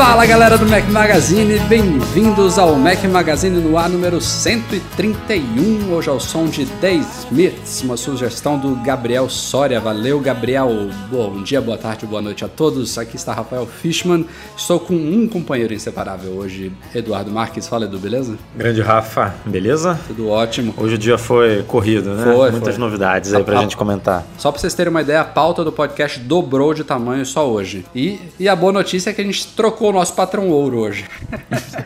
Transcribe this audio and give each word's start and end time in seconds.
Fala 0.00 0.24
galera 0.24 0.56
do 0.56 0.66
Mac 0.66 0.88
Magazine, 0.88 1.58
bem-vindos 1.68 2.58
ao 2.58 2.74
Mac 2.74 3.04
Magazine 3.04 3.60
no 3.60 3.76
ar 3.76 3.86
número 3.90 4.18
131. 4.18 5.92
Hoje 5.92 6.08
é 6.08 6.12
o 6.12 6.18
som 6.18 6.46
de 6.46 6.64
The 6.64 6.94
Smiths, 6.94 7.82
uma 7.82 7.98
sugestão 7.98 8.58
do 8.58 8.76
Gabriel 8.76 9.28
Soria. 9.28 9.78
Valeu, 9.78 10.18
Gabriel. 10.18 10.70
Bom 11.10 11.42
dia, 11.42 11.60
boa 11.60 11.76
tarde, 11.76 12.06
boa 12.06 12.22
noite 12.22 12.42
a 12.42 12.48
todos. 12.48 12.96
Aqui 12.96 13.16
está 13.16 13.34
Rafael 13.34 13.66
Fishman. 13.66 14.24
Estou 14.56 14.80
com 14.80 14.94
um 14.94 15.28
companheiro 15.28 15.74
inseparável 15.74 16.32
hoje, 16.32 16.72
Eduardo 16.94 17.30
Marques. 17.30 17.68
Fala, 17.68 17.84
Edu, 17.84 17.98
beleza? 17.98 18.38
Grande 18.56 18.80
Rafa, 18.80 19.34
beleza? 19.44 20.00
Tudo 20.06 20.30
ótimo. 20.30 20.72
Hoje 20.78 20.94
o 20.94 20.98
dia 20.98 21.18
foi 21.18 21.62
corrido, 21.64 22.14
né? 22.14 22.24
Foi, 22.24 22.50
Muitas 22.50 22.76
foi. 22.76 22.78
novidades 22.82 23.34
aí 23.34 23.44
pra 23.44 23.58
A- 23.58 23.62
gente 23.62 23.76
comentar. 23.76 24.24
Só 24.38 24.50
pra 24.50 24.58
vocês 24.58 24.72
terem 24.72 24.90
uma 24.90 25.02
ideia, 25.02 25.20
a 25.20 25.24
pauta 25.24 25.62
do 25.62 25.70
podcast 25.70 26.18
dobrou 26.20 26.72
de 26.72 26.84
tamanho 26.84 27.26
só 27.26 27.46
hoje. 27.46 27.84
E, 27.94 28.18
e 28.40 28.48
a 28.48 28.56
boa 28.56 28.72
notícia 28.72 29.10
é 29.10 29.12
que 29.12 29.20
a 29.20 29.24
gente 29.24 29.46
trocou 29.48 29.89
o 29.90 29.92
nosso 29.92 30.14
patrão 30.14 30.48
ouro 30.48 30.78
hoje. 30.78 31.04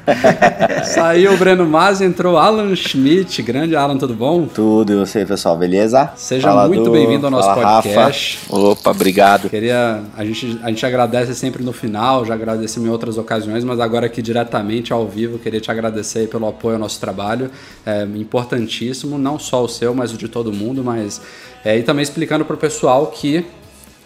Saiu 0.84 1.32
o 1.32 1.36
Breno 1.36 1.66
Masi, 1.66 2.04
entrou 2.04 2.36
Alan 2.36 2.74
Schmidt. 2.76 3.42
Grande 3.42 3.74
Alan, 3.74 3.96
tudo 3.98 4.14
bom? 4.14 4.46
Tudo, 4.46 4.92
e 4.92 4.96
você, 4.96 5.24
pessoal, 5.24 5.56
beleza? 5.56 6.12
Seja 6.16 6.66
muito 6.68 6.90
bem-vindo 6.90 7.26
ao 7.26 7.30
nosso 7.30 7.48
Fala, 7.48 7.82
podcast. 7.82 8.38
Rafa. 8.50 8.56
Opa, 8.56 8.90
obrigado. 8.90 9.48
Queria. 9.48 10.02
A 10.16 10.24
gente, 10.24 10.58
a 10.62 10.68
gente 10.68 10.86
agradece 10.86 11.34
sempre 11.34 11.62
no 11.62 11.72
final, 11.72 12.24
já 12.24 12.34
agradecemos 12.34 12.88
em 12.88 12.92
outras 12.92 13.18
ocasiões, 13.18 13.64
mas 13.64 13.80
agora 13.80 14.06
aqui 14.06 14.22
diretamente 14.22 14.92
ao 14.92 15.06
vivo, 15.06 15.38
queria 15.38 15.60
te 15.60 15.70
agradecer 15.70 16.28
pelo 16.28 16.46
apoio 16.46 16.74
ao 16.74 16.80
nosso 16.80 17.00
trabalho. 17.00 17.50
É 17.84 18.04
importantíssimo, 18.14 19.18
não 19.18 19.38
só 19.38 19.64
o 19.64 19.68
seu, 19.68 19.94
mas 19.94 20.12
o 20.12 20.16
de 20.16 20.28
todo 20.28 20.52
mundo, 20.52 20.84
mas. 20.84 21.20
É, 21.64 21.78
e 21.78 21.82
também 21.82 22.02
explicando 22.02 22.44
para 22.44 22.54
o 22.54 22.58
pessoal 22.58 23.06
que, 23.06 23.44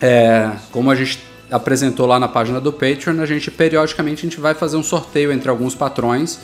é, 0.01 0.51
como 0.71 0.91
a 0.91 0.95
gente 0.95 1.28
apresentou 1.51 2.07
lá 2.07 2.19
na 2.19 2.29
página 2.29 2.61
do 2.61 2.73
Patreon, 2.73 3.21
a 3.21 3.27
gente 3.27 3.51
periodicamente 3.51 4.27
a 4.27 4.29
gente 4.29 4.41
vai 4.41 4.55
fazer 4.55 4.77
um 4.77 4.83
sorteio 4.83 5.33
entre 5.33 5.49
alguns 5.49 5.75
patrões. 5.75 6.39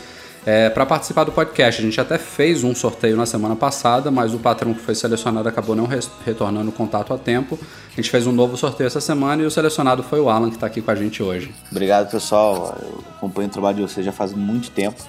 para 0.74 0.84
participar 0.84 1.24
do 1.24 1.32
podcast, 1.32 1.80
a 1.80 1.84
gente 1.84 1.98
até 1.98 2.18
fez 2.18 2.62
um 2.64 2.74
sorteio 2.74 3.16
na 3.16 3.24
semana 3.24 3.56
passada, 3.56 4.10
mas 4.10 4.34
o 4.34 4.38
patrão 4.38 4.74
que 4.74 4.80
foi 4.80 4.94
selecionado 4.94 5.48
acabou 5.48 5.74
não 5.74 5.86
res- 5.86 6.10
retornando 6.24 6.68
o 6.68 6.72
contato 6.72 7.14
a 7.14 7.18
tempo. 7.18 7.58
A 7.90 7.96
gente 7.96 8.10
fez 8.10 8.26
um 8.26 8.32
novo 8.32 8.54
sorteio 8.56 8.86
essa 8.86 9.00
semana 9.00 9.42
e 9.42 9.46
o 9.46 9.50
selecionado 9.50 10.02
foi 10.02 10.20
o 10.20 10.28
Alan, 10.28 10.50
que 10.50 10.56
está 10.56 10.66
aqui 10.66 10.82
com 10.82 10.90
a 10.90 10.94
gente 10.94 11.22
hoje. 11.22 11.50
Obrigado, 11.70 12.10
pessoal. 12.10 12.76
Eu 12.82 13.00
acompanho 13.16 13.48
o 13.48 13.50
trabalho 13.50 13.76
de 13.76 13.82
vocês 13.82 14.04
já 14.04 14.12
faz 14.12 14.34
muito 14.34 14.70
tempo, 14.70 15.02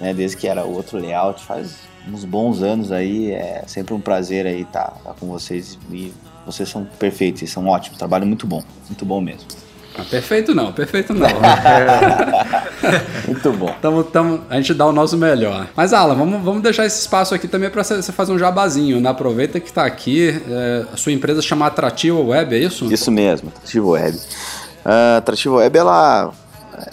né? 0.00 0.12
Desde 0.12 0.36
que 0.36 0.48
era 0.48 0.64
outro 0.64 0.98
layout, 0.98 1.44
faz 1.44 1.76
uns 2.08 2.24
bons 2.24 2.60
anos 2.60 2.90
aí. 2.90 3.30
É 3.30 3.62
sempre 3.68 3.94
um 3.94 4.00
prazer 4.00 4.44
aí 4.44 4.62
estar 4.62 4.92
com 5.20 5.28
vocês 5.28 5.78
e 5.92 6.12
vocês 6.46 6.68
são 6.68 6.84
perfeitos, 6.98 7.40
vocês 7.40 7.50
são 7.50 7.66
ótimos. 7.66 7.98
Trabalho 7.98 8.26
muito 8.26 8.46
bom, 8.46 8.62
muito 8.88 9.04
bom 9.04 9.20
mesmo. 9.20 9.46
Ah, 9.98 10.04
perfeito 10.08 10.54
não, 10.54 10.72
perfeito 10.72 11.12
não. 11.12 11.28
Muito 13.26 13.52
bom. 13.52 13.74
Tamo, 13.80 14.04
tamo, 14.04 14.40
a 14.48 14.56
gente 14.56 14.72
dá 14.72 14.86
o 14.86 14.92
nosso 14.92 15.16
melhor. 15.16 15.68
Mas, 15.76 15.92
Alan, 15.92 16.14
vamos, 16.14 16.42
vamos 16.42 16.62
deixar 16.62 16.86
esse 16.86 17.00
espaço 17.00 17.34
aqui 17.34 17.46
também 17.46 17.70
para 17.70 17.84
você 17.84 18.12
fazer 18.12 18.32
um 18.32 18.38
jabazinho. 18.38 19.00
Né? 19.00 19.08
Aproveita 19.08 19.60
que 19.60 19.72
tá 19.72 19.84
aqui. 19.84 20.42
é, 20.48 20.86
a 20.92 20.96
sua 20.96 21.12
empresa 21.12 21.42
chama 21.42 21.66
Atrativa 21.66 22.18
Web, 22.18 22.54
é 22.54 22.58
isso? 22.58 22.92
Isso 22.92 23.10
mesmo, 23.10 23.48
Atrativo 23.48 23.90
Web. 23.90 24.18
A 24.84 25.16
Atrativo 25.18 25.56
Web, 25.56 25.78
ela, 25.78 26.32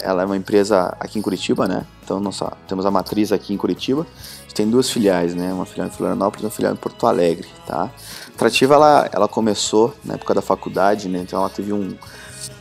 ela 0.00 0.22
é 0.22 0.26
uma 0.26 0.36
empresa 0.36 0.94
aqui 1.00 1.18
em 1.18 1.22
Curitiba, 1.22 1.66
né? 1.66 1.84
Então, 2.04 2.20
nós 2.20 2.36
só 2.36 2.52
temos 2.66 2.84
a 2.84 2.90
matriz 2.90 3.32
aqui 3.32 3.54
em 3.54 3.56
Curitiba. 3.56 4.06
Gente 4.48 4.54
tem 4.54 4.70
duas 4.70 4.88
filiais, 4.88 5.34
né? 5.34 5.52
Uma 5.52 5.66
filial 5.66 5.88
em 5.88 5.90
Florianópolis 5.90 6.42
e 6.42 6.46
uma 6.46 6.50
filial 6.50 6.72
em 6.72 6.76
Porto 6.76 7.06
Alegre, 7.06 7.46
tá? 7.66 7.82
A 7.84 8.28
Atrativa, 8.34 8.74
ela, 8.74 9.08
ela 9.12 9.28
começou 9.28 9.94
na 10.02 10.14
época 10.14 10.32
da 10.32 10.40
faculdade, 10.40 11.06
né? 11.06 11.18
Então, 11.20 11.38
ela 11.38 11.50
teve 11.50 11.70
um... 11.72 11.94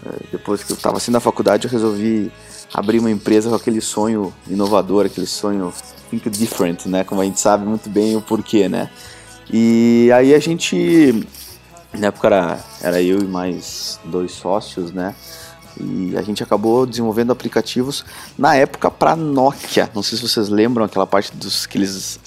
eh, 0.06 0.20
Depois 0.34 0.64
que 0.64 0.72
eu 0.74 0.76
estava 0.76 0.98
assim 0.98 1.12
na 1.12 1.22
faculdade, 1.22 1.66
eu 1.66 1.72
resolvi 1.72 2.30
abrir 2.74 3.00
uma 3.00 3.10
empresa 3.10 3.50
com 3.50 3.56
aquele 3.56 3.80
sonho 3.80 4.34
inovador, 4.50 5.06
aquele 5.06 5.28
sonho 5.28 5.74
think 6.10 6.30
different, 6.30 6.86
né? 6.88 7.06
Como 7.06 7.22
a 7.22 7.26
gente 7.26 7.40
sabe 7.40 7.66
muito 7.66 7.90
bem 7.90 8.16
o 8.18 8.22
porquê, 8.22 8.68
né? 8.68 8.90
E 9.50 10.12
aí 10.14 10.34
a 10.34 10.40
gente 10.40 11.26
na 11.94 12.08
época 12.08 12.28
era, 12.28 12.60
era 12.82 13.02
eu 13.02 13.20
e 13.20 13.26
mais 13.26 13.98
dois 14.04 14.34
sócios, 14.34 14.92
né? 14.92 15.16
E 15.80 16.18
a 16.18 16.22
gente 16.22 16.42
acabou 16.42 16.86
desenvolvendo 16.86 17.32
aplicativos 17.32 18.04
na 18.38 18.56
época 18.56 18.90
para 18.90 19.16
Nokia. 19.16 19.90
Não 19.94 20.02
sei 20.02 20.18
se 20.18 20.28
vocês 20.28 20.50
lembram 20.50 20.86
aquela 20.86 21.06
parte 21.06 21.36
dos 21.36 21.66
aqueles 21.66 22.20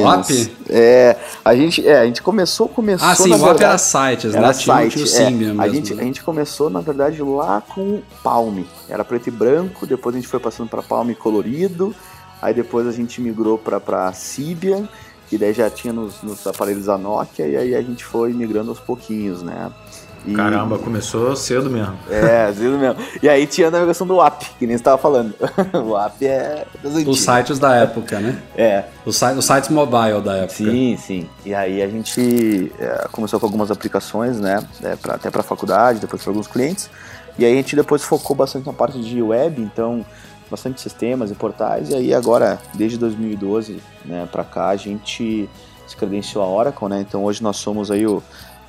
app? 0.00 0.56
É, 0.68 1.16
a 1.44 1.54
gente, 1.54 1.86
é, 1.86 2.00
a 2.00 2.06
gente 2.06 2.22
começou, 2.22 2.68
começou 2.68 3.08
Ah, 3.08 3.14
sim, 3.14 3.28
na 3.28 3.36
verdade, 3.36 3.64
era 3.64 3.78
sites, 3.78 4.34
era 4.34 4.46
né? 4.48 4.52
Tinha, 4.54 4.76
site, 4.76 4.92
tinha 4.92 5.04
o 5.04 5.08
é. 5.08 5.26
A 5.26 5.30
mesmo. 5.30 5.74
gente, 5.74 5.94
né? 5.94 6.02
a 6.02 6.04
gente 6.06 6.22
começou, 6.22 6.70
na 6.70 6.80
verdade, 6.80 7.22
lá 7.22 7.60
com 7.60 8.00
Palm. 8.22 8.62
Era 8.88 9.04
preto 9.04 9.28
e 9.28 9.30
branco, 9.30 9.86
depois 9.86 10.14
a 10.14 10.18
gente 10.18 10.28
foi 10.28 10.40
passando 10.40 10.68
para 10.68 10.82
Palm 10.82 11.12
colorido, 11.14 11.94
aí 12.40 12.54
depois 12.54 12.86
a 12.86 12.92
gente 12.92 13.20
migrou 13.20 13.58
para 13.58 14.12
Symbian, 14.12 14.88
que 15.28 15.38
daí 15.38 15.52
já 15.52 15.70
tinha 15.70 15.92
nos, 15.92 16.22
nos 16.22 16.46
aparelhos 16.46 16.86
da 16.86 16.98
Nokia, 16.98 17.46
e 17.46 17.56
aí 17.56 17.74
a 17.74 17.82
gente 17.82 18.04
foi 18.04 18.32
migrando 18.32 18.70
aos 18.70 18.80
pouquinhos, 18.80 19.42
né? 19.42 19.70
E- 20.24 20.32
Caramba, 20.34 20.78
começou 20.78 21.34
cedo 21.34 21.68
mesmo. 21.68 21.98
É, 22.10 22.46
vezes 22.52 22.78
mesmo. 22.78 22.96
E 23.22 23.28
aí 23.28 23.46
tinha 23.46 23.68
a 23.68 23.70
navegação 23.70 24.06
do 24.06 24.20
app, 24.22 24.44
que 24.58 24.66
nem 24.66 24.76
você 24.76 24.80
estava 24.80 24.98
falando. 24.98 25.34
o 25.84 25.96
app 25.98 26.24
é 26.26 26.64
Os 27.06 27.20
sites 27.20 27.58
da 27.58 27.74
época, 27.76 28.20
né? 28.20 28.40
É, 28.56 28.84
Os, 29.04 29.16
si- 29.16 29.24
os 29.36 29.44
sites 29.44 29.68
mobile 29.70 30.20
da 30.20 30.36
época. 30.36 30.54
Sim, 30.54 30.96
sim. 30.96 31.28
E 31.44 31.54
aí 31.54 31.82
a 31.82 31.88
gente 31.88 32.72
é, 32.78 33.08
começou 33.10 33.40
com 33.40 33.46
algumas 33.46 33.70
aplicações, 33.70 34.38
né? 34.38 34.62
é, 34.82 34.94
pra- 34.96 35.14
até 35.14 35.30
para 35.30 35.42
faculdade, 35.42 35.98
depois 35.98 36.22
para 36.22 36.30
alguns 36.30 36.46
clientes. 36.46 36.88
E 37.38 37.44
aí 37.44 37.52
a 37.52 37.56
gente 37.56 37.74
depois 37.74 38.02
focou 38.02 38.36
bastante 38.36 38.66
na 38.66 38.72
parte 38.72 39.00
de 39.00 39.20
web, 39.22 39.60
então 39.60 40.04
bastante 40.50 40.80
sistemas 40.80 41.30
e 41.30 41.34
portais. 41.34 41.88
E 41.88 41.94
aí 41.94 42.14
agora, 42.14 42.58
desde 42.74 42.98
2012, 42.98 43.80
né, 44.04 44.28
para 44.30 44.44
cá, 44.44 44.68
a 44.68 44.76
gente 44.76 45.48
se 45.86 45.96
credenciou 45.96 46.44
a 46.44 46.46
Oracle, 46.48 46.88
né? 46.88 47.00
Então 47.00 47.24
hoje 47.24 47.42
nós 47.42 47.56
somos 47.56 47.90
aí 47.90 48.06
o, 48.06 48.22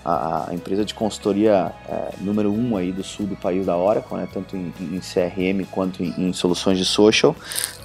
a, 0.04 0.50
a 0.50 0.54
empresa 0.54 0.84
de 0.84 0.94
consultoria 0.94 1.72
é, 1.88 2.10
número 2.20 2.52
um 2.52 2.76
aí 2.76 2.92
do 2.92 3.04
sul 3.04 3.26
do 3.26 3.36
país 3.36 3.66
da 3.66 3.78
Oracle, 3.78 4.18
né? 4.18 4.28
Tanto 4.32 4.58
em, 4.58 4.74
em 4.80 5.00
CRM 5.00 5.66
quanto 5.72 6.04
em, 6.04 6.14
em 6.18 6.34
soluções 6.34 6.78
de 6.78 6.86
social, 6.86 7.36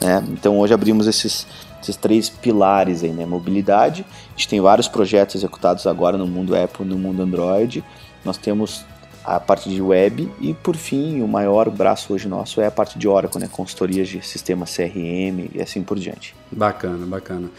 né? 0.01 0.25
Então 0.31 0.59
hoje 0.59 0.75
abrimos 0.75 1.07
esses 1.07 1.47
esses 1.81 1.97
três 1.97 2.29
pilares 2.29 3.05
aí, 3.05 3.13
né? 3.13 3.25
Mobilidade. 3.25 4.05
A 4.11 4.31
gente 4.31 4.49
tem 4.49 4.61
vários 4.61 4.89
projetos 4.89 5.37
executados 5.37 5.87
agora 5.87 6.19
no 6.19 6.27
mundo 6.27 6.57
Apple, 6.57 6.85
no 6.85 6.99
mundo 6.99 7.23
Android. 7.23 7.85
Nós 8.25 8.37
temos 8.37 8.85
a 9.25 9.39
parte 9.39 9.69
de 9.69 9.81
web 9.81 10.29
e, 10.41 10.55
por 10.55 10.75
fim, 10.75 11.21
o 11.21 11.29
maior 11.29 11.69
braço 11.71 12.15
hoje 12.15 12.27
nosso 12.27 12.61
é 12.61 12.67
a 12.67 12.71
parte 12.71 12.99
de 12.99 13.07
Oracle, 13.07 13.41
né? 13.41 13.49
Consultorias 13.51 14.09
de 14.09 14.27
sistema 14.27 14.67
CRM 14.67 15.51
e 15.55 15.63
assim 15.63 15.83
por 15.83 15.99
diante. 15.99 16.35
Bacana, 16.51 17.07
bacana. 17.07 17.51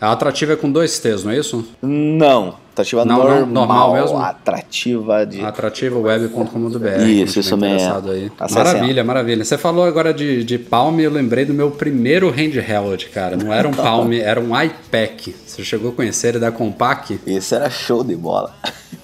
A 0.00 0.12
atrativa 0.12 0.52
é 0.52 0.56
com 0.56 0.70
dois 0.70 0.98
T's, 0.98 1.24
não 1.24 1.32
é 1.32 1.38
isso? 1.38 1.68
Não, 1.82 2.56
atrativa 2.82 3.04
Não, 3.04 3.18
não, 3.18 3.24
normal, 3.24 3.46
normal 3.46 3.92
mesmo? 3.94 4.18
Atrativa 4.18 5.26
de... 5.26 5.40
Atrativaweb.com.br. 5.44 7.02
Isso, 7.06 7.40
isso 7.40 7.56
mesmo. 7.56 8.02
Aí. 8.10 8.30
Maravilha, 8.50 9.04
maravilha. 9.04 9.44
Você 9.44 9.58
falou 9.58 9.84
agora 9.84 10.12
de, 10.12 10.44
de 10.44 10.58
Palm 10.58 10.98
e 11.00 11.04
eu 11.04 11.10
lembrei 11.10 11.44
do 11.44 11.54
meu 11.54 11.70
primeiro 11.70 12.30
handheld, 12.30 13.06
cara. 13.08 13.36
Não 13.36 13.52
era 13.52 13.68
um 13.68 13.72
Palm, 13.72 14.12
era 14.12 14.40
um 14.40 14.58
iPac. 14.60 15.34
Você 15.46 15.64
chegou 15.64 15.90
a 15.90 15.94
conhecer 15.94 16.28
ele 16.28 16.38
da 16.38 16.50
Compaq? 16.52 17.20
Esse 17.26 17.54
era 17.54 17.68
show 17.70 18.02
de 18.04 18.14
bola. 18.16 18.54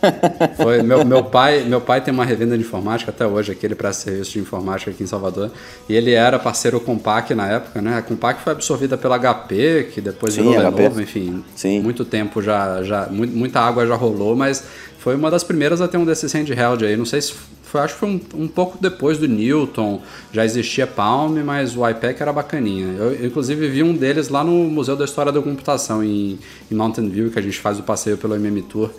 Foi, 0.57 0.83
meu, 0.83 1.05
meu, 1.05 1.25
pai, 1.25 1.63
meu 1.65 1.81
pai 1.81 2.01
tem 2.01 2.13
uma 2.13 2.25
revenda 2.25 2.57
de 2.57 2.63
informática 2.63 3.11
até 3.11 3.27
hoje, 3.27 3.53
aqui 3.53 3.65
ele 3.67 3.75
presta 3.75 4.05
serviço 4.05 4.33
de 4.33 4.39
informática 4.39 4.91
aqui 4.91 5.03
em 5.03 5.07
Salvador. 5.07 5.51
E 5.89 5.95
ele 5.95 6.13
era 6.13 6.39
parceiro 6.39 6.79
Compaq 6.81 7.35
na 7.35 7.49
época, 7.49 7.81
né? 7.81 7.97
A 7.97 8.03
Compaq 8.03 8.41
foi 8.43 8.53
absorvida 8.53 8.97
pela 8.99 9.19
HP, 9.19 9.89
que 9.95 10.01
depois 10.01 10.35
Sim, 10.35 10.43
virou 10.43 10.71
HP. 10.71 10.83
Lenovo, 10.83 11.01
enfim. 11.01 11.45
Sim. 11.55 11.81
Muito 11.81 12.05
tempo 12.05 12.43
já, 12.43 12.83
já 12.83 13.07
mu- 13.11 13.27
muita 13.27 13.61
água 13.65 13.87
já 13.87 13.95
rolou, 13.95 14.37
mas 14.37 14.65
foi 14.99 15.15
uma 15.15 15.31
das 15.31 15.45
primeiras 15.45 15.81
a 15.81 15.89
ter 15.89 15.97
um 15.97 16.05
desses 16.05 16.33
handheld 16.33 16.85
aí. 16.85 16.97
Não 16.97 17.05
sei 17.05 17.21
se 17.21 17.35
foi, 17.63 17.81
acho 17.81 17.95
que 17.95 18.01
foi 18.01 18.09
um, 18.09 18.21
um 18.45 18.49
pouco 18.49 18.79
depois 18.81 19.19
do 19.19 19.27
Newton, 19.27 20.01
já 20.33 20.45
existia 20.45 20.87
Palm, 20.87 21.43
mas 21.45 21.77
o 21.77 21.89
iPad 21.89 22.21
era 22.21 22.33
bacaninha. 22.33 22.95
Eu, 22.97 23.13
eu, 23.13 23.27
inclusive, 23.27 23.69
vi 23.69 23.83
um 23.83 23.95
deles 23.95 24.29
lá 24.29 24.45
no 24.45 24.53
Museu 24.53 24.95
da 24.95 25.05
História 25.05 25.33
da 25.33 25.43
Computação, 25.43 26.03
em, 26.03 26.39
em 26.71 26.75
Mountain 26.75 27.09
View, 27.09 27.31
que 27.31 27.39
a 27.39 27.43
gente 27.43 27.59
faz 27.59 27.79
o 27.79 27.83
passeio 27.83 28.17
pelo 28.17 28.37
MM 28.37 28.63
Tour 28.63 28.91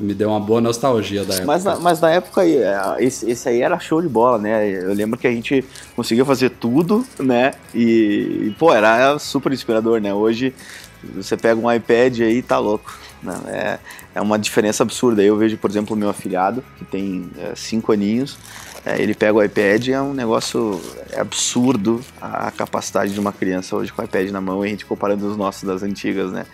me 0.00 0.14
deu 0.14 0.30
uma 0.30 0.40
boa 0.40 0.60
nostalgia 0.60 1.24
da 1.24 1.34
época. 1.34 1.46
Mas 1.46 1.64
na, 1.64 1.76
mas 1.76 2.00
na 2.00 2.10
época, 2.10 2.44
é, 2.44 2.96
esse, 2.98 3.30
esse 3.30 3.48
aí 3.48 3.60
era 3.62 3.78
show 3.78 4.02
de 4.02 4.08
bola, 4.08 4.38
né? 4.38 4.68
Eu 4.68 4.92
lembro 4.92 5.18
que 5.18 5.26
a 5.26 5.30
gente 5.30 5.64
conseguia 5.94 6.24
fazer 6.24 6.50
tudo, 6.50 7.06
né? 7.18 7.52
E, 7.74 8.48
e 8.48 8.56
pô, 8.58 8.72
era 8.72 9.18
super 9.18 9.52
inspirador, 9.52 10.00
né? 10.00 10.12
Hoje 10.12 10.52
você 11.14 11.36
pega 11.36 11.60
um 11.60 11.72
iPad 11.72 12.20
aí 12.20 12.38
e 12.38 12.42
tá 12.42 12.58
louco. 12.58 12.98
Né? 13.22 13.34
É, 13.46 13.78
é 14.14 14.20
uma 14.20 14.38
diferença 14.38 14.82
absurda. 14.82 15.22
Eu 15.22 15.36
vejo, 15.36 15.56
por 15.56 15.70
exemplo, 15.70 15.96
o 15.96 15.98
meu 15.98 16.10
afilhado, 16.10 16.62
que 16.78 16.84
tem 16.84 17.30
é, 17.38 17.52
cinco 17.54 17.92
aninhos, 17.92 18.36
é, 18.84 19.00
ele 19.00 19.14
pega 19.14 19.34
o 19.34 19.42
iPad 19.42 19.86
e 19.86 19.92
é 19.92 20.00
um 20.00 20.12
negócio 20.12 20.80
é 21.10 21.20
absurdo 21.20 22.00
a, 22.20 22.48
a 22.48 22.50
capacidade 22.50 23.12
de 23.12 23.20
uma 23.20 23.32
criança 23.32 23.76
hoje 23.76 23.92
com 23.92 24.02
o 24.02 24.04
iPad 24.04 24.30
na 24.30 24.40
mão 24.40 24.64
e 24.64 24.68
a 24.68 24.70
gente 24.70 24.84
comparando 24.84 25.28
os 25.30 25.36
nossos 25.36 25.62
das 25.62 25.82
antigas, 25.82 26.32
né? 26.32 26.44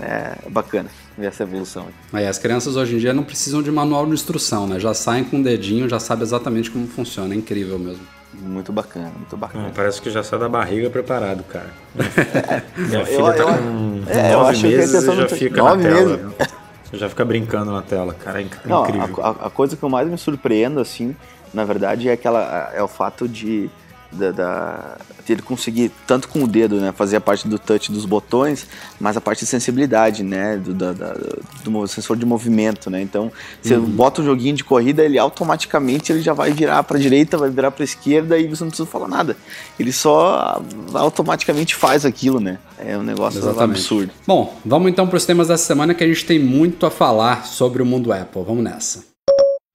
É 0.00 0.50
bacana 0.50 0.90
ver 1.16 1.26
essa 1.26 1.44
evolução. 1.44 1.86
Aí, 2.12 2.26
as 2.26 2.36
crianças 2.36 2.74
hoje 2.74 2.96
em 2.96 2.98
dia 2.98 3.14
não 3.14 3.22
precisam 3.22 3.62
de 3.62 3.70
manual 3.70 4.04
de 4.06 4.12
instrução, 4.12 4.66
né? 4.66 4.80
Já 4.80 4.92
saem 4.92 5.22
com 5.22 5.38
o 5.38 5.42
dedinho, 5.42 5.88
já 5.88 6.00
sabe 6.00 6.24
exatamente 6.24 6.68
como 6.68 6.88
funciona. 6.88 7.32
É 7.32 7.36
incrível 7.36 7.78
mesmo. 7.78 8.02
Muito 8.32 8.72
bacana, 8.72 9.12
muito 9.16 9.36
bacana. 9.36 9.68
Hum, 9.68 9.72
parece 9.72 10.02
que 10.02 10.10
já 10.10 10.24
sai 10.24 10.40
da 10.40 10.48
barriga 10.48 10.90
preparado, 10.90 11.44
cara. 11.44 11.70
É, 12.76 12.80
Minha 12.80 13.06
filha 13.06 13.18
eu, 13.18 13.36
tá 13.36 13.44
com 13.44 14.02
é, 14.08 14.32
nove 14.32 14.62
meses 14.66 15.02
e 15.02 15.16
já 15.16 15.28
fica 15.28 15.62
na 15.62 15.76
tela. 15.76 16.34
Já 16.94 17.08
fica 17.08 17.24
brincando 17.24 17.72
na 17.72 17.82
tela, 17.82 18.14
cara. 18.14 18.40
É 18.40 18.42
incrível. 18.42 18.70
Não, 18.70 19.24
a, 19.24 19.46
a, 19.46 19.50
coisa 19.50 19.76
que 19.76 19.82
eu 19.82 19.88
mais 19.88 20.08
me 20.08 20.18
surpreendo, 20.18 20.80
assim, 20.80 21.14
na 21.52 21.64
verdade, 21.64 22.08
é 22.08 22.12
aquela 22.12 22.70
é 22.74 22.82
o 22.82 22.88
fato 22.88 23.28
de 23.28 23.70
da, 24.14 24.30
da, 24.30 24.96
de 25.24 25.32
ele 25.32 25.42
conseguir, 25.42 25.90
tanto 26.06 26.28
com 26.28 26.44
o 26.44 26.48
dedo, 26.48 26.80
né, 26.80 26.92
fazer 26.92 27.16
a 27.16 27.20
parte 27.20 27.46
do 27.48 27.58
touch 27.58 27.90
dos 27.90 28.04
botões, 28.04 28.66
mas 29.00 29.16
a 29.16 29.20
parte 29.20 29.40
de 29.40 29.46
sensibilidade, 29.46 30.22
né, 30.22 30.56
do, 30.56 30.72
da, 30.72 30.92
da, 30.92 31.14
do 31.64 31.86
sensor 31.86 32.16
de 32.16 32.24
movimento, 32.24 32.90
né, 32.90 33.02
então 33.02 33.30
você 33.60 33.76
uhum. 33.76 33.84
bota 33.84 34.22
um 34.22 34.24
joguinho 34.24 34.54
de 34.54 34.64
corrida, 34.64 35.04
ele 35.04 35.18
automaticamente 35.18 36.12
ele 36.12 36.22
já 36.22 36.32
vai 36.32 36.52
virar 36.52 36.82
para 36.82 36.98
direita, 36.98 37.36
vai 37.36 37.50
virar 37.50 37.70
para 37.70 37.84
esquerda 37.84 38.38
e 38.38 38.46
você 38.46 38.64
não 38.64 38.70
precisa 38.70 38.88
falar 38.88 39.08
nada, 39.08 39.36
ele 39.78 39.92
só 39.92 40.62
automaticamente 40.92 41.74
faz 41.74 42.04
aquilo, 42.04 42.40
né, 42.40 42.58
é 42.78 42.96
um 42.96 43.02
negócio 43.02 43.38
Exatamente. 43.38 43.78
absurdo. 43.78 44.10
Bom, 44.26 44.58
vamos 44.64 44.90
então 44.90 45.06
para 45.06 45.16
os 45.16 45.24
temas 45.26 45.48
dessa 45.48 45.64
semana 45.64 45.94
que 45.94 46.04
a 46.04 46.06
gente 46.06 46.24
tem 46.24 46.38
muito 46.38 46.86
a 46.86 46.90
falar 46.90 47.46
sobre 47.46 47.82
o 47.82 47.86
mundo 47.86 48.12
Apple, 48.12 48.42
vamos 48.44 48.62
nessa. 48.64 49.13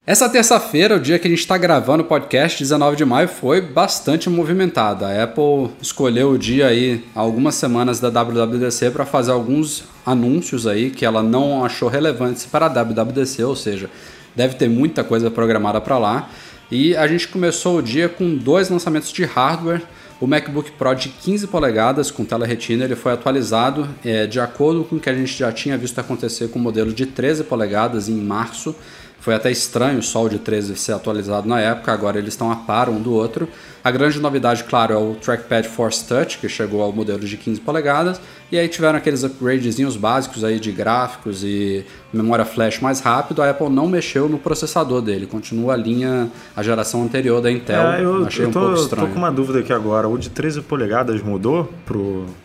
Essa 0.06 0.30
terça-feira, 0.30 0.96
o 0.96 1.00
dia 1.00 1.18
que 1.18 1.26
a 1.26 1.30
gente 1.30 1.40
está 1.40 1.58
gravando 1.58 2.02
o 2.02 2.06
podcast, 2.06 2.58
19 2.58 2.96
de 2.96 3.04
maio, 3.04 3.28
foi 3.28 3.60
bastante 3.60 4.30
movimentada. 4.30 5.06
A 5.06 5.24
Apple 5.24 5.70
escolheu 5.80 6.30
o 6.30 6.38
dia 6.38 6.68
aí, 6.68 7.04
algumas 7.14 7.54
semanas 7.54 8.00
da 8.00 8.08
WWDC, 8.08 8.92
para 8.92 9.04
fazer 9.04 9.30
alguns 9.30 9.84
anúncios 10.04 10.66
aí 10.66 10.90
que 10.90 11.04
ela 11.04 11.22
não 11.22 11.62
achou 11.62 11.86
relevantes 11.86 12.46
para 12.46 12.64
a 12.64 12.68
WWDC, 12.70 13.44
ou 13.44 13.54
seja, 13.54 13.90
deve 14.34 14.54
ter 14.54 14.70
muita 14.70 15.04
coisa 15.04 15.30
programada 15.30 15.82
para 15.82 15.98
lá. 15.98 16.30
E 16.70 16.96
a 16.96 17.06
gente 17.06 17.28
começou 17.28 17.78
o 17.78 17.82
dia 17.82 18.08
com 18.08 18.34
dois 18.34 18.70
lançamentos 18.70 19.12
de 19.12 19.24
hardware. 19.24 19.82
O 20.18 20.26
MacBook 20.26 20.70
Pro 20.72 20.94
de 20.94 21.10
15 21.10 21.46
polegadas 21.46 22.10
com 22.10 22.24
tela 22.24 22.46
retina 22.46 22.84
ele 22.84 22.96
foi 22.96 23.12
atualizado 23.12 23.88
é, 24.04 24.26
de 24.26 24.40
acordo 24.40 24.82
com 24.84 24.96
o 24.96 25.00
que 25.00 25.10
a 25.10 25.14
gente 25.14 25.38
já 25.38 25.52
tinha 25.52 25.76
visto 25.76 25.98
acontecer 25.98 26.48
com 26.48 26.58
o 26.58 26.62
modelo 26.62 26.92
de 26.92 27.06
13 27.06 27.44
polegadas 27.44 28.08
em 28.08 28.16
março. 28.16 28.74
Foi 29.20 29.34
até 29.34 29.50
estranho 29.50 30.02
só 30.02 30.24
o 30.24 30.28
de 30.28 30.38
13 30.38 30.76
ser 30.76 30.92
atualizado 30.92 31.46
na 31.46 31.60
época, 31.60 31.92
agora 31.92 32.18
eles 32.18 32.32
estão 32.32 32.50
a 32.50 32.56
par 32.56 32.88
um 32.88 33.00
do 33.00 33.12
outro. 33.12 33.48
A 33.84 33.90
grande 33.90 34.18
novidade, 34.18 34.64
claro, 34.64 34.94
é 34.94 34.96
o 34.96 35.14
Trackpad 35.14 35.68
Force 35.68 36.06
Touch, 36.06 36.38
que 36.38 36.48
chegou 36.48 36.82
ao 36.82 36.92
modelo 36.92 37.20
de 37.20 37.36
15 37.36 37.60
polegadas, 37.60 38.20
e 38.50 38.58
aí 38.58 38.66
tiveram 38.66 38.98
aqueles 38.98 39.22
upgradezinhos 39.22 39.96
básicos 39.96 40.42
aí 40.42 40.58
de 40.58 40.72
gráficos 40.72 41.44
e 41.44 41.84
memória 42.12 42.44
flash 42.44 42.80
mais 42.80 43.00
rápido. 43.00 43.42
A 43.42 43.50
Apple 43.50 43.68
não 43.68 43.86
mexeu 43.86 44.28
no 44.28 44.38
processador 44.38 45.02
dele, 45.02 45.26
continua 45.26 45.74
a 45.74 45.76
linha, 45.76 46.30
a 46.56 46.62
geração 46.62 47.02
anterior 47.02 47.42
da 47.42 47.50
Intel. 47.50 47.92
É, 47.92 48.02
eu, 48.02 48.26
Achei 48.26 48.46
eu 48.46 48.50
tô, 48.50 48.58
um 48.58 48.62
pouco 48.64 48.80
estranho. 48.80 49.06
Tô 49.06 49.12
com 49.12 49.18
uma 49.18 49.30
dúvida 49.30 49.60
aqui 49.60 49.72
agora. 49.72 50.08
O 50.08 50.18
de 50.18 50.30
13 50.30 50.62
polegadas 50.62 51.22
mudou 51.22 51.70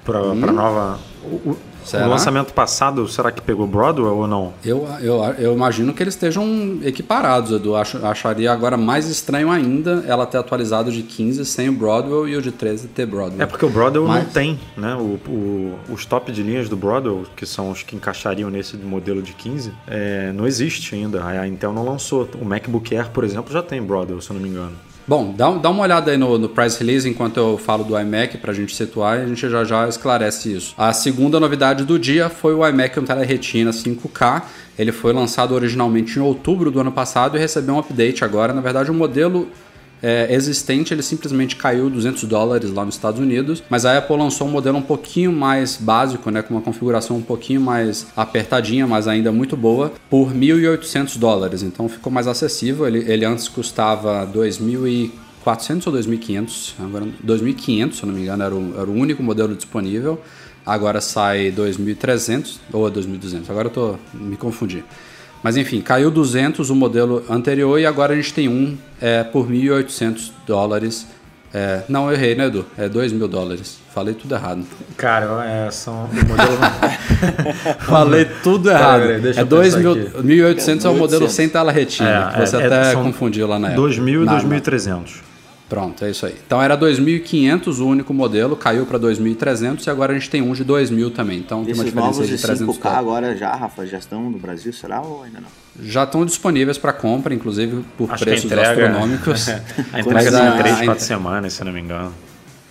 para 0.04 0.22
hum. 0.22 0.36
nova. 0.36 1.00
O, 1.24 1.57
Será? 1.86 2.08
O 2.08 2.10
lançamento 2.10 2.52
passado, 2.52 3.08
será 3.08 3.32
que 3.32 3.42
pegou 3.42 3.68
Broadwell 3.68 4.18
ou 4.18 4.28
não? 4.28 4.54
Eu, 4.64 4.88
eu, 5.00 5.24
eu 5.38 5.54
imagino 5.54 5.94
que 5.94 6.02
eles 6.02 6.16
estejam 6.16 6.80
equiparados, 6.84 7.52
Edu. 7.52 7.76
Acho, 7.76 8.04
acharia 8.06 8.52
agora 8.52 8.76
mais 8.76 9.08
estranho 9.08 9.52
ainda 9.52 10.04
ela 10.08 10.26
ter 10.26 10.40
atualizado 10.40 10.92
de 10.92 11.04
15 11.04 11.46
sem 11.46 11.70
o 11.70 11.74
Broadwell 11.74 12.28
e 12.28 12.36
o 12.36 12.42
de 12.42 12.52
13 12.52 12.88
ter 12.88 13.06
Broadwell. 13.06 13.42
É 13.42 13.46
porque 13.46 13.66
o 13.66 13.70
Broadwell 13.70 14.08
Mas... 14.08 14.24
não 14.24 14.32
tem, 14.32 14.60
né? 14.76 14.96
O, 14.96 15.20
o, 15.30 15.80
os 15.90 16.06
top 16.06 16.32
de 16.32 16.42
linhas 16.42 16.68
do 16.68 16.76
Broadwell, 16.76 17.26
que 17.36 17.46
são 17.46 17.70
os 17.70 17.84
que 17.84 17.96
encaixariam 17.96 18.50
nesse 18.50 18.76
modelo 18.78 19.22
de 19.22 19.34
15, 19.34 19.72
é, 19.88 20.32
não 20.34 20.48
existe 20.48 20.96
ainda. 20.96 21.24
A 21.24 21.48
Intel 21.48 21.72
não 21.72 21.86
lançou. 21.86 22.28
O 22.42 22.46
MacBook 22.46 22.96
Air, 22.96 23.12
por 23.12 23.24
exemplo, 23.24 23.54
já 23.54 23.62
tem 23.62 23.82
Broadwell, 23.82 24.22
se 24.22 24.32
eu 24.32 24.34
não 24.34 24.42
me 24.42 24.50
engano. 24.50 24.76
Bom, 25.07 25.36
dá, 25.38 25.52
dá 25.52 25.69
uma 25.69 25.84
olhada 25.84 26.10
aí 26.10 26.18
no, 26.18 26.40
no 26.40 26.50
price 26.50 26.80
release 26.80 27.07
enquanto 27.07 27.38
eu 27.38 27.60
falo 27.60 27.84
do 27.84 28.00
iMac 28.00 28.40
para 28.40 28.52
a 28.52 28.56
gente 28.56 28.75
situar 28.75 29.19
e 29.19 29.22
a 29.22 29.28
gente 29.28 29.48
já 29.48 29.63
já 29.63 29.88
esclarece 29.88 30.52
isso. 30.52 30.74
A 30.75 30.92
segunda 30.94 31.40
novidade 31.40 31.86
do 31.86 32.00
dia 32.00 32.28
foi 32.28 32.56
o 32.56 32.68
iMac 32.68 33.00
tela 33.02 33.24
retina 33.24 33.69
5K. 33.69 34.42
Ele 34.80 34.92
foi 34.92 35.13
lançado 35.13 35.54
originalmente 35.54 36.18
em 36.18 36.22
outubro 36.24 36.72
do 36.72 36.80
ano 36.80 36.92
passado 36.92 37.38
e 37.38 37.40
recebeu 37.40 37.75
um 37.75 37.80
update 37.80 38.25
agora. 38.25 38.52
Na 38.52 38.62
verdade, 38.62 38.90
o 38.90 38.96
modelo 38.96 39.48
é, 40.07 40.31
existente, 40.31 40.94
ele 40.94 41.02
simplesmente 41.02 41.56
caiu 41.56 41.90
200 41.90 42.25
dólares 42.25 42.72
lá 42.72 42.86
nos 42.86 42.94
Estados 42.94 43.19
Unidos, 43.19 43.63
mas 43.68 43.88
a 43.88 43.98
Apple 43.98 44.16
lançou 44.16 44.48
um 44.48 44.52
modelo 44.52 44.78
um 44.78 44.81
pouquinho 44.84 45.31
mais 45.31 45.78
básico, 45.78 46.30
né, 46.30 46.44
com 46.44 46.54
uma 46.54 46.62
configuração 46.62 47.18
um 47.18 47.24
pouquinho 47.24 47.60
mais 47.60 48.06
apertadinha, 48.16 48.86
mas 48.86 49.07
ainda 49.07 49.31
muito 49.31 49.57
boa, 49.57 49.92
por 50.07 50.31
1.800 50.31 51.18
dólares. 51.18 51.63
Então 51.63 51.90
ficou 51.90 52.13
mais 52.13 52.28
acessível. 52.28 52.86
Ele, 52.86 53.00
ele 53.12 53.25
antes 53.25 53.48
custava 53.48 54.28
2.400 54.31 55.88
ou 55.88 55.94
2.500, 55.94 56.74
agora 56.78 57.08
2.500, 57.25 57.94
se 57.94 58.04
eu 58.04 58.08
não 58.08 58.13
me 58.13 58.22
engano, 58.22 58.44
era 58.44 58.54
o, 58.54 58.74
era 58.80 58.88
o 58.88 58.94
único 58.94 59.24
modelo 59.24 59.56
disponível. 59.56 60.22
Agora 60.63 61.01
sai 61.01 61.51
2.300 61.51 62.58
ou 62.72 62.92
2.200. 62.92 63.50
Agora 63.50 63.69
eu 63.69 63.72
tô 63.72 63.96
me 64.13 64.38
confundi. 64.38 64.84
Mas 65.45 65.57
enfim, 65.57 65.80
caiu 65.80 66.09
200 66.09 66.71
o 66.71 66.75
modelo 66.75 67.24
anterior 67.30 67.80
e 67.80 67.86
agora 67.86 68.13
a 68.13 68.15
gente 68.15 68.33
tem 68.33 68.50
um 68.50 68.75
é, 69.00 69.24
por 69.24 69.47
1.800 69.47 70.31
dólares. 70.47 71.06
É, 71.53 71.83
não, 71.88 72.07
eu 72.09 72.15
errei, 72.15 72.33
né, 72.33 72.47
Edu? 72.47 72.65
É 72.75 72.89
2 72.89 73.13
mil 73.13 73.27
dólares. 73.27 73.77
Falei 73.94 74.15
tudo 74.15 74.33
errado. 74.33 74.65
Cara, 74.97 75.45
é, 75.45 75.69
são 75.69 76.06
o 76.06 76.15
modelo. 76.15 76.57
Falei 77.86 78.25
tudo 78.42 78.71
errado. 78.71 79.01
Pera, 79.01 79.13
é 79.13 79.44
1.800 79.44 80.83
é 80.83 80.89
o 80.89 80.95
modelo 80.95 81.30
sem 81.30 81.48
tela 81.48 81.71
retina, 81.71 82.09
é, 82.09 82.33
que 82.33 82.48
você 82.48 82.57
é, 82.57 82.65
até 82.65 82.95
confundiu 82.95 83.45
lá 83.45 83.59
na 83.59 83.69
época. 83.69 83.88
2.000 83.88 84.24
e 84.24 84.62
2.300. 84.62 85.35
Pronto, 85.75 86.05
é 86.05 86.10
isso 86.10 86.25
aí. 86.25 86.36
Então 86.48 86.62
era 86.62 86.77
2.500 86.77 87.79
o 87.79 87.86
único 87.86 88.13
modelo, 88.13 88.55
caiu 88.55 88.86
para 88.86 88.98
2.300 88.98 89.86
e 89.86 89.89
agora 89.89 90.13
a 90.13 90.15
gente 90.15 90.29
tem 90.29 90.41
um 90.41 90.53
de 90.53 90.63
2.000 90.63 91.12
também. 91.12 91.39
Então 91.39 91.63
Esses 91.63 91.74
tem 91.74 91.84
uma 91.84 92.12
diferença 92.12 92.25
de 92.25 92.41
300 92.41 92.77
5K 92.77 92.82
dólares. 92.82 92.98
agora 92.98 93.36
já, 93.36 93.53
Rafa, 93.53 93.86
já 93.86 93.98
estão 93.98 94.29
no 94.29 94.39
Brasil, 94.39 94.72
será 94.72 95.01
ou 95.01 95.24
ainda 95.24 95.41
não? 95.41 95.50
Já 95.86 96.05
estão 96.05 96.25
disponíveis 96.25 96.77
para 96.77 96.94
compra, 96.94 97.34
inclusive 97.34 97.84
por 97.98 98.10
Acho 98.10 98.24
preços 98.24 98.46
entrega, 98.46 98.70
astronômicos. 98.70 99.50
a 99.91 100.00
entrega 100.00 100.29
está 100.29 100.55
em 100.55 100.58
3, 100.60 100.82
4 100.86 101.03
semanas, 101.03 101.51
se 101.51 101.63
não 101.65 101.74
me 101.74 101.82
engano. 101.82 102.13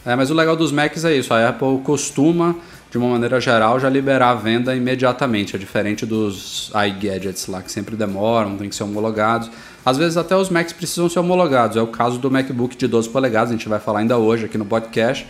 É, 0.07 0.17
mas 0.17 0.31
o 0.31 0.35
legal 0.35 0.57
dos 0.57 0.73
Macs 0.73 1.05
é 1.05 1.15
isso, 1.15 1.35
a 1.35 1.47
Apple 1.51 1.81
costuma, 1.85 2.57
de 2.91 2.97
uma 2.97 3.09
maneira 3.09 3.39
geral, 3.39 3.79
já 3.79 3.91
liberar 3.91 4.31
a 4.31 4.35
venda 4.35 4.75
imediatamente, 4.75 5.57
é 5.57 5.59
diferente 5.59 6.07
dos 6.07 6.71
iGadgets 6.89 7.49
lá, 7.49 7.61
que 7.61 7.71
sempre 7.71 7.97
demoram, 7.97 8.57
tem 8.57 8.71
que 8.71 8.75
ser 8.75 8.85
homologados. 8.85 9.51
Às 9.85 9.99
vezes 9.99 10.17
até 10.17 10.35
os 10.35 10.49
Macs 10.49 10.73
precisam 10.73 11.09
ser 11.09 11.19
homologados. 11.19 11.77
É 11.77 11.83
o 11.83 11.87
caso 11.87 12.19
do 12.19 12.31
MacBook 12.31 12.77
de 12.77 12.87
12 12.87 13.09
polegadas, 13.11 13.51
a 13.51 13.53
gente 13.53 13.69
vai 13.69 13.79
falar 13.79 14.01
ainda 14.01 14.17
hoje 14.17 14.47
aqui 14.47 14.57
no 14.57 14.65
podcast. 14.65 15.27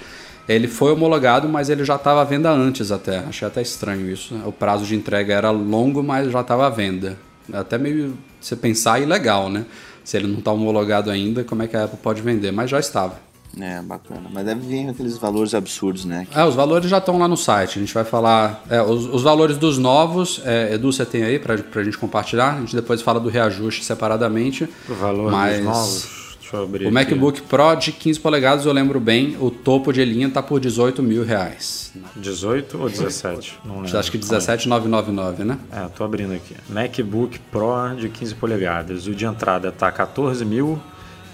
Ele 0.49 0.69
foi 0.69 0.93
homologado, 0.93 1.49
mas 1.49 1.71
ele 1.71 1.85
já 1.85 1.97
estava 1.97 2.21
à 2.21 2.25
venda 2.25 2.51
antes 2.51 2.93
até. 2.93 3.19
Achei 3.19 3.49
até 3.49 3.63
estranho 3.63 4.09
isso. 4.09 4.35
O 4.47 4.53
prazo 4.53 4.85
de 4.85 4.95
entrega 4.95 5.33
era 5.33 5.51
longo, 5.51 6.03
mas 6.03 6.31
já 6.31 6.43
estava 6.43 6.67
à 6.67 6.71
venda. 6.71 7.17
Até 7.53 7.79
meio 7.79 8.17
você 8.41 8.55
pensar 8.55 9.01
ilegal, 9.01 9.49
né? 9.49 9.65
Se 10.05 10.19
ele 10.19 10.27
não 10.27 10.39
está 10.39 10.53
homologado 10.53 11.11
ainda, 11.11 11.43
como 11.45 11.63
é 11.63 11.67
que 11.67 11.77
a 11.77 11.85
Apple 11.85 11.99
pode 12.03 12.21
vender? 12.21 12.53
Mas 12.53 12.69
já 12.71 12.79
estava. 12.79 13.24
É, 13.61 13.81
bacana. 13.83 14.29
Mas 14.33 14.45
deve 14.45 14.61
vir 14.61 14.89
aqueles 14.89 15.17
valores 15.19 15.55
absurdos, 15.55 16.05
né? 16.05 16.27
É, 16.35 16.45
os 16.45 16.55
valores 16.55 16.91
já 16.91 16.99
estão 16.99 17.19
lá 17.19 17.29
no 17.29 17.37
site. 17.37 17.79
A 17.79 17.81
gente 17.81 17.95
vai 17.95 18.05
falar. 18.05 18.65
É, 18.69 18.83
os, 18.83 19.07
os, 19.07 19.23
valores 19.23 19.57
dos 19.57 19.79
novos, 19.79 20.41
é, 20.45 20.75
Edu, 20.75 20.93
você 20.93 21.05
tem 21.05 21.23
aí 21.23 21.39
para 21.39 21.55
a 21.55 21.85
gente 21.85 21.99
compartilhar? 21.99 22.57
A 22.57 22.61
gente 22.61 22.75
depois 22.75 23.03
fala 23.03 23.21
do 23.21 23.29
reajuste 23.29 23.85
separadamente. 23.85 24.69
O 24.89 24.95
valor 24.95 25.31
mas... 25.31 25.57
dos 25.57 25.65
novos. 25.65 26.25
Deixa 26.41 26.55
Deixa 26.55 26.57
eu 26.57 26.63
abrir 26.63 26.85
O 26.85 26.89
aqui. 26.89 26.95
MacBook 26.95 27.43
Pro 27.43 27.75
de 27.75 27.93
15 27.93 28.21
polegadas, 28.21 28.67
eu 28.67 28.73
lembro 28.73 29.01
bem, 29.01 29.37
o 29.41 29.51
topo 29.51 29.93
de 29.93 30.05
linha 30.05 30.29
tá 30.31 30.43
por 30.43 30.61
18 30.61 31.03
mil 31.03 31.25
reais. 31.25 31.93
18 32.17 32.79
ou 32.79 32.89
17? 32.89 33.61
Não 33.65 33.81
lembro. 33.81 33.99
Acho 33.99 34.11
que 34.11 34.19
17,999, 34.19 35.45
né? 35.45 35.59
É, 35.73 35.89
tô 35.89 36.05
abrindo 36.05 36.35
aqui. 36.35 36.55
MacBook 36.69 37.39
Pro 37.51 37.97
de 37.99 38.09
15 38.09 38.35
polegadas. 38.37 39.07
O 39.07 39.15
de 39.15 39.25
entrada 39.25 39.73
tá 39.73 39.91
14 39.91 40.45
mil 40.45 40.81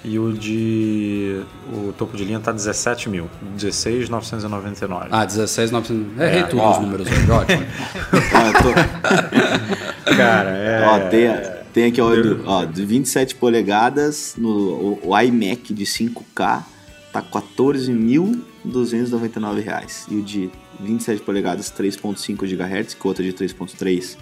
e 0.04 0.18
o 0.18 0.32
de. 0.32 1.42
O 1.72 1.92
topo 1.92 2.16
de 2.16 2.24
linha 2.24 2.40
tá 2.40 2.52
17 2.52 3.08
mil. 3.08 3.28
16,999. 3.56 5.08
Ah, 5.10 5.24
16,999. 5.24 6.22
Errei 6.24 6.40
É, 6.40 6.42
tudo 6.44 6.62
ó. 6.62 6.72
os 6.72 6.78
números 6.78 7.06
hoje, 7.06 7.30
ótimo. 7.30 7.62
Tô- 8.62 8.74
Cara, 10.16 10.50
é. 10.50 10.86
Ó, 10.86 10.98
tem, 11.10 11.28
tem 11.72 11.84
aqui, 11.86 12.00
ó, 12.00 12.14
do- 12.14 12.42
ó, 12.46 12.64
de 12.64 12.84
27 12.84 13.34
polegadas, 13.36 14.34
no, 14.36 14.48
o, 14.48 15.00
o 15.10 15.18
iMac 15.20 15.72
de 15.74 15.84
5K 15.84 16.62
tá 17.12 17.22
14.299 18.64 19.60
reais. 19.62 20.06
E 20.10 20.16
o 20.16 20.22
de 20.22 20.50
27 20.80 21.22
polegadas, 21.22 21.70
3.5 21.70 22.46
GHz, 22.46 22.94
que 22.94 23.04
o 23.04 23.08
outro 23.08 23.22
é 23.22 23.26
de 23.26 23.32
3.3 23.34 24.16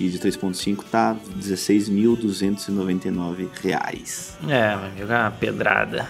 e 0.00 0.08
de 0.08 0.18
3.5 0.18 0.78
tá 0.90 1.16
16.299 1.40 3.48
reais. 3.62 4.36
É, 4.48 4.76
meu 4.76 4.86
amigo, 4.86 5.12
é 5.12 5.18
uma 5.20 5.30
pedrada. 5.30 6.06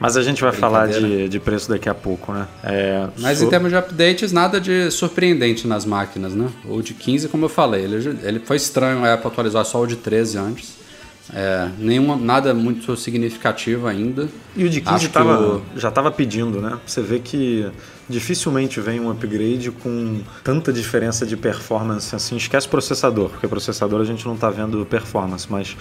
Mas 0.00 0.16
a 0.16 0.22
gente 0.22 0.42
vai 0.42 0.52
falar 0.52 0.88
de, 0.88 1.28
de 1.28 1.38
preço 1.38 1.68
daqui 1.68 1.88
a 1.88 1.94
pouco, 1.94 2.32
né? 2.32 2.48
É, 2.64 3.06
Mas 3.18 3.38
so- 3.38 3.44
em 3.44 3.48
termos 3.50 3.70
de 3.70 3.76
updates, 3.76 4.32
nada 4.32 4.60
de 4.60 4.90
surpreendente 4.90 5.66
nas 5.68 5.84
máquinas, 5.84 6.34
né? 6.34 6.48
O 6.64 6.82
de 6.82 6.92
15, 6.92 7.28
como 7.28 7.44
eu 7.44 7.48
falei, 7.48 7.84
ele, 7.84 8.18
ele 8.24 8.40
foi 8.40 8.56
estranho 8.56 9.04
a 9.04 9.14
Apple 9.14 9.28
atualizar 9.28 9.64
só 9.64 9.80
o 9.80 9.86
de 9.86 9.94
13 9.96 10.38
antes. 10.38 10.82
É, 11.32 11.68
nenhuma, 11.78 12.16
nada 12.16 12.52
muito 12.52 12.96
significativo 12.96 13.86
ainda. 13.86 14.28
E 14.56 14.64
o 14.64 14.68
de 14.68 14.80
15 14.80 14.94
Acho 14.96 15.06
que 15.06 15.12
tava, 15.14 15.40
o- 15.40 15.62
já 15.76 15.88
estava 15.88 16.10
pedindo, 16.10 16.60
né? 16.60 16.80
Você 16.84 17.00
vê 17.00 17.20
que 17.20 17.70
dificilmente 18.08 18.80
vem 18.80 19.00
um 19.00 19.10
upgrade 19.10 19.70
com 19.70 20.20
tanta 20.42 20.72
diferença 20.72 21.24
de 21.24 21.36
performance 21.36 22.14
assim. 22.14 22.36
Esquece 22.36 22.68
processador, 22.68 23.30
porque 23.30 23.46
processador 23.48 24.00
a 24.00 24.04
gente 24.04 24.26
não 24.26 24.34
está 24.34 24.50
vendo 24.50 24.84
performance, 24.84 25.46
mas 25.48 25.76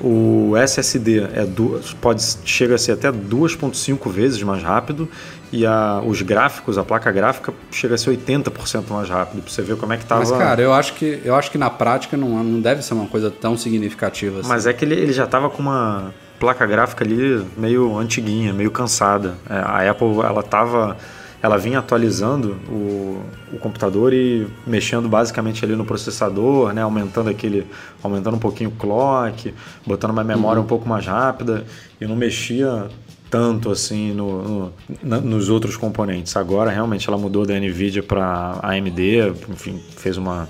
o 0.00 0.56
SSD 0.56 1.28
é 1.34 1.44
duas, 1.44 1.92
pode 1.94 2.22
chega 2.44 2.74
a 2.74 2.78
ser 2.78 2.92
até 2.92 3.12
2.5 3.12 4.10
vezes 4.10 4.42
mais 4.42 4.62
rápido 4.62 5.08
e 5.52 5.64
a, 5.64 6.02
os 6.04 6.20
gráficos, 6.20 6.76
a 6.76 6.82
placa 6.82 7.12
gráfica 7.12 7.54
chega 7.70 7.94
a 7.94 7.98
ser 7.98 8.10
80% 8.10 8.90
mais 8.90 9.08
rápido. 9.08 9.40
Pra 9.42 9.52
você 9.52 9.62
ver 9.62 9.76
como 9.76 9.92
é 9.92 9.96
que 9.96 10.04
tava. 10.04 10.20
Mas, 10.20 10.32
cara, 10.32 10.60
eu 10.60 10.72
acho 10.72 10.94
que, 10.94 11.20
eu 11.24 11.34
acho 11.34 11.50
que 11.50 11.58
na 11.58 11.70
prática 11.70 12.16
não, 12.16 12.42
não 12.42 12.60
deve 12.60 12.82
ser 12.82 12.94
uma 12.94 13.06
coisa 13.06 13.30
tão 13.30 13.56
significativa 13.56 14.40
assim. 14.40 14.48
Mas 14.48 14.66
é 14.66 14.72
que 14.72 14.84
ele, 14.84 14.94
ele 14.94 15.12
já 15.12 15.24
estava 15.24 15.48
com 15.48 15.62
uma 15.62 16.12
placa 16.40 16.66
gráfica 16.66 17.04
ali 17.04 17.46
meio 17.56 17.96
antiguinha, 17.96 18.52
meio 18.52 18.70
cansada. 18.70 19.34
É, 19.48 19.54
a 19.54 19.90
Apple, 19.90 20.20
ela 20.24 20.42
tava, 20.42 20.96
ela 21.44 21.58
vinha 21.58 21.78
atualizando 21.78 22.56
o, 22.70 23.20
o 23.52 23.58
computador 23.58 24.14
e 24.14 24.46
mexendo 24.66 25.10
basicamente 25.10 25.62
ali 25.62 25.76
no 25.76 25.84
processador, 25.84 26.72
né, 26.72 26.80
aumentando 26.80 27.28
aquele, 27.28 27.66
aumentando 28.02 28.36
um 28.36 28.40
pouquinho 28.40 28.70
o 28.70 28.72
clock, 28.72 29.52
botando 29.86 30.12
uma 30.12 30.24
memória 30.24 30.58
um 30.62 30.64
pouco 30.64 30.88
mais 30.88 31.04
rápida 31.06 31.66
e 32.00 32.06
não 32.06 32.16
mexia 32.16 32.88
tanto 33.30 33.70
assim 33.70 34.14
no, 34.14 34.72
no- 35.02 35.20
nos 35.20 35.50
outros 35.50 35.76
componentes. 35.76 36.34
Agora 36.34 36.70
realmente 36.70 37.06
ela 37.06 37.18
mudou 37.18 37.44
da 37.44 37.52
Nvidia 37.60 38.02
para 38.02 38.58
AMD, 38.62 39.34
enfim, 39.50 39.78
fez 39.98 40.16
uma 40.16 40.48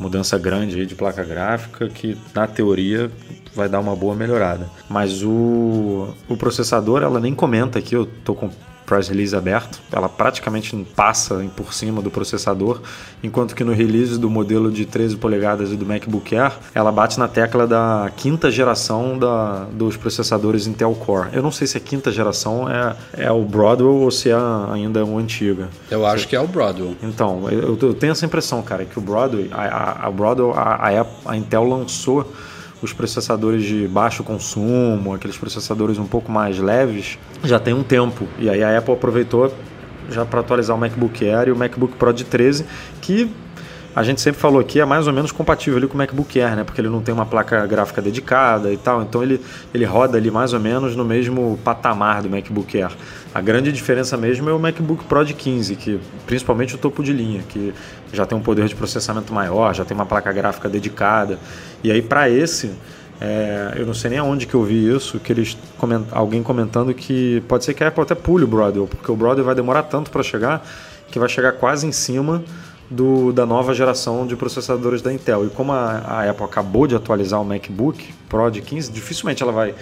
mudança 0.00 0.36
grande 0.36 0.80
aí 0.80 0.84
de 0.84 0.96
placa 0.96 1.22
gráfica 1.22 1.88
que 1.88 2.18
na 2.34 2.48
teoria 2.48 3.08
vai 3.54 3.68
dar 3.68 3.78
uma 3.78 3.94
boa 3.94 4.16
melhorada. 4.16 4.68
Mas 4.90 5.22
o, 5.22 6.08
o 6.28 6.36
processador 6.36 7.04
ela 7.04 7.20
nem 7.20 7.32
comenta 7.36 7.78
aqui, 7.78 7.94
eu 7.94 8.04
tô 8.24 8.34
com 8.34 8.50
press 8.84 9.08
release 9.08 9.34
aberto, 9.34 9.80
ela 9.92 10.08
praticamente 10.08 10.76
passa 10.94 11.44
por 11.56 11.72
cima 11.72 12.02
do 12.02 12.10
processador, 12.10 12.80
enquanto 13.22 13.54
que 13.54 13.64
no 13.64 13.72
release 13.72 14.18
do 14.18 14.28
modelo 14.28 14.70
de 14.70 14.84
13 14.84 15.16
polegadas 15.16 15.72
e 15.72 15.76
do 15.76 15.86
MacBook 15.86 16.34
Air, 16.36 16.52
ela 16.74 16.92
bate 16.92 17.18
na 17.18 17.28
tecla 17.28 17.66
da 17.66 18.10
quinta 18.16 18.50
geração 18.50 19.18
da, 19.18 19.64
dos 19.72 19.96
processadores 19.96 20.66
Intel 20.66 20.94
Core. 20.94 21.28
Eu 21.32 21.42
não 21.42 21.50
sei 21.50 21.66
se 21.66 21.76
a 21.76 21.80
quinta 21.80 22.12
geração 22.12 22.68
é, 22.68 22.96
é 23.12 23.32
o 23.32 23.42
Broadwell 23.42 23.96
ou 23.96 24.10
se 24.10 24.30
é 24.30 24.36
ainda 24.72 25.04
o 25.04 25.18
antiga. 25.18 25.68
Eu 25.90 26.06
acho 26.06 26.28
que 26.28 26.36
é 26.36 26.40
o 26.40 26.46
Broadwell. 26.46 26.96
Então, 27.02 27.48
eu, 27.50 27.78
eu 27.80 27.94
tenho 27.94 28.12
essa 28.12 28.26
impressão, 28.26 28.62
cara, 28.62 28.84
que 28.84 28.98
o 28.98 29.02
Broadway, 29.02 29.48
a, 29.50 29.62
a, 29.62 30.06
a 30.06 30.10
Broadwell, 30.10 30.52
a, 30.54 31.06
a 31.26 31.36
Intel 31.36 31.64
lançou 31.64 32.32
os 32.84 32.92
processadores 32.92 33.64
de 33.64 33.88
baixo 33.88 34.22
consumo, 34.22 35.14
aqueles 35.14 35.36
processadores 35.36 35.98
um 35.98 36.06
pouco 36.06 36.30
mais 36.30 36.58
leves, 36.58 37.18
já 37.42 37.58
tem 37.58 37.74
um 37.74 37.82
tempo. 37.82 38.28
E 38.38 38.48
aí 38.48 38.62
a 38.62 38.78
Apple 38.78 38.94
aproveitou 38.94 39.52
já 40.10 40.24
para 40.24 40.40
atualizar 40.40 40.76
o 40.76 40.78
MacBook 40.78 41.26
Air 41.28 41.48
e 41.48 41.52
o 41.52 41.56
MacBook 41.56 41.96
Pro 41.96 42.12
de 42.12 42.24
13, 42.24 42.66
que 43.00 43.30
a 43.96 44.02
gente 44.02 44.20
sempre 44.20 44.40
falou 44.40 44.60
aqui 44.60 44.80
é 44.80 44.84
mais 44.84 45.06
ou 45.06 45.12
menos 45.12 45.30
compatível 45.30 45.78
ali 45.78 45.86
com 45.86 45.94
o 45.94 45.98
MacBook 45.98 46.40
Air, 46.40 46.56
né? 46.56 46.64
Porque 46.64 46.80
ele 46.80 46.88
não 46.88 47.00
tem 47.00 47.14
uma 47.14 47.24
placa 47.24 47.64
gráfica 47.64 48.02
dedicada 48.02 48.72
e 48.72 48.76
tal, 48.76 49.02
então 49.02 49.22
ele, 49.22 49.40
ele 49.72 49.84
roda 49.84 50.18
ali 50.18 50.32
mais 50.32 50.52
ou 50.52 50.58
menos 50.58 50.96
no 50.96 51.04
mesmo 51.04 51.58
patamar 51.62 52.22
do 52.22 52.28
MacBook 52.28 52.76
Air. 52.76 52.90
A 53.32 53.40
grande 53.40 53.70
diferença 53.70 54.16
mesmo 54.16 54.50
é 54.50 54.52
o 54.52 54.58
MacBook 54.58 55.04
Pro 55.04 55.24
de 55.24 55.32
15, 55.32 55.76
que 55.76 56.00
principalmente 56.26 56.74
o 56.74 56.78
topo 56.78 57.04
de 57.04 57.12
linha, 57.12 57.42
que 57.48 57.72
já 58.14 58.26
tem 58.26 58.36
um 58.36 58.40
poder 58.40 58.66
de 58.66 58.74
processamento 58.74 59.32
maior, 59.32 59.74
já 59.74 59.84
tem 59.84 59.94
uma 59.94 60.06
placa 60.06 60.32
gráfica 60.32 60.68
dedicada. 60.68 61.38
E 61.82 61.90
aí 61.90 62.00
para 62.00 62.30
esse, 62.30 62.72
é, 63.20 63.74
eu 63.76 63.86
não 63.86 63.94
sei 63.94 64.10
nem 64.10 64.18
aonde 64.18 64.46
que 64.46 64.54
eu 64.54 64.62
vi 64.62 64.94
isso, 64.94 65.18
que 65.18 65.32
eles 65.32 65.56
coment... 65.78 66.04
alguém 66.10 66.42
comentando 66.42 66.92
que 66.94 67.42
pode 67.48 67.64
ser 67.64 67.74
que 67.74 67.84
a 67.84 67.88
Apple 67.88 68.02
até 68.02 68.14
pule 68.14 68.44
o 68.44 68.46
Broadwell, 68.46 68.86
porque 68.86 69.10
o 69.10 69.16
Broadwell 69.16 69.44
vai 69.44 69.54
demorar 69.54 69.84
tanto 69.84 70.10
para 70.10 70.22
chegar 70.22 70.66
que 71.10 71.18
vai 71.18 71.28
chegar 71.28 71.52
quase 71.52 71.86
em 71.86 71.92
cima 71.92 72.42
do, 72.90 73.32
da 73.32 73.46
nova 73.46 73.72
geração 73.72 74.26
de 74.26 74.36
processadores 74.36 75.00
da 75.00 75.12
Intel. 75.12 75.46
E 75.46 75.50
como 75.50 75.72
a, 75.72 75.98
a 75.98 76.30
Apple 76.30 76.44
acabou 76.44 76.86
de 76.86 76.94
atualizar 76.94 77.40
o 77.40 77.44
MacBook 77.44 78.12
Pro 78.28 78.50
de 78.50 78.60
15, 78.60 78.90
dificilmente 78.90 79.42
ela 79.42 79.52
vai 79.52 79.74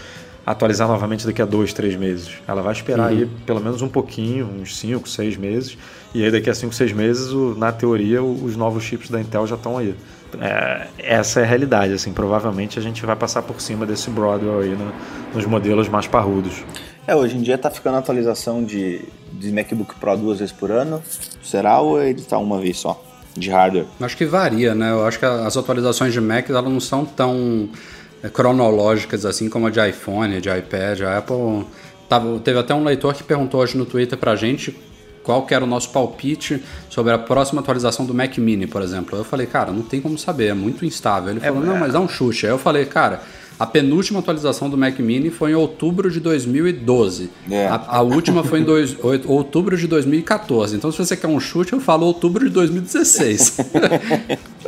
atualizar 0.44 0.88
novamente 0.88 1.24
daqui 1.26 1.40
a 1.40 1.44
dois, 1.44 1.72
três 1.72 1.94
meses. 1.96 2.30
Ela 2.48 2.62
vai 2.62 2.72
esperar 2.72 3.08
aí 3.08 3.26
pelo 3.46 3.60
menos 3.60 3.80
um 3.82 3.88
pouquinho, 3.88 4.46
uns 4.60 4.76
5, 4.76 5.08
6 5.08 5.36
meses. 5.36 5.76
E 6.14 6.24
aí 6.24 6.30
daqui 6.30 6.50
a 6.50 6.54
5, 6.54 6.74
6 6.74 6.92
meses, 6.92 7.28
o- 7.30 7.54
na 7.56 7.70
teoria, 7.72 8.22
o- 8.22 8.44
os 8.44 8.56
novos 8.56 8.82
chips 8.82 9.08
da 9.10 9.20
Intel 9.20 9.46
já 9.46 9.54
estão 9.56 9.78
aí. 9.78 9.94
É, 10.40 10.86
essa 10.98 11.40
é 11.40 11.42
a 11.44 11.46
realidade, 11.46 11.92
assim, 11.92 12.12
provavelmente 12.12 12.78
a 12.78 12.82
gente 12.82 13.04
vai 13.04 13.14
passar 13.14 13.42
por 13.42 13.60
cima 13.60 13.84
desse 13.86 14.08
Broadwell 14.10 14.60
aí 14.60 14.70
no- 14.70 14.92
nos 15.34 15.44
modelos 15.46 15.88
mais 15.88 16.06
parrudos. 16.06 16.64
É, 17.06 17.14
hoje 17.14 17.36
em 17.36 17.42
dia 17.42 17.58
tá 17.58 17.70
ficando 17.70 17.96
atualização 17.98 18.64
de, 18.64 19.02
de 19.32 19.52
MacBook 19.52 19.94
Pro 19.96 20.16
duas 20.16 20.38
vezes 20.38 20.52
por 20.52 20.70
ano. 20.70 21.02
Será 21.42 21.80
ou 21.80 22.00
ele 22.02 22.22
tá 22.22 22.38
uma 22.38 22.58
vez 22.60 22.78
só? 22.78 23.02
De 23.36 23.50
hardware? 23.50 23.86
Acho 24.00 24.16
que 24.16 24.24
varia, 24.26 24.74
né? 24.74 24.90
Eu 24.90 25.06
acho 25.06 25.18
que 25.18 25.24
as 25.24 25.56
atualizações 25.56 26.12
de 26.12 26.20
Mac 26.20 26.48
elas 26.50 26.64
não 26.64 26.78
são 26.80 27.04
tão 27.04 27.68
é, 27.70 28.01
cronológicas 28.30 29.24
assim 29.24 29.48
como 29.48 29.66
a 29.66 29.70
de 29.70 29.88
iPhone, 29.88 30.40
de 30.40 30.48
iPad. 30.48 31.00
A 31.02 31.18
Apple 31.18 31.66
tava, 32.08 32.38
teve 32.40 32.58
até 32.58 32.74
um 32.74 32.84
leitor 32.84 33.14
que 33.14 33.22
perguntou 33.22 33.60
hoje 33.60 33.76
no 33.76 33.86
Twitter 33.86 34.18
pra 34.18 34.36
gente 34.36 34.76
qual 35.22 35.46
que 35.46 35.54
era 35.54 35.64
o 35.64 35.66
nosso 35.66 35.90
palpite 35.90 36.62
sobre 36.90 37.12
a 37.12 37.18
próxima 37.18 37.60
atualização 37.60 38.04
do 38.04 38.12
Mac 38.12 38.36
Mini, 38.38 38.66
por 38.66 38.82
exemplo. 38.82 39.16
Eu 39.16 39.24
falei, 39.24 39.46
cara, 39.46 39.70
não 39.70 39.82
tem 39.82 40.00
como 40.00 40.18
saber, 40.18 40.48
é 40.48 40.54
muito 40.54 40.84
instável. 40.84 41.30
Ele 41.30 41.40
falou, 41.40 41.62
não, 41.64 41.78
mas 41.78 41.92
dá 41.92 42.00
um 42.00 42.08
chute. 42.08 42.46
Aí 42.46 42.52
eu 42.52 42.58
falei, 42.58 42.84
cara, 42.86 43.22
a 43.62 43.66
penúltima 43.66 44.18
atualização 44.18 44.68
do 44.68 44.76
Mac 44.76 44.98
Mini 44.98 45.30
foi 45.30 45.52
em 45.52 45.54
outubro 45.54 46.10
de 46.10 46.18
2012. 46.18 47.30
É. 47.48 47.68
A, 47.68 47.80
a 47.86 48.02
última 48.02 48.42
foi 48.42 48.58
em 48.58 48.64
dois, 48.64 48.96
outubro 49.24 49.76
de 49.76 49.86
2014. 49.86 50.74
Então, 50.74 50.90
se 50.90 50.98
você 50.98 51.16
quer 51.16 51.28
um 51.28 51.38
chute, 51.38 51.72
eu 51.72 51.78
falo 51.78 52.04
outubro 52.04 52.44
de 52.44 52.50
2016. 52.50 53.58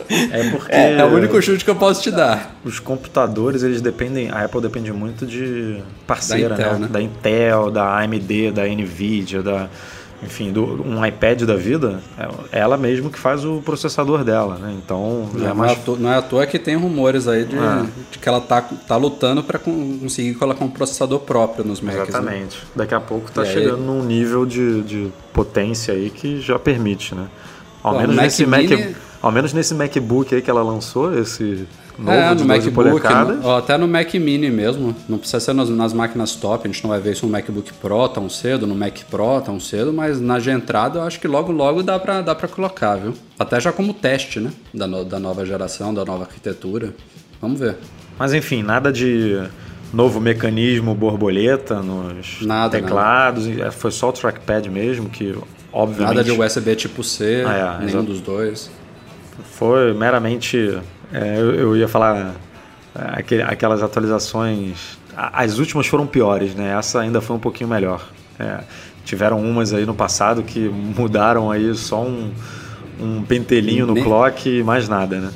É 0.07 0.51
porque 0.51 0.73
é 0.73 1.05
o 1.05 1.09
único 1.09 1.41
chute 1.41 1.65
que 1.65 1.71
eu 1.71 1.77
posso 1.77 2.03
te 2.03 2.11
dar. 2.11 2.57
os 2.65 2.79
computadores, 2.79 3.63
eles 3.63 3.81
dependem, 3.81 4.31
a 4.31 4.45
Apple 4.45 4.61
depende 4.61 4.93
muito 4.93 5.25
de 5.25 5.83
parceira, 6.07 6.55
Da 6.55 6.55
Intel, 6.55 6.73
né? 6.75 6.79
né? 6.79 6.89
Da 6.89 7.03
Intel, 7.03 7.71
da 7.71 7.99
AMD, 7.99 8.51
da 8.53 8.67
Nvidia, 8.67 9.43
da 9.43 9.71
enfim, 10.25 10.53
do, 10.53 10.83
um 10.87 11.05
iPad 11.05 11.43
da 11.43 11.55
vida, 11.57 12.01
é 12.51 12.59
ela 12.61 12.77
mesmo 12.77 13.11
que 13.11 13.19
faz 13.19 13.45
o 13.45 13.61
processador 13.63 14.25
dela, 14.25 14.57
né? 14.57 14.75
Então, 14.77 15.29
já 15.35 15.39
é 15.39 15.43
Não, 15.45 15.51
é 15.51 15.55
mais 15.55 15.73
à 15.73 15.77
toa, 15.77 15.99
não 15.99 16.11
é 16.13 16.17
à 16.17 16.23
toa 16.23 16.47
que 16.47 16.59
tem 16.59 16.77
rumores 16.77 17.29
aí 17.29 17.45
de, 17.45 17.57
Ah. 17.59 17.85
de 18.11 18.19
que 18.19 18.29
ela 18.29 18.41
tá, 18.41 18.63
tá 18.63 18.97
lutando 18.97 19.43
para 19.43 19.59
conseguir 19.59 20.35
colocar 20.35 20.65
um 20.65 20.71
processador 20.71 21.21
próprio 21.21 21.65
nos 21.65 21.81
Macs. 21.81 21.97
né? 21.99 22.05
Exatamente. 22.09 22.59
Daqui 22.75 22.95
a 22.95 23.01
pouco 23.01 23.31
tá 23.31 23.43
E 23.45 23.49
aí- 23.49 23.53
chegando 23.55 23.83
num 23.83 24.03
nível 24.03 24.45
de, 24.47 24.83
de 24.83 25.13
potência 25.33 25.93
aí 25.95 26.11
que 26.11 26.41
já 26.41 26.59
permite, 26.59 27.15
né? 27.15 27.27
Ao 27.83 27.93
Pô, 27.95 28.01
menos 28.01 28.17
Mac 28.17 28.25
nesse 28.25 28.47
Mac, 28.47 28.63
ao 29.21 29.31
menos 29.31 29.53
nesse 29.53 29.75
MacBook 29.75 30.35
aí 30.35 30.41
que 30.41 30.49
ela 30.51 30.63
lançou, 30.63 31.17
esse 31.19 31.67
novo 31.99 32.11
É, 32.13 32.35
de 32.35 32.43
no 32.45 32.49
12 32.55 32.71
MacBook, 32.71 33.05
no- 33.09 33.47
ó, 33.47 33.59
até 33.59 33.77
no 33.79 33.87
Mac 33.89 34.13
Mini 34.15 34.51
mesmo. 34.51 34.95
Não 35.09 35.19
precisa 35.19 35.41
ser 35.41 35.53
nas, 35.53 35.69
nas 35.71 35.93
máquinas 35.93 36.35
top, 36.35 36.67
a 36.69 36.73
gente 36.73 36.83
não 36.83 36.91
vai 36.91 37.01
ver 37.01 37.13
isso 37.13 37.25
no 37.27 37.33
MacBook 37.33 37.73
Pro 37.75 38.09
tão 38.09 38.29
cedo, 38.29 38.67
no 38.67 38.75
Mac 38.75 38.99
Pro 39.11 39.41
tão 39.41 39.59
cedo, 39.61 39.93
mas 39.93 40.21
na 40.21 40.39
de 40.39 40.51
entrada 40.51 40.99
eu 40.99 41.03
acho 41.05 41.21
que 41.21 41.29
logo 41.29 41.53
logo 41.53 41.83
dá 41.83 41.99
pra, 41.99 42.21
dá 42.21 42.35
pra 42.35 42.49
colocar, 42.49 42.97
viu? 42.97 43.15
Até 43.39 43.61
já 43.61 43.73
como 43.73 43.93
teste, 43.95 44.41
né? 44.41 44.51
Da, 44.73 44.87
no- 44.87 45.05
da 45.05 45.19
nova 45.19 45.45
geração, 45.47 45.93
da 45.95 46.05
nova 46.05 46.25
arquitetura. 46.25 46.95
Vamos 47.41 47.61
ver. 47.61 47.77
Mas 48.19 48.33
enfim, 48.33 48.63
nada 48.63 48.93
de 48.93 49.41
novo 49.93 50.21
mecanismo 50.21 50.95
borboleta 50.95 51.81
nos 51.83 52.43
Nada, 52.43 52.71
teclados. 52.81 53.47
Nada. 53.47 53.71
Foi 53.71 53.91
só 53.91 54.09
o 54.09 54.13
trackpad 54.13 54.69
mesmo, 54.69 55.09
que 55.09 55.37
obviamente... 55.73 56.17
Nada 56.17 56.25
de 56.25 56.33
USB 56.33 56.75
tipo 56.77 57.05
C, 57.05 57.45
ah, 57.47 57.77
é, 57.81 57.85
nenhum 57.85 57.89
exato. 58.01 58.05
dos 58.07 58.21
dois. 58.21 58.71
Foi 59.53 59.93
meramente... 59.95 60.79
É, 61.13 61.37
eu, 61.37 61.55
eu, 61.55 61.77
ia 61.77 61.89
falar 61.89 62.35
é, 62.95 63.43
aquelas 63.43 63.83
atualizações... 63.83 64.99
As 65.17 65.59
últimas 65.59 65.87
foram 65.87 66.09
piores, 66.09 66.57
né? 66.57 66.77
Essa 66.77 67.01
ainda 67.01 67.21
foi 67.21 67.37
um 67.37 67.39
pouquinho 67.39 67.71
melhor. 67.71 68.05
É, 68.37 68.65
tiveram 69.05 69.41
umas 69.41 69.73
aí 69.73 69.87
no 69.87 69.95
passado 69.95 70.43
que 70.43 70.69
mudaram 70.69 71.51
aí 71.51 71.73
só 71.75 72.03
um, 72.03 72.33
um 73.01 73.23
pentelinho 73.23 73.87
no 73.87 73.95
Nem... 73.95 74.03
clock 74.03 74.49
e 74.49 74.63
mais 74.65 74.89
nada, 74.89 75.21
né? 75.21 75.33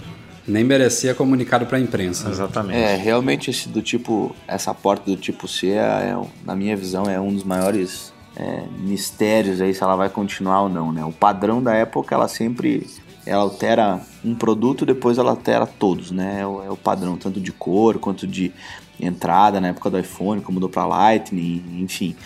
Nem 0.46 0.64
merecia 0.64 1.14
comunicado 1.14 1.66
para 1.66 1.76
a 1.76 1.80
imprensa. 1.80 2.28
Exatamente. 2.30 2.78
É, 2.78 2.96
realmente 2.96 3.50
esse 3.50 3.68
do 3.68 3.82
tipo, 3.82 4.34
essa 4.46 4.72
porta 4.72 5.10
do 5.10 5.16
tipo 5.16 5.46
C, 5.46 5.68
é, 5.68 5.76
é 5.76 6.16
na 6.44 6.56
minha 6.56 6.74
visão, 6.74 7.04
é 7.04 7.20
um 7.20 7.32
dos 7.32 7.44
maiores 7.44 8.12
é, 8.34 8.62
mistérios 8.80 9.60
aí 9.60 9.74
se 9.74 9.82
ela 9.82 9.94
vai 9.94 10.08
continuar 10.08 10.62
ou 10.62 10.68
não, 10.70 10.90
né? 10.90 11.04
O 11.04 11.12
padrão 11.12 11.62
da 11.62 11.72
que 11.86 12.14
ela 12.14 12.28
sempre 12.28 12.86
ela 13.28 13.42
altera 13.42 14.00
um 14.24 14.34
produto, 14.34 14.86
depois 14.86 15.18
ela 15.18 15.30
altera 15.30 15.66
todos, 15.66 16.10
né? 16.10 16.40
É 16.40 16.46
o, 16.46 16.62
é 16.64 16.70
o 16.70 16.76
padrão, 16.76 17.16
tanto 17.16 17.40
de 17.40 17.52
cor 17.52 17.98
quanto 17.98 18.26
de 18.26 18.52
entrada 18.98 19.60
na 19.60 19.68
época 19.68 19.90
do 19.90 19.98
iPhone, 19.98 20.40
como 20.40 20.54
mudou 20.54 20.68
para 20.68 20.86
Lightning, 20.86 21.62
enfim. 21.80 22.16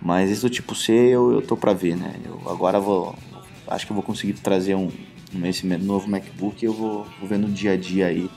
Mas 0.00 0.30
esse 0.30 0.42
do 0.42 0.50
tipo 0.50 0.74
C 0.74 0.92
eu, 0.92 1.32
eu 1.32 1.42
tô 1.42 1.56
para 1.56 1.72
ver, 1.72 1.96
né? 1.96 2.14
Eu 2.24 2.40
agora 2.50 2.80
vou, 2.80 3.14
acho 3.68 3.86
que 3.86 3.92
eu 3.92 3.94
vou 3.94 4.02
conseguir 4.02 4.34
trazer 4.34 4.74
um, 4.74 4.90
esse 5.44 5.66
novo 5.66 6.08
MacBook 6.08 6.64
eu 6.64 6.72
vou, 6.72 7.06
vou 7.18 7.28
ver 7.28 7.38
no 7.38 7.48
dia 7.48 7.72
a 7.72 7.76
dia 7.76 8.06
aí 8.06 8.30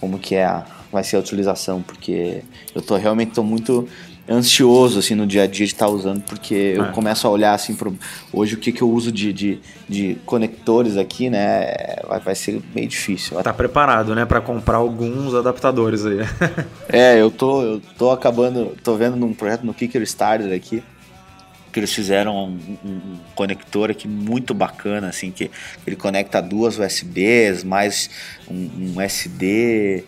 como 0.00 0.18
que 0.18 0.34
é 0.34 0.44
a, 0.44 0.66
vai 0.92 1.02
ser 1.02 1.16
a 1.16 1.20
utilização, 1.20 1.82
porque 1.82 2.42
eu 2.74 2.82
tô 2.82 2.96
realmente 2.96 3.32
tô 3.32 3.42
muito 3.42 3.88
ansioso 4.28 4.98
assim 4.98 5.14
no 5.14 5.26
dia 5.26 5.44
a 5.44 5.46
dia 5.46 5.66
de 5.66 5.72
estar 5.72 5.86
tá 5.86 5.92
usando, 5.92 6.22
porque 6.22 6.74
eu 6.76 6.84
é. 6.84 6.92
começo 6.92 7.26
a 7.26 7.30
olhar 7.30 7.54
assim 7.54 7.74
pro, 7.74 7.96
hoje 8.32 8.54
o 8.54 8.58
que, 8.58 8.72
que 8.72 8.82
eu 8.82 8.90
uso 8.90 9.12
de, 9.12 9.32
de, 9.32 9.60
de 9.88 10.16
conectores 10.26 10.96
aqui, 10.96 11.30
né? 11.30 11.96
Vai, 12.06 12.20
vai 12.20 12.34
ser 12.34 12.60
meio 12.74 12.88
difícil. 12.88 13.40
Tá 13.42 13.52
preparado, 13.52 14.14
né, 14.14 14.24
para 14.24 14.40
comprar 14.40 14.78
alguns 14.78 15.34
adaptadores 15.34 16.04
aí. 16.04 16.18
é, 16.88 17.20
eu 17.20 17.30
tô 17.30 17.62
eu 17.62 17.82
tô 17.96 18.10
acabando, 18.10 18.76
tô 18.82 18.96
vendo 18.96 19.16
num 19.16 19.32
projeto 19.32 19.64
no 19.64 19.72
Kickstarter 19.72 20.52
aqui 20.52 20.82
que 21.76 21.80
eles 21.80 21.92
fizeram 21.92 22.34
um, 22.34 22.58
um, 22.82 22.90
um, 22.90 23.18
conector 23.34 23.90
aqui 23.90 24.08
muito 24.08 24.54
bacana, 24.54 25.10
assim, 25.10 25.30
que 25.30 25.50
ele 25.86 25.94
conecta 25.94 26.40
duas 26.40 26.78
USBs, 26.78 27.62
mais 27.64 28.08
um, 28.50 28.94
um 28.94 29.00
SD 29.02 30.02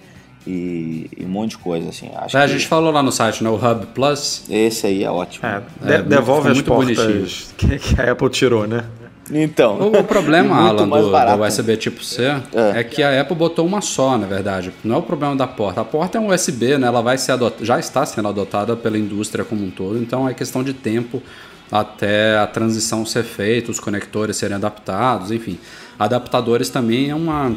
e, 0.49 1.11
e, 1.19 1.25
um 1.27 1.29
monte 1.29 1.51
de 1.51 1.59
coisa, 1.59 1.91
assim. 1.91 2.11
Acho 2.15 2.39
é, 2.39 2.43
a 2.43 2.47
gente 2.47 2.67
falou 2.67 2.91
lá 2.91 3.03
no 3.03 3.13
site, 3.13 3.45
né, 3.45 3.51
o 3.51 3.57
Hub 3.57 3.87
Plus. 3.95 4.45
Esse 4.49 4.87
aí 4.87 5.05
é 5.05 5.11
ótimo. 5.11 5.47
É, 5.47 5.63
é, 5.87 6.03
devolve 6.03 6.49
as 6.49 6.63
portas 6.63 7.55
que, 7.59 7.79
que 7.79 8.01
a 8.01 8.13
Apple 8.13 8.31
tirou, 8.31 8.67
né? 8.67 8.85
Então. 9.31 9.79
O, 9.79 9.99
o 9.99 10.05
problema, 10.05 10.57
Alan, 10.69 10.89
do, 10.89 11.11
do, 11.11 11.45
USB 11.45 11.77
tipo 11.77 12.03
C 12.03 12.23
é. 12.23 12.81
é. 12.81 12.83
que 12.85 13.03
a 13.03 13.21
Apple 13.21 13.37
botou 13.37 13.67
uma 13.67 13.83
só, 13.83 14.17
na 14.17 14.27
verdade. 14.27 14.73
Não 14.83 14.97
é 14.97 14.99
o 14.99 15.03
problema 15.03 15.37
da 15.37 15.47
porta. 15.47 15.83
A 15.83 15.85
porta 15.85 16.17
é 16.17 16.21
um 16.21 16.33
USB, 16.33 16.79
né? 16.79 16.87
Ela 16.87 17.03
vai 17.03 17.19
ser 17.19 17.33
adotada, 17.33 17.63
já 17.63 17.79
está 17.79 18.07
sendo 18.07 18.27
adotada 18.29 18.75
pela 18.75 18.97
indústria 18.97 19.45
como 19.45 19.63
um 19.63 19.71
todo, 19.71 19.99
então 19.99 20.27
é 20.27 20.33
questão 20.33 20.65
de 20.65 20.73
tempo 20.73 21.23
até 21.71 22.39
a 22.39 22.47
transição 22.47 23.05
ser 23.05 23.25
feita, 23.25 23.71
os 23.71 23.79
conectores 23.79 24.39
serem 24.39 24.57
adaptados, 24.57 25.31
enfim. 25.31 25.59
Adaptadores 25.99 26.71
também 26.71 27.11
é, 27.11 27.15
uma, 27.15 27.55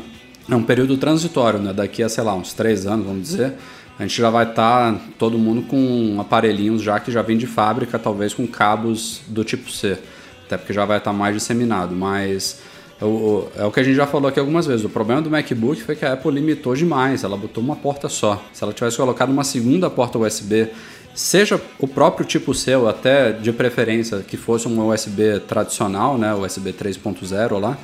é 0.51 0.55
um 0.55 0.63
período 0.63 0.97
transitório, 0.97 1.59
né? 1.59 1.73
Daqui 1.73 2.03
a, 2.03 2.09
sei 2.09 2.23
lá, 2.23 2.35
uns 2.35 2.53
três 2.53 2.85
anos, 2.85 3.05
vamos 3.05 3.23
dizer, 3.23 3.53
a 3.97 4.03
gente 4.03 4.17
já 4.17 4.29
vai 4.29 4.49
estar 4.49 4.93
tá, 4.93 4.99
todo 5.17 5.37
mundo 5.37 5.61
com 5.63 6.17
aparelhinhos 6.19 6.81
já 6.81 6.99
que 6.99 7.11
já 7.11 7.21
vem 7.21 7.37
de 7.37 7.47
fábrica, 7.47 7.97
talvez 7.97 8.33
com 8.33 8.45
cabos 8.45 9.21
do 9.27 9.43
tipo 9.43 9.71
C, 9.71 9.97
até 10.45 10.57
porque 10.57 10.73
já 10.73 10.85
vai 10.85 10.97
estar 10.97 11.11
tá 11.11 11.17
mais 11.17 11.35
disseminado, 11.35 11.95
mas 11.95 12.59
é 12.99 13.05
o, 13.05 13.71
que 13.73 13.79
a 13.79 13.83
gente 13.83 13.95
já 13.95 14.05
falou 14.05 14.27
aqui 14.27 14.39
algumas 14.39 14.67
vezes. 14.67 14.85
O 14.85 14.89
problema 14.89 15.21
do 15.21 15.29
MacBook 15.29 15.81
foi 15.81 15.95
que 15.95 16.05
a 16.05 16.13
Apple 16.13 16.31
limitou 16.31 16.75
demais, 16.75 17.23
ela 17.23 17.37
botou 17.37 17.63
uma 17.63 17.75
porta 17.75 18.09
só. 18.09 18.43
Se 18.53 18.63
ela 18.63 18.73
tivesse 18.73 18.97
colocado 18.97 19.29
uma 19.29 19.43
segunda 19.43 19.89
porta 19.89 20.19
USB 20.19 20.69
seja 21.13 21.59
o 21.79 21.87
próprio 21.87 22.25
tipo 22.25 22.53
seu, 22.53 22.87
até 22.87 23.31
de 23.31 23.51
preferência 23.51 24.19
que 24.19 24.37
fosse 24.37 24.67
um 24.67 24.89
USB 24.89 25.39
tradicional, 25.41 26.17
né, 26.17 26.33
USB 26.33 26.71
3.0 26.71 27.59
lá, 27.59 27.77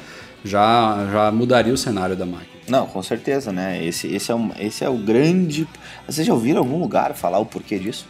já, 0.43 1.07
já 1.11 1.31
mudaria 1.31 1.73
o 1.73 1.77
cenário 1.77 2.15
da 2.15 2.25
máquina. 2.25 2.56
Não, 2.67 2.85
com 2.87 3.01
certeza, 3.01 3.51
né? 3.51 3.83
Esse, 3.83 4.07
esse, 4.07 4.31
é, 4.31 4.35
um, 4.35 4.51
esse 4.59 4.83
é 4.83 4.89
o 4.89 4.97
grande. 4.97 5.67
Vocês 6.05 6.25
já 6.27 6.33
ouviram 6.33 6.59
algum 6.59 6.79
lugar 6.79 7.13
falar 7.13 7.39
o 7.39 7.45
porquê 7.45 7.79
disso? 7.79 8.05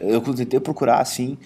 Eu 0.00 0.20
tentei 0.20 0.60
procurar 0.60 1.00
assim 1.00 1.36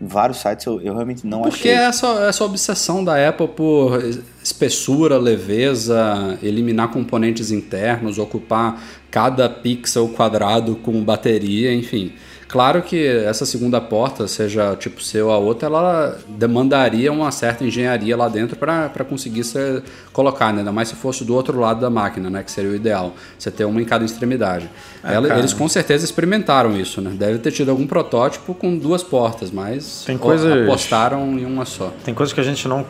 em 0.00 0.06
vários 0.06 0.38
sites, 0.38 0.64
eu, 0.64 0.80
eu 0.80 0.94
realmente 0.94 1.26
não 1.26 1.42
Porque 1.42 1.70
achei. 1.70 1.72
Porque 1.72 1.84
essa, 1.88 2.06
essa 2.28 2.44
obsessão 2.44 3.02
da 3.02 3.28
Apple 3.28 3.48
por 3.48 4.00
espessura, 4.42 5.18
leveza, 5.18 6.38
eliminar 6.40 6.90
componentes 6.90 7.50
internos, 7.50 8.18
ocupar 8.18 8.80
cada 9.10 9.48
pixel 9.48 10.08
quadrado 10.10 10.76
com 10.76 11.02
bateria, 11.02 11.74
enfim. 11.74 12.12
Claro 12.48 12.80
que 12.80 13.06
essa 13.06 13.44
segunda 13.44 13.78
porta, 13.78 14.26
seja 14.26 14.74
tipo 14.74 15.02
C 15.02 15.20
ou 15.20 15.30
a 15.30 15.36
outra, 15.36 15.66
ela 15.68 16.18
demandaria 16.26 17.12
uma 17.12 17.30
certa 17.30 17.62
engenharia 17.62 18.16
lá 18.16 18.26
dentro 18.26 18.56
para 18.56 19.04
conseguir 19.04 19.44
ser 19.44 19.82
colocada, 20.14 20.52
né? 20.52 20.58
ainda 20.60 20.72
mais 20.72 20.88
se 20.88 20.96
fosse 20.96 21.24
do 21.24 21.34
outro 21.34 21.60
lado 21.60 21.80
da 21.80 21.90
máquina, 21.90 22.30
né? 22.30 22.42
que 22.42 22.50
seria 22.50 22.70
o 22.70 22.74
ideal, 22.74 23.12
você 23.38 23.50
ter 23.50 23.66
uma 23.66 23.82
em 23.82 23.84
cada 23.84 24.02
extremidade. 24.02 24.68
É, 25.04 25.14
ela, 25.14 25.38
eles 25.38 25.52
com 25.52 25.68
certeza 25.68 26.06
experimentaram 26.06 26.74
isso, 26.74 27.02
né? 27.02 27.10
deve 27.14 27.38
ter 27.38 27.52
tido 27.52 27.70
algum 27.70 27.86
protótipo 27.86 28.54
com 28.54 28.78
duas 28.78 29.02
portas, 29.02 29.50
mas 29.50 30.04
Tem 30.06 30.16
coisas... 30.16 30.62
apostaram 30.62 31.38
em 31.38 31.44
uma 31.44 31.66
só. 31.66 31.92
Tem 32.02 32.14
coisas 32.14 32.32
que 32.32 32.40
a 32.40 32.44
gente 32.44 32.66
não 32.66 32.86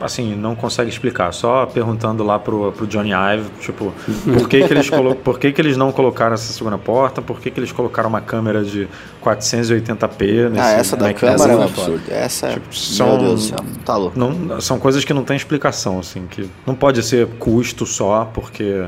assim, 0.00 0.34
não 0.34 0.54
consegue 0.54 0.90
explicar. 0.90 1.32
Só 1.32 1.66
perguntando 1.66 2.22
lá 2.22 2.38
pro, 2.38 2.72
pro 2.72 2.86
Johnny 2.86 3.10
Ive, 3.10 3.48
tipo, 3.60 3.92
por 4.24 4.48
que, 4.48 4.66
que 4.66 4.72
eles 4.72 4.90
colo 4.90 5.14
por 5.24 5.38
que, 5.38 5.52
que 5.52 5.60
eles 5.60 5.76
não 5.76 5.92
colocaram 5.92 6.34
essa 6.34 6.52
segunda 6.52 6.78
porta? 6.78 7.22
Por 7.22 7.40
que, 7.40 7.50
que 7.50 7.60
eles 7.60 7.72
colocaram 7.72 8.08
uma 8.08 8.20
câmera 8.20 8.64
de 8.64 8.88
480p 9.22 10.50
nesse 10.50 10.60
Ah, 10.60 10.70
essa 10.72 10.96
da 10.96 11.12
câmera 11.14 11.52
é 11.52 11.56
um 11.56 11.62
absurdo. 11.62 12.02
Essa 12.08 12.46
é, 12.48 12.52
tipo, 12.54 12.74
são, 12.74 13.08
meu 13.08 13.18
Deus 13.18 13.34
do 13.34 13.56
céu, 13.56 13.66
tá 13.84 13.96
louco. 13.96 14.18
Não, 14.18 14.60
são 14.60 14.78
coisas 14.78 15.04
que 15.04 15.12
não 15.12 15.24
tem 15.24 15.36
explicação, 15.36 15.98
assim, 15.98 16.26
que 16.26 16.48
não 16.66 16.74
pode 16.74 17.02
ser 17.02 17.26
custo 17.38 17.86
só, 17.86 18.30
porque 18.32 18.84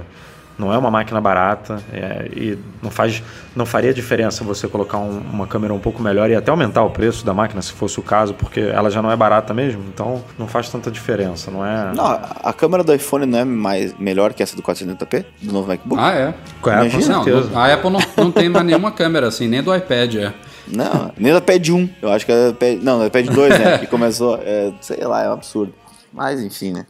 não 0.58 0.72
é 0.72 0.78
uma 0.78 0.90
máquina 0.90 1.20
barata 1.20 1.82
é, 1.92 2.28
e 2.34 2.58
não, 2.82 2.90
faz, 2.90 3.22
não 3.54 3.66
faria 3.66 3.92
diferença 3.92 4.42
você 4.42 4.66
colocar 4.66 4.98
um, 4.98 5.18
uma 5.18 5.46
câmera 5.46 5.74
um 5.74 5.78
pouco 5.78 6.02
melhor 6.02 6.30
e 6.30 6.34
até 6.34 6.50
aumentar 6.50 6.82
o 6.82 6.90
preço 6.90 7.24
da 7.24 7.34
máquina, 7.34 7.60
se 7.60 7.72
fosse 7.72 8.00
o 8.00 8.02
caso, 8.02 8.34
porque 8.34 8.60
ela 8.60 8.90
já 8.90 9.02
não 9.02 9.10
é 9.10 9.16
barata 9.16 9.52
mesmo, 9.52 9.84
então 9.88 10.24
não 10.38 10.46
faz 10.46 10.68
tanta 10.70 10.90
diferença, 10.90 11.50
não 11.50 11.64
é? 11.64 11.92
Não, 11.94 12.04
a 12.04 12.52
câmera 12.52 12.82
do 12.82 12.94
iPhone 12.94 13.26
não 13.26 13.38
é 13.38 13.44
mais, 13.44 13.96
melhor 13.98 14.32
que 14.32 14.42
essa 14.42 14.56
do 14.56 14.62
480p, 14.62 15.24
do 15.42 15.52
novo 15.52 15.68
MacBook? 15.68 16.00
Ah, 16.02 16.14
é? 16.14 16.28
é 16.28 16.90
com 16.90 17.00
certeza. 17.00 17.50
Não, 17.50 17.58
a 17.58 17.72
Apple 17.72 17.90
não, 17.90 18.00
não 18.16 18.32
tem 18.32 18.48
mais 18.48 18.64
nenhuma 18.64 18.90
câmera 18.92 19.28
assim, 19.28 19.48
nem 19.48 19.62
do 19.62 19.74
iPad, 19.74 20.14
é. 20.16 20.34
Não, 20.66 21.12
nem 21.16 21.32
do 21.32 21.38
iPad 21.38 21.68
1, 21.68 21.88
eu 22.02 22.12
acho 22.12 22.26
que 22.26 22.32
é 22.32 22.46
do 22.46 22.50
iPad, 22.50 22.82
não, 22.82 22.98
do 22.98 23.06
iPad 23.06 23.26
2, 23.26 23.58
né, 23.58 23.78
que 23.78 23.86
começou, 23.86 24.40
é, 24.42 24.72
sei 24.80 25.04
lá, 25.04 25.22
é 25.22 25.28
um 25.28 25.34
absurdo. 25.34 25.74
Mas 26.12 26.40
enfim, 26.40 26.72
né. 26.72 26.86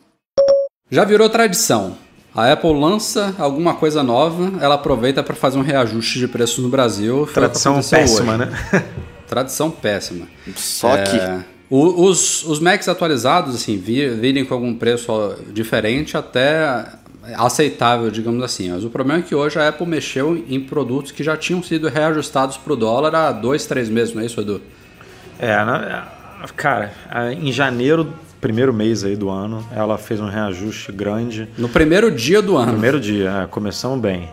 Já 0.90 1.04
virou 1.04 1.28
tradição. 1.28 2.05
A 2.36 2.52
Apple 2.52 2.78
lança 2.78 3.34
alguma 3.38 3.74
coisa 3.74 4.02
nova, 4.02 4.62
ela 4.62 4.74
aproveita 4.74 5.22
para 5.22 5.34
fazer 5.34 5.56
um 5.56 5.62
reajuste 5.62 6.18
de 6.18 6.28
preços 6.28 6.62
no 6.62 6.68
Brasil. 6.68 7.26
Tradição 7.32 7.80
péssima, 7.80 8.34
hoje. 8.34 8.44
né? 8.44 8.84
Tradição 9.26 9.70
péssima. 9.70 10.28
Só 10.54 10.98
é, 10.98 11.02
que. 11.04 11.18
os, 11.70 12.44
os 12.44 12.60
Macs 12.60 12.90
atualizados, 12.90 13.54
assim, 13.54 13.78
virem 13.78 14.44
com 14.44 14.52
algum 14.52 14.74
preço 14.74 15.34
diferente 15.50 16.14
até 16.14 16.84
aceitável, 17.36 18.10
digamos 18.10 18.44
assim. 18.44 18.70
Mas 18.70 18.84
o 18.84 18.90
problema 18.90 19.20
é 19.20 19.22
que 19.22 19.34
hoje 19.34 19.58
a 19.58 19.68
Apple 19.68 19.86
mexeu 19.86 20.36
em 20.46 20.60
produtos 20.60 21.12
que 21.12 21.24
já 21.24 21.38
tinham 21.38 21.62
sido 21.62 21.88
reajustados 21.88 22.58
para 22.58 22.74
o 22.74 22.76
dólar 22.76 23.14
há 23.14 23.32
dois, 23.32 23.64
três 23.64 23.88
meses, 23.88 24.14
não 24.14 24.20
é 24.20 24.26
isso, 24.26 24.38
Edu? 24.38 24.60
É, 25.38 25.56
cara, 26.54 26.92
em 27.40 27.50
janeiro 27.50 28.12
primeiro 28.40 28.72
mês 28.72 29.04
aí 29.04 29.16
do 29.16 29.28
ano, 29.30 29.66
ela 29.74 29.98
fez 29.98 30.20
um 30.20 30.28
reajuste 30.28 30.92
grande. 30.92 31.48
No 31.56 31.68
primeiro 31.68 32.10
dia 32.10 32.40
do 32.42 32.56
ano. 32.56 32.72
Primeiro 32.72 33.00
dia, 33.00 33.42
é, 33.42 33.46
começamos 33.46 34.00
bem. 34.00 34.28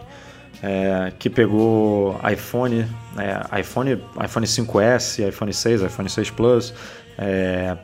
É, 0.62 1.12
que 1.20 1.30
pegou 1.30 2.18
iPhone, 2.32 2.86
é, 3.18 3.60
iPhone, 3.60 4.02
iPhone 4.24 4.46
5S, 4.46 5.28
iPhone 5.28 5.54
6, 5.54 5.82
iPhone 5.82 6.10
6 6.10 6.30
Plus, 6.30 6.74
é, 7.18 7.76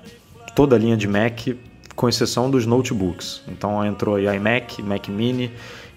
toda 0.55 0.75
a 0.75 0.79
linha 0.79 0.95
de 0.95 1.07
Mac, 1.07 1.49
com 1.95 2.07
exceção 2.07 2.49
dos 2.49 2.65
notebooks. 2.65 3.41
Então 3.47 3.85
entrou 3.85 4.15
aí 4.15 4.25
iMac, 4.33 4.81
Mac 4.81 5.09
Mini 5.09 5.51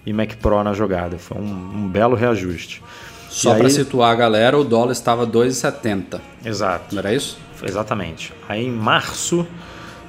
e 0.05 0.11
Mac 0.11 0.33
Pro 0.35 0.61
na 0.61 0.73
jogada. 0.73 1.17
Foi 1.17 1.37
um, 1.37 1.45
um 1.75 1.87
belo 1.87 2.15
reajuste. 2.15 2.81
Só 3.29 3.55
para 3.55 3.69
situar 3.69 4.11
a 4.11 4.15
galera, 4.15 4.59
o 4.59 4.63
dólar 4.63 4.91
estava 4.91 5.25
2,70. 5.25 6.21
Exato. 6.45 6.93
Não 6.93 6.99
era 6.99 7.13
isso? 7.13 7.39
Exatamente. 7.63 8.31
Aí 8.47 8.65
em 8.65 8.71
março 8.71 9.47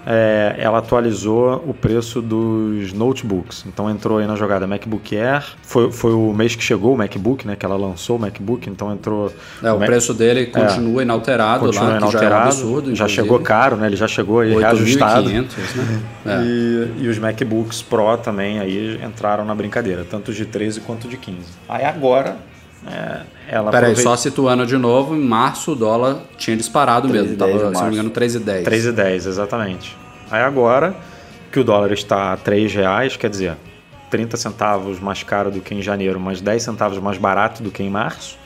é, 0.07 0.55
ela 0.59 0.79
atualizou 0.79 1.65
o 1.67 1.73
preço 1.73 2.21
dos 2.21 2.93
notebooks. 2.93 3.65
Então 3.67 3.89
entrou 3.91 4.19
aí 4.19 4.27
na 4.27 4.37
jogada 4.37 4.67
MacBook 4.67 5.17
Air. 5.17 5.45
Foi, 5.63 5.91
foi 5.91 6.13
o 6.13 6.33
mês 6.33 6.55
que 6.55 6.63
chegou 6.63 6.95
o 6.95 6.99
MacBook, 6.99 7.47
né? 7.47 7.57
Que 7.57 7.65
ela 7.65 7.77
lançou 7.77 8.17
o 8.17 8.19
MacBook, 8.19 8.69
então 8.69 8.93
entrou. 8.93 9.33
É, 9.63 9.73
o, 9.73 9.77
o 9.77 9.79
preço 9.79 10.13
dele 10.13 10.47
continua 10.47 11.01
é, 11.01 11.05
inalterado 11.05 11.67
continua 11.67 11.89
lá, 11.89 11.97
inalterado, 11.97 12.29
já 12.29 12.37
é 12.37 12.39
um 12.39 12.43
absurdo. 12.47 12.95
Já 12.95 13.09
chegou 13.09 13.41
caro, 13.41 13.77
né? 13.77 13.87
Ele 13.87 13.97
já 13.97 14.09
chegou 14.09 14.41
aí 14.41 14.55
8, 14.55 14.61
reajustado. 14.61 15.29
500, 15.29 15.57
né? 15.57 16.03
é. 16.27 16.43
e, 16.43 17.05
e 17.05 17.09
os 17.09 17.19
MacBooks 17.19 17.83
Pro 17.83 18.17
também 18.19 18.61
aí 18.61 19.01
entraram 19.03 19.45
na 19.45 19.55
brincadeira, 19.55 20.05
tanto 20.09 20.33
de 20.33 20.45
13 20.45 20.81
quanto 20.81 21.09
de 21.09 21.17
15. 21.17 21.39
Aí 21.69 21.85
agora 21.85 22.37
é, 22.87 23.21
ela 23.49 23.71
Peraí, 23.71 23.93
aproveita... 23.93 24.03
só 24.03 24.17
situando 24.17 24.67
de 24.67 24.77
novo, 24.77 25.15
em 25.15 25.21
março 25.21 25.73
o 25.73 25.75
dólar 25.75 26.23
tinha 26.37 26.57
disparado 26.57 27.09
mesmo, 27.09 27.37
tava, 27.37 27.59
se 27.59 27.83
não 27.83 27.87
me 27.89 27.95
engano, 27.95 28.11
3,10. 28.11 28.65
3,10, 28.65 29.15
exatamente. 29.27 29.97
Aí 30.31 30.43
agora 30.43 30.95
que 31.53 31.61
o 31.61 31.65
dólar 31.65 31.93
está 31.93 32.33
a 32.33 32.37
3 32.37 32.75
reais, 32.75 33.17
quer 33.17 33.31
dizer, 33.31 33.57
30 34.11 34.37
centavos 34.37 34.99
mais 35.01 35.23
caro 35.23 35.51
do 35.51 35.61
que 35.61 35.75
em 35.75 35.83
janeiro, 35.83 36.19
mas 36.19 36.41
10 36.41 36.63
centavos 36.63 36.99
mais 36.99 37.19
barato 37.19 37.63
do 37.63 37.71
que 37.71 37.83
em 37.83 37.91
março, 37.91 38.39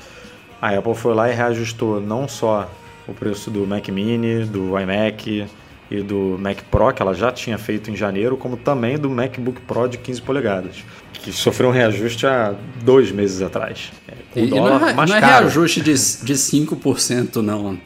a 0.60 0.70
Apple 0.70 0.94
foi 0.94 1.14
lá 1.14 1.30
e 1.30 1.34
reajustou 1.34 2.00
não 2.00 2.26
só 2.26 2.68
o 3.06 3.14
preço 3.14 3.50
do 3.50 3.66
Mac 3.66 3.88
Mini, 3.88 4.44
do 4.44 4.78
iMac 4.78 5.46
e 5.90 6.02
do 6.02 6.36
Mac 6.38 6.58
Pro, 6.70 6.92
que 6.92 7.00
ela 7.00 7.14
já 7.14 7.32
tinha 7.32 7.56
feito 7.56 7.90
em 7.90 7.96
janeiro, 7.96 8.36
como 8.36 8.56
também 8.56 8.98
do 8.98 9.08
MacBook 9.08 9.60
Pro 9.62 9.88
de 9.88 9.98
15 9.98 10.22
polegadas 10.22 10.84
que 11.18 11.32
sofreu 11.32 11.68
um 11.68 11.72
reajuste 11.72 12.26
há 12.26 12.54
dois 12.82 13.10
meses 13.10 13.42
atrás. 13.42 13.92
É, 14.06 14.40
o 14.40 14.44
e 14.44 14.46
dólar 14.48 14.80
não 14.80 14.88
é, 14.88 14.94
mais 14.94 15.10
não 15.10 15.16
é 15.16 15.20
caro. 15.20 15.44
reajuste 15.44 15.80
de, 15.80 15.92
de 15.92 16.34
5%, 16.34 17.36
não. 17.36 17.78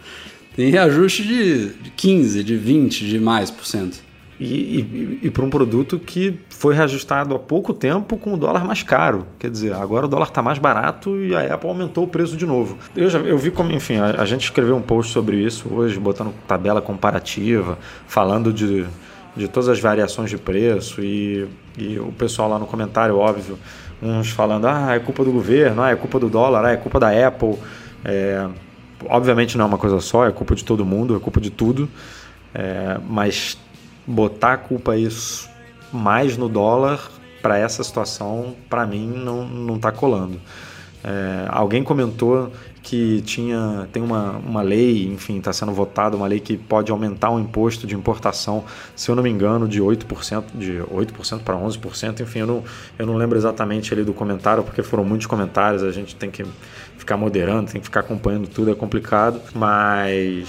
Tem 0.55 0.71
reajuste 0.71 1.23
de, 1.23 1.69
de 1.69 1.91
15%, 1.91 2.43
de 2.43 2.55
20%, 2.55 2.89
de 2.89 3.19
mais 3.19 3.51
por 3.51 3.67
cento. 3.67 3.99
E, 4.45 4.81
e, 4.81 5.21
e 5.23 5.31
para 5.31 5.45
um 5.45 5.51
produto 5.51 5.99
que 5.99 6.41
foi 6.49 6.75
reajustado 6.75 7.35
há 7.35 7.39
pouco 7.39 7.73
tempo 7.73 8.17
com 8.17 8.35
o 8.35 8.37
dólar 8.37 8.65
mais 8.65 8.83
caro. 8.83 9.27
Quer 9.39 9.51
dizer, 9.51 9.73
agora 9.73 10.07
o 10.07 10.09
dólar 10.09 10.29
está 10.29 10.43
mais 10.43 10.59
barato 10.59 11.17
e 11.17 11.35
a 11.35 11.55
Apple 11.55 11.69
aumentou 11.69 12.05
o 12.05 12.09
preço 12.09 12.37
de 12.37 12.45
novo. 12.45 12.77
Eu, 12.97 13.09
já, 13.09 13.19
eu 13.21 13.39
vi 13.39 13.51
como, 13.51 13.71
enfim, 13.73 13.99
a, 13.99 14.21
a 14.23 14.25
gente 14.25 14.43
escreveu 14.43 14.77
um 14.77 14.83
post 14.83 15.13
sobre 15.13 15.37
isso 15.37 15.73
hoje, 15.73 15.99
botando 15.99 16.35
tabela 16.49 16.83
comparativa, 16.83 17.79
falando 18.07 18.53
de 18.53 18.87
de 19.35 19.49
todas 19.49 19.69
as 19.69 19.81
variações 19.81 20.29
de 20.29 20.37
preço 20.37 21.03
e, 21.03 21.49
e 21.79 21.99
o 21.99 22.13
pessoal 22.13 22.51
lá 22.51 22.59
no 22.59 22.67
comentário, 22.67 23.17
óbvio, 23.17 23.59
uns 24.03 24.31
falando, 24.31 24.67
ah, 24.67 24.95
é 24.95 24.99
culpa 24.99 25.25
do 25.25 25.33
governo, 25.33 25.83
ah, 25.83 25.91
é 25.91 25.97
culpa 25.97 26.19
do 26.19 26.29
dólar, 26.29 26.65
ah, 26.65 26.73
é 26.73 26.77
culpa 26.77 27.01
da 27.01 27.27
Apple. 27.27 27.57
É, 28.05 28.47
obviamente 29.09 29.57
não 29.57 29.65
é 29.65 29.69
uma 29.69 29.79
coisa 29.79 30.01
só, 30.01 30.27
é 30.27 30.33
culpa 30.33 30.55
de 30.55 30.65
todo 30.65 30.85
mundo, 30.85 31.17
é 31.17 31.19
culpa 31.19 31.41
de 31.41 31.51
tudo, 31.51 31.89
é, 32.55 32.99
mas 33.09 33.57
botar 34.07 34.55
a 34.55 34.57
culpa 34.57 34.97
isso 34.97 35.49
mais 35.93 36.37
no 36.37 36.49
dólar 36.49 37.11
para 37.43 37.59
essa 37.59 37.83
situação, 37.83 38.55
para 38.71 38.87
mim, 38.87 39.09
não, 39.09 39.47
não 39.47 39.79
tá 39.79 39.91
colando. 39.91 40.41
É, 41.05 41.47
alguém 41.49 41.83
comentou 41.83 42.53
que 42.83 43.21
tinha 43.23 43.89
tem 43.93 44.03
uma, 44.03 44.33
uma 44.33 44.63
lei, 44.63 45.07
enfim, 45.07 45.39
está 45.39 45.53
sendo 45.53 45.73
votada 45.73 46.17
uma 46.17 46.27
lei 46.27 46.41
que 46.41 46.57
pode 46.57 46.91
aumentar 46.91 47.31
o 47.31 47.39
imposto 47.39 47.87
de 47.87 47.95
importação, 47.95 48.65
se 48.95 49.11
eu 49.11 49.17
não 49.17 49.23
me 49.23 49.31
engano, 49.31 49.69
de 49.69 49.81
8%, 49.81 50.45
de 50.55 50.79
8% 50.79 51.41
para 51.41 51.57
11%, 51.57 52.21
enfim, 52.21 52.41
eu 52.41 52.47
não, 52.47 52.65
eu 52.99 53.07
não 53.07 53.17
lembro 53.17 53.37
exatamente 53.37 53.93
ali 53.93 54.05
do 54.05 54.13
comentário, 54.13 54.63
porque 54.63 54.83
foram 54.83 55.05
muitos 55.05 55.27
comentários, 55.27 55.83
a 55.83 55.91
gente 55.91 56.15
tem 56.15 56.31
que 56.31 56.45
ficar 56.97 57.17
moderando, 57.17 57.71
tem 57.71 57.81
que 57.81 57.87
ficar 57.87 58.01
acompanhando 58.01 58.49
tudo, 58.49 58.71
é 58.71 58.75
complicado, 58.75 59.41
mas 59.55 60.49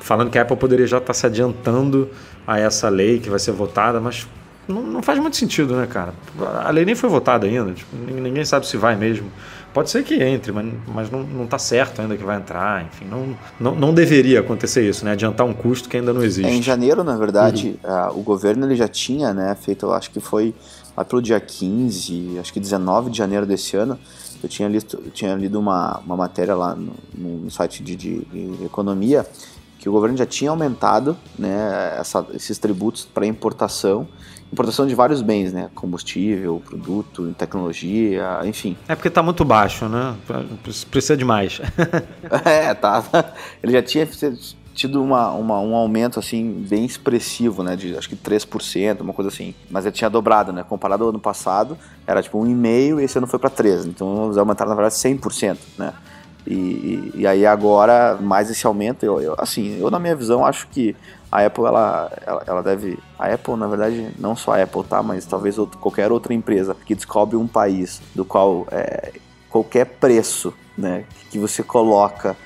falando 0.00 0.30
que 0.30 0.38
a 0.38 0.42
Apple 0.42 0.56
poderia 0.56 0.86
já 0.86 0.98
estar 0.98 1.08
tá 1.08 1.14
se 1.14 1.24
adiantando 1.24 2.10
a 2.46 2.58
essa 2.58 2.88
lei 2.88 3.18
que 3.18 3.30
vai 3.30 3.38
ser 3.38 3.52
votada, 3.52 4.00
mas 4.00 4.26
não, 4.66 4.82
não 4.82 5.02
faz 5.02 5.18
muito 5.18 5.36
sentido, 5.36 5.76
né, 5.76 5.86
cara? 5.86 6.14
A 6.64 6.70
lei 6.70 6.84
nem 6.84 6.94
foi 6.94 7.08
votada 7.08 7.46
ainda, 7.46 7.72
tipo, 7.72 7.94
ninguém 7.96 8.44
sabe 8.44 8.66
se 8.66 8.76
vai 8.76 8.96
mesmo. 8.96 9.30
Pode 9.74 9.90
ser 9.90 10.04
que 10.04 10.22
entre, 10.22 10.52
mas, 10.52 10.72
mas 10.86 11.10
não, 11.10 11.24
não 11.24 11.46
tá 11.48 11.58
certo 11.58 12.00
ainda 12.00 12.16
que 12.16 12.22
vai 12.22 12.36
entrar. 12.36 12.84
Enfim, 12.84 13.06
não, 13.06 13.36
não, 13.58 13.74
não 13.74 13.92
deveria 13.92 14.38
acontecer 14.38 14.88
isso, 14.88 15.04
né? 15.04 15.12
Adiantar 15.12 15.44
um 15.44 15.52
custo 15.52 15.88
que 15.88 15.96
ainda 15.96 16.12
não 16.12 16.22
existe. 16.22 16.48
É, 16.48 16.54
em 16.54 16.62
janeiro, 16.62 17.02
na 17.02 17.16
verdade, 17.16 17.76
uhum. 17.82 18.20
o 18.20 18.22
governo 18.22 18.64
ele 18.66 18.76
já 18.76 18.86
tinha 18.86 19.34
né, 19.34 19.56
feito, 19.60 19.90
acho 19.90 20.10
que 20.12 20.20
foi 20.20 20.54
lá 20.96 21.04
pelo 21.04 21.20
dia 21.20 21.40
15, 21.40 22.38
acho 22.38 22.52
que 22.52 22.60
19 22.60 23.10
de 23.10 23.18
janeiro 23.18 23.44
desse 23.44 23.76
ano, 23.76 23.98
eu 24.40 24.48
tinha 24.48 24.68
lido, 24.68 24.86
eu 25.04 25.10
tinha 25.10 25.34
lido 25.34 25.58
uma, 25.58 26.00
uma 26.06 26.16
matéria 26.16 26.54
lá 26.54 26.76
no, 26.76 26.94
no 27.16 27.50
site 27.50 27.82
de, 27.82 27.96
de, 27.96 28.20
de 28.26 28.64
economia 28.64 29.26
que 29.84 29.88
o 29.90 29.92
governo 29.92 30.16
já 30.16 30.24
tinha 30.24 30.48
aumentado 30.48 31.14
né, 31.38 31.94
essa, 31.98 32.26
esses 32.32 32.56
tributos 32.56 33.04
para 33.04 33.26
importação 33.26 34.08
importação 34.50 34.86
de 34.86 34.94
vários 34.94 35.20
bens, 35.20 35.52
né? 35.52 35.68
Combustível, 35.74 36.62
produto, 36.64 37.34
tecnologia, 37.36 38.40
enfim. 38.44 38.76
É 38.88 38.94
porque 38.94 39.08
está 39.08 39.20
muito 39.20 39.44
baixo, 39.44 39.86
né? 39.88 40.16
Precisa 40.90 41.16
de 41.16 41.24
mais. 41.24 41.60
é, 42.46 42.72
tá. 42.72 43.02
Ele 43.60 43.72
já 43.72 43.82
tinha 43.82 44.08
tido 44.72 45.02
uma, 45.02 45.32
uma, 45.32 45.60
um 45.60 45.74
aumento 45.74 46.20
assim 46.20 46.64
bem 46.68 46.84
expressivo, 46.84 47.62
né, 47.64 47.74
de 47.74 47.96
acho 47.96 48.08
que 48.08 48.16
3%, 48.16 49.00
uma 49.00 49.12
coisa 49.12 49.28
assim. 49.28 49.54
Mas 49.68 49.84
ele 49.84 49.94
tinha 49.94 50.08
dobrado, 50.08 50.52
né? 50.52 50.62
Comparado 50.62 51.02
ao 51.02 51.10
ano 51.10 51.20
passado, 51.20 51.76
era 52.06 52.22
tipo 52.22 52.38
1,5 52.38 53.00
e 53.00 53.04
esse 53.04 53.18
ano 53.18 53.26
foi 53.26 53.40
para 53.40 53.50
3. 53.50 53.86
Então 53.86 54.26
eles 54.26 54.38
aumentaram 54.38 54.70
na 54.70 54.76
verdade 54.76 54.94
100%, 54.94 55.58
né? 55.76 55.92
E, 56.46 57.12
e, 57.14 57.26
aí 57.26 57.46
agora 57.46 58.18
mais 58.20 58.50
esse 58.50 58.66
aumento, 58.66 59.04
eu, 59.04 59.20
eu, 59.20 59.34
assim, 59.38 59.78
eu 59.80 59.90
na 59.90 59.98
minha 59.98 60.14
visão 60.14 60.44
acho 60.44 60.68
que 60.68 60.94
a 61.32 61.46
Apple 61.46 61.64
ela, 61.64 62.12
ela, 62.26 62.44
ela, 62.46 62.62
deve. 62.62 62.98
A 63.18 63.32
Apple, 63.32 63.56
na 63.56 63.66
verdade, 63.66 64.10
não 64.18 64.36
só 64.36 64.52
a 64.52 64.62
Apple, 64.62 64.84
tá? 64.84 65.02
Mas 65.02 65.24
talvez 65.24 65.58
outro, 65.58 65.78
qualquer 65.78 66.12
outra 66.12 66.34
empresa 66.34 66.76
que 66.84 66.94
descobre 66.94 67.36
um 67.36 67.46
país 67.46 68.00
do 68.14 68.24
qual 68.24 68.66
é, 68.70 69.12
qualquer 69.48 69.86
preço 69.86 70.52
né, 70.76 71.04
que 71.30 71.38
você 71.38 71.62
coloca, 71.62 72.36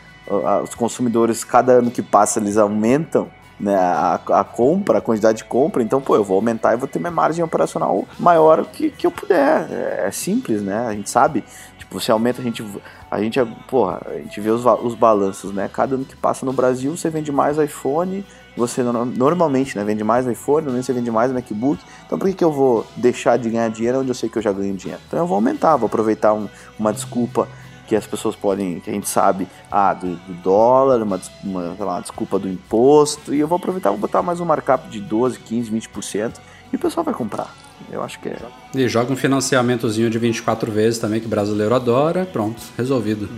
os 0.62 0.74
consumidores, 0.74 1.42
cada 1.42 1.72
ano 1.72 1.90
que 1.90 2.02
passa, 2.02 2.38
eles 2.38 2.58
aumentam. 2.58 3.28
Né, 3.58 3.74
a, 3.74 4.20
a, 4.28 4.44
compra, 4.44 4.98
a 4.98 5.00
quantidade 5.00 5.38
de 5.38 5.44
compra, 5.44 5.82
então, 5.82 6.00
pô, 6.00 6.14
eu 6.14 6.22
vou 6.22 6.36
aumentar 6.36 6.74
e 6.74 6.76
vou 6.76 6.86
ter 6.86 7.00
minha 7.00 7.10
margem 7.10 7.44
operacional 7.44 8.04
maior 8.16 8.64
que, 8.64 8.88
que 8.88 9.04
eu 9.04 9.10
puder. 9.10 9.66
É, 9.68 10.04
é 10.06 10.10
simples, 10.12 10.62
né? 10.62 10.86
A 10.86 10.92
gente 10.92 11.10
sabe. 11.10 11.42
Tipo, 11.76 11.98
você 11.98 12.12
aumenta, 12.12 12.40
a 12.40 12.44
gente, 12.44 12.64
a 13.10 13.20
gente, 13.20 13.44
porra, 13.66 14.00
a 14.06 14.14
gente 14.14 14.40
vê 14.40 14.50
os, 14.50 14.64
os 14.64 14.94
balanços, 14.94 15.52
né? 15.52 15.68
Cada 15.72 15.96
ano 15.96 16.04
que 16.04 16.14
passa 16.14 16.46
no 16.46 16.52
Brasil, 16.52 16.96
você 16.96 17.10
vende 17.10 17.32
mais 17.32 17.58
iPhone, 17.58 18.24
você 18.58 18.82
normalmente 18.82 19.78
né, 19.78 19.84
vende 19.84 20.02
mais 20.02 20.26
iPhone, 20.26 20.64
normalmente 20.64 20.86
você 20.86 20.92
vende 20.92 21.10
mais 21.10 21.32
MacBook. 21.32 21.80
Então 22.04 22.18
por 22.18 22.28
que, 22.28 22.34
que 22.34 22.44
eu 22.44 22.52
vou 22.52 22.84
deixar 22.96 23.38
de 23.38 23.48
ganhar 23.48 23.70
dinheiro 23.70 24.00
onde 24.00 24.10
eu 24.10 24.14
sei 24.14 24.28
que 24.28 24.36
eu 24.36 24.42
já 24.42 24.52
ganho 24.52 24.74
dinheiro? 24.74 25.00
Então 25.06 25.18
eu 25.18 25.26
vou 25.26 25.36
aumentar, 25.36 25.76
vou 25.76 25.86
aproveitar 25.86 26.34
um, 26.34 26.48
uma 26.78 26.92
desculpa 26.92 27.48
que 27.88 27.96
as 27.96 28.06
pessoas 28.06 28.36
podem, 28.36 28.80
que 28.80 28.90
a 28.90 28.92
gente 28.92 29.08
sabe, 29.08 29.48
ah, 29.70 29.94
do, 29.94 30.14
do 30.16 30.34
dólar, 30.34 31.02
uma, 31.02 31.18
uma, 31.42 31.74
lá, 31.78 32.00
desculpa 32.00 32.38
do 32.38 32.46
imposto, 32.46 33.34
e 33.34 33.40
eu 33.40 33.48
vou 33.48 33.56
aproveitar, 33.56 33.88
vou 33.90 33.98
botar 33.98 34.22
mais 34.22 34.40
um 34.40 34.44
markup 34.44 34.88
de 34.90 35.00
12, 35.00 35.38
15, 35.38 35.70
20%, 35.70 36.34
e 36.70 36.76
o 36.76 36.78
pessoal 36.78 37.02
vai 37.02 37.14
comprar. 37.14 37.52
Eu 37.90 38.02
acho 38.02 38.20
que 38.20 38.28
é. 38.28 38.36
E 38.74 38.88
joga 38.88 39.10
um 39.10 39.16
financiamentozinho 39.16 40.10
de 40.10 40.18
24 40.18 40.70
vezes 40.70 40.98
também, 40.98 41.18
que 41.18 41.26
o 41.26 41.30
brasileiro 41.30 41.74
adora, 41.74 42.26
pronto, 42.26 42.60
resolvido. 42.76 43.28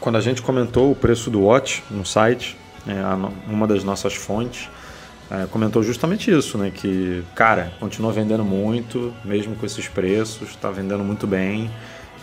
Quando 0.00 0.16
a 0.16 0.20
gente 0.20 0.42
comentou 0.42 0.90
o 0.90 0.94
preço 0.94 1.30
do 1.30 1.42
Watch 1.42 1.84
no 1.88 2.04
site, 2.04 2.56
é, 2.86 2.94
uma 3.46 3.66
das 3.66 3.84
nossas 3.84 4.14
fontes, 4.14 4.68
é, 5.30 5.46
comentou 5.46 5.82
justamente 5.82 6.30
isso, 6.30 6.58
né? 6.58 6.72
Que, 6.74 7.22
cara, 7.34 7.72
continua 7.78 8.12
vendendo 8.12 8.44
muito, 8.44 9.12
mesmo 9.24 9.54
com 9.54 9.66
esses 9.66 9.86
preços, 9.86 10.50
está 10.50 10.70
vendendo 10.70 11.04
muito 11.04 11.26
bem. 11.26 11.70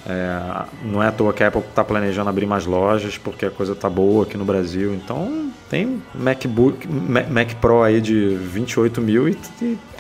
É, 0.06 0.66
não 0.84 1.02
é 1.02 1.08
à 1.08 1.12
toa 1.12 1.32
que 1.32 1.44
a 1.44 1.48
Apple 1.48 1.62
está 1.62 1.84
planejando 1.84 2.30
abrir 2.30 2.46
mais 2.46 2.66
lojas, 2.66 3.18
porque 3.18 3.46
a 3.46 3.52
coisa 3.52 3.74
tá 3.74 3.90
boa 3.90 4.24
aqui 4.24 4.38
no 4.38 4.44
Brasil. 4.44 4.94
Então, 4.94 5.50
tem 5.70 6.02
MacBook, 6.14 6.88
Mac 6.88 7.54
Pro 7.56 7.84
aí 7.84 8.02
de 8.02 8.36
28 8.36 9.02
mil 9.02 9.30
e, 9.30 9.38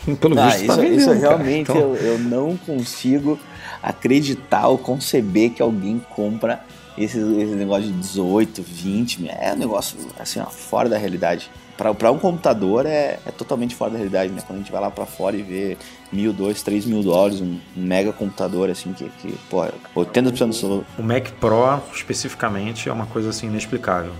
e 0.08 0.16
pelo 0.16 0.38
ah, 0.40 0.48
visto 0.48 0.58
tá 0.58 0.64
isso, 0.64 0.68
tá 0.68 0.76
vendendo. 0.76 1.00
Isso 1.00 1.14
realmente 1.14 1.72
então... 1.72 1.82
eu, 1.82 1.96
eu 1.96 2.20
não 2.20 2.58
consigo 2.58 3.40
acreditar 3.82 4.68
ou 4.68 4.78
conceber 4.78 5.52
que 5.52 5.62
alguém 5.62 6.02
compra 6.16 6.64
esse, 6.98 7.18
esse 7.18 7.56
negócio 7.56 7.86
de 7.86 7.94
18, 7.94 8.62
20, 8.62 9.30
é 9.30 9.54
um 9.54 9.58
negócio 9.58 9.98
assim, 10.20 10.40
ó, 10.40 10.46
fora 10.46 10.90
da 10.90 10.98
realidade. 10.98 11.50
Para 11.76 12.12
um 12.12 12.20
computador 12.20 12.86
é, 12.86 13.20
é 13.26 13.32
totalmente 13.32 13.76
fora 13.76 13.92
da 13.92 13.98
realidade, 13.98 14.32
né? 14.32 14.42
Quando 14.46 14.58
a 14.58 14.62
gente 14.62 14.72
vai 14.72 14.80
lá 14.80 14.92
para 14.92 15.06
fora 15.06 15.36
e 15.36 15.42
vê 15.42 15.78
mil, 16.12 16.32
dois, 16.32 16.62
três 16.62 16.86
mil 16.86 17.02
dólares, 17.02 17.42
um, 17.42 17.58
mega 17.76 18.14
computador, 18.14 18.70
assim, 18.70 18.94
que, 18.94 19.10
que 19.22 19.36
pô, 19.50 19.66
80% 19.96 20.62
do... 20.62 20.86
O 20.98 21.04
Mac 21.04 21.30
Pro, 21.40 21.82
especificamente, 21.94 22.90
é 22.90 22.94
uma 22.94 23.08
coisa, 23.08 23.30
assim, 23.30 23.48
inexplicável. 23.48 24.12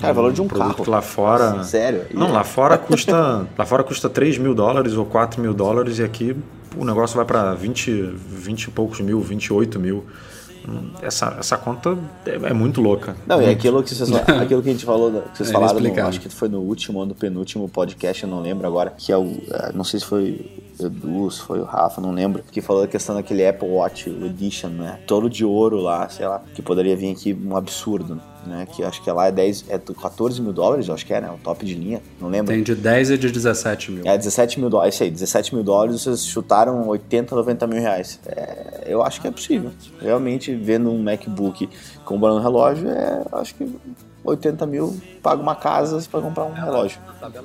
Cara, 0.00 0.12
o 0.12 0.16
valor 0.16 0.32
de 0.32 0.42
um 0.42 0.48
carro. 0.48 0.90
lá 0.90 1.00
fora. 1.00 1.50
Nossa, 1.50 1.70
sério? 1.70 2.06
Não, 2.12 2.32
lá 2.32 2.44
fora 2.44 2.76
custa. 2.78 3.46
lá 3.56 3.64
fora 3.64 3.84
custa 3.84 4.10
3 4.10 4.38
mil 4.38 4.54
dólares 4.54 4.94
ou 4.94 5.06
4 5.06 5.40
mil 5.40 5.54
dólares 5.54 5.98
e 5.98 6.02
aqui 6.02 6.36
o 6.76 6.84
negócio 6.84 7.16
vai 7.16 7.24
para 7.24 7.54
20, 7.54 7.90
20 7.92 8.64
e 8.64 8.70
poucos 8.70 9.00
mil, 9.00 9.20
28 9.20 9.78
mil. 9.78 10.04
Essa, 11.02 11.36
essa 11.38 11.56
conta 11.56 11.96
é, 12.26 12.34
é 12.34 12.52
muito 12.52 12.80
louca. 12.80 13.16
Não, 13.26 13.40
e 13.42 13.48
aquilo 13.48 13.82
que, 13.82 13.94
vocês, 13.94 14.10
aquilo 14.12 14.62
que 14.62 14.68
a 14.68 14.72
gente 14.72 14.84
falou, 14.84 15.10
que 15.32 15.36
vocês 15.38 15.50
É 15.50 15.52
falaram, 15.52 15.80
no, 15.80 16.06
acho 16.06 16.20
que 16.20 16.28
foi 16.28 16.48
no 16.48 16.60
último 16.60 16.98
ou 17.00 17.06
no 17.06 17.14
penúltimo 17.14 17.68
podcast, 17.68 18.22
eu 18.24 18.28
não 18.28 18.40
lembro 18.40 18.66
agora, 18.66 18.90
que 18.96 19.12
é 19.12 19.16
o. 19.16 19.32
é, 19.50 19.72
Não 19.72 19.84
sei 19.84 20.00
se 20.00 20.06
foi 20.06 20.64
o 20.78 20.86
Edu, 20.86 21.30
se 21.30 21.40
foi 21.40 21.60
o 21.60 21.64
Rafa, 21.64 22.00
não 22.00 22.12
lembro, 22.12 22.42
que 22.50 22.60
falou 22.60 22.82
da 22.82 22.88
questão 22.88 23.14
daquele 23.14 23.46
Apple 23.46 23.68
Watch 23.68 24.08
Edition, 24.08 24.68
né? 24.68 25.00
Todo 25.06 25.30
de 25.30 25.44
ouro 25.44 25.80
lá, 25.80 26.08
sei 26.08 26.26
lá, 26.26 26.42
que 26.54 26.62
poderia 26.62 26.96
vir 26.96 27.12
aqui 27.12 27.32
um 27.34 27.56
absurdo, 27.56 28.20
né? 28.46 28.66
Que 28.70 28.82
acho 28.82 29.02
que 29.02 29.10
lá 29.10 29.26
é 29.26 29.32
10, 29.32 29.66
é 29.68 29.78
14 29.78 30.40
mil 30.42 30.52
dólares, 30.52 30.88
eu 30.88 30.94
acho 30.94 31.06
que 31.06 31.14
é, 31.14 31.20
né? 31.20 31.30
O 31.30 31.38
top 31.38 31.64
de 31.64 31.74
linha, 31.74 32.02
não 32.20 32.28
lembro. 32.28 32.52
Tem 32.52 32.62
de 32.62 32.74
10 32.74 33.10
e 33.10 33.18
de 33.18 33.30
17 33.30 33.90
mil. 33.92 34.02
É 34.06 34.16
17 34.16 34.60
mil 34.60 34.68
dólares, 34.68 34.94
isso 34.94 35.04
aí, 35.04 35.10
17 35.10 35.54
mil 35.54 35.64
dólares, 35.64 36.02
vocês 36.02 36.26
chutaram 36.26 36.88
80, 36.88 37.34
90 37.34 37.66
mil 37.66 37.80
reais. 37.80 38.18
É, 38.26 38.84
eu 38.86 39.02
acho 39.02 39.20
que 39.20 39.28
é 39.28 39.30
possível. 39.30 39.70
Realmente, 40.00 40.54
vendo 40.54 40.90
um 40.90 41.02
MacBook 41.02 41.68
comprando 42.04 42.38
um 42.38 42.42
relógio, 42.42 42.88
é, 42.88 43.22
acho 43.32 43.54
que 43.54 43.64
80 44.24 44.66
mil 44.66 44.98
paga 45.22 45.40
uma 45.40 45.54
casa 45.54 46.02
para 46.10 46.20
comprar 46.20 46.44
um 46.44 46.52
relógio. 46.52 46.98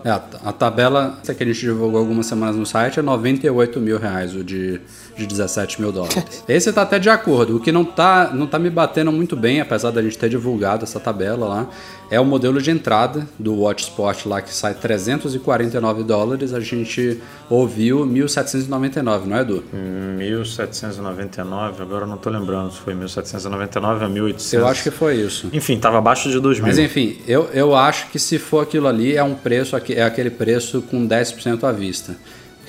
É, 0.04 0.10
a, 0.10 0.22
a 0.46 0.54
tabela 0.54 1.18
essa 1.22 1.34
que 1.34 1.44
a 1.44 1.46
gente 1.46 1.60
divulgou 1.60 2.00
algumas 2.00 2.26
semanas 2.26 2.56
no 2.56 2.66
site 2.66 3.00
é 3.00 3.02
98 3.02 3.80
mil 3.80 4.00
reais, 4.00 4.36
o 4.36 4.44
de, 4.44 4.82
de 5.20 5.28
17 5.28 5.82
mil 5.82 5.92
dólares. 5.92 6.24
Esse 6.48 6.72
tá 6.72 6.82
até 6.82 6.98
de 6.98 7.10
acordo. 7.10 7.58
O 7.58 7.60
que 7.60 7.72
não 7.72 7.86
tá, 7.86 8.32
não 8.34 8.48
tá 8.48 8.58
me 8.58 8.70
batendo 8.70 9.12
muito 9.12 9.36
bem, 9.36 9.62
apesar 9.62 9.92
da 9.92 10.02
gente 10.02 10.18
ter 10.18 10.30
divulgado 10.30 10.84
essa 10.84 11.00
tabela 11.00 11.48
lá, 11.48 11.68
é 12.10 12.20
o 12.20 12.26
modelo 12.26 12.60
de 12.62 12.72
entrada 12.72 13.28
do 13.38 13.54
Watch 13.54 13.84
Sport 13.84 14.26
lá, 14.26 14.42
que 14.42 14.52
sai 14.54 14.74
349 14.74 16.04
dólares. 16.04 16.54
A 16.54 16.60
gente 16.60 17.22
ouviu 17.50 18.06
1.799, 18.06 19.26
não 19.26 19.38
é, 19.38 19.42
Edu? 19.42 19.64
1799, 19.74 21.84
agora 21.84 22.06
eu 22.06 22.08
não 22.08 22.18
tô 22.18 22.30
lembrando 22.30 22.72
se 22.72 22.80
foi 22.80 22.96
1799 22.96 24.06
ou 24.06 24.10
1800. 24.10 24.54
Eu 24.54 24.68
acho 24.68 24.84
que 24.84 24.92
foi 24.92 25.18
isso. 25.18 25.50
Enfim, 25.54 25.78
tava 25.78 26.00
abaixo 26.00 26.30
de 26.30 26.40
2000. 26.40 26.68
Mas 26.68 26.80
enfim, 26.80 27.18
eu, 27.28 27.50
eu 27.54 27.76
acho 27.76 28.10
que 28.10 28.18
se 28.18 28.40
for 28.40 28.64
aquilo 28.64 28.88
ali, 28.88 29.16
é 29.16 29.24
um 29.24 29.36
preço, 29.36 29.76
é 29.76 30.04
aquele 30.04 30.32
preço 30.32 30.82
com 30.82 31.08
10% 31.08 31.64
à 31.64 31.72
vista. 31.72 32.16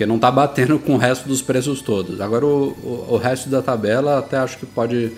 Porque 0.00 0.06
não 0.10 0.18
tá 0.18 0.30
batendo 0.30 0.78
com 0.78 0.94
o 0.94 0.96
resto 0.96 1.28
dos 1.28 1.42
preços 1.42 1.82
todos. 1.82 2.22
Agora 2.22 2.46
o, 2.46 2.68
o, 2.82 3.06
o 3.10 3.16
resto 3.18 3.50
da 3.50 3.60
tabela 3.60 4.18
até 4.18 4.38
acho 4.38 4.56
que 4.56 4.64
pode, 4.64 5.12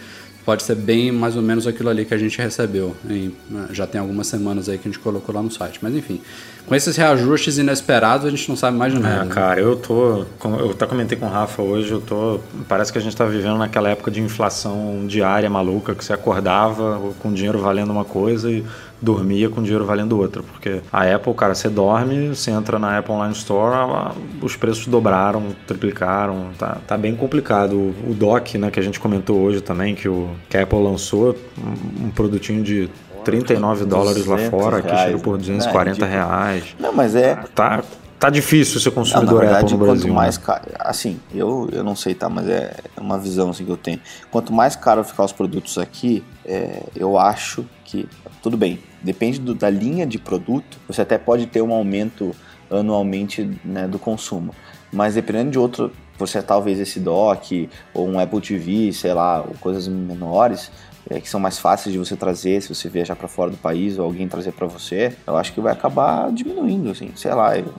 pode 0.45 0.65
ser 0.65 0.75
bem 0.75 1.13
mais 1.13 1.37
ou 1.37 1.43
menos 1.43 1.69
aquilo 1.69 1.89
ali 1.89 2.05
que 2.05 2.13
a 2.13 2.19
gente 2.19 2.37
recebeu. 2.37 2.97
em- 3.09 3.33
já 3.71 3.87
tem 3.87 4.01
algumas 4.01 4.27
semanas 4.27 4.69
aí 4.69 4.79
que 4.79 4.89
a 4.89 4.91
gente 4.91 4.99
colocou 5.01 5.33
lá 5.33 5.41
no 5.41 5.53
site. 5.53 5.79
Mas 5.81 5.95
enfim, 5.95 6.21
com 6.67 6.75
esses 6.75 6.97
reajustes 6.97 7.59
inesperados 7.59 8.27
a 8.27 8.31
gente 8.31 8.49
não 8.49 8.57
sabe 8.57 8.77
mais 8.77 8.93
de 8.93 8.99
nada. 8.99 9.23
É, 9.23 9.25
né? 9.25 9.31
cara, 9.33 9.61
eu 9.61 9.77
tô. 9.77 10.25
Eu 10.45 10.73
até 10.73 10.85
comentei 10.85 11.17
com 11.17 11.27
o 11.27 11.31
Rafa 11.31 11.63
hoje, 11.63 11.93
eu 11.93 12.01
tô. 12.01 12.41
Parece 12.69 12.93
que 12.93 12.99
a 12.99 13.01
gente 13.01 13.15
tá 13.15 13.25
vivendo 13.25 13.59
naquela 13.59 13.89
época 13.89 14.11
de 14.11 14.21
inflação 14.21 15.05
diária 15.07 15.49
maluca, 15.49 15.95
que 15.95 16.05
você 16.05 16.13
acordava 16.13 17.01
com 17.21 17.33
dinheiro 17.33 17.61
valendo 17.61 17.93
uma 17.93 18.05
coisa 18.05 18.51
e 18.51 18.65
dormia 19.03 19.49
com 19.51 19.63
dinheiro 19.63 19.85
valendo 19.85 20.19
outra. 20.19 20.43
Porque 20.43 20.81
a 20.93 21.03
Apple, 21.15 21.35
cara, 21.35 21.55
você 21.55 21.69
dorme, 21.69 22.29
você 22.29 22.51
entra 22.53 22.79
na 22.79 22.97
Apple 22.99 23.13
Online 23.13 23.35
Store, 23.35 23.75
a- 23.75 24.13
os 24.41 24.57
preços 24.57 24.87
dobraram, 24.87 25.49
triplicaram, 25.67 26.51
tá, 26.59 26.79
tá 26.87 26.97
bem 26.97 27.15
complicado. 27.17 27.73
O, 27.77 28.11
o 28.11 28.15
dock, 28.15 28.57
né, 28.57 28.71
que 28.71 28.79
a 28.79 28.83
gente 28.83 29.01
comentou 29.01 29.41
hoje 29.41 29.61
também, 29.61 29.95
que, 29.95 30.09
o, 30.09 30.31
que 30.49 30.57
a 30.57 30.63
Apple 30.63 30.79
lançou, 30.83 31.37
um, 31.59 32.07
um 32.07 32.11
produtinho 32.11 32.63
de 32.63 32.89
39 33.25 33.85
dólares 33.85 34.25
lá 34.27 34.37
200 34.37 34.51
fora, 34.61 34.81
reais, 34.81 35.01
chega 35.01 35.19
por 35.19 35.33
né? 35.33 35.39
240 35.39 36.05
É, 36.05 36.09
reais. 36.09 36.65
Não, 36.79 36.93
mas 36.93 37.15
é. 37.15 37.37
Tá, 37.55 37.83
tá 38.19 38.31
difícil 38.31 38.81
ser 38.81 38.89
Não, 38.91 38.97
na 38.97 39.01
consumidor 39.03 39.41
verdade, 39.41 39.65
Apple 39.65 39.73
no 39.79 39.85
quanto 39.85 39.91
Brasil. 39.99 40.15
mais 40.15 40.39
né? 40.39 40.45
caro. 40.45 40.63
Assim, 40.79 41.21
eu, 41.35 41.69
eu 41.73 41.85
não 41.85 41.95
sei, 41.97 42.15
tá? 42.15 42.29
Mas 42.29 42.49
é 42.49 42.75
uma 43.01 43.19
visão 43.19 43.51
assim, 43.51 43.65
que 43.65 43.71
eu 43.71 43.77
tenho. 43.77 44.01
Quanto 44.31 44.53
mais 44.53 44.75
caro 44.77 45.05
ficar 45.05 45.25
os 45.25 45.33
produtos 45.33 45.79
aqui, 45.79 46.23
é, 46.45 46.83
eu 46.97 47.19
acho 47.19 47.65
que. 47.85 48.09
Tudo 48.43 48.57
bem, 48.57 48.81
depende 49.03 49.39
do- 49.41 49.55
da 49.55 49.69
linha 49.71 50.07
de 50.07 50.19
produto, 50.19 50.79
você 50.89 51.03
até 51.03 51.19
pode 51.19 51.47
ter 51.47 51.63
um 51.63 51.73
aumento 51.73 52.35
anualmente 52.71 53.51
né, 53.65 53.87
do 53.87 53.99
consumo. 53.99 54.55
Mas 54.93 55.15
dependendo 55.15 55.51
de 55.51 55.59
outro, 55.59 55.93
você 56.19 56.41
talvez 56.43 56.79
esse 56.79 57.01
dock 57.01 57.69
ou 57.95 58.09
um 58.09 58.19
Apple 58.19 58.41
TV, 58.41 58.93
sei 58.93 59.13
lá, 59.15 59.45
coisas 59.61 59.89
menores. 59.89 60.71
é, 61.11 61.21
que 61.21 61.29
são 61.29 61.41
mais 61.41 61.59
fáceis 61.59 61.93
de 61.93 61.99
você 61.99 62.15
trazer 62.15 62.63
se 62.63 62.73
você 62.73 62.89
viajar 62.89 63.17
para 63.17 63.27
fora 63.27 63.51
do 63.51 63.57
país 63.57 63.99
ou 63.99 64.05
alguém 64.05 64.29
trazer 64.29 64.53
para 64.53 64.69
você, 64.69 65.13
eu 65.27 65.37
acho 65.37 65.53
que 65.53 65.61
vai 65.61 65.73
acabar 65.73 66.31
diminuindo, 66.31 66.91
assim, 66.93 67.11
sei 67.17 67.35
lá, 67.35 67.59
eu, 67.59 67.75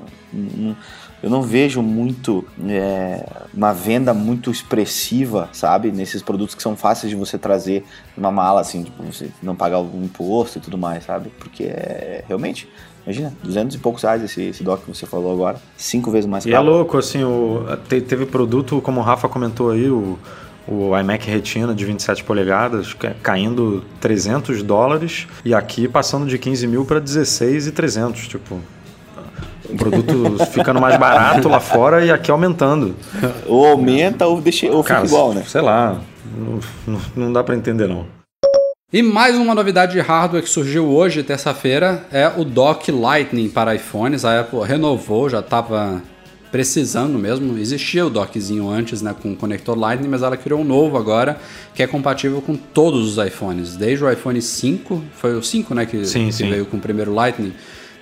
eu 1.23 1.29
não 1.29 1.41
vejo 1.41 1.81
muito 1.81 2.45
é, 2.67 3.25
uma 3.53 3.73
venda 3.73 4.13
muito 4.13 4.51
expressiva, 4.51 5.49
sabe? 5.53 5.89
Nesses 5.91 6.21
produtos 6.21 6.53
que 6.53 6.61
são 6.61 6.75
fáceis 6.75 7.09
de 7.09 7.15
você 7.15 7.37
trazer 7.37 7.83
numa 8.17 8.31
mala, 8.31 8.59
assim, 8.61 8.83
tipo, 8.83 9.01
você 9.03 9.29
não 9.41 9.55
pagar 9.55 9.79
o 9.79 9.89
imposto 10.03 10.57
e 10.57 10.61
tudo 10.61 10.77
mais, 10.77 11.05
sabe? 11.05 11.31
Porque 11.39 11.63
é 11.63 12.25
realmente, 12.27 12.67
imagina, 13.05 13.33
200 13.41 13.75
e 13.75 13.79
poucos 13.79 14.03
reais 14.03 14.21
esse, 14.21 14.41
esse 14.43 14.63
dock 14.63 14.83
que 14.83 14.89
você 14.95 15.05
falou 15.05 15.31
agora, 15.31 15.57
cinco 15.77 16.11
vezes 16.11 16.29
mais 16.29 16.45
E 16.45 16.49
é 16.49 16.51
caro. 16.51 16.65
louco, 16.65 16.97
assim, 16.97 17.23
o, 17.23 17.63
te- 17.87 18.01
teve 18.01 18.25
produto, 18.25 18.81
como 18.81 18.99
o 18.99 19.03
Rafa 19.03 19.29
comentou 19.29 19.71
aí, 19.71 19.89
o, 19.89 20.19
o 20.67 20.97
iMac 20.99 21.25
Retina 21.29 21.73
de 21.73 21.85
27 21.85 22.23
polegadas 22.25 22.93
ca- 22.93 23.13
caindo 23.23 23.83
300 24.01 24.61
dólares 24.61 25.25
e 25.45 25.53
aqui 25.55 25.87
passando 25.87 26.25
de 26.27 26.37
15 26.37 26.67
mil 26.67 26.83
para 26.85 26.99
16 26.99 27.67
e 27.67 27.71
300, 27.71 28.27
tipo... 28.27 28.59
O 29.73 29.77
produto 29.77 30.45
ficando 30.51 30.79
mais 30.79 30.97
barato 30.97 31.47
lá 31.49 31.59
fora 31.59 32.03
e 32.05 32.11
aqui 32.11 32.29
aumentando. 32.31 32.95
Ou 33.47 33.65
aumenta 33.67 34.25
ou, 34.27 34.39
deixa, 34.39 34.67
ou 34.71 34.83
fica 34.83 34.95
Cara, 34.95 35.07
igual, 35.07 35.33
né? 35.33 35.43
sei 35.47 35.61
lá, 35.61 35.99
não, 36.37 36.59
não- 36.87 37.01
não 37.15 37.33
dá 37.33 37.43
para 37.43 37.55
entender 37.55 37.87
não. 37.87 38.05
E 38.91 39.01
mais 39.01 39.35
uma 39.35 39.55
novidade 39.55 39.93
de 39.93 39.99
hardware 39.99 40.43
que 40.43 40.49
surgiu 40.49 40.87
hoje, 40.87 41.23
terça-feira, 41.23 42.05
é 42.11 42.27
o 42.37 42.45
dock 42.45 42.91
Lightning 42.91 43.49
para 43.49 43.73
iPhones. 43.73 44.23
A 44.23 44.41
Apple 44.41 44.59
renovou, 44.63 45.27
já 45.27 45.39
estava 45.39 45.99
precisando 46.51 47.17
mesmo. 47.17 47.57
Existia 47.57 48.05
o 48.05 48.09
dockzinho 48.11 48.69
antes, 48.69 49.01
né, 49.01 49.15
com 49.19 49.31
o 49.31 49.35
conector 49.35 49.75
Lightning, 49.75 50.07
mas 50.09 50.21
ela 50.21 50.37
criou 50.37 50.59
um 50.61 50.63
novo 50.63 50.95
agora, 50.95 51.37
que 51.73 51.81
é 51.81 51.87
compatível 51.87 52.39
com 52.43 52.55
todos 52.55 53.17
os 53.17 53.25
iPhones. 53.25 53.75
Desde 53.75 54.05
o 54.05 54.11
iPhone 54.11 54.39
5, 54.39 55.03
foi 55.15 55.35
o 55.35 55.41
5, 55.41 55.73
né, 55.73 55.87
que, 55.87 56.05
Sim, 56.05 56.27
que 56.27 56.31
sim. 56.31 56.47
veio 56.51 56.67
com 56.67 56.77
o 56.77 56.79
primeiro 56.79 57.11
Lightning. 57.11 57.51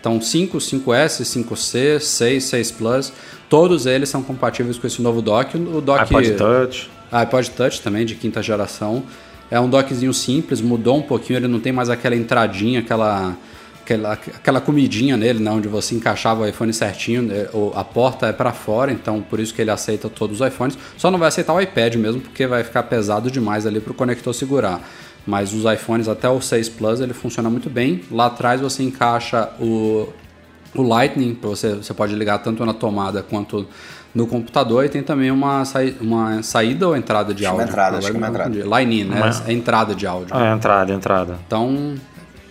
Então 0.01 0.19
5, 0.19 0.57
5S, 0.57 1.21
5C, 1.21 1.99
6, 1.99 2.43
6 2.43 2.71
Plus, 2.71 3.13
todos 3.47 3.85
eles 3.85 4.09
são 4.09 4.23
compatíveis 4.23 4.77
com 4.77 4.87
esse 4.87 4.99
novo 4.99 5.21
dock. 5.21 5.55
O 5.55 5.79
dock 5.79 6.01
iPod 6.01 6.31
Touch. 6.31 6.89
iPod 7.11 7.51
Touch 7.51 7.81
também, 7.81 8.03
de 8.03 8.15
quinta 8.15 8.41
geração. 8.41 9.03
É 9.51 9.59
um 9.59 9.69
dockzinho 9.69 10.13
simples, 10.13 10.59
mudou 10.59 10.97
um 10.97 11.01
pouquinho, 11.01 11.37
ele 11.37 11.47
não 11.47 11.59
tem 11.59 11.71
mais 11.71 11.89
aquela 11.89 12.15
entradinha, 12.15 12.79
aquela, 12.79 13.37
aquela, 13.83 14.13
aquela 14.13 14.61
comidinha 14.61 15.17
nele, 15.17 15.39
né, 15.39 15.51
onde 15.51 15.67
você 15.67 15.93
encaixava 15.93 16.43
o 16.43 16.47
iPhone 16.47 16.73
certinho, 16.73 17.21
né, 17.21 17.47
a 17.75 17.83
porta 17.83 18.27
é 18.27 18.33
para 18.33 18.53
fora, 18.53 18.93
então 18.93 19.21
por 19.21 19.41
isso 19.41 19.53
que 19.53 19.61
ele 19.61 19.69
aceita 19.69 20.09
todos 20.09 20.39
os 20.39 20.47
iPhones. 20.47 20.77
Só 20.97 21.11
não 21.11 21.19
vai 21.19 21.27
aceitar 21.27 21.53
o 21.53 21.59
iPad 21.59 21.95
mesmo, 21.95 22.21
porque 22.21 22.47
vai 22.47 22.63
ficar 22.63 22.83
pesado 22.83 23.29
demais 23.29 23.67
ali 23.67 23.81
para 23.81 23.91
o 23.91 23.93
conector 23.93 24.33
segurar. 24.33 24.81
Mas 25.25 25.53
os 25.53 25.71
iPhones 25.71 26.07
até 26.07 26.27
o 26.29 26.41
6 26.41 26.69
Plus 26.69 26.99
ele 26.99 27.13
funciona 27.13 27.49
muito 27.49 27.69
bem. 27.69 28.01
Lá 28.11 28.25
atrás 28.27 28.59
você 28.59 28.81
encaixa 28.83 29.49
o, 29.59 30.09
o 30.75 30.81
Lightning, 30.81 31.37
você, 31.41 31.75
você 31.75 31.93
pode 31.93 32.15
ligar 32.15 32.39
tanto 32.39 32.65
na 32.65 32.73
tomada 32.73 33.21
quanto 33.21 33.67
no 34.13 34.27
computador 34.27 34.83
e 34.83 34.89
tem 34.89 35.01
também 35.03 35.31
uma, 35.31 35.63
saí- 35.63 35.95
uma 36.01 36.41
saída 36.43 36.87
ou 36.87 36.97
entrada 36.97 37.33
de 37.33 37.45
Acho 37.45 37.53
é 37.55 37.59
áudio. 37.59 37.71
entrada, 37.71 37.97
acho 37.97 38.07
que 38.11 38.13
é 38.13 38.17
uma 38.17 38.27
entrada. 38.27 38.49
confundi. 38.49 38.75
Line-in, 38.85 39.03
né? 39.05 39.15
Uma- 39.21 39.43
É 39.47 39.53
entrada 39.53 39.95
de 39.95 40.05
áudio. 40.07 40.35
Ah, 40.35 40.53
entrada, 40.53 40.91
entrada. 40.93 41.39
Então, 41.47 41.95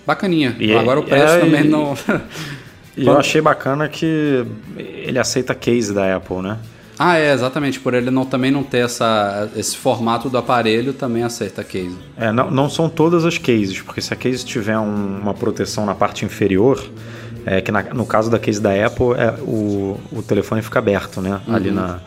bacaninha. 0.06 0.56
E 0.58 0.74
Agora 0.74 1.00
é- 1.00 1.02
o 1.02 1.06
preço 1.06 1.34
é, 1.34 1.40
também 1.40 1.64
e- 1.64 1.68
não... 1.68 1.94
E 2.96 3.06
eu 3.06 3.16
achei 3.18 3.40
bacana 3.40 3.88
que 3.88 4.44
ele 4.76 5.18
aceita 5.18 5.54
case 5.54 5.94
da 5.94 6.16
Apple, 6.16 6.38
né? 6.42 6.58
Ah, 7.02 7.16
é, 7.18 7.32
exatamente. 7.32 7.80
Por 7.80 7.94
ele 7.94 8.10
não, 8.10 8.26
também 8.26 8.50
não 8.50 8.62
ter 8.62 8.84
essa, 8.84 9.50
esse 9.56 9.76
formato 9.76 10.28
do 10.28 10.36
aparelho, 10.36 10.92
também 10.92 11.22
aceita 11.22 11.64
case. 11.64 11.96
É, 12.16 12.30
não, 12.30 12.50
não 12.50 12.68
são 12.68 12.88
todas 12.90 13.24
as 13.24 13.38
cases, 13.38 13.80
porque 13.80 14.00
se 14.02 14.12
a 14.12 14.16
case 14.16 14.44
tiver 14.44 14.78
um- 14.78 15.18
uma 15.22 15.32
proteção 15.32 15.86
na 15.86 15.94
parte 15.94 16.24
inferior, 16.26 16.78
é 17.46 17.60
que 17.62 17.72
na- 17.72 17.82
no 17.94 18.04
caso 18.04 18.30
da 18.30 18.38
case 18.38 18.60
da 18.60 18.70
Apple, 18.86 19.14
é, 19.16 19.32
o, 19.40 19.98
o 20.12 20.22
telefone 20.22 20.60
fica 20.60 20.78
aberto, 20.78 21.22
né? 21.22 21.40
Ali 21.48 21.70
na, 21.70 22.00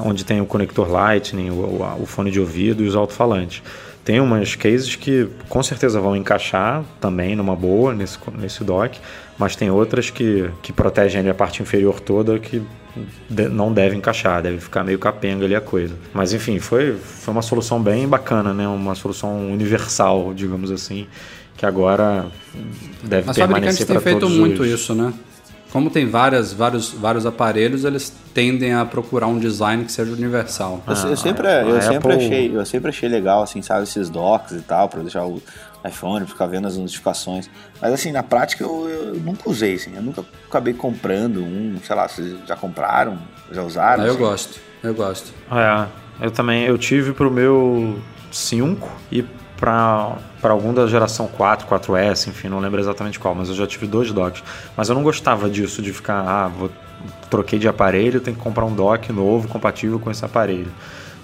onde 0.00 0.24
tem 0.24 0.40
o 0.40 0.46
conector 0.46 0.90
Lightning, 0.90 1.50
o, 1.50 1.54
o- 1.54 2.02
o 2.02 2.06
fone 2.06 2.30
de 2.30 2.40
ouvido 2.40 2.82
e 2.82 2.88
os 2.88 2.96
alto-falantes. 2.96 3.62
Tem 4.04 4.18
umas 4.18 4.56
cases 4.56 4.96
que 4.96 5.28
com 5.48 5.62
certeza 5.62 6.00
vão 6.00 6.16
encaixar 6.16 6.82
também 7.00 7.36
numa 7.36 7.54
boa 7.54 7.94
nesse, 7.94 8.18
nesse 8.36 8.64
dock, 8.64 8.98
mas 9.38 9.54
tem 9.54 9.70
outras 9.70 10.10
que, 10.10 10.50
que 10.60 10.72
protegem 10.72 11.28
a 11.30 11.32
parte 11.34 11.62
inferior 11.62 12.00
toda 12.00 12.36
que 12.40 12.60
de- 13.28 13.48
não 13.48 13.72
deve 13.72 13.96
encaixar, 13.96 14.42
deve 14.42 14.58
ficar 14.60 14.84
meio 14.84 14.98
capenga 14.98 15.44
ali 15.44 15.54
a 15.54 15.60
coisa. 15.60 15.94
Mas 16.12 16.32
enfim, 16.32 16.58
foi, 16.58 16.94
foi 16.96 17.32
uma 17.32 17.42
solução 17.42 17.82
bem 17.82 18.06
bacana, 18.06 18.52
né? 18.52 18.66
Uma 18.68 18.94
solução 18.94 19.50
universal, 19.50 20.32
digamos 20.34 20.70
assim, 20.70 21.06
que 21.56 21.64
agora 21.66 22.26
deve 23.02 23.30
As 23.30 23.36
fabricantes 23.36 23.38
permanecer 23.38 23.86
têm 23.86 23.94
para 23.94 24.02
feito 24.02 24.20
todos 24.20 24.36
muito 24.36 24.62
os... 24.62 24.68
isso, 24.68 24.94
né? 24.94 25.12
como 25.72 25.88
tem 25.88 26.06
várias, 26.06 26.52
vários, 26.52 26.90
vários 26.90 27.24
aparelhos, 27.24 27.86
eles 27.86 28.12
tendem 28.34 28.74
a 28.74 28.84
procurar 28.84 29.26
um 29.26 29.38
design 29.38 29.86
que 29.86 29.90
seja 29.90 30.12
universal. 30.12 30.82
Eu, 30.86 30.92
eu 30.92 31.16
sempre, 31.16 31.48
eu 31.48 31.80
sempre 31.80 32.12
achei, 32.12 32.56
eu 32.56 32.66
sempre 32.66 32.88
achei 32.90 33.08
legal, 33.08 33.42
assim, 33.42 33.62
sabe, 33.62 33.84
esses 33.84 34.10
docks 34.10 34.52
e 34.52 34.60
tal, 34.60 34.90
para 34.90 35.00
deixar 35.00 35.24
o 35.24 35.40
iPhone, 35.84 36.26
ficar 36.26 36.46
vendo 36.46 36.66
as 36.66 36.76
notificações. 36.76 37.48
Mas 37.80 37.92
assim, 37.92 38.12
na 38.12 38.22
prática 38.22 38.64
eu, 38.64 38.88
eu 38.88 39.14
nunca 39.16 39.48
usei, 39.48 39.74
assim, 39.74 39.94
eu 39.94 40.02
nunca 40.02 40.24
acabei 40.48 40.74
comprando 40.74 41.42
um, 41.42 41.78
sei 41.84 41.96
lá, 41.96 42.08
vocês 42.08 42.36
já 42.46 42.56
compraram, 42.56 43.18
já 43.50 43.62
usaram? 43.62 44.04
Ah, 44.04 44.06
eu 44.06 44.12
assim? 44.12 44.20
gosto, 44.20 44.60
eu 44.82 44.94
gosto. 44.94 45.32
É, 45.50 45.86
eu 46.24 46.30
também, 46.30 46.64
eu 46.64 46.78
tive 46.78 47.12
pro 47.12 47.30
meu 47.30 48.00
5 48.30 48.90
e 49.10 49.24
para 49.56 50.18
algum 50.42 50.74
da 50.74 50.88
geração 50.88 51.28
4, 51.28 51.68
4S, 51.68 52.26
enfim, 52.28 52.48
não 52.48 52.58
lembro 52.58 52.80
exatamente 52.80 53.18
qual, 53.20 53.32
mas 53.32 53.48
eu 53.48 53.54
já 53.54 53.66
tive 53.66 53.86
dois 53.86 54.10
docks. 54.10 54.42
Mas 54.76 54.88
eu 54.88 54.94
não 54.94 55.04
gostava 55.04 55.48
disso, 55.48 55.80
de 55.80 55.92
ficar, 55.92 56.20
ah, 56.26 56.48
vou, 56.48 56.68
troquei 57.30 57.60
de 57.60 57.68
aparelho, 57.68 58.20
tenho 58.20 58.36
que 58.36 58.42
comprar 58.42 58.64
um 58.64 58.74
dock 58.74 59.12
novo 59.12 59.46
compatível 59.46 60.00
com 60.00 60.10
esse 60.10 60.24
aparelho. 60.24 60.72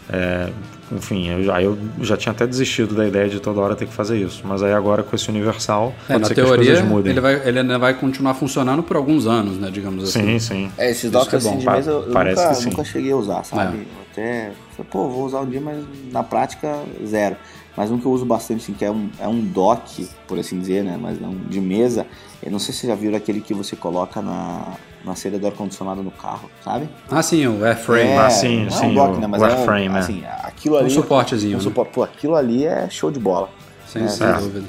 É, 0.08 0.50
enfim, 0.92 1.28
eu 1.28 1.42
já, 1.44 1.62
eu 1.62 1.78
já 2.00 2.16
tinha 2.16 2.32
até 2.32 2.46
desistido 2.46 2.94
da 2.94 3.06
ideia 3.06 3.28
de 3.28 3.40
toda 3.40 3.60
hora 3.60 3.76
ter 3.76 3.86
que 3.86 3.92
fazer 3.92 4.16
isso. 4.18 4.42
Mas 4.44 4.62
aí 4.62 4.72
agora 4.72 5.02
com 5.02 5.14
esse 5.14 5.28
universal, 5.28 5.92
É, 6.08 6.12
pode 6.14 6.20
na 6.20 6.26
ser 6.28 6.34
que 6.34 6.40
as 6.40 6.46
teoria, 6.46 6.70
coisas 6.72 6.88
mudem. 6.88 7.12
ele, 7.12 7.20
vai, 7.20 7.48
ele 7.48 7.58
ainda 7.58 7.78
vai 7.78 7.94
continuar 7.94 8.34
funcionando 8.34 8.82
por 8.82 8.96
alguns 8.96 9.26
anos, 9.26 9.58
né? 9.58 9.70
Digamos 9.70 10.04
assim. 10.04 10.22
Sim, 10.22 10.38
sim. 10.38 10.72
É, 10.78 10.90
esses 10.90 11.10
docks 11.10 11.28
que 11.28 11.34
é 11.34 11.38
assim 11.38 11.50
bom, 11.50 11.58
de 11.58 11.66
mesa 11.66 11.90
eu, 11.90 12.02
parece 12.12 12.40
nunca, 12.40 12.48
que 12.54 12.62
sim. 12.62 12.70
nunca 12.70 12.84
cheguei 12.84 13.12
a 13.12 13.16
usar, 13.16 13.44
sabe? 13.44 13.76
Eu 13.78 13.82
até, 14.10 14.52
falei, 14.76 14.90
pô, 14.90 15.08
vou 15.08 15.24
usar 15.26 15.40
um 15.40 15.46
dia, 15.46 15.60
mas 15.60 15.84
na 16.12 16.22
prática, 16.22 16.74
zero. 17.06 17.36
Mas 17.78 17.92
um 17.92 17.98
que 17.98 18.04
eu 18.06 18.10
uso 18.10 18.24
bastante, 18.26 18.60
assim, 18.64 18.72
que 18.72 18.84
é 18.84 18.90
um, 18.90 19.08
é 19.20 19.28
um 19.28 19.40
dock, 19.40 20.08
por 20.26 20.36
assim 20.36 20.58
dizer, 20.58 20.82
né? 20.82 20.98
Mas 21.00 21.20
não 21.20 21.30
de 21.32 21.60
mesa. 21.60 22.04
Eu 22.42 22.50
não 22.50 22.58
sei 22.58 22.74
se 22.74 22.80
você 22.80 22.86
já 22.88 22.96
viu 22.96 23.14
aquele 23.14 23.40
que 23.40 23.54
você 23.54 23.76
coloca 23.76 24.20
na, 24.20 24.72
na 25.04 25.14
saída 25.14 25.38
do 25.38 25.46
ar-condicionado 25.46 26.02
no 26.02 26.10
carro, 26.10 26.50
sabe? 26.64 26.88
Ah, 27.08 27.22
sim, 27.22 27.46
o 27.46 27.64
airframe. 27.64 28.14
Ah, 28.14 28.28
sim, 28.30 28.62
não 28.62 28.66
é 28.66 28.70
sim, 28.70 28.86
um 28.86 28.94
dock, 28.94 29.16
o- 29.16 29.20
né? 29.20 29.26
Mas 29.28 29.40
o 29.40 29.44
é 29.44 29.48
um, 29.48 29.52
airframe, 29.52 29.86
é. 29.94 29.98
assim, 30.00 30.24
aquilo 30.42 30.74
Um 30.74 30.78
ali... 30.80 30.90
suportezinho, 30.90 31.54
Um 31.54 31.58
né? 31.58 31.62
suporte. 31.62 31.92
Pô, 31.92 32.02
aquilo 32.02 32.34
ali 32.34 32.64
é 32.66 32.90
show 32.90 33.12
de 33.12 33.20
bola. 33.20 33.48
Sim, 33.86 34.02
É, 34.02 34.08
sem 34.08 34.26
é. 34.26 34.32
dúvida. 34.32 34.64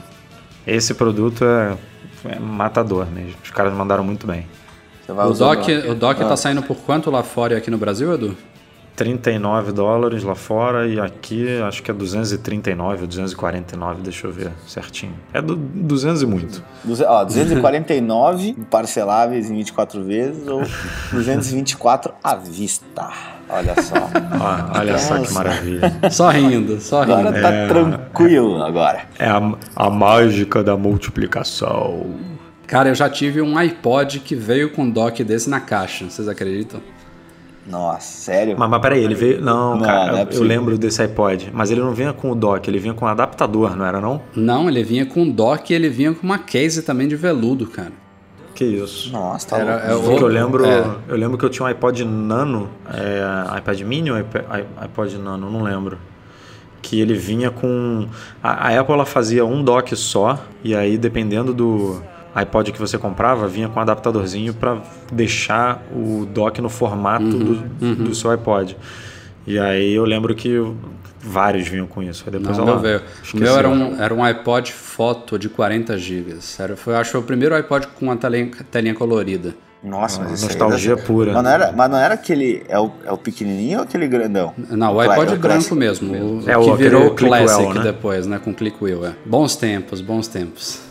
Esse 0.68 0.94
produto 0.94 1.44
é, 1.44 1.76
é 2.26 2.38
matador 2.40 3.08
mesmo. 3.08 3.34
Os 3.44 3.50
caras 3.50 3.74
mandaram 3.74 4.04
muito 4.04 4.28
bem. 4.28 4.46
Você 5.04 5.14
vai 5.14 5.26
O 5.26 5.34
dock, 5.34 5.72
o 5.90 5.96
dock 5.96 6.22
Ah. 6.22 6.28
tá 6.28 6.38
saindo 6.38 6.62
por 6.62 6.78
quanto 6.78 7.10
lá 7.10 7.24
fora 7.24 7.56
e 7.56 7.58
aqui 7.58 7.72
no 7.72 7.78
Brasil, 7.80 8.14
Edu? 8.14 8.38
39 9.04 9.72
dólares 9.72 10.24
lá 10.24 10.36
fora 10.36 10.86
e 10.86 11.00
aqui 11.00 11.58
acho 11.62 11.82
que 11.82 11.90
é 11.90 11.94
239 11.94 13.02
ou 13.04 13.08
249, 13.08 14.02
deixa 14.02 14.28
eu 14.28 14.32
ver 14.34 14.52
certinho. 14.68 15.14
É 15.34 15.42
do 15.42 15.56
200 15.56 16.22
e 16.22 16.26
muito. 16.26 16.62
Duze- 16.84 17.06
Ó, 17.06 17.24
249 17.24 18.56
parceláveis 18.70 19.50
em 19.50 19.56
24 19.56 20.04
vezes 20.04 20.46
ou 20.50 20.64
224 21.14 22.14
à 22.22 22.36
vista. 22.36 23.10
Olha 23.50 23.82
só. 23.82 23.96
Ó, 24.76 24.78
olha 24.80 24.98
só 24.98 25.14
que 25.14 25.20
Nossa. 25.22 25.34
maravilha. 25.34 25.94
Só 26.12 26.30
rindo, 26.30 26.82
só 26.82 27.02
rindo. 27.02 27.14
Agora 27.14 27.42
tá 27.42 27.68
tranquilo 27.70 28.62
agora. 28.62 29.04
É 29.18 29.30
a, 29.30 29.54
a 29.78 29.90
mágica 29.90 30.62
da 30.62 30.76
multiplicação. 30.76 32.06
Cara, 32.68 32.90
eu 32.90 32.96
já 32.96 33.10
tive 33.10 33.42
um 33.42 33.58
iPod 33.58 34.20
que 34.20 34.36
veio 34.36 34.72
com 34.72 34.84
um 34.84 34.90
dock 34.92 35.24
desse 35.24 35.50
na 35.50 35.60
caixa, 35.62 36.06
vocês 36.10 36.28
acreditam? 36.28 36.82
Nossa, 37.70 38.02
sério? 38.24 38.56
Mas, 38.58 38.70
mas 38.70 38.82
peraí, 38.82 39.04
ele 39.04 39.14
veio. 39.16 39.42
Não, 39.42 39.76
Não, 39.76 39.86
cara, 39.86 40.12
não 40.12 40.18
é 40.20 40.28
eu 40.32 40.44
lembro 40.44 40.78
desse 40.78 41.02
iPod. 41.02 41.52
Mas 41.54 41.70
ele 41.70 41.82
não 41.82 41.94
vinha 41.94 42.12
com 42.14 42.32
o 42.32 42.36
dock, 42.36 42.68
ele 42.68 42.80
vinha 42.80 42.94
com 42.94 43.06
o 43.06 43.08
adaptador, 43.08 43.76
não 43.76 43.86
era 43.86 44.02
não? 44.02 44.22
Não, 44.36 44.68
ele 44.68 44.84
vinha 44.84 45.06
com 45.06 45.22
um 45.22 45.30
dock 45.32 45.72
e 45.72 45.76
ele 45.76 45.88
vinha 45.90 46.14
com 46.14 46.26
uma 46.26 46.40
case 46.40 46.82
também 46.82 47.08
de 47.08 47.16
veludo, 47.16 47.68
cara. 47.68 47.92
Que 48.56 48.66
isso. 48.66 49.12
Nossa, 49.12 49.48
tá 49.50 49.58
Era- 49.60 49.72
louco. 49.74 49.88
é 49.88 49.96
o- 49.96 50.02
Porque 50.02 50.24
eu 50.24 50.28
lembro, 50.28 50.66
É. 50.66 50.84
eu 51.08 51.16
lembro 51.16 51.38
que 51.38 51.46
eu 51.46 51.50
tinha 51.50 51.64
um 51.66 51.70
iPod 51.70 52.04
Nano, 52.04 52.70
é, 52.92 53.58
iPad 53.60 53.82
Mini 53.82 54.12
ou 54.12 54.18
iPod 54.82 55.18
Nano, 55.18 55.50
não 55.50 55.62
lembro. 55.62 55.98
Que 56.82 57.00
ele 57.00 57.14
vinha 57.14 57.52
com. 57.52 58.08
A, 58.42 58.70
a 58.70 58.80
Apple 58.80 58.94
ela 58.96 59.06
fazia 59.06 59.46
um 59.46 59.64
dock 59.64 59.96
só, 59.96 60.40
e 60.64 60.74
aí 60.74 60.98
dependendo 60.98 61.54
do 61.54 62.02
iPod 62.36 62.72
que 62.72 62.80
você 62.80 62.98
comprava, 62.98 63.48
vinha 63.48 63.68
com 63.70 63.80
um 63.80 63.82
adaptadorzinho 63.82 64.54
para 64.54 64.78
deixar 65.12 65.82
o 65.94 66.26
dock 66.26 66.62
no 66.62 66.70
formato 66.70 67.24
Uhum, 67.26 67.64
do, 67.80 67.96
do 68.06 68.16
seu 68.16 68.32
iPod. 68.32 68.78
E 69.48 69.58
aí 69.58 69.94
eu 69.94 70.06
lembro 70.06 70.36
que 70.36 70.62
vários 71.22 71.68
vinham 71.68 71.88
com 71.88 72.02
isso. 72.04 72.24
Aí 72.26 72.32
depois 72.32 72.58
Não, 72.58 72.64
ela 72.66 72.74
meu 72.74 72.82
veio. 72.82 73.02
O 73.34 73.38
meu 73.38 73.58
era 73.58 73.70
um, 73.70 74.02
era 74.02 74.14
um 74.14 74.24
iPod 74.24 74.72
foto 74.72 75.40
de 75.40 75.50
40 75.50 75.98
GB. 75.98 76.36
Era, 76.60 76.76
foi, 76.78 76.96
acho 76.96 77.06
que 77.06 77.12
foi 77.14 77.22
o 77.22 77.24
primeiro 77.24 77.56
iPod 77.56 77.88
com 77.88 78.06
uma 78.06 78.16
telinha, 78.18 78.52
telinha 78.72 78.94
colorida. 78.94 79.56
Nossa, 79.82 80.22
mas 80.22 80.34
isso 80.34 80.46
aí 80.52 80.58
Nostalgia 80.58 80.98
pura. 80.98 81.32
Mas 81.34 81.42
não, 81.44 81.50
era, 81.52 81.72
mas 81.72 81.90
não 81.90 81.98
era 81.98 82.14
aquele. 82.14 82.64
É 82.68 82.78
o, 82.78 82.92
é 83.06 83.12
o 83.14 83.18
pequenininho 83.18 83.78
ou 83.78 83.84
aquele 83.86 84.08
grandão? 84.10 84.54
Não, 84.58 84.94
o 84.94 85.00
iPod 85.00 85.34
é 85.34 85.38
branco 85.38 85.74
mesmo. 85.74 86.14
O, 86.14 86.42
É, 86.50 86.54
que 86.54 86.58
o- 86.60 86.76
virou 86.76 87.08
aquele 87.08 87.12
o 87.12 87.16
Classic 87.16 87.56
Clickwell, 87.56 87.74
né? 87.76 87.92
depois, 87.92 88.28
né? 88.28 88.40
Com 88.44 88.54
Click 88.54 88.76
Wheel. 88.84 89.06
É. 89.06 89.14
Bons 89.26 89.56
tempos, 89.56 90.02
bons 90.02 90.28
tempos. 90.28 90.82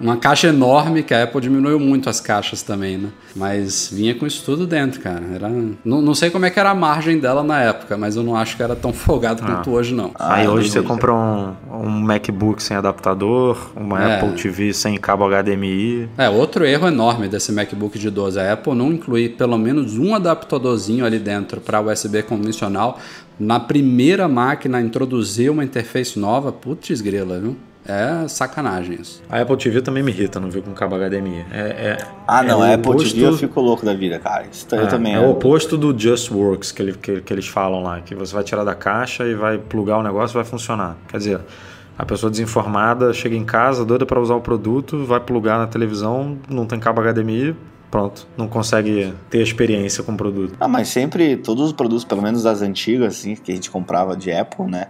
Uma 0.00 0.16
caixa 0.16 0.48
enorme, 0.48 1.02
que 1.02 1.12
a 1.12 1.24
Apple 1.24 1.40
diminuiu 1.40 1.78
muito 1.80 2.08
as 2.08 2.20
caixas 2.20 2.62
também, 2.62 2.96
né? 2.96 3.08
Mas 3.34 3.90
vinha 3.92 4.14
com 4.14 4.26
isso 4.26 4.42
tudo 4.44 4.66
dentro, 4.66 5.00
cara. 5.00 5.22
Era... 5.34 5.48
Não, 5.84 6.00
não 6.00 6.14
sei 6.14 6.30
como 6.30 6.46
é 6.46 6.50
que 6.50 6.58
era 6.60 6.70
a 6.70 6.74
margem 6.74 7.18
dela 7.18 7.42
na 7.42 7.60
época, 7.62 7.96
mas 7.96 8.14
eu 8.16 8.22
não 8.22 8.36
acho 8.36 8.56
que 8.56 8.62
era 8.62 8.76
tão 8.76 8.92
folgado 8.94 9.42
quanto 9.42 9.70
hoje, 9.70 9.94
não. 9.94 10.12
Aí 10.18 10.46
Ah, 10.46 10.50
hoje 10.50 10.70
você 10.70 10.82
compra 10.82 11.12
um, 11.12 11.54
um 11.72 11.88
MacBook 12.00 12.62
sem 12.62 12.76
adaptador, 12.76 13.70
uma 13.76 14.02
É. 14.02 14.20
Apple 14.20 14.40
TV 14.40 14.72
sem 14.72 14.96
cabo 14.98 15.24
HDMI. 15.28 16.08
É, 16.16 16.28
outro 16.28 16.64
erro 16.64 16.86
enorme 16.88 17.28
desse 17.28 17.50
MacBook 17.52 17.98
de 17.98 18.10
12. 18.10 18.38
A 18.38 18.52
Apple 18.52 18.74
não 18.74 18.92
incluir 18.92 19.30
pelo 19.30 19.58
menos 19.58 19.98
um 19.98 20.14
adaptadorzinho 20.14 21.04
ali 21.04 21.18
dentro 21.18 21.60
para 21.60 21.80
USB 21.80 22.22
convencional. 22.22 22.98
Na 23.38 23.60
primeira 23.60 24.26
máquina, 24.26 24.80
introduzir 24.80 25.50
uma 25.50 25.62
interface 25.64 26.18
nova, 26.18 26.50
putz 26.50 27.00
grila, 27.00 27.38
viu? 27.38 27.56
É 27.88 28.28
sacanagem 28.28 28.98
isso. 29.00 29.22
A 29.30 29.40
Apple 29.40 29.56
TV 29.56 29.80
também 29.80 30.02
me 30.02 30.12
irrita, 30.12 30.38
não 30.38 30.50
viu 30.50 30.62
com 30.62 30.72
cabo 30.74 30.94
HDMI. 30.96 31.44
É, 31.50 31.58
é- 31.58 31.98
Ah, 32.26 32.42
não, 32.42 32.62
é 32.62 32.68
a 32.68 32.70
o 32.72 32.74
Apple 32.74 32.90
oposto- 32.92 33.14
TV 33.14 33.26
eu 33.26 33.36
fico 33.38 33.60
louco 33.60 33.84
da 33.86 33.94
vida, 33.94 34.18
cara. 34.18 34.44
Isso 34.52 34.66
eu 34.72 34.82
é, 34.82 34.86
também. 34.86 35.14
é 35.14 35.20
o 35.20 35.30
oposto 35.30 35.78
do 35.78 35.98
Just 35.98 36.30
Works 36.30 36.70
que, 36.70 36.82
ele- 36.82 36.92
que- 36.92 37.20
que 37.22 37.32
eles 37.32 37.48
falam 37.48 37.82
lá, 37.82 38.00
que 38.00 38.14
você 38.14 38.34
vai 38.34 38.44
tirar 38.44 38.62
da 38.64 38.74
caixa 38.74 39.24
e 39.24 39.34
vai 39.34 39.56
plugar 39.56 39.98
o 39.98 40.02
negócio 40.02 40.34
e 40.34 40.36
vai 40.36 40.44
funcionar. 40.44 40.96
Quer 41.08 41.16
dizer, 41.16 41.40
a 41.98 42.04
pessoa 42.04 42.30
desinformada 42.30 43.12
chega 43.14 43.34
em 43.34 43.44
casa, 43.44 43.84
doida 43.86 44.04
para 44.04 44.20
usar 44.20 44.34
o 44.34 44.40
produto, 44.40 45.04
vai 45.06 45.18
plugar 45.20 45.58
na 45.58 45.66
televisão, 45.66 46.36
não 46.48 46.66
tem 46.66 46.78
cabo 46.78 47.00
HDMI, 47.00 47.56
pronto, 47.90 48.26
não 48.36 48.46
consegue 48.48 49.14
ter 49.30 49.40
experiência 49.40 50.04
com 50.04 50.12
o 50.12 50.16
produto. 50.16 50.54
Ah, 50.60 50.68
mas 50.68 50.88
sempre, 50.88 51.36
todos 51.38 51.64
os 51.68 51.72
produtos, 51.72 52.04
pelo 52.04 52.20
menos 52.20 52.42
das 52.42 52.60
antigas, 52.60 53.14
assim, 53.16 53.34
que 53.34 53.50
a 53.50 53.54
gente 53.54 53.70
comprava 53.70 54.14
de 54.14 54.30
Apple, 54.30 54.66
né? 54.66 54.88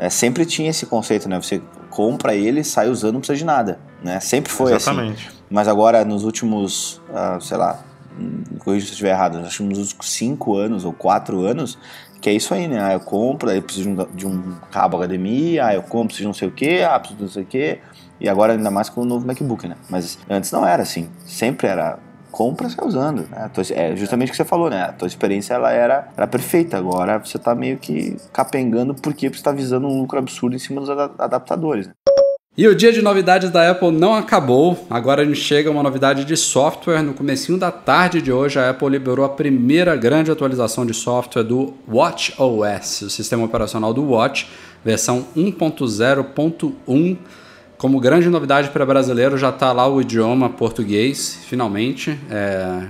É, 0.00 0.08
sempre 0.08 0.46
tinha 0.46 0.70
esse 0.70 0.86
conceito, 0.86 1.28
né? 1.28 1.36
Você 1.36 1.60
compra 1.90 2.34
ele, 2.34 2.64
sai 2.64 2.88
usando, 2.88 3.12
não 3.12 3.20
precisa 3.20 3.36
de 3.36 3.44
nada, 3.44 3.78
né? 4.02 4.18
Sempre 4.18 4.50
foi 4.50 4.72
assim. 4.72 4.90
Exatamente. 4.90 5.30
Mas 5.50 5.68
agora, 5.68 6.02
nos 6.06 6.24
últimos, 6.24 7.02
ah, 7.12 7.36
sei 7.38 7.58
lá, 7.58 7.84
hum, 8.18 8.42
corrija 8.60 8.86
se 8.86 8.92
eu 8.92 8.94
estiver 8.94 9.10
errado, 9.10 9.36
acho 9.40 9.58
que 9.58 9.62
nos 9.62 9.78
últimos 9.78 10.10
cinco 10.10 10.56
anos 10.56 10.86
ou 10.86 10.92
quatro 10.94 11.44
anos, 11.44 11.78
que 12.18 12.30
é 12.30 12.32
isso 12.32 12.54
aí, 12.54 12.66
né? 12.66 12.80
Ah, 12.82 12.94
eu 12.94 13.00
compro, 13.00 13.50
aí 13.50 13.58
eu 13.58 13.62
preciso 13.62 13.90
de 13.90 14.00
um, 14.00 14.06
de 14.14 14.26
um 14.26 14.54
cabo 14.70 14.96
HDMI, 14.96 15.60
ah, 15.60 15.74
eu 15.74 15.82
compro, 15.82 16.06
preciso 16.06 16.22
de 16.22 16.26
não 16.28 16.34
sei 16.34 16.48
o 16.48 16.52
quê, 16.52 16.80
ah, 16.82 16.98
preciso 16.98 17.18
de 17.18 17.22
não 17.24 17.30
sei 17.30 17.42
o 17.42 17.46
quê. 17.46 17.78
E 18.18 18.26
agora 18.26 18.54
ainda 18.54 18.70
mais 18.70 18.88
com 18.88 19.02
o 19.02 19.04
novo 19.04 19.26
MacBook, 19.26 19.68
né? 19.68 19.76
Mas 19.90 20.18
antes 20.30 20.50
não 20.50 20.66
era 20.66 20.82
assim. 20.82 21.10
Sempre 21.26 21.66
era 21.66 21.98
compra, 22.30 22.68
sai 22.68 22.86
usando. 22.86 23.28
Né? 23.30 23.50
É 23.72 23.96
justamente 23.96 24.28
o 24.28 24.30
que 24.32 24.36
você 24.36 24.44
falou, 24.44 24.70
né? 24.70 24.82
A 24.82 24.92
tua 24.92 25.08
experiência 25.08 25.54
ela 25.54 25.70
era, 25.70 26.08
era 26.16 26.26
perfeita. 26.26 26.76
Agora 26.76 27.18
você 27.18 27.38
tá 27.38 27.54
meio 27.54 27.76
que 27.78 28.16
capengando 28.32 28.94
porque 28.94 29.28
você 29.28 29.42
tá 29.42 29.52
visando 29.52 29.86
um 29.86 30.00
lucro 30.00 30.18
absurdo 30.18 30.56
em 30.56 30.58
cima 30.58 30.80
dos 30.80 30.90
ada- 30.90 31.10
adaptadores. 31.18 31.86
Né? 31.86 31.92
E 32.58 32.66
o 32.66 32.74
dia 32.74 32.92
de 32.92 33.00
novidades 33.00 33.48
da 33.48 33.70
Apple 33.70 33.92
não 33.92 34.12
acabou. 34.14 34.86
Agora 34.90 35.22
a 35.22 35.24
gente 35.24 35.38
chega 35.38 35.70
a 35.70 35.72
uma 35.72 35.82
novidade 35.82 36.24
de 36.24 36.36
software. 36.36 37.00
No 37.02 37.14
comecinho 37.14 37.56
da 37.56 37.70
tarde 37.70 38.20
de 38.20 38.32
hoje, 38.32 38.58
a 38.58 38.70
Apple 38.70 38.88
liberou 38.88 39.24
a 39.24 39.28
primeira 39.28 39.96
grande 39.96 40.30
atualização 40.30 40.84
de 40.84 40.92
software 40.92 41.44
do 41.44 41.72
Watch 41.88 42.34
OS, 42.36 43.02
o 43.02 43.10
sistema 43.10 43.44
operacional 43.44 43.94
do 43.94 44.04
Watch, 44.04 44.48
versão 44.84 45.26
1.0.1. 45.36 47.16
Como 47.80 47.98
grande 47.98 48.28
novidade 48.28 48.68
para 48.68 48.84
brasileiro, 48.84 49.38
já 49.38 49.48
está 49.48 49.72
lá 49.72 49.88
o 49.88 50.02
idioma 50.02 50.50
português, 50.50 51.38
finalmente, 51.46 52.14
é, 52.30 52.82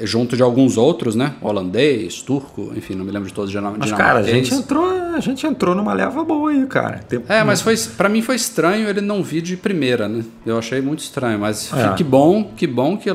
junto 0.00 0.34
de 0.34 0.42
alguns 0.42 0.78
outros, 0.78 1.14
né? 1.14 1.34
Holandês, 1.42 2.22
turco, 2.22 2.72
enfim, 2.74 2.94
não 2.94 3.04
me 3.04 3.10
lembro 3.12 3.28
de 3.28 3.34
todos. 3.34 3.52
Mas, 3.76 3.92
cara, 3.92 4.20
a 4.20 4.22
gente, 4.22 4.54
entrou, 4.54 4.88
a 5.14 5.20
gente 5.20 5.46
entrou 5.46 5.74
numa 5.74 5.92
leva 5.92 6.24
boa 6.24 6.52
aí, 6.52 6.64
cara. 6.66 7.00
Tem- 7.06 7.20
É, 7.28 7.44
mas 7.44 7.60
foi, 7.60 7.76
para 7.98 8.08
mim 8.08 8.22
foi 8.22 8.34
estranho 8.36 8.88
ele 8.88 9.02
não 9.02 9.22
vir 9.22 9.42
de 9.42 9.58
primeira, 9.58 10.08
né? 10.08 10.24
Eu 10.46 10.56
achei 10.56 10.80
muito 10.80 11.00
estranho, 11.00 11.38
mas 11.38 11.70
É. 11.74 11.92
que 11.92 12.02
bom, 12.02 12.42
que 12.56 12.66
bom 12.66 12.96
que 12.96 13.10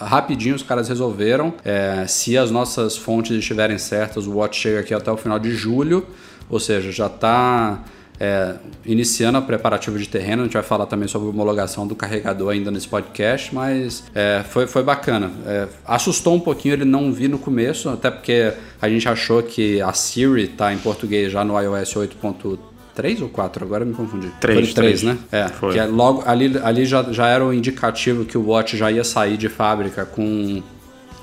rapidinho 0.00 0.54
os 0.54 0.62
caras 0.62 0.88
resolveram. 0.88 1.52
É, 1.62 2.06
se 2.08 2.38
as 2.38 2.50
nossas 2.50 2.96
fontes 2.96 3.36
estiverem 3.36 3.76
certas, 3.76 4.26
o 4.26 4.32
Watch 4.38 4.58
chega 4.58 4.80
aqui 4.80 4.94
até 4.94 5.12
o 5.12 5.16
final 5.18 5.38
de 5.38 5.50
julho, 5.50 6.06
ou 6.48 6.58
seja, 6.58 6.90
já 6.90 7.06
tá 7.10 7.80
é, 8.20 8.54
iniciando 8.84 9.38
a 9.38 9.42
preparativa 9.42 9.98
de 9.98 10.06
terreno. 10.06 10.42
A 10.42 10.44
gente 10.44 10.52
vai 10.52 10.62
falar 10.62 10.84
também 10.84 11.08
sobre 11.08 11.28
homologação 11.28 11.86
do 11.86 11.96
carregador 11.96 12.50
ainda 12.50 12.70
nesse 12.70 12.86
podcast, 12.86 13.54
mas 13.54 14.04
é, 14.14 14.44
foi, 14.48 14.66
foi 14.66 14.82
bacana. 14.82 15.30
É, 15.46 15.66
assustou 15.86 16.34
um 16.34 16.40
pouquinho 16.40 16.74
ele 16.74 16.84
não 16.84 17.10
vir 17.10 17.28
no 17.28 17.38
começo, 17.38 17.88
até 17.88 18.10
porque 18.10 18.52
a 18.80 18.88
gente 18.88 19.08
achou 19.08 19.42
que 19.42 19.80
a 19.80 19.92
Siri 19.94 20.44
está 20.44 20.72
em 20.72 20.78
português 20.78 21.32
já 21.32 21.42
no 21.42 21.58
iOS 21.58 21.94
8.3 21.94 22.58
3 22.92 23.22
ou 23.22 23.28
4? 23.30 23.64
Agora 23.64 23.84
me 23.84 23.94
confundi. 23.94 24.30
3, 24.40 24.66
Foi 24.66 24.74
3, 24.74 25.02
né? 25.04 25.18
É, 25.32 25.48
Foi. 25.48 25.72
que 25.72 25.78
é 25.78 25.86
logo 25.86 26.22
ali, 26.26 26.58
ali 26.62 26.84
já, 26.84 27.02
já 27.04 27.28
era 27.28 27.42
o 27.42 27.54
indicativo 27.54 28.26
que 28.26 28.36
o 28.36 28.46
Watch 28.46 28.76
já 28.76 28.90
ia 28.90 29.04
sair 29.04 29.38
de 29.38 29.48
fábrica 29.48 30.04
com 30.04 30.62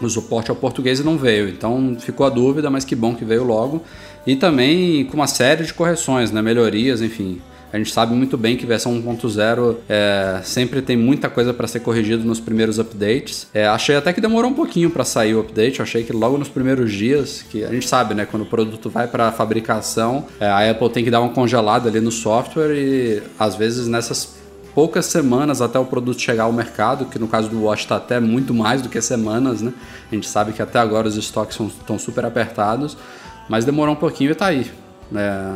o 0.01 0.09
suporte 0.09 0.49
ao 0.49 0.55
português 0.55 0.99
e 0.99 1.03
não 1.03 1.17
veio. 1.17 1.49
Então 1.49 1.97
ficou 1.99 2.25
a 2.25 2.29
dúvida, 2.29 2.69
mas 2.69 2.85
que 2.85 2.95
bom 2.95 3.13
que 3.13 3.25
veio 3.25 3.43
logo. 3.43 3.83
E 4.27 4.35
também 4.35 5.05
com 5.05 5.15
uma 5.15 5.25
série 5.25 5.63
de 5.63 5.73
correções, 5.73 6.31
né? 6.31 6.41
melhorias, 6.41 7.01
enfim. 7.01 7.41
A 7.71 7.77
gente 7.77 7.91
sabe 7.91 8.13
muito 8.13 8.37
bem 8.37 8.55
que 8.55 8.65
versão 8.65 8.93
1.0 9.01 9.75
é, 9.89 10.39
sempre 10.43 10.81
tem 10.81 10.95
muita 10.95 11.29
coisa 11.29 11.53
para 11.53 11.67
ser 11.67 11.81
corrigido 11.81 12.23
nos 12.23 12.39
primeiros 12.39 12.79
updates. 12.79 13.47
É, 13.53 13.67
achei 13.67 13.95
até 13.95 14.13
que 14.13 14.21
demorou 14.21 14.51
um 14.51 14.53
pouquinho 14.53 14.89
para 14.89 15.03
sair 15.03 15.35
o 15.35 15.41
update. 15.41 15.81
achei 15.81 16.03
que 16.03 16.13
logo 16.13 16.37
nos 16.37 16.47
primeiros 16.47 16.91
dias, 16.91 17.43
que 17.49 17.63
a 17.63 17.69
gente 17.69 17.87
sabe, 17.87 18.13
né, 18.13 18.25
quando 18.25 18.43
o 18.43 18.45
produto 18.45 18.89
vai 18.89 19.07
para 19.07 19.31
fabricação, 19.31 20.25
é, 20.39 20.47
a 20.47 20.71
Apple 20.71 20.89
tem 20.89 21.03
que 21.03 21.11
dar 21.11 21.21
uma 21.21 21.29
congelada 21.29 21.89
ali 21.89 21.99
no 21.99 22.11
software 22.11 22.73
e 22.73 23.21
às 23.37 23.55
vezes 23.55 23.87
nessas 23.87 24.37
poucas 24.77 25.07
semanas 25.07 25.59
até 25.59 25.79
o 25.79 25.85
produto 25.85 26.21
chegar 26.21 26.43
ao 26.43 26.53
mercado, 26.53 27.05
que 27.05 27.17
no 27.17 27.27
caso 27.27 27.49
do 27.49 27.63
Watch 27.63 27.81
está 27.81 27.95
até 27.95 28.19
muito 28.19 28.53
mais 28.53 28.81
do 28.81 28.87
que 28.89 29.01
semanas, 29.01 29.59
né? 29.59 29.73
A 30.11 30.13
gente 30.13 30.29
sabe 30.29 30.53
que 30.53 30.61
até 30.61 30.77
agora 30.77 31.07
os 31.07 31.17
estoques 31.17 31.59
estão 31.59 31.97
super 31.97 32.23
apertados, 32.23 32.95
mas 33.49 33.65
demorou 33.65 33.93
um 33.93 33.97
pouquinho 33.97 34.29
e 34.29 34.33
está 34.33 34.47
aí. 34.47 34.71
É, 35.15 35.55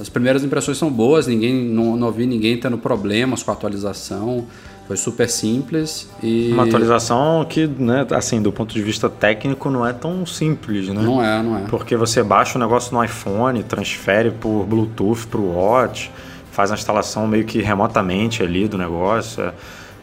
as 0.00 0.08
primeiras 0.08 0.44
impressões 0.44 0.78
são 0.78 0.90
boas, 0.90 1.26
ninguém 1.26 1.54
não, 1.54 1.96
não 1.96 2.12
vi 2.12 2.26
ninguém 2.26 2.56
tendo 2.58 2.78
problemas 2.78 3.42
com 3.42 3.50
a 3.50 3.54
atualização. 3.54 4.46
Foi 4.86 4.96
super 4.96 5.28
simples 5.28 6.08
e. 6.22 6.50
Uma 6.50 6.64
atualização 6.64 7.44
que, 7.46 7.66
né, 7.66 8.06
assim, 8.12 8.40
do 8.40 8.50
ponto 8.50 8.72
de 8.72 8.82
vista 8.82 9.10
técnico, 9.10 9.68
não 9.68 9.86
é 9.86 9.92
tão 9.92 10.24
simples, 10.24 10.88
né? 10.88 11.02
Não 11.02 11.22
é, 11.22 11.42
não 11.42 11.58
é. 11.58 11.60
Porque 11.68 11.94
você 11.94 12.22
baixa 12.22 12.56
o 12.56 12.60
negócio 12.60 12.96
no 12.96 13.04
iPhone, 13.04 13.62
transfere 13.62 14.30
por 14.30 14.64
Bluetooth 14.64 15.26
para 15.26 15.40
o 15.40 15.54
Watch, 15.54 16.10
faz 16.52 16.70
a 16.70 16.74
instalação 16.74 17.26
meio 17.26 17.44
que 17.44 17.60
remotamente 17.60 18.42
ali 18.42 18.66
do 18.66 18.78
negócio. 18.78 19.42
É, 19.42 19.52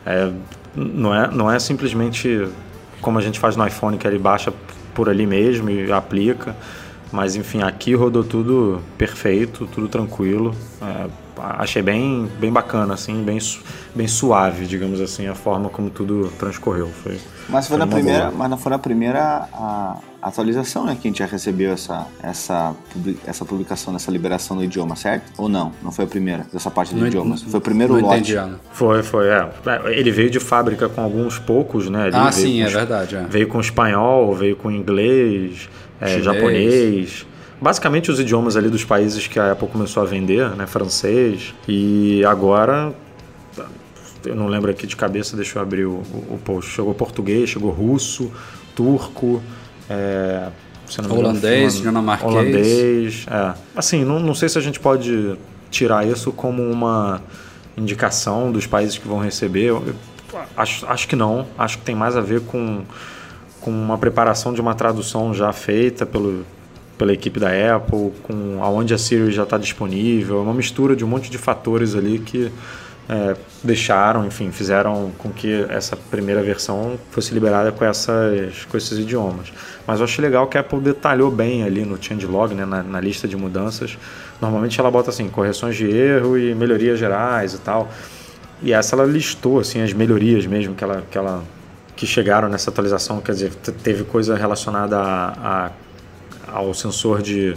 é, 0.05 0.31
não, 0.75 1.15
é, 1.15 1.31
não 1.31 1.51
é 1.51 1.57
simplesmente 1.57 2.47
como 3.01 3.17
a 3.17 3.21
gente 3.21 3.39
faz 3.39 3.55
no 3.55 3.65
iPhone, 3.65 3.97
que 3.97 4.05
ele 4.05 4.19
baixa 4.19 4.53
por 4.93 5.09
ali 5.09 5.25
mesmo 5.25 5.67
e 5.67 5.91
aplica. 5.91 6.55
Mas 7.15 7.37
enfim, 7.37 7.61
aqui 7.61 7.95
rodou 7.95 8.25
tudo 8.25 8.81
perfeito, 8.97 9.65
tudo 9.67 9.87
tranquilo. 9.87 10.53
É, 10.81 11.07
achei 11.37 11.81
bem, 11.81 12.29
bem 12.39 12.51
bacana, 12.51 12.93
assim, 12.93 13.23
bem, 13.23 13.39
bem 13.95 14.05
suave, 14.05 14.65
digamos 14.65 14.99
assim, 14.99 15.25
a 15.25 15.33
forma 15.33 15.69
como 15.69 15.89
tudo 15.89 16.29
transcorreu. 16.37 16.89
Foi, 16.89 17.17
mas 17.47 17.67
foi, 17.67 17.77
foi 17.77 17.85
na 17.85 17.87
primeira, 17.87 18.25
boa. 18.25 18.37
mas 18.37 18.49
não 18.49 18.57
foi 18.57 18.69
na 18.69 18.79
primeira 18.79 19.47
a, 19.53 19.97
atualização, 20.21 20.85
né, 20.85 20.97
que 20.99 21.07
a 21.07 21.09
gente 21.09 21.19
já 21.19 21.25
recebeu 21.25 21.71
essa, 21.71 22.05
essa, 22.21 22.73
essa 23.25 23.45
publicação, 23.45 23.93
dessa 23.93 24.11
liberação 24.11 24.57
do 24.57 24.63
idioma, 24.63 24.97
certo? 24.97 25.31
Ou 25.37 25.47
não? 25.47 25.71
Não 25.81 25.93
foi 25.93 26.03
a 26.03 26.07
primeira 26.09 26.45
dessa 26.51 26.69
parte 26.69 26.93
do 26.93 27.07
idioma? 27.07 27.37
Foi 27.37 27.59
o 27.59 27.61
primeiro 27.61 27.93
não 27.93 28.01
lote. 28.01 28.15
Entendi, 28.15 28.35
Ana. 28.35 28.59
Foi, 28.73 29.03
foi, 29.03 29.29
é. 29.29 29.49
Ele 29.85 30.11
veio 30.11 30.29
de 30.29 30.41
fábrica 30.41 30.89
com 30.89 31.01
alguns 31.01 31.39
poucos, 31.39 31.89
né? 31.89 32.07
Ele 32.07 32.17
ah, 32.17 32.29
sim, 32.29 32.61
é 32.61 32.67
verdade. 32.67 33.15
É. 33.15 33.23
Veio 33.23 33.47
com 33.47 33.61
espanhol, 33.61 34.35
veio 34.35 34.57
com 34.57 34.69
inglês, 34.69 35.69
é, 36.09 36.21
japonês. 36.21 37.25
Basicamente 37.61 38.11
os 38.11 38.19
idiomas 38.19 38.57
ali 38.57 38.69
dos 38.69 38.83
países 38.83 39.27
que 39.27 39.39
a 39.39 39.53
Apple 39.53 39.67
começou 39.67 40.03
a 40.03 40.05
vender, 40.05 40.49
né? 40.51 40.67
Francês. 40.67 41.53
E 41.67 42.23
agora 42.25 42.93
eu 44.25 44.35
não 44.35 44.47
lembro 44.47 44.71
aqui 44.71 44.87
de 44.87 44.95
cabeça, 44.95 45.35
deixa 45.35 45.59
eu 45.59 45.61
abrir 45.61 45.85
o, 45.85 46.01
o 46.29 46.39
post. 46.43 46.71
Chegou 46.71 46.93
português, 46.93 47.49
chegou 47.49 47.71
russo, 47.71 48.31
turco, 48.75 49.41
é, 49.89 50.49
holandês, 51.09 51.77
dinamarquês. 51.77 52.31
Holandês, 52.31 53.25
é. 53.29 53.53
Assim, 53.75 54.03
não, 54.03 54.19
não 54.19 54.35
sei 54.35 54.49
se 54.49 54.57
a 54.57 54.61
gente 54.61 54.79
pode 54.79 55.35
tirar 55.69 56.07
isso 56.07 56.31
como 56.31 56.63
uma 56.63 57.21
indicação 57.77 58.51
dos 58.51 58.65
países 58.65 58.97
que 58.97 59.07
vão 59.07 59.19
receber. 59.19 59.65
Eu, 59.65 59.83
acho, 60.55 60.85
acho 60.87 61.07
que 61.07 61.15
não. 61.15 61.45
Acho 61.57 61.77
que 61.77 61.83
tem 61.83 61.95
mais 61.95 62.15
a 62.15 62.21
ver 62.21 62.41
com, 62.41 62.83
com 63.65 63.71
uma 63.71 63.97
preparação 63.97 64.53
de 64.53 64.61
uma 64.61 64.75
tradução 64.75 65.33
já 65.33 65.51
feita 65.51 66.05
pelo, 66.05 66.45
pela 66.99 67.11
equipe 67.11 67.39
da 67.39 67.49
Apple, 67.75 68.11
com 68.21 68.59
aonde 68.61 68.93
a 68.93 68.97
Siri 68.97 69.31
já 69.31 69.41
está 69.41 69.57
disponível, 69.57 70.39
uma 70.39 70.53
mistura 70.53 70.95
de 70.95 71.03
um 71.03 71.07
monte 71.07 71.31
de 71.31 71.39
fatores 71.39 71.95
ali 71.95 72.19
que 72.19 72.51
é, 73.09 73.35
deixaram, 73.63 74.23
enfim, 74.23 74.51
fizeram 74.51 75.11
com 75.17 75.31
que 75.31 75.65
essa 75.67 75.97
primeira 75.97 76.43
versão 76.43 76.99
fosse 77.09 77.33
liberada 77.33 77.71
com, 77.71 77.83
essas, 77.83 78.65
com 78.69 78.77
esses 78.77 78.99
idiomas. 78.99 79.51
Mas 79.87 79.99
eu 79.99 80.03
achei 80.03 80.23
legal 80.23 80.45
que 80.45 80.59
a 80.59 80.61
Apple 80.61 80.79
detalhou 80.79 81.31
bem 81.31 81.63
ali 81.63 81.83
no 81.83 81.97
changelog, 81.99 82.53
né, 82.53 82.65
na, 82.65 82.83
na 82.83 82.99
lista 83.01 83.27
de 83.27 83.35
mudanças. 83.35 83.97
Normalmente 84.39 84.79
ela 84.79 84.91
bota 84.91 85.09
assim, 85.09 85.27
correções 85.27 85.75
de 85.75 85.89
erro 85.89 86.37
e 86.37 86.53
melhorias 86.53 86.99
gerais 86.99 87.55
e 87.55 87.57
tal. 87.57 87.89
E 88.61 88.71
essa 88.71 88.95
ela 88.95 89.05
listou 89.05 89.59
assim 89.59 89.81
as 89.81 89.91
melhorias 89.91 90.45
mesmo 90.45 90.75
que 90.75 90.83
ela, 90.83 91.03
que 91.09 91.17
ela 91.17 91.43
que 91.95 92.05
chegaram 92.05 92.49
nessa 92.49 92.69
atualização, 92.69 93.21
quer 93.21 93.31
dizer, 93.31 93.55
teve 93.55 94.03
coisa 94.03 94.35
relacionada 94.35 94.97
a, 94.99 95.67
a 95.67 95.71
ao 96.51 96.73
sensor 96.73 97.21
de 97.21 97.55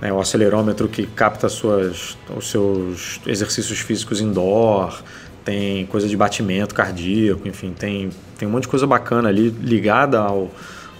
né, 0.00 0.12
o 0.12 0.20
acelerômetro 0.20 0.88
que 0.88 1.06
capta 1.06 1.48
suas, 1.48 2.16
os 2.36 2.50
seus 2.50 3.20
exercícios 3.26 3.78
físicos 3.80 4.20
indoor, 4.20 5.02
tem 5.44 5.86
coisa 5.86 6.08
de 6.08 6.16
batimento 6.16 6.74
cardíaco, 6.74 7.46
enfim, 7.46 7.72
tem, 7.72 8.10
tem 8.38 8.48
um 8.48 8.50
monte 8.50 8.62
de 8.62 8.68
coisa 8.68 8.86
bacana 8.86 9.28
ali 9.28 9.50
ligada 9.50 10.18
ao, 10.18 10.50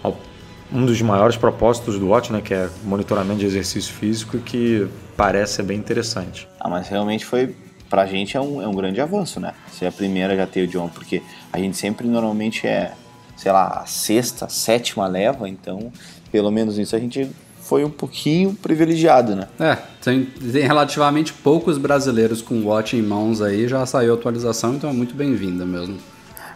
ao 0.03 0.18
um 0.73 0.87
dos 0.87 1.01
maiores 1.03 1.37
propósitos 1.37 1.99
do 1.99 2.09
Watch, 2.09 2.33
né, 2.33 2.41
que 2.41 2.55
é 2.55 2.68
monitoramento 2.85 3.41
de 3.41 3.47
exercício 3.47 3.93
físico, 3.93 4.39
que 4.39 4.89
parece 5.16 5.55
ser 5.55 5.64
bem 5.64 5.79
interessante. 5.79 6.49
Ah, 6.59 6.68
mas 6.68 6.89
realmente 6.89 7.27
foi 7.27 7.55
pra 7.93 8.07
gente 8.07 8.38
é 8.38 8.40
um, 8.40 8.62
é 8.62 8.66
um 8.66 8.72
grande 8.72 9.03
avanço, 9.03 9.38
né? 9.38 9.53
Ser 9.70 9.84
a 9.84 9.93
primeira 9.93 10.34
já 10.34 10.47
ter 10.47 10.62
o 10.62 10.66
John, 10.66 10.88
porque 10.88 11.20
a 11.53 11.59
gente 11.59 11.76
sempre 11.76 12.09
normalmente 12.09 12.66
é, 12.66 12.95
sei 13.36 13.53
lá, 13.53 13.82
a 13.82 13.84
sexta, 13.84 14.49
sétima 14.49 15.07
leva, 15.07 15.47
então 15.47 15.93
pelo 16.30 16.51
menos 16.51 16.78
isso 16.78 16.97
a 16.97 16.99
gente 16.99 17.30
foi 17.61 17.84
um 17.84 17.90
pouquinho 17.90 18.55
privilegiado, 18.55 19.36
né? 19.36 19.47
É, 19.61 19.76
tem, 20.03 20.24
tem 20.24 20.62
relativamente 20.62 21.34
poucos 21.34 21.76
brasileiros 21.76 22.40
com 22.40 22.64
Watch 22.64 22.97
em 22.97 23.03
mãos 23.03 23.43
aí, 23.43 23.68
já 23.68 23.84
saiu 23.84 24.14
a 24.14 24.16
atualização, 24.16 24.74
então 24.74 24.88
é 24.88 24.93
muito 24.95 25.14
bem-vinda 25.14 25.66
mesmo. 25.66 25.99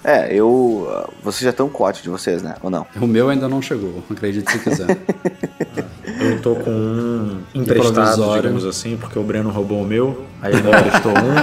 É, 0.06 0.32
eu. 0.32 1.10
Vocês 1.20 1.42
já 1.42 1.50
estão 1.50 1.68
com 1.68 1.82
o 1.82 1.86
Watch 1.86 2.00
de 2.00 2.08
vocês, 2.08 2.40
né? 2.40 2.54
Ou 2.62 2.70
não? 2.70 2.86
O 3.00 3.08
meu 3.08 3.28
ainda 3.28 3.48
não 3.48 3.60
chegou, 3.60 4.04
acredite 4.08 4.52
se 4.52 4.60
quiser. 4.60 4.86
eu 6.20 6.40
tô 6.40 6.54
com 6.54 6.70
um 6.70 7.42
emprestado, 7.52 8.22
digamos 8.36 8.64
assim, 8.64 8.96
porque 8.96 9.18
o 9.18 9.24
Breno 9.24 9.50
roubou 9.50 9.82
o 9.82 9.84
meu, 9.84 10.24
aí 10.40 10.52
ele 10.52 10.68
emprestou 10.68 11.10
um. 11.10 11.34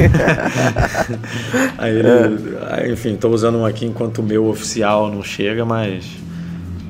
aí 1.76 1.94
ele. 1.94 2.08
É. 2.78 2.90
Enfim, 2.90 3.14
tô 3.14 3.28
usando 3.28 3.58
um 3.58 3.66
aqui 3.66 3.84
enquanto 3.84 4.20
o 4.20 4.22
meu 4.22 4.46
oficial 4.46 5.10
não 5.10 5.22
chega, 5.22 5.66
mas 5.66 6.06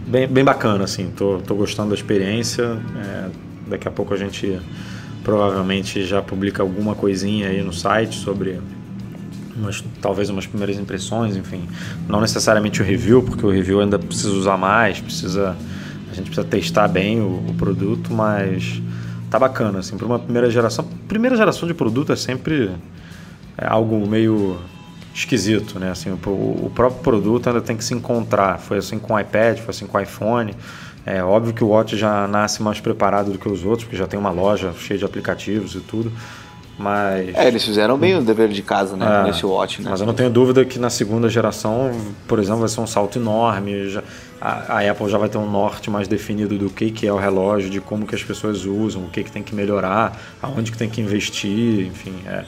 bem, 0.06 0.28
bem 0.28 0.44
bacana, 0.44 0.84
assim. 0.84 1.10
Tô, 1.16 1.40
tô 1.44 1.56
gostando 1.56 1.88
da 1.88 1.96
experiência. 1.96 2.78
É, 2.96 3.28
daqui 3.66 3.88
a 3.88 3.90
pouco 3.90 4.14
a 4.14 4.16
gente 4.16 4.56
provavelmente 5.24 6.04
já 6.04 6.22
publica 6.22 6.62
alguma 6.62 6.94
coisinha 6.94 7.48
aí 7.48 7.60
no 7.60 7.72
site 7.72 8.14
sobre 8.14 8.60
umas, 9.56 9.84
talvez 10.00 10.30
umas 10.30 10.46
primeiras 10.46 10.76
impressões, 10.78 11.36
enfim. 11.36 11.68
Não 12.08 12.20
necessariamente 12.20 12.80
o 12.82 12.84
review, 12.84 13.22
porque 13.22 13.44
o 13.44 13.50
review 13.50 13.80
ainda 13.80 13.98
precisa 13.98 14.32
usar 14.32 14.56
mais, 14.56 15.00
precisa 15.00 15.56
a 16.12 16.14
gente 16.14 16.26
precisa 16.26 16.46
testar 16.46 16.88
bem 16.88 17.20
o, 17.20 17.42
o 17.48 17.54
produto, 17.56 18.12
mas 18.12 18.82
tá 19.30 19.38
bacana, 19.38 19.78
assim, 19.78 19.96
para 19.96 20.06
uma 20.06 20.18
primeira 20.18 20.50
geração. 20.50 20.84
Primeira 21.08 21.34
geração 21.36 21.66
de 21.66 21.72
produto 21.72 22.12
é 22.12 22.16
sempre 22.16 22.70
é 23.56 23.66
algo 23.66 24.06
meio 24.06 24.58
esquisito, 25.14 25.78
né? 25.78 25.90
Assim, 25.90 26.10
o, 26.10 26.14
o, 26.14 26.70
próprio 26.74 27.02
produto 27.02 27.48
ainda 27.48 27.62
tem 27.62 27.76
que 27.76 27.84
se 27.84 27.94
encontrar. 27.94 28.58
Foi 28.58 28.76
assim 28.76 28.98
com 28.98 29.14
o 29.14 29.18
iPad, 29.18 29.58
foi 29.58 29.70
assim 29.70 29.86
com 29.86 29.96
o 29.96 30.00
iPhone. 30.00 30.54
É 31.06 31.24
óbvio 31.24 31.54
que 31.54 31.64
o 31.64 31.68
Watch 31.68 31.96
já 31.96 32.28
nasce 32.28 32.62
mais 32.62 32.78
preparado 32.78 33.32
do 33.32 33.38
que 33.38 33.48
os 33.48 33.64
outros, 33.64 33.84
porque 33.84 33.96
já 33.96 34.06
tem 34.06 34.20
uma 34.20 34.30
loja 34.30 34.72
cheia 34.78 34.98
de 34.98 35.04
aplicativos 35.04 35.74
e 35.74 35.80
tudo. 35.80 36.12
Mas. 36.78 37.34
É, 37.34 37.46
eles 37.46 37.64
fizeram 37.64 37.98
bem 37.98 38.16
o 38.16 38.22
dever 38.22 38.48
de 38.48 38.62
casa, 38.62 38.96
né? 38.96 39.20
É, 39.20 39.24
nesse 39.24 39.44
Watch, 39.44 39.82
né? 39.82 39.90
Mas 39.90 40.00
eu 40.00 40.06
não 40.06 40.14
tenho 40.14 40.30
dúvida 40.30 40.64
que 40.64 40.78
na 40.78 40.90
segunda 40.90 41.28
geração, 41.28 41.90
por 42.26 42.38
exemplo, 42.38 42.60
vai 42.60 42.68
ser 42.68 42.80
um 42.80 42.86
salto 42.86 43.18
enorme. 43.18 43.90
Já, 43.90 44.02
a, 44.40 44.78
a, 44.78 44.90
Apple 44.90 45.08
já 45.08 45.18
vai 45.18 45.28
ter 45.28 45.38
um 45.38 45.50
norte 45.50 45.90
mais 45.90 46.08
definido 46.08 46.58
do 46.58 46.70
que, 46.70 46.90
que 46.90 47.06
é 47.06 47.12
o 47.12 47.16
relógio, 47.16 47.68
de 47.68 47.80
como 47.80 48.06
que 48.06 48.14
as 48.14 48.22
pessoas 48.22 48.64
usam, 48.64 49.04
o 49.04 49.08
que, 49.08 49.22
que 49.22 49.30
tem 49.30 49.42
que 49.42 49.54
melhorar, 49.54 50.18
aonde 50.42 50.72
que 50.72 50.78
tem 50.78 50.88
que 50.88 51.00
investir, 51.00 51.86
enfim. 51.86 52.14
É, 52.26 52.44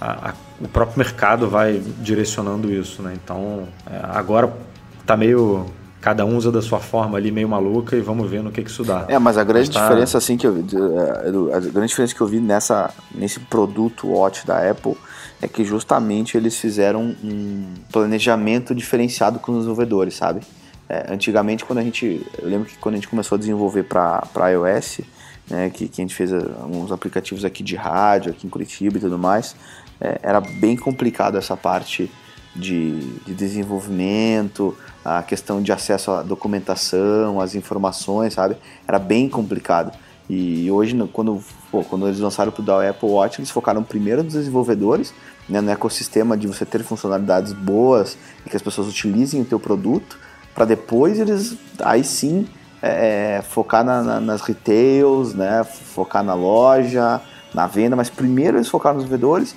a, 0.00 0.30
a, 0.30 0.34
o 0.60 0.68
próprio 0.68 0.98
mercado 0.98 1.48
vai 1.48 1.80
direcionando 2.00 2.72
isso, 2.72 3.02
né? 3.02 3.16
Então, 3.22 3.68
é, 3.90 4.00
agora 4.02 4.52
está 5.00 5.16
meio 5.16 5.66
cada 6.00 6.24
um 6.24 6.36
usa 6.36 6.52
da 6.52 6.62
sua 6.62 6.78
forma 6.78 7.18
ali 7.18 7.30
meio 7.30 7.48
maluca 7.48 7.96
e 7.96 8.00
vamos 8.00 8.30
ver 8.30 8.42
no 8.42 8.50
que, 8.50 8.62
que 8.62 8.70
isso 8.70 8.84
dá. 8.84 9.04
É, 9.08 9.18
mas 9.18 9.36
a 9.36 9.44
grande 9.44 9.70
tá... 9.70 9.82
diferença 9.82 10.18
assim 10.18 10.36
que 10.36 10.46
eu 10.46 10.54
vi, 10.54 10.64
é, 10.76 11.56
a 11.56 11.60
grande 11.60 11.88
diferença 11.88 12.14
que 12.14 12.20
eu 12.20 12.26
vi 12.26 12.40
nessa 12.40 12.90
nesse 13.14 13.40
produto 13.40 14.08
Watch 14.08 14.46
da 14.46 14.70
Apple 14.70 14.96
é 15.40 15.48
que 15.48 15.64
justamente 15.64 16.36
eles 16.36 16.56
fizeram 16.56 17.14
um 17.22 17.74
planejamento 17.92 18.74
diferenciado 18.74 19.38
com 19.38 19.52
os 19.52 19.58
desenvolvedores, 19.58 20.14
sabe? 20.14 20.40
É, 20.88 21.12
antigamente 21.12 21.64
quando 21.64 21.80
a 21.80 21.82
gente, 21.82 22.26
eu 22.38 22.48
lembro 22.48 22.66
que 22.66 22.76
quando 22.78 22.94
a 22.94 22.98
gente 22.98 23.08
começou 23.08 23.36
a 23.36 23.38
desenvolver 23.38 23.84
para 23.84 24.50
iOS, 24.50 25.00
né, 25.48 25.70
que, 25.70 25.88
que 25.88 26.00
a 26.00 26.04
gente 26.04 26.14
fez 26.14 26.32
alguns 26.32 26.90
aplicativos 26.90 27.44
aqui 27.44 27.62
de 27.62 27.76
rádio, 27.76 28.30
aqui 28.30 28.46
em 28.46 28.50
Curitiba 28.50 28.96
e 28.96 29.00
tudo 29.00 29.18
mais, 29.18 29.54
é, 30.00 30.18
era 30.22 30.40
bem 30.40 30.76
complicado 30.76 31.36
essa 31.36 31.56
parte 31.56 32.10
de, 32.54 32.98
de 33.24 33.34
desenvolvimento, 33.34 34.76
a 35.16 35.22
questão 35.22 35.62
de 35.62 35.72
acesso 35.72 36.10
à 36.10 36.22
documentação, 36.22 37.40
às 37.40 37.54
informações, 37.54 38.34
sabe? 38.34 38.56
Era 38.86 38.98
bem 38.98 39.28
complicado. 39.28 39.92
E 40.28 40.70
hoje, 40.70 40.94
quando, 41.12 41.42
pô, 41.70 41.82
quando 41.82 42.06
eles 42.06 42.20
lançaram 42.20 42.52
para 42.52 42.62
o 42.62 42.90
Apple 42.90 43.08
Watch, 43.08 43.40
eles 43.40 43.50
focaram 43.50 43.82
primeiro 43.82 44.22
nos 44.22 44.34
desenvolvedores, 44.34 45.14
né, 45.48 45.60
no 45.62 45.70
ecossistema 45.70 46.36
de 46.36 46.46
você 46.46 46.66
ter 46.66 46.82
funcionalidades 46.82 47.54
boas 47.54 48.18
e 48.44 48.50
que 48.50 48.56
as 48.56 48.60
pessoas 48.60 48.88
utilizem 48.88 49.40
o 49.40 49.44
teu 49.44 49.58
produto, 49.58 50.18
para 50.54 50.66
depois 50.66 51.18
eles, 51.18 51.56
aí 51.80 52.04
sim, 52.04 52.46
é, 52.82 53.38
é, 53.38 53.42
focar 53.42 53.82
na, 53.82 54.02
na, 54.02 54.20
nas 54.20 54.42
retails, 54.42 55.32
né, 55.32 55.64
focar 55.64 56.22
na 56.22 56.34
loja, 56.34 57.22
na 57.54 57.66
venda, 57.66 57.96
mas 57.96 58.10
primeiro 58.10 58.58
eles 58.58 58.68
focaram 58.68 58.96
nos 58.96 59.04
desenvolvedores, 59.04 59.54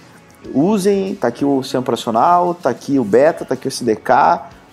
usem, 0.54 1.16
tá 1.16 1.28
aqui 1.28 1.44
o 1.44 1.62
sistema 1.62 1.82
operacional, 1.82 2.54
tá 2.54 2.70
aqui 2.70 2.98
o 2.98 3.04
beta, 3.04 3.44
tá 3.44 3.56
aqui 3.56 3.68
o 3.68 3.72
CDK, 3.72 4.10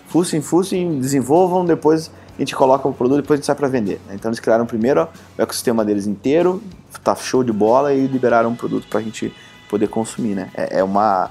fussem, 0.08 0.40
fussem, 0.40 0.98
desenvolvam, 0.98 1.64
depois 1.64 2.10
a 2.36 2.40
gente 2.40 2.54
coloca 2.54 2.88
o 2.88 2.92
produto, 2.92 3.22
depois 3.22 3.38
a 3.38 3.40
gente 3.40 3.46
sai 3.46 3.54
para 3.54 3.68
vender. 3.68 4.00
Né? 4.06 4.14
Então 4.14 4.28
eles 4.28 4.40
criaram 4.40 4.66
primeiro 4.66 5.08
o 5.38 5.42
ecossistema 5.42 5.84
deles 5.84 6.06
inteiro, 6.06 6.62
tá 7.04 7.14
show 7.14 7.44
de 7.44 7.52
bola 7.52 7.92
e 7.92 8.06
liberaram 8.06 8.50
um 8.50 8.56
produto 8.56 8.86
para 8.88 9.00
a 9.00 9.02
gente 9.02 9.32
poder 9.68 9.88
consumir, 9.88 10.34
né? 10.34 10.50
É, 10.54 10.78
é, 10.78 10.84
uma 10.84 11.30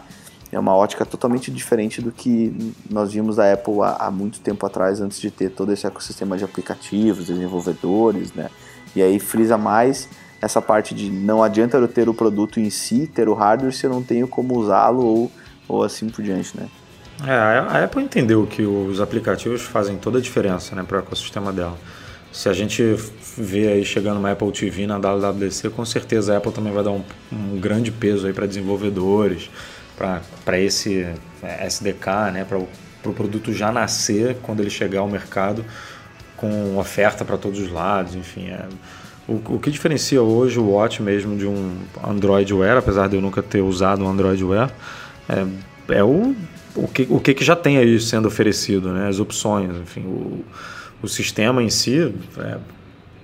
é 0.52 0.60
uma 0.60 0.76
ótica 0.76 1.06
totalmente 1.06 1.52
diferente 1.52 2.02
do 2.02 2.12
que 2.12 2.74
nós 2.90 3.12
vimos 3.12 3.36
da 3.36 3.52
Apple 3.52 3.82
há, 3.82 4.06
há, 4.06 4.12
muito 4.12 4.40
tempo 4.40 4.66
atrás, 4.66 5.02
antes 5.02 5.20
de 5.20 5.30
ter 5.30 5.50
todo 5.50 5.74
esse 5.74 5.86
ecossistema 5.86 6.38
de 6.38 6.46
aplicativos, 6.46 7.28
desenvolvedores, 7.28 8.32
né? 8.34 8.50
E 8.96 9.02
aí 9.02 9.20
frisa 9.20 9.58
mais 9.58 10.08
essa 10.42 10.62
parte 10.62 10.94
de 10.94 11.10
não 11.10 11.44
adianta 11.44 11.78
eu 11.78 11.88
ter 11.88 12.08
o 12.08 12.14
produto 12.14 12.60
em 12.60 12.70
si, 12.70 13.08
ter 13.08 13.28
o 13.28 13.34
hardware, 13.34 13.74
se 13.74 13.86
eu 13.86 13.90
não 13.90 14.04
tenho 14.04 14.28
como 14.28 14.58
usá-lo 14.58 15.04
ou, 15.04 15.32
ou 15.68 15.84
assim 15.84 16.10
por 16.10 16.24
diante, 16.24 16.56
né? 16.56 16.68
É, 17.26 17.32
a 17.32 17.84
Apple 17.84 18.04
entendeu 18.04 18.46
que 18.46 18.62
os 18.62 19.02
aplicativos 19.02 19.62
fazem 19.62 19.98
toda 19.98 20.20
a 20.20 20.22
diferença 20.22 20.76
né, 20.76 20.84
para 20.88 20.98
o 20.98 21.00
ecossistema 21.00 21.52
dela. 21.52 21.78
Se 22.32 22.48
a 22.50 22.54
gente 22.54 22.96
vê 23.36 23.70
aí 23.70 23.86
chegando 23.86 24.18
uma 24.20 24.32
Apple 24.32 24.52
TV 24.52 24.86
na 24.86 25.00
WWDC, 25.00 25.70
com 25.72 25.84
certeza 25.84 26.34
a 26.34 26.38
Apple 26.38 26.52
também 26.52 26.72
vai 26.72 26.84
dar 26.84 26.92
um, 26.92 27.04
um 27.32 27.60
grande 27.60 27.92
peso 27.92 28.28
aí 28.28 28.34
para 28.34 28.46
desenvolvedores, 28.46 29.50
para 29.98 30.60
esse 30.60 31.08
é, 31.42 31.66
SDK, 31.66 32.32
né, 32.32 32.46
para 32.48 32.60
o 32.60 32.68
pro 33.02 33.14
produto 33.14 33.54
já 33.54 33.72
nascer 33.72 34.38
quando 34.42 34.62
ele 34.62 34.70
chegar 34.70 35.00
ao 35.00 35.08
mercado 35.08 35.64
com 36.36 36.78
oferta 36.78 37.26
para 37.26 37.38
todos 37.38 37.60
os 37.60 37.72
lados, 37.72 38.16
enfim. 38.16 38.50
É, 38.50 38.66
o, 39.28 39.56
o 39.56 39.60
que 39.60 39.72
diferencia 39.72 40.22
hoje 40.22 40.60
o 40.60 40.70
Watch 40.72 41.02
mesmo 41.02 41.36
de 41.36 41.48
um 41.48 41.78
Android 42.04 42.54
Wear, 42.54 42.78
apesar 42.78 43.08
de 43.10 43.16
eu 43.16 43.22
nunca 43.22 43.42
ter 43.42 43.62
usado 43.62 44.04
um 44.04 44.10
Android 44.10 44.44
Wear, 44.44 44.72
é, 45.28 45.46
é 45.96 46.04
o 46.04 46.36
o 46.78 46.88
que, 46.88 47.08
o 47.10 47.20
que, 47.20 47.34
que 47.34 47.44
já 47.44 47.56
tem 47.56 47.78
aí 47.78 48.00
sendo 48.00 48.28
oferecido, 48.28 48.90
né? 48.92 49.08
as 49.08 49.20
opções, 49.20 49.76
enfim, 49.76 50.02
o, 50.02 50.46
o 51.02 51.08
sistema 51.08 51.62
em 51.64 51.70
si 51.70 52.14
é, 52.38 52.58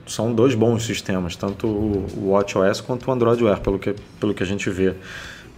são 0.06 0.34
dois 0.34 0.56
bons 0.56 0.86
sistemas, 0.86 1.36
tanto 1.36 1.68
o 1.68 2.32
WatchOS 2.32 2.82
quanto 2.82 3.10
o 3.10 3.12
Android 3.12 3.44
Wear, 3.44 3.60
pelo 3.62 3.80
que, 3.80 3.96
pelo 4.20 4.34
que 4.34 4.44
a 4.44 4.46
gente 4.46 4.70
vê. 4.70 4.96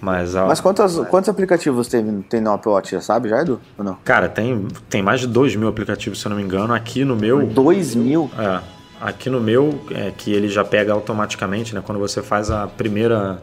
Mas, 0.01 0.35
a... 0.35 0.45
Mas 0.45 0.59
quantos, 0.59 0.99
quantos 1.09 1.29
aplicativos 1.29 1.87
tem, 1.87 2.21
tem 2.23 2.41
no 2.41 2.51
Apple 2.51 2.69
Watch, 2.69 2.91
já 2.91 3.01
sabe, 3.01 3.29
já, 3.29 3.41
Edu? 3.41 3.59
Ou 3.77 3.83
não? 3.83 3.97
Cara, 4.03 4.27
tem, 4.27 4.67
tem 4.89 5.01
mais 5.01 5.21
de 5.21 5.27
2 5.27 5.55
mil 5.55 5.67
aplicativos, 5.67 6.19
se 6.19 6.27
eu 6.27 6.29
não 6.29 6.37
me 6.37 6.43
engano. 6.43 6.73
Aqui 6.73 7.03
no 7.05 7.15
meu... 7.15 7.45
2 7.47 7.95
mil? 7.95 8.29
É. 8.37 8.61
Aqui 9.01 9.29
no 9.29 9.41
meu, 9.41 9.81
é 9.91 10.11
que 10.11 10.31
ele 10.31 10.47
já 10.47 10.63
pega 10.63 10.93
automaticamente, 10.93 11.73
né? 11.73 11.81
Quando 11.83 11.97
você 11.97 12.21
faz 12.21 12.51
a 12.51 12.67
primeira 12.67 13.41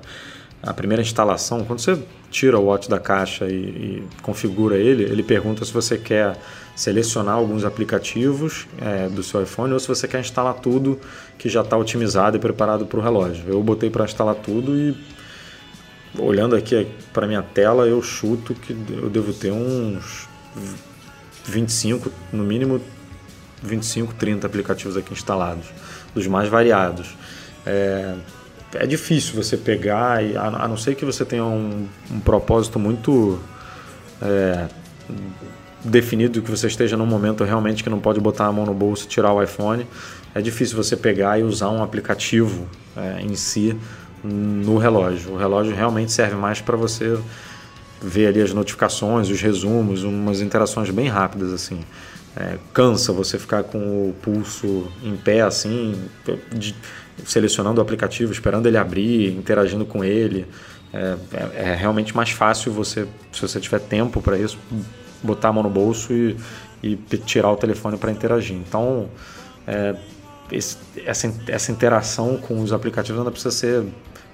a 0.62 0.72
primeira 0.72 1.02
instalação, 1.02 1.64
quando 1.64 1.80
você 1.80 1.98
tira 2.30 2.58
o 2.58 2.66
watch 2.66 2.88
da 2.88 3.00
caixa 3.00 3.46
e, 3.46 3.54
e 3.54 4.08
configura 4.22 4.76
ele, 4.76 5.02
ele 5.02 5.22
pergunta 5.22 5.64
se 5.64 5.72
você 5.72 5.98
quer 5.98 6.38
selecionar 6.76 7.34
alguns 7.34 7.64
aplicativos 7.64 8.66
é, 8.80 9.08
do 9.08 9.22
seu 9.22 9.42
iPhone 9.42 9.72
ou 9.72 9.80
se 9.80 9.88
você 9.88 10.06
quer 10.06 10.20
instalar 10.20 10.54
tudo 10.54 10.98
que 11.36 11.48
já 11.48 11.62
está 11.62 11.76
otimizado 11.76 12.36
e 12.36 12.40
preparado 12.40 12.86
para 12.86 12.98
o 12.98 13.02
relógio. 13.02 13.44
Eu 13.48 13.62
botei 13.62 13.90
para 13.90 14.04
instalar 14.04 14.36
tudo 14.36 14.76
e 14.76 14.96
olhando 16.18 16.54
aqui 16.54 16.86
para 17.12 17.26
minha 17.26 17.42
tela 17.42 17.86
eu 17.86 18.00
chuto 18.00 18.54
que 18.54 18.72
eu 18.72 19.10
devo 19.10 19.32
ter 19.32 19.50
uns 19.50 20.28
25, 21.44 22.10
no 22.32 22.44
mínimo 22.44 22.80
25, 23.62 24.14
30 24.14 24.46
aplicativos 24.46 24.96
aqui 24.96 25.12
instalados, 25.12 25.66
dos 26.14 26.26
mais 26.26 26.48
variados. 26.48 27.16
É, 27.66 28.14
é 28.74 28.86
difícil 28.86 29.34
você 29.34 29.56
pegar, 29.56 30.24
e, 30.24 30.36
a, 30.36 30.66
não 30.68 30.76
ser 30.76 30.94
que 30.94 31.04
você 31.04 31.24
tenha 31.24 31.44
um, 31.44 31.86
um 32.10 32.20
propósito 32.20 32.78
muito 32.78 33.38
é, 34.20 34.66
definido, 35.84 36.40
que 36.42 36.50
você 36.50 36.66
esteja 36.66 36.96
num 36.96 37.06
momento 37.06 37.44
realmente 37.44 37.82
que 37.82 37.90
não 37.90 38.00
pode 38.00 38.20
botar 38.20 38.46
a 38.46 38.52
mão 38.52 38.64
no 38.64 38.74
bolso 38.74 39.04
e 39.04 39.08
tirar 39.08 39.32
o 39.32 39.42
iPhone, 39.42 39.86
é 40.34 40.40
difícil 40.40 40.76
você 40.76 40.96
pegar 40.96 41.38
e 41.38 41.42
usar 41.42 41.70
um 41.70 41.82
aplicativo 41.82 42.66
é, 42.96 43.20
em 43.22 43.34
si 43.34 43.76
no 44.24 44.78
relógio. 44.78 45.32
O 45.32 45.36
relógio 45.36 45.74
realmente 45.74 46.12
serve 46.12 46.36
mais 46.36 46.60
para 46.60 46.76
você 46.76 47.18
ver 48.00 48.28
ali 48.28 48.40
as 48.40 48.52
notificações, 48.52 49.28
os 49.28 49.40
resumos, 49.40 50.02
umas 50.02 50.40
interações 50.40 50.90
bem 50.90 51.08
rápidas 51.08 51.52
assim. 51.52 51.80
É, 52.34 52.56
cansa 52.72 53.12
você 53.12 53.38
ficar 53.38 53.62
com 53.62 53.78
o 53.78 54.14
pulso 54.22 54.90
em 55.02 55.16
pé 55.16 55.42
assim, 55.42 56.00
de, 56.50 56.74
selecionando 57.24 57.80
o 57.80 57.82
aplicativo, 57.82 58.32
esperando 58.32 58.66
ele 58.66 58.76
abrir, 58.76 59.36
interagindo 59.36 59.84
com 59.84 60.04
ele. 60.04 60.46
É, 60.92 61.16
é, 61.32 61.70
é 61.70 61.74
realmente 61.74 62.14
mais 62.14 62.30
fácil 62.30 62.72
você, 62.72 63.06
se 63.32 63.40
você 63.40 63.58
tiver 63.60 63.80
tempo 63.80 64.20
para 64.20 64.38
isso, 64.38 64.58
botar 65.22 65.48
a 65.48 65.52
mão 65.52 65.62
no 65.62 65.70
bolso 65.70 66.12
e, 66.12 66.36
e 66.82 66.96
tirar 66.96 67.50
o 67.50 67.56
telefone 67.56 67.96
para 67.96 68.10
interagir. 68.10 68.56
Então, 68.56 69.08
é, 69.66 69.94
esse, 70.50 70.76
essa, 71.06 71.32
essa 71.48 71.72
interação 71.72 72.36
com 72.36 72.60
os 72.60 72.72
aplicativos 72.72 73.18
ainda 73.18 73.30
precisa 73.30 73.50
ser 73.50 73.84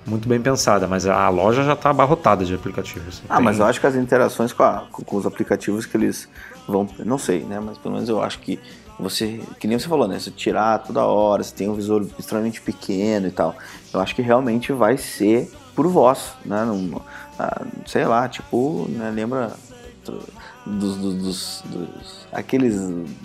muito 0.06 0.28
bem 0.28 0.40
pensada, 0.40 0.88
mas 0.88 1.06
a 1.06 1.28
loja 1.28 1.62
já 1.62 1.74
está 1.74 1.90
abarrotada 1.90 2.44
de 2.44 2.54
aplicativos. 2.54 3.22
Ah, 3.28 3.36
Tem... 3.36 3.44
mas 3.44 3.58
eu 3.58 3.66
acho 3.66 3.78
que 3.80 3.86
as 3.86 3.94
interações 3.94 4.52
com, 4.52 4.62
a, 4.62 4.86
com, 4.90 5.16
os 5.16 5.26
aplicativos 5.26 5.86
que 5.86 5.96
eles 5.96 6.28
vão, 6.66 6.88
não 7.04 7.18
sei, 7.18 7.44
né? 7.44 7.60
Mas 7.60 7.78
pelo 7.78 7.94
menos 7.94 8.08
eu 8.08 8.22
acho 8.22 8.38
que 8.38 8.58
você, 8.98 9.40
que 9.60 9.68
nem 9.68 9.78
você 9.78 9.88
falou, 9.88 10.08
né? 10.08 10.18
Você 10.18 10.30
tirar 10.30 10.78
toda 10.78 11.04
hora, 11.04 11.42
você 11.42 11.54
tem 11.54 11.68
um 11.68 11.74
visor 11.74 12.06
extremamente 12.18 12.60
pequeno 12.60 13.28
e 13.28 13.30
tal. 13.30 13.54
Eu 13.92 14.00
acho 14.00 14.14
que 14.14 14.22
realmente 14.22 14.72
vai 14.72 14.96
ser 14.96 15.50
por 15.74 15.86
voz, 15.86 16.32
né? 16.44 16.64
Não, 16.64 17.00
ah, 17.38 17.62
sei 17.86 18.04
lá, 18.04 18.28
tipo, 18.28 18.86
né? 18.88 19.10
lembra 19.14 19.52
dos, 20.66 20.96
dos, 20.96 21.14
dos, 21.14 21.62
dos, 21.66 22.26
aqueles 22.32 22.74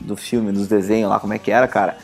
do 0.01 0.15
filme, 0.15 0.51
dos 0.51 0.67
desenhos 0.67 1.09
lá, 1.09 1.19
como 1.19 1.33
é 1.33 1.39
que 1.39 1.51
era, 1.51 1.67
cara? 1.67 1.97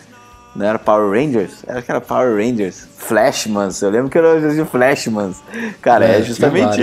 Não 0.55 0.65
era 0.65 0.79
Power 0.79 1.11
Rangers? 1.11 1.63
Era 1.67 1.81
que 1.81 1.91
era 1.91 2.01
Power 2.01 2.35
Rangers. 2.35 2.87
Flashmans. 2.97 3.81
Eu 3.83 3.91
lembro 3.91 4.09
que 4.09 4.17
era 4.17 4.35
o 4.35 4.65
Flashmans. 4.65 5.37
Cara, 5.79 6.05
é, 6.05 6.19
é 6.19 6.21
justamente. 6.23 6.81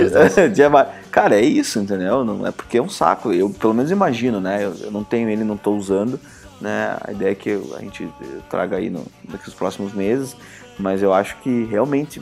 cara, 1.11 1.35
é 1.35 1.41
isso, 1.41 1.77
entendeu? 1.79 2.23
Não 2.23 2.47
é 2.47 2.51
porque 2.51 2.77
é 2.77 2.81
um 2.81 2.89
saco. 2.89 3.33
Eu 3.33 3.49
pelo 3.49 3.73
menos 3.73 3.91
imagino, 3.91 4.39
né? 4.39 4.63
Eu, 4.63 4.73
eu 4.85 4.91
não 4.91 5.03
tenho 5.03 5.29
ele, 5.29 5.43
não 5.43 5.55
estou 5.55 5.75
usando. 5.75 6.17
Né? 6.59 6.97
A 7.01 7.11
ideia 7.11 7.31
é 7.31 7.35
que 7.35 7.51
a 7.51 7.79
gente 7.79 8.07
traga 8.49 8.77
aí 8.77 8.89
no, 8.89 9.05
daqui 9.23 9.47
os 9.47 9.53
próximos 9.53 9.93
meses, 9.93 10.35
mas 10.79 11.03
eu 11.03 11.13
acho 11.13 11.37
que 11.37 11.65
realmente 11.65 12.21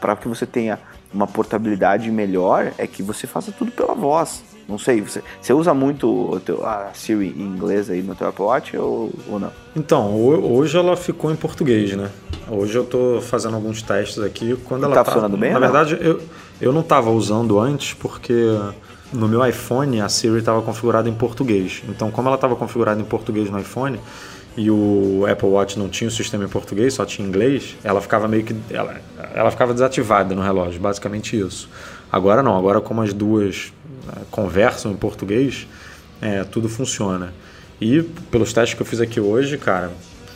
para 0.00 0.16
que 0.16 0.28
você 0.28 0.44
tenha 0.46 0.78
uma 1.12 1.26
portabilidade 1.26 2.10
melhor 2.10 2.72
é 2.78 2.86
que 2.86 3.02
você 3.02 3.26
faça 3.26 3.52
tudo 3.52 3.70
pela 3.70 3.94
voz. 3.94 4.42
Não 4.68 4.78
sei, 4.78 5.00
você, 5.00 5.22
você 5.40 5.52
usa 5.52 5.72
muito 5.72 6.40
teu, 6.44 6.66
a 6.66 6.90
Siri 6.92 7.28
em 7.36 7.42
inglês 7.42 7.88
aí 7.88 8.02
no 8.02 8.16
teu 8.16 8.28
Apple 8.28 8.44
Watch 8.44 8.76
ou, 8.76 9.12
ou 9.28 9.38
não? 9.38 9.52
Então, 9.76 10.12
hoje 10.16 10.76
ela 10.76 10.96
ficou 10.96 11.30
em 11.30 11.36
português, 11.36 11.92
né? 11.94 12.10
Hoje 12.48 12.76
eu 12.76 12.82
estou 12.82 13.20
fazendo 13.20 13.54
alguns 13.54 13.80
testes 13.80 14.18
aqui. 14.18 14.56
Quando 14.64 14.84
ela 14.84 14.94
tá, 14.94 15.04
tá 15.04 15.12
funcionando 15.12 15.36
bem? 15.36 15.52
Na 15.52 15.60
verdade, 15.60 15.96
eu, 16.00 16.20
eu 16.60 16.72
não 16.72 16.80
estava 16.80 17.10
usando 17.10 17.60
antes 17.60 17.94
porque 17.94 18.32
no 19.12 19.28
meu 19.28 19.46
iPhone 19.46 20.00
a 20.00 20.08
Siri 20.08 20.38
estava 20.38 20.62
configurada 20.62 21.08
em 21.08 21.14
português. 21.14 21.82
Então, 21.88 22.10
como 22.10 22.28
ela 22.28 22.36
estava 22.36 22.56
configurada 22.56 23.00
em 23.00 23.04
português 23.04 23.50
no 23.50 23.58
iPhone 23.58 24.00
e 24.56 24.70
o 24.70 25.26
Apple 25.30 25.48
Watch 25.48 25.78
não 25.78 25.88
tinha 25.88 26.08
o 26.08 26.10
sistema 26.10 26.44
em 26.44 26.48
português, 26.48 26.94
só 26.94 27.04
tinha 27.04 27.26
inglês, 27.26 27.76
ela 27.84 28.00
ficava 28.00 28.26
meio 28.26 28.44
que 28.44 28.56
ela, 28.70 28.96
ela 29.34 29.50
ficava 29.50 29.72
desativada 29.72 30.34
no 30.34 30.42
relógio, 30.42 30.80
basicamente 30.80 31.38
isso. 31.38 31.68
Agora 32.10 32.42
não, 32.42 32.56
agora 32.56 32.80
como 32.80 33.02
as 33.02 33.12
duas 33.12 33.72
né, 34.06 34.22
conversam 34.30 34.92
em 34.92 34.96
português, 34.96 35.66
é, 36.20 36.44
tudo 36.44 36.68
funciona. 36.68 37.34
E 37.80 38.02
pelos 38.30 38.52
testes 38.52 38.74
que 38.74 38.80
eu 38.80 38.86
fiz 38.86 39.00
aqui 39.00 39.20
hoje, 39.20 39.58
cara, 39.58 39.92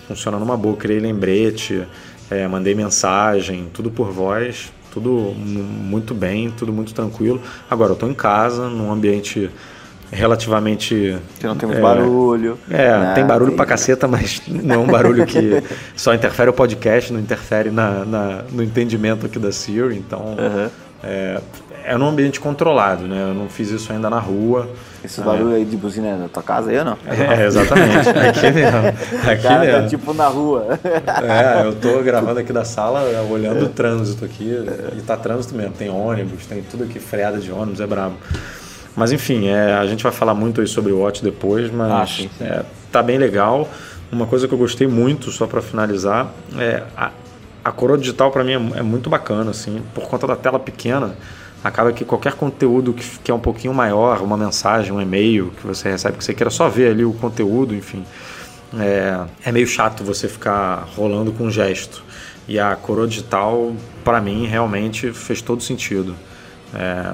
funciona 0.06 0.38
numa 0.38 0.56
boa. 0.56 0.76
Criei 0.76 1.00
lembrete, 1.00 1.86
é, 2.30 2.46
mandei 2.46 2.74
mensagem, 2.74 3.68
tudo 3.72 3.90
por 3.90 4.10
voz, 4.10 4.70
tudo 4.92 5.34
muito 5.36 6.14
bem, 6.14 6.50
tudo 6.50 6.72
muito 6.72 6.92
tranquilo. 6.92 7.40
Agora, 7.70 7.90
eu 7.90 7.94
estou 7.94 8.10
em 8.10 8.14
casa, 8.14 8.68
num 8.68 8.92
ambiente 8.92 9.50
relativamente. 10.10 11.16
Que 11.38 11.46
não 11.46 11.56
tem 11.56 11.68
muito 11.68 11.78
é, 11.78 11.82
barulho. 11.82 12.58
É, 12.70 12.98
né? 12.98 13.12
tem 13.14 13.24
barulho 13.24 13.50
tem... 13.50 13.56
pra 13.56 13.66
caceta, 13.66 14.08
mas 14.08 14.42
não 14.48 14.74
é 14.74 14.78
um 14.78 14.86
barulho 14.86 15.24
que 15.26 15.62
só 15.94 16.14
interfere 16.14 16.50
o 16.50 16.52
podcast, 16.52 17.12
não 17.12 17.20
interfere 17.20 17.70
na, 17.70 18.04
na 18.04 18.44
no 18.50 18.62
entendimento 18.62 19.26
aqui 19.26 19.38
da 19.38 19.52
Siri. 19.52 19.96
Então, 19.96 20.20
uhum. 20.20 20.70
é, 21.02 21.40
é 21.84 21.96
num 21.96 22.08
ambiente 22.08 22.40
controlado, 22.40 23.06
né? 23.06 23.22
Eu 23.30 23.34
não 23.34 23.48
fiz 23.48 23.70
isso 23.70 23.92
ainda 23.92 24.08
na 24.08 24.18
rua. 24.18 24.68
Esse 25.04 25.20
barulho 25.20 25.52
é. 25.52 25.56
aí 25.56 25.64
de 25.64 25.76
buzina 25.76 26.08
é 26.08 26.16
na 26.16 26.28
tua 26.28 26.42
casa 26.42 26.70
aí 26.70 26.78
ou 26.78 26.84
não? 26.84 26.98
É, 27.06 27.46
exatamente. 27.46 28.08
Aqui 28.10 28.50
mesmo. 28.50 28.78
Aqui 29.30 29.42
Cara, 29.42 29.54
tá 29.54 29.58
mesmo. 29.60 29.82
Tá 29.82 29.88
tipo 29.88 30.14
na 30.14 30.26
rua. 30.26 30.78
É, 31.22 31.66
eu 31.66 31.74
tô 31.74 32.02
gravando 32.02 32.40
aqui 32.40 32.52
da 32.52 32.64
sala, 32.64 33.02
olhando 33.30 33.64
o 33.64 33.68
trânsito 33.68 34.24
aqui. 34.24 34.56
E 34.96 35.00
tá 35.02 35.16
trânsito 35.16 35.54
mesmo. 35.54 35.72
Tem 35.72 35.88
ônibus, 35.88 36.46
tem 36.46 36.62
tudo 36.62 36.84
aqui, 36.84 36.98
freada 36.98 37.38
de 37.38 37.50
ônibus, 37.50 37.80
é 37.80 37.86
brabo. 37.86 38.16
Mas 38.94 39.12
enfim, 39.12 39.48
é, 39.48 39.74
a 39.74 39.86
gente 39.86 40.02
vai 40.02 40.12
falar 40.12 40.34
muito 40.34 40.60
aí 40.60 40.66
sobre 40.66 40.92
o 40.92 41.00
Watch 41.00 41.22
depois, 41.22 41.70
mas 41.70 41.90
ah, 41.90 42.06
sim, 42.06 42.30
sim. 42.36 42.44
É, 42.44 42.64
tá 42.90 43.02
bem 43.02 43.18
legal. 43.18 43.68
Uma 44.10 44.26
coisa 44.26 44.48
que 44.48 44.54
eu 44.54 44.58
gostei 44.58 44.88
muito, 44.88 45.30
só 45.30 45.46
para 45.46 45.62
finalizar, 45.62 46.32
é 46.58 46.82
a, 46.96 47.12
a 47.64 47.70
coroa 47.70 47.96
digital 47.96 48.30
para 48.30 48.42
mim 48.42 48.52
é, 48.52 48.80
é, 48.80 48.82
muito 48.82 49.08
bacana, 49.08 49.52
assim, 49.52 49.80
por 49.94 50.04
conta 50.04 50.26
da 50.26 50.36
tela 50.36 50.58
pequena. 50.58 51.14
Acaba 51.62 51.92
que 51.92 52.04
qualquer 52.04 52.34
conteúdo 52.34 52.92
que, 52.92 53.04
que 53.18 53.30
é 53.30 53.34
um 53.34 53.40
pouquinho 53.40 53.74
maior, 53.74 54.22
uma 54.22 54.36
mensagem, 54.36 54.92
um 54.92 55.00
e-mail 55.00 55.52
que 55.60 55.66
você 55.66 55.90
recebe, 55.90 56.16
que 56.16 56.24
você 56.24 56.32
queira 56.32 56.50
só 56.50 56.68
ver 56.68 56.92
ali 56.92 57.04
o 57.04 57.12
conteúdo, 57.12 57.74
enfim, 57.74 58.04
é, 58.78 59.20
é 59.44 59.52
meio 59.52 59.66
chato 59.66 60.02
você 60.02 60.28
ficar 60.28 60.88
rolando 60.96 61.32
com 61.32 61.44
um 61.44 61.50
gesto. 61.50 62.02
E 62.48 62.58
a 62.58 62.74
coroa 62.74 63.06
digital, 63.06 63.72
para 64.02 64.20
mim, 64.20 64.46
realmente 64.46 65.12
fez 65.12 65.42
todo 65.42 65.62
sentido. 65.62 66.16
É, 66.74 67.12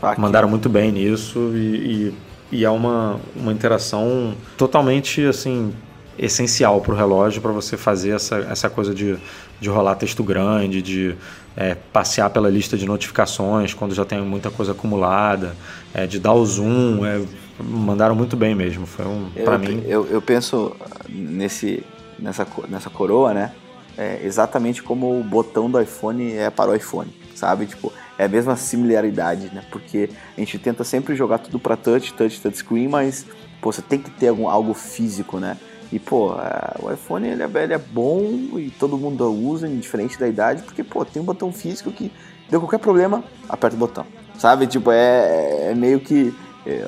Aqui. 0.00 0.20
Mandaram 0.20 0.48
muito 0.48 0.68
bem 0.68 0.92
nisso 0.92 1.50
e, 1.54 2.14
e, 2.52 2.58
e, 2.58 2.64
é 2.64 2.70
uma, 2.70 3.18
uma 3.34 3.52
interação 3.52 4.34
totalmente 4.56 5.24
assim 5.26 5.74
essencial 6.16 6.80
para 6.80 6.92
o 6.92 6.96
relógio 6.96 7.42
para 7.42 7.50
você 7.50 7.76
fazer 7.76 8.10
essa, 8.10 8.36
essa 8.48 8.70
coisa 8.70 8.94
de, 8.94 9.16
de 9.60 9.68
rolar 9.68 9.96
texto 9.96 10.22
grande, 10.22 10.80
de 10.80 11.16
é, 11.56 11.74
passear 11.74 12.30
pela 12.30 12.48
lista 12.48 12.76
de 12.76 12.86
notificações 12.86 13.74
quando 13.74 13.94
já 13.94 14.04
tem 14.04 14.20
muita 14.20 14.50
coisa 14.50 14.72
acumulada, 14.72 15.56
é, 15.92 16.06
de 16.06 16.18
dar 16.18 16.32
o 16.32 16.44
zoom. 16.44 17.04
É, 17.04 17.20
mandaram 17.60 18.14
muito 18.14 18.36
bem 18.36 18.54
mesmo. 18.54 18.86
Foi 18.86 19.04
um 19.04 19.30
para 19.44 19.58
mim. 19.58 19.82
Eu, 19.86 20.06
eu 20.06 20.22
penso 20.22 20.76
nesse 21.08 21.82
nessa 22.18 22.46
nessa 22.68 22.90
coroa, 22.90 23.34
né? 23.34 23.52
É 23.96 24.20
exatamente 24.24 24.82
como 24.82 25.18
o 25.18 25.24
botão 25.24 25.68
do 25.68 25.80
iPhone 25.80 26.32
é 26.32 26.50
para 26.50 26.70
o 26.70 26.74
iPhone, 26.74 27.12
sabe? 27.34 27.66
Tipo, 27.66 27.92
é 28.16 28.26
a 28.26 28.28
mesma 28.28 28.54
similaridade, 28.54 29.50
né? 29.52 29.62
Porque 29.72 30.08
a 30.36 30.40
gente 30.40 30.56
tenta 30.58 30.84
sempre 30.84 31.16
jogar 31.16 31.38
tudo 31.38 31.58
para 31.58 31.76
touch, 31.76 32.12
touch, 32.14 32.40
touchscreen, 32.40 32.86
mas 32.86 33.26
pô, 33.60 33.72
você 33.72 33.82
tem 33.82 33.98
que 33.98 34.10
ter 34.10 34.28
algum, 34.28 34.48
algo 34.48 34.72
físico, 34.72 35.40
né? 35.40 35.56
E 35.90 35.98
pô, 35.98 36.34
o 36.82 36.92
iPhone 36.92 37.28
ele 37.28 37.42
é, 37.42 37.50
ele 37.62 37.72
é 37.72 37.78
bom 37.78 38.22
e 38.58 38.70
todo 38.78 38.98
mundo 38.98 39.30
usa, 39.32 39.66
indiferente 39.66 40.18
da 40.18 40.28
idade, 40.28 40.62
porque 40.62 40.84
pô, 40.84 41.04
tem 41.04 41.22
um 41.22 41.24
botão 41.24 41.50
físico 41.50 41.90
que 41.90 42.12
deu 42.50 42.60
qualquer 42.60 42.78
problema, 42.78 43.24
aperta 43.48 43.76
o 43.76 43.78
botão, 43.78 44.06
sabe? 44.38 44.66
Tipo, 44.66 44.90
é, 44.90 45.70
é 45.70 45.74
meio 45.74 45.98
que 46.00 46.34
é, 46.66 46.84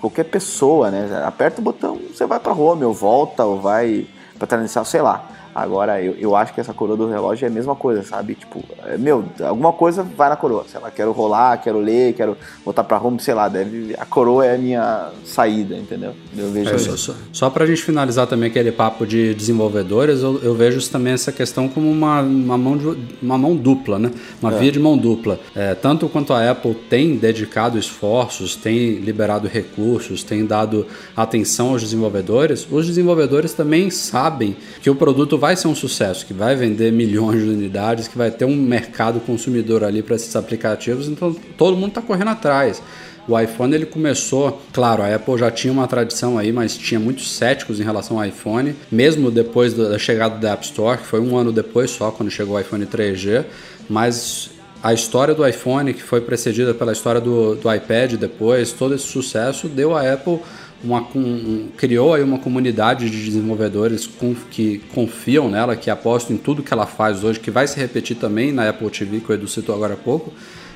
qualquer 0.00 0.24
pessoa, 0.24 0.90
né? 0.90 1.22
Aperta 1.24 1.60
o 1.60 1.64
botão, 1.64 1.98
você 2.12 2.26
vai 2.26 2.38
para 2.38 2.52
home, 2.52 2.84
ou 2.84 2.92
volta, 2.92 3.44
ou 3.44 3.60
vai 3.60 4.06
para 4.38 4.46
transmissão, 4.46 4.84
sei 4.84 5.00
lá. 5.00 5.26
Agora, 5.62 6.00
eu, 6.00 6.14
eu 6.18 6.36
acho 6.36 6.54
que 6.54 6.60
essa 6.60 6.72
coroa 6.72 6.96
do 6.96 7.08
relógio 7.08 7.44
é 7.44 7.48
a 7.48 7.52
mesma 7.52 7.74
coisa, 7.74 8.04
sabe? 8.04 8.34
Tipo, 8.34 8.64
é, 8.86 8.96
meu, 8.96 9.24
alguma 9.40 9.72
coisa 9.72 10.04
vai 10.04 10.28
na 10.28 10.36
coroa. 10.36 10.64
Sei 10.68 10.80
lá, 10.80 10.90
quero 10.90 11.10
rolar, 11.10 11.56
quero 11.58 11.80
ler, 11.80 12.12
quero 12.12 12.36
voltar 12.64 12.84
pra 12.84 12.98
home, 12.98 13.18
sei 13.18 13.34
lá, 13.34 13.48
deve, 13.48 13.94
a 13.98 14.06
coroa 14.06 14.46
é 14.46 14.54
a 14.54 14.58
minha 14.58 15.10
saída, 15.24 15.74
entendeu? 15.74 16.14
Eu 16.36 16.50
vejo 16.50 16.70
é, 16.70 16.78
só, 16.78 16.96
só, 16.96 17.14
só 17.32 17.50
pra 17.50 17.66
gente 17.66 17.82
finalizar 17.82 18.26
também 18.28 18.48
aquele 18.48 18.70
papo 18.70 19.04
de 19.04 19.34
desenvolvedores, 19.34 20.22
eu, 20.22 20.40
eu 20.42 20.54
vejo 20.54 20.88
também 20.90 21.12
essa 21.12 21.32
questão 21.32 21.68
como 21.68 21.90
uma, 21.90 22.20
uma, 22.20 22.56
mão, 22.56 22.76
de, 22.76 22.96
uma 23.20 23.36
mão 23.36 23.56
dupla, 23.56 23.98
né? 23.98 24.12
Uma 24.40 24.54
é. 24.54 24.58
via 24.58 24.70
de 24.70 24.78
mão 24.78 24.96
dupla. 24.96 25.40
É, 25.56 25.74
tanto 25.74 26.08
quanto 26.08 26.32
a 26.32 26.50
Apple 26.50 26.74
tem 26.88 27.16
dedicado 27.16 27.78
esforços, 27.78 28.54
tem 28.54 28.94
liberado 28.96 29.48
recursos, 29.48 30.22
tem 30.22 30.46
dado 30.46 30.86
atenção 31.16 31.70
aos 31.70 31.82
desenvolvedores, 31.82 32.66
os 32.70 32.86
desenvolvedores 32.86 33.52
também 33.54 33.90
sabem 33.90 34.56
que 34.80 34.88
o 34.88 34.94
produto 34.94 35.36
vai 35.36 35.47
vai 35.48 35.56
ser 35.56 35.68
um 35.68 35.74
sucesso, 35.74 36.26
que 36.26 36.34
vai 36.34 36.54
vender 36.54 36.92
milhões 36.92 37.42
de 37.42 37.48
unidades, 37.48 38.06
que 38.06 38.18
vai 38.18 38.30
ter 38.30 38.44
um 38.44 38.54
mercado 38.54 39.18
consumidor 39.18 39.82
ali 39.82 40.02
para 40.02 40.14
esses 40.14 40.36
aplicativos, 40.36 41.08
então 41.08 41.34
todo 41.56 41.74
mundo 41.74 41.88
está 41.88 42.02
correndo 42.02 42.28
atrás. 42.28 42.82
O 43.26 43.38
iPhone 43.38 43.74
ele 43.74 43.86
começou, 43.86 44.60
claro, 44.74 45.02
a 45.02 45.14
Apple 45.14 45.38
já 45.38 45.50
tinha 45.50 45.72
uma 45.72 45.86
tradição 45.86 46.36
aí, 46.36 46.52
mas 46.52 46.76
tinha 46.76 47.00
muitos 47.00 47.30
céticos 47.30 47.80
em 47.80 47.82
relação 47.82 48.18
ao 48.18 48.26
iPhone, 48.26 48.76
mesmo 48.92 49.30
depois 49.30 49.72
da 49.72 49.98
chegada 49.98 50.36
da 50.36 50.52
App 50.52 50.66
Store, 50.66 50.98
que 50.98 51.06
foi 51.06 51.18
um 51.18 51.34
ano 51.34 51.50
depois 51.50 51.92
só, 51.92 52.10
quando 52.10 52.30
chegou 52.30 52.56
o 52.56 52.60
iPhone 52.60 52.84
3G, 52.84 53.46
mas 53.88 54.50
a 54.82 54.92
história 54.92 55.34
do 55.34 55.46
iPhone, 55.48 55.94
que 55.94 56.02
foi 56.02 56.20
precedida 56.20 56.74
pela 56.74 56.92
história 56.92 57.22
do, 57.22 57.54
do 57.54 57.74
iPad 57.74 58.14
depois, 58.14 58.70
todo 58.70 58.94
esse 58.94 59.06
sucesso 59.06 59.66
deu 59.66 59.96
à 59.96 60.12
Apple 60.12 60.40
uma, 60.82 61.00
um, 61.14 61.68
criou 61.76 62.14
aí 62.14 62.22
uma 62.22 62.38
comunidade 62.38 63.10
de 63.10 63.24
desenvolvedores 63.24 64.06
com, 64.06 64.34
que 64.50 64.78
confiam 64.94 65.50
nela, 65.50 65.74
que 65.74 65.90
apostam 65.90 66.36
em 66.36 66.38
tudo 66.38 66.62
que 66.62 66.72
ela 66.72 66.86
faz 66.86 67.24
hoje, 67.24 67.40
que 67.40 67.50
vai 67.50 67.66
se 67.66 67.78
repetir 67.78 68.16
também 68.16 68.52
na 68.52 68.68
Apple 68.68 68.88
TV, 68.90 69.20
que 69.20 69.30
o 69.30 69.34
Edu 69.34 69.48
citou 69.48 69.74
agora 69.74 69.94
há 69.94 69.96
pouco, 69.96 70.32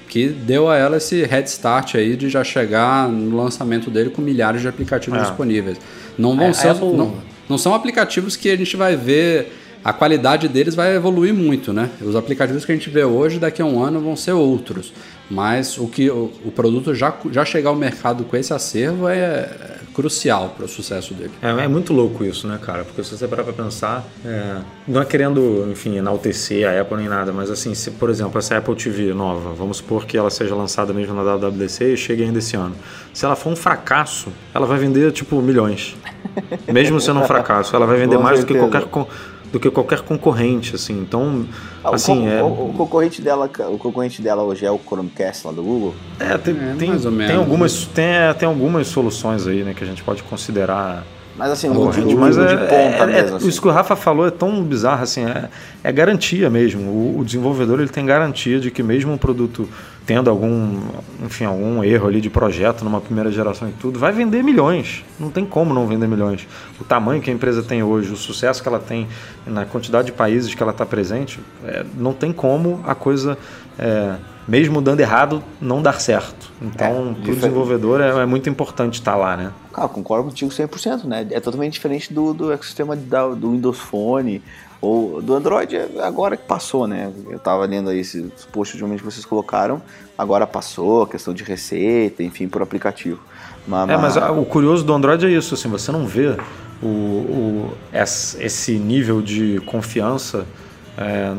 que 0.09 0.28
deu 0.28 0.68
a 0.68 0.76
ela 0.76 0.96
esse 0.96 1.24
head 1.24 1.48
start 1.48 1.94
aí 1.94 2.16
de 2.16 2.28
já 2.28 2.42
chegar 2.44 3.09
no 3.09 3.36
lançamento 3.36 3.90
dele 3.90 4.11
com 4.11 4.20
milhares 4.20 4.61
de 4.61 4.68
aplicativos 4.68 5.18
é. 5.18 5.22
disponíveis. 5.22 5.78
Não 6.18 6.36
vão 6.36 6.48
é, 6.48 6.53
ser, 6.53 6.68
Apple... 6.68 6.92
não, 6.94 7.14
não 7.48 7.57
são 7.57 7.74
aplicativos 7.74 8.36
que 8.36 8.50
a 8.50 8.57
gente 8.57 8.76
vai 8.76 8.96
ver 8.96 9.53
a 9.84 9.92
qualidade 9.92 10.46
deles 10.48 10.74
vai 10.74 10.94
evoluir 10.94 11.34
muito, 11.34 11.72
né? 11.72 11.90
Os 12.00 12.14
aplicativos 12.14 12.64
que 12.64 12.70
a 12.70 12.74
gente 12.74 12.88
vê 12.88 13.05
hoje, 13.05 13.38
daqui 13.38 13.61
a 13.61 13.64
um 13.64 13.82
ano, 13.82 14.00
vão 14.00 14.14
ser 14.14 14.32
outros. 14.32 14.92
Mas 15.33 15.78
o 15.78 15.89
que 15.89 16.11
o, 16.11 16.30
o 16.45 16.53
produto 16.53 16.95
já, 16.95 17.14
já 17.30 17.43
chegar 17.43 17.70
ao 17.70 17.76
mercado 17.76 18.24
com 18.24 18.37
esse 18.37 18.53
acervo 18.53 19.09
é 19.09 19.49
crucial 19.95 20.55
para 20.57 20.66
o 20.66 20.68
sucesso 20.68 21.14
dele. 21.14 21.30
É, 21.41 21.49
é, 21.49 21.68
muito 21.68 21.93
louco 21.93 22.22
isso, 22.22 22.47
né, 22.47 22.59
cara? 22.61 22.85
Porque 22.85 23.03
se 23.03 23.16
você 23.16 23.26
parar 23.26 23.45
para 23.45 23.53
pensar, 23.53 24.05
é, 24.24 24.57
não 24.87 25.01
é 25.01 25.05
querendo, 25.07 25.68
enfim, 25.70 25.97
enaltecer 25.97 26.68
a 26.68 26.80
Apple 26.80 26.99
nem 26.99 27.09
nada, 27.09 27.33
mas 27.33 27.51
assim, 27.51 27.74
se 27.74 27.93
por 27.93 28.11
exemplo 28.11 28.39
essa 28.39 28.59
Apple 28.59 28.74
TV 28.74 29.14
nova, 29.14 29.55
vamos 29.55 29.78
supor 29.78 30.05
que 30.05 30.18
ela 30.18 30.30
seja 30.30 30.55
lançada 30.55 30.93
mesmo 30.93 31.14
na 31.14 31.22
WWDC 31.22 31.95
e 31.95 31.97
chegue 31.97 32.22
ainda 32.24 32.39
esse 32.39 32.55
ano. 32.55 32.74
Se 33.14 33.24
ela 33.24 33.37
for 33.37 33.51
um 33.51 33.57
fracasso, 33.57 34.30
ela 34.55 34.66
vai 34.66 34.78
vender 34.78 35.11
tipo 35.12 35.41
milhões. 35.41 35.97
Mesmo 36.70 37.01
sendo 37.01 37.20
um 37.20 37.24
fracasso, 37.24 37.74
ela 37.74 37.87
vai 37.87 37.99
vender 37.99 38.18
mais 38.18 38.41
do 38.41 38.47
que 38.47 38.55
qualquer 38.55 38.85
do 39.53 39.61
que 39.61 39.70
qualquer 39.70 40.00
concorrente, 40.00 40.74
assim. 40.74 40.98
Então, 40.98 41.46
ah, 41.84 41.94
assim, 41.94 42.26
o, 42.26 42.28
é... 42.28 42.42
o, 42.42 42.46
o, 42.46 42.74
concorrente 42.74 43.20
dela, 43.20 43.50
o 43.68 43.78
concorrente 43.78 44.22
dela 44.22 44.42
hoje 44.42 44.64
é 44.64 44.70
o 44.70 44.78
Chromecast 44.78 45.46
lá 45.46 45.53
do 45.53 45.62
Google. 45.62 45.94
É, 46.18 46.38
tem, 46.38 46.55
é, 46.55 46.74
tem, 46.78 46.98
tem 46.98 47.36
algumas, 47.36 47.84
tem, 47.84 48.07
tem 48.38 48.48
algumas 48.48 48.86
soluções 48.88 49.46
aí, 49.46 49.62
né, 49.62 49.74
que 49.74 49.84
a 49.84 49.86
gente 49.86 50.03
pode 50.03 50.22
considerar 50.22 51.05
mas 51.36 51.50
assim, 51.50 51.68
o 51.70 51.90
de, 51.90 52.14
mas 52.14 52.36
é, 52.36 52.46
de 52.46 52.57
ponta 52.57 52.74
é, 52.74 53.07
mesmo. 53.07 53.36
Assim. 53.36 53.48
Isso 53.48 53.61
que 53.61 53.66
o 53.66 53.70
Rafa 53.70 53.96
falou 53.96 54.26
é 54.26 54.30
tão 54.30 54.62
bizarro, 54.62 55.03
assim, 55.03 55.24
é, 55.24 55.48
é 55.82 55.90
garantia 55.90 56.50
mesmo. 56.50 56.90
O, 56.90 57.20
o, 57.20 57.24
desenvolvedor 57.24 57.80
ele 57.80 57.88
tem 57.88 58.05
garantia 58.05 58.61
de 58.61 58.70
que 58.70 58.82
mesmo 58.82 59.12
um 59.12 59.16
produto 59.16 59.66
tendo 60.07 60.28
algum, 60.28 60.80
enfim, 61.24 61.44
algum 61.44 61.82
erro 61.84 62.09
ali 62.09 62.20
de 62.20 62.28
projeto 62.28 62.84
numa 62.84 63.00
primeira 63.00 63.30
geração 63.30 63.68
e 63.68 63.72
tudo, 63.72 63.98
vai 63.98 64.12
vender 64.12 64.42
milhões. 64.42 65.05
Não 65.18 65.30
tem 65.30 65.46
como 65.46 65.72
não 65.72 65.86
vender 65.86 66.09
milhões. 66.09 66.46
O 66.80 66.84
tamanho 66.84 67.22
que 67.22 67.30
a 67.30 67.32
empresa 67.32 67.62
tem 67.62 67.82
hoje, 67.82 68.12
o 68.12 68.16
sucesso 68.16 68.62
que 68.62 68.68
ela 68.68 68.80
tem 68.80 69.07
na 69.46 69.64
quantidade 69.64 70.07
de 70.07 70.12
países 70.12 70.55
que 70.55 70.62
ela 70.62 70.72
está 70.72 70.84
presente, 70.84 71.40
é, 71.64 71.84
não 71.96 72.12
tem 72.12 72.32
como 72.32 72.80
a 72.84 72.94
coisa 72.94 73.38
é, 73.78 74.16
mesmo 74.46 74.80
dando 74.80 75.00
errado, 75.00 75.42
não 75.61 75.80
dar 75.80 76.00
certo. 76.00 76.50
Então, 76.61 77.11
é, 77.11 77.22
para 77.22 77.30
o 77.30 77.34
desenvolvedor 77.34 78.00
é, 78.00 78.09
é, 78.09 78.26
muito 78.26 78.48
importante 78.48 78.94
estar 78.94 79.16
lá, 79.16 79.36
né? 79.36 79.53
Cara, 79.72 79.88
concordo 79.88 80.28
contigo 80.28 80.50
100%, 80.50 81.05
né? 81.05 81.26
É 81.30 81.40
totalmente 81.40 81.74
diferente 81.74 82.12
do, 82.12 82.34
do 82.34 82.53
ecossistema 82.53 82.96
da, 82.96 83.28
do 83.28 83.53
Windows 83.53 83.78
Phone 83.78 84.42
ou 84.83 85.22
do 85.22 85.33
Android, 85.33 85.78
agora 86.03 86.37
que 86.37 86.45
passou, 86.45 86.89
né? 86.89 87.12
Eu 87.30 87.37
estava 87.37 87.64
lendo 87.64 87.89
aí 87.89 88.01
esses 88.01 88.45
posts 88.47 88.76
de 88.76 88.85
que 88.97 89.05
vocês 89.05 89.24
colocaram, 89.24 89.80
agora 90.18 90.45
passou, 90.45 91.05
a 91.05 91.09
questão 91.09 91.33
de 91.33 91.45
receita, 91.45 92.24
enfim, 92.24 92.49
por 92.49 92.61
aplicativo. 92.62 93.20
Mas, 93.66 93.89
é, 93.89 93.97
mas 93.97 94.16
o 94.16 94.45
curioso 94.45 94.83
do 94.85 94.93
Android 94.93 95.24
é 95.24 95.30
isso, 95.30 95.55
assim, 95.55 95.68
você 95.68 95.93
não 95.93 96.05
vê 96.05 96.37
o, 96.83 96.87
o, 96.87 97.72
esse 97.95 98.72
nível 98.72 99.22
de 99.22 99.62
confiança 99.66 100.45
é, 100.99 101.33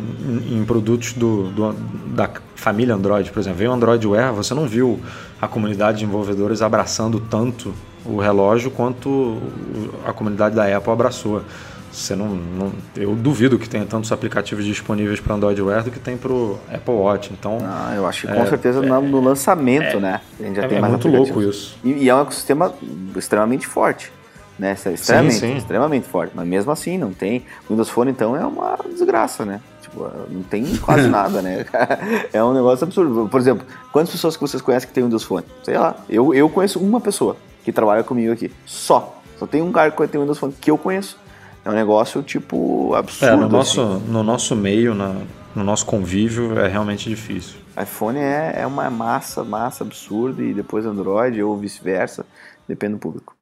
em 0.49 0.63
produtos 0.63 1.11
do, 1.11 1.49
do, 1.49 1.73
da 2.15 2.29
família 2.55 2.95
Android, 2.95 3.29
por 3.29 3.41
exemplo, 3.41 3.59
veio 3.59 3.71
o 3.71 3.73
Android 3.73 4.07
Wear, 4.07 4.33
você 4.33 4.53
não 4.53 4.65
viu 4.65 5.01
a 5.41 5.49
comunidade 5.49 5.97
de 5.97 6.05
desenvolvedores 6.05 6.61
abraçando 6.61 7.19
tanto 7.19 7.73
o 8.05 8.19
relógio 8.19 8.71
quanto 8.71 9.37
a 10.05 10.13
comunidade 10.13 10.55
da 10.55 10.77
Apple 10.77 10.91
abraçou. 10.91 11.41
Você 11.93 12.15
não, 12.15 12.27
não, 12.29 12.71
eu 12.95 13.13
duvido 13.13 13.59
que 13.59 13.69
tenha 13.69 13.85
tantos 13.85 14.11
aplicativos 14.11 14.65
disponíveis 14.65 15.19
para 15.19 15.35
Android 15.35 15.61
Wear 15.61 15.83
do 15.83 15.91
que 15.91 15.99
tem 15.99 16.17
para 16.17 16.31
o 16.31 16.59
Apple 16.73 16.95
Watch. 16.95 17.31
Então, 17.31 17.59
ah, 17.61 17.93
eu 17.95 18.07
acho 18.07 18.21
que 18.25 18.33
com 18.33 18.41
é, 18.41 18.45
certeza 18.47 18.83
é, 18.83 18.89
no 18.89 19.21
lançamento, 19.21 19.97
é, 19.97 19.99
né? 19.99 20.21
A 20.39 20.43
gente 20.43 20.55
já 20.55 20.63
é, 20.63 20.67
tem 20.67 20.77
é 20.79 20.81
mais 20.81 20.93
muito 20.93 21.07
louco 21.07 21.41
isso. 21.43 21.77
E, 21.83 21.91
e, 21.91 22.09
é 22.09 22.15
um 22.15 22.21
ecossistema 22.21 22.73
extremamente 23.15 23.67
forte, 23.67 24.11
né? 24.57 24.73
Extremamente, 24.73 25.35
sim, 25.35 25.39
sim. 25.39 25.57
extremamente 25.57 26.07
forte. 26.07 26.31
Mas 26.35 26.47
mesmo 26.47 26.71
assim, 26.71 26.97
não 26.97 27.13
tem. 27.13 27.45
O 27.69 27.73
Windows 27.73 27.89
Phone 27.89 28.09
então 28.09 28.35
é 28.35 28.43
uma 28.43 28.75
desgraça, 28.91 29.45
né? 29.45 29.61
Tipo, 29.83 30.09
não 30.31 30.41
tem 30.41 30.75
quase 30.77 31.07
nada, 31.09 31.43
né? 31.43 31.63
é 32.33 32.43
um 32.43 32.53
negócio 32.53 32.85
absurdo. 32.85 33.29
Por 33.29 33.39
exemplo, 33.39 33.67
quantas 33.91 34.11
pessoas 34.11 34.35
que 34.35 34.41
vocês 34.41 34.63
conhecem 34.63 34.87
que 34.87 34.95
tem 34.95 35.03
Windows 35.03 35.23
Phone? 35.23 35.45
Sei 35.61 35.77
lá. 35.77 35.95
Eu, 36.09 36.33
eu 36.33 36.49
conheço 36.49 36.79
uma 36.79 36.99
pessoa 36.99 37.37
que 37.63 37.71
trabalha 37.71 38.03
comigo 38.03 38.33
aqui. 38.33 38.51
Só. 38.65 39.21
Só 39.37 39.45
tem 39.45 39.61
um 39.61 39.71
cara 39.71 39.91
que 39.91 40.07
tem 40.07 40.19
Windows 40.19 40.39
Phone 40.39 40.53
que 40.59 40.71
eu 40.71 40.77
conheço. 40.77 41.21
É 41.65 41.69
um 41.69 41.73
negócio, 41.73 42.21
tipo, 42.21 42.93
absurdo. 42.93 43.33
É, 43.33 43.35
no, 43.37 43.49
nosso, 43.49 43.81
assim. 43.81 44.11
no 44.11 44.23
nosso 44.23 44.55
meio, 44.55 44.93
na, 44.93 45.15
no 45.55 45.63
nosso 45.63 45.85
convívio, 45.85 46.59
é 46.59 46.67
realmente 46.67 47.09
difícil. 47.09 47.55
iPhone 47.81 48.19
é, 48.19 48.55
é 48.57 48.67
uma 48.67 48.89
massa, 48.89 49.43
massa 49.43 49.83
absurda, 49.83 50.43
e 50.43 50.53
depois 50.53 50.85
Android, 50.85 51.41
ou 51.41 51.57
vice-versa, 51.57 52.25
depende 52.67 52.93
do 52.93 52.99
público. 52.99 53.35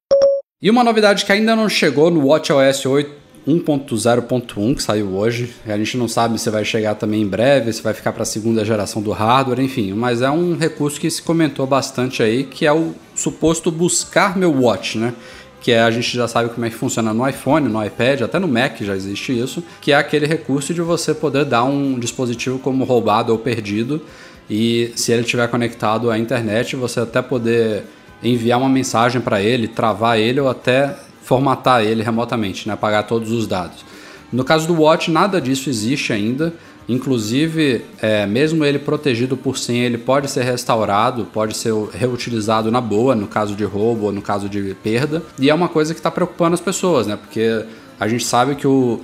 E 0.62 0.70
uma 0.70 0.84
novidade 0.84 1.26
que 1.26 1.32
ainda 1.32 1.56
não 1.56 1.68
chegou 1.68 2.12
no 2.12 2.28
WatchOS 2.28 2.86
8 2.86 3.22
1.0.1 3.48 4.76
que 4.76 4.84
saiu 4.84 5.16
hoje. 5.16 5.56
A 5.66 5.78
gente 5.78 5.98
não 5.98 6.08
sabe 6.08 6.38
se 6.40 6.50
vai 6.50 6.64
chegar 6.64 6.96
também 6.96 7.22
em 7.22 7.28
breve, 7.28 7.74
se 7.74 7.82
vai 7.82 7.94
ficar 7.94 8.14
para 8.14 8.24
a 8.24 8.26
segunda 8.26 8.64
geração 8.64 9.02
do 9.02 9.12
hardware, 9.12 9.60
enfim. 9.60 9.94
Mas 9.94 10.22
é 10.22 10.30
um 10.30 10.56
recurso 10.56 11.00
que 11.00 11.10
se 11.10 11.22
comentou 11.22 11.66
bastante 11.66 12.22
aí, 12.22 12.44
que 12.44 12.66
é 12.66 12.74
o 12.74 12.94
suposto 13.16 13.72
buscar 13.72 14.38
meu 14.38 14.52
watch, 14.52 14.98
né? 14.98 15.14
Que 15.62 15.72
é, 15.72 15.82
a 15.82 15.92
gente 15.92 16.18
já 16.18 16.28
sabe 16.28 16.50
como 16.50 16.66
é 16.66 16.70
que 16.70 16.76
funciona 16.76 17.14
no 17.14 17.28
iPhone, 17.28 17.70
no 17.70 17.86
iPad, 17.86 18.24
até 18.24 18.40
no 18.40 18.48
Mac 18.48 18.82
já 18.82 18.96
existe 18.96 19.40
isso, 19.40 19.64
que 19.80 19.92
é 19.92 19.96
aquele 19.96 20.26
recurso 20.26 20.74
de 20.74 20.82
você 20.82 21.14
poder 21.14 21.46
dar 21.46 21.64
um 21.64 21.98
dispositivo 22.00 22.60
como 22.60 22.84
roubado 22.84 23.32
ou 23.32 23.38
perdido 23.38 24.02
e 24.50 24.92
se 24.96 25.12
ele 25.12 25.22
estiver 25.22 25.48
conectado 25.48 26.12
à 26.12 26.18
internet, 26.18 26.76
você 26.76 27.00
até 27.00 27.22
poder 27.22 27.84
enviar 28.22 28.60
uma 28.60 28.68
mensagem 28.68 29.22
para 29.22 29.42
ele, 29.42 29.68
travar 29.68 30.20
ele 30.20 30.40
ou 30.40 30.50
até 30.50 30.94
formatar 31.22 31.84
ele 31.84 32.04
remotamente, 32.04 32.68
né, 32.68 32.74
apagar 32.74 33.08
todos 33.08 33.32
os 33.32 33.48
dados. 33.48 33.86
No 34.32 34.44
caso 34.44 34.68
do 34.68 34.82
Watch, 34.82 35.12
nada 35.12 35.40
disso 35.40 35.70
existe 35.70 36.12
ainda. 36.12 36.54
Inclusive, 36.90 37.86
é, 38.02 38.26
mesmo 38.26 38.66
ele 38.66 38.80
protegido 38.80 39.38
por 39.38 39.58
senha, 39.58 39.86
ele 39.86 39.98
pode 39.98 40.30
ser 40.30 40.44
restaurado, 40.44 41.26
pode 41.32 41.56
ser 41.56 41.74
reutilizado 41.94 42.72
na 42.72 42.82
boa, 42.82 43.16
no 43.16 43.28
caso 43.28 43.56
de 43.56 43.64
roubo 43.64 44.08
ou 44.08 44.12
no 44.12 44.22
caso 44.22 44.50
de 44.50 44.76
perda. 44.84 45.22
E 45.40 45.50
é 45.50 45.54
uma 45.54 45.70
coisa 45.70 45.94
que 45.94 46.00
está 46.00 46.12
preocupando 46.12 46.54
as 46.54 46.62
pessoas, 46.62 47.08
né? 47.08 47.16
Porque 47.16 47.64
a 48.00 48.08
gente 48.08 48.26
sabe 48.26 48.56
que 48.56 48.68
o, 48.68 49.00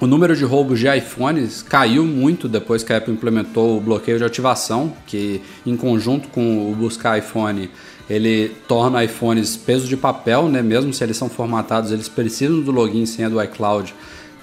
o 0.00 0.06
número 0.06 0.34
de 0.36 0.44
roubos 0.44 0.80
de 0.80 0.88
iPhones 0.94 1.62
caiu 1.62 2.04
muito 2.04 2.48
depois 2.48 2.82
que 2.82 2.92
a 2.92 2.96
Apple 2.96 3.14
implementou 3.14 3.78
o 3.78 3.80
bloqueio 3.80 4.18
de 4.18 4.24
ativação, 4.24 4.92
que 5.06 5.40
em 5.64 5.76
conjunto 5.76 6.28
com 6.28 6.70
o 6.70 6.74
buscar 6.74 7.16
iPhone, 7.18 7.70
ele 8.10 8.50
torna 8.66 9.04
iPhones 9.04 9.56
peso 9.56 9.86
de 9.86 9.96
papel, 9.96 10.48
né? 10.48 10.60
Mesmo 10.60 10.92
se 10.92 11.04
eles 11.04 11.16
são 11.16 11.28
formatados, 11.28 11.92
eles 11.92 12.08
precisam 12.08 12.60
do 12.60 12.72
login 12.72 13.04
e 13.04 13.06
senha 13.06 13.30
do 13.30 13.40
iCloud 13.42 13.94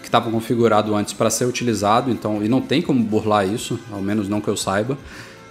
estava 0.10 0.30
configurado 0.32 0.96
antes 0.96 1.14
para 1.14 1.30
ser 1.30 1.46
utilizado, 1.46 2.10
então 2.12 2.44
e 2.44 2.50
não 2.50 2.60
tem 2.60 2.82
como 2.82 3.02
burlar 3.04 3.48
isso, 3.48 3.80
ao 3.92 4.02
menos 4.02 4.28
não 4.28 4.42
que 4.42 4.48
eu 4.48 4.58
saiba. 4.58 4.98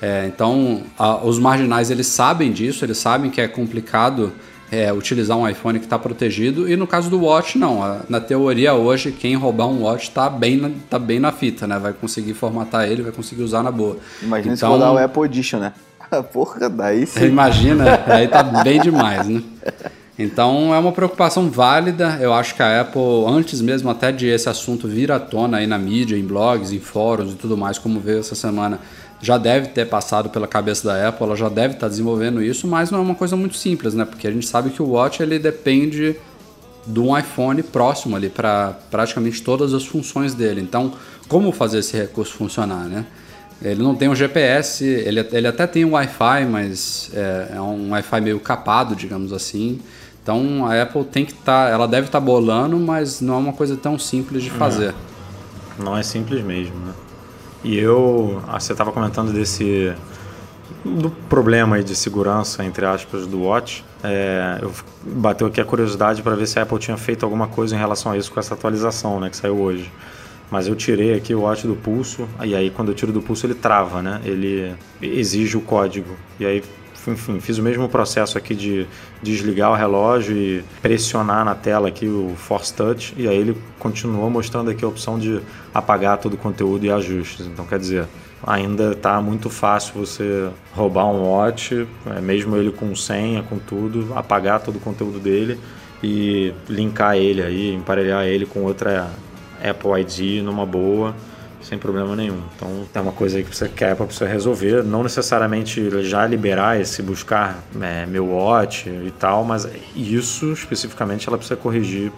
É, 0.03 0.27
então, 0.27 0.83
a, 0.99 1.25
os 1.25 1.39
marginais 1.39 1.91
eles 1.91 2.07
sabem 2.07 2.53
disso, 2.53 2.85
eles 2.85 2.99
sabem 2.99 3.31
que 3.31 3.41
é 3.41 3.49
complicado 3.49 4.33
é, 4.71 4.93
utilizar 4.93 5.37
um 5.37 5.49
iPhone 5.49 5.79
que 5.79 5.87
está 5.87 5.99
protegido 5.99 6.71
e 6.71 6.77
no 6.77 6.87
caso 6.87 7.09
do 7.09 7.21
Watch 7.23 7.57
não. 7.57 7.83
A, 7.83 8.01
na 8.09 8.21
teoria 8.21 8.75
hoje 8.75 9.13
quem 9.13 9.35
roubar 9.35 9.67
um 9.67 9.83
Watch 9.83 10.09
está 10.09 10.29
bem, 10.29 10.57
na, 10.57 10.71
tá 10.91 10.99
bem 10.99 11.19
na 11.19 11.33
fita, 11.33 11.67
né? 11.67 11.79
Vai 11.79 11.93
conseguir 11.93 12.35
formatar 12.35 12.89
ele, 12.89 13.03
vai 13.03 13.13
conseguir 13.13 13.43
usar 13.43 13.63
na 13.63 13.71
boa. 13.71 13.97
Imagina 14.23 14.55
então, 14.55 14.69
se 14.69 14.75
rodar 14.75 14.93
o 14.93 14.99
Apple 14.99 15.25
Edition, 15.25 15.59
né? 15.59 15.73
Porra, 16.33 16.69
daí 16.69 17.07
sim. 17.07 17.27
Imagina, 17.27 18.03
aí 18.07 18.29
tá 18.29 18.43
bem 18.43 18.81
demais, 18.81 19.27
né? 19.29 19.43
Então 20.19 20.75
é 20.75 20.79
uma 20.79 20.91
preocupação 20.91 21.49
válida. 21.49 22.19
Eu 22.21 22.35
acho 22.35 22.55
que 22.57 22.63
a 22.63 22.81
Apple, 22.81 23.25
antes 23.29 23.61
mesmo 23.61 23.89
até 23.89 24.11
de 24.11 24.27
esse 24.27 24.49
assunto 24.49 24.89
vir 24.89 25.13
à 25.13 25.21
tona 25.21 25.59
aí 25.59 25.67
na 25.67 25.79
mídia, 25.79 26.17
em 26.17 26.25
blogs, 26.25 26.73
em 26.73 26.81
fóruns 26.81 27.33
e 27.33 27.37
tudo 27.37 27.57
mais, 27.57 27.79
como 27.79 28.01
veio 28.01 28.19
essa 28.19 28.35
semana, 28.35 28.81
já 29.21 29.39
deve 29.39 29.69
ter 29.69 29.87
passado 29.87 30.29
pela 30.29 30.49
cabeça 30.49 30.89
da 30.89 31.09
Apple, 31.09 31.25
ela 31.25 31.37
já 31.37 31.49
deve 31.49 31.75
estar 31.75 31.89
desenvolvendo 31.89 32.43
isso, 32.43 32.67
mas 32.67 32.91
não 32.91 32.99
é 32.99 33.03
uma 33.03 33.15
coisa 33.15 33.37
muito 33.37 33.57
simples, 33.57 33.95
né? 33.95 34.05
Porque 34.05 34.27
a 34.27 34.31
gente 34.31 34.47
sabe 34.47 34.71
que 34.71 34.83
o 34.83 34.91
Watch 34.91 35.23
ele 35.23 35.39
depende 35.39 36.17
de 36.87 37.01
um 37.01 37.17
iPhone 37.17 37.63
próximo 37.63 38.17
ali 38.17 38.29
para 38.29 38.77
praticamente 38.91 39.43
todas 39.43 39.73
as 39.73 39.85
funções 39.85 40.35
dele. 40.35 40.61
Então, 40.61 40.95
como 41.29 41.53
fazer 41.53 41.79
esse 41.79 41.97
recurso 41.97 42.35
funcionar, 42.35 42.85
né? 42.85 43.05
Ele 43.61 43.83
não 43.83 43.95
tem 43.95 44.09
um 44.09 44.15
GPS, 44.15 44.85
ele, 44.85 45.27
ele 45.33 45.49
até 45.49 45.67
tem 45.67 45.85
um 45.85 45.93
Wi-Fi, 45.93 46.47
mas 46.47 47.11
é, 47.13 47.57
é 47.57 47.61
um 47.61 47.91
Wi-Fi 47.91 48.21
meio 48.21 48.39
capado, 48.39 48.95
digamos 48.95 49.33
assim. 49.33 49.81
Então 50.29 50.67
a 50.67 50.83
Apple 50.83 51.05
tem 51.05 51.25
que 51.25 51.33
estar, 51.33 51.65
tá, 51.65 51.71
ela 51.71 51.89
deve 51.89 52.09
estar 52.09 52.21
tá 52.21 52.25
bolando, 52.25 52.79
mas 52.79 53.23
não 53.23 53.33
é 53.33 53.39
uma 53.39 53.53
coisa 53.55 53.79
tão 53.79 53.99
simples 53.99 54.43
de 54.43 54.51
fazer. 54.51 54.95
Não, 55.79 55.87
não 55.87 55.97
é 55.97 56.03
simples 56.03 56.45
mesmo, 56.45 56.77
né? 56.77 56.93
E 57.65 57.79
eu, 57.79 58.43
ah, 58.47 58.61
você 58.61 58.73
estava 58.73 58.93
comentando 58.93 59.33
desse 59.33 59.91
do 60.85 61.09
problema 61.31 61.77
aí 61.77 61.83
de 61.83 61.97
segurança 61.97 62.63
entre 62.63 62.85
aspas 62.85 63.27
do 63.27 63.41
Watch. 63.41 63.83
É, 64.05 64.59
eu 64.61 64.71
bateu 65.03 65.47
aqui 65.47 65.63
a 65.63 65.65
curiosidade 65.65 66.23
para 66.23 66.37
ver 66.37 66.47
se 66.47 66.59
a 66.59 66.63
Apple 66.63 66.79
tinha 66.79 66.99
feito 66.99 67.25
alguma 67.25 67.47
coisa 67.49 67.75
em 67.75 67.79
relação 67.79 68.13
a 68.13 68.19
isso 68.19 68.31
com 68.31 68.39
essa 68.39 68.53
atualização, 68.53 69.19
né, 69.19 69.31
que 69.31 69.37
saiu 69.37 69.59
hoje. 69.59 69.91
Mas 70.51 70.69
eu 70.69 70.77
tirei 70.77 71.15
aqui 71.15 71.35
o 71.35 71.41
watch 71.41 71.67
do 71.67 71.75
pulso, 71.75 72.29
e 72.45 72.55
aí 72.55 72.69
quando 72.69 72.89
eu 72.89 72.95
tiro 72.95 73.13
do 73.13 73.23
pulso 73.23 73.47
ele 73.47 73.55
trava, 73.55 74.03
né? 74.03 74.21
Ele 74.25 74.75
exige 75.01 75.57
o 75.57 75.61
código. 75.63 76.15
E 76.39 76.45
aí 76.45 76.63
enfim, 77.07 77.41
fiz 77.41 77.59
o 77.59 77.63
mesmo 77.63 77.89
processo 77.89 78.37
aqui 78.37 78.55
de 78.55 78.87
desligar 79.23 79.71
o 79.71 79.75
relógio 79.75 80.37
e 80.37 80.65
pressionar 80.83 81.45
na 81.45 81.55
tela 81.55 81.89
aqui 81.89 82.07
o 82.07 82.35
Force 82.37 82.73
Touch 82.73 83.15
e 83.17 83.29
aí 83.29 83.37
ele 83.37 83.57
continuou 83.79 84.29
mostrando 84.31 84.71
aqui 84.71 84.85
a 84.85 84.89
opção 84.89 85.19
de 85.19 85.41
apagar 85.73 86.19
todo 86.19 86.35
o 86.35 86.37
conteúdo 86.37 86.85
e 86.85 86.91
ajustes. 86.91 87.47
Então, 87.47 87.65
quer 87.67 87.79
dizer, 87.79 88.07
ainda 88.47 88.93
está 88.93 89.21
muito 89.21 89.51
fácil 89.51 89.95
você 89.95 90.49
roubar 90.73 91.07
um 91.07 91.29
watch, 91.29 91.87
é, 92.07 92.21
mesmo 92.21 92.57
ele 92.57 92.73
com 92.73 92.95
senha, 92.95 93.43
com 93.43 93.59
tudo, 93.59 94.13
apagar 94.15 94.61
todo 94.61 94.77
o 94.77 94.81
conteúdo 94.81 95.19
dele 95.19 95.59
e 96.03 96.53
linkar 96.69 97.17
ele 97.17 97.43
aí, 97.43 97.75
emparelhar 97.75 98.25
ele 98.25 98.47
com 98.47 98.61
outra 98.61 99.11
Apple 99.63 100.01
ID 100.01 100.43
numa 100.43 100.65
boa 100.65 101.15
sem 101.69 101.79
problema 101.79 102.17
nenhum. 102.17 102.41
Então 102.57 102.87
é 102.95 103.01
uma 103.01 103.13
coisa 103.13 103.37
aí 103.37 103.45
que 103.45 103.55
você 103.55 103.69
quer 103.69 103.95
para 103.95 104.07
você 104.07 104.27
resolver, 104.27 104.83
não 104.83 105.03
necessariamente 105.03 106.03
já 106.03 106.27
liberar 106.27 106.81
esse 106.81 107.03
buscar 107.03 107.59
é, 107.81 108.07
meu 108.07 108.27
watch 108.27 108.89
e 108.89 109.13
tal, 109.19 109.45
mas 109.45 109.69
isso 109.95 110.53
especificamente 110.53 111.29
ela 111.29 111.37
precisa 111.37 111.59
corrigir 111.59 112.11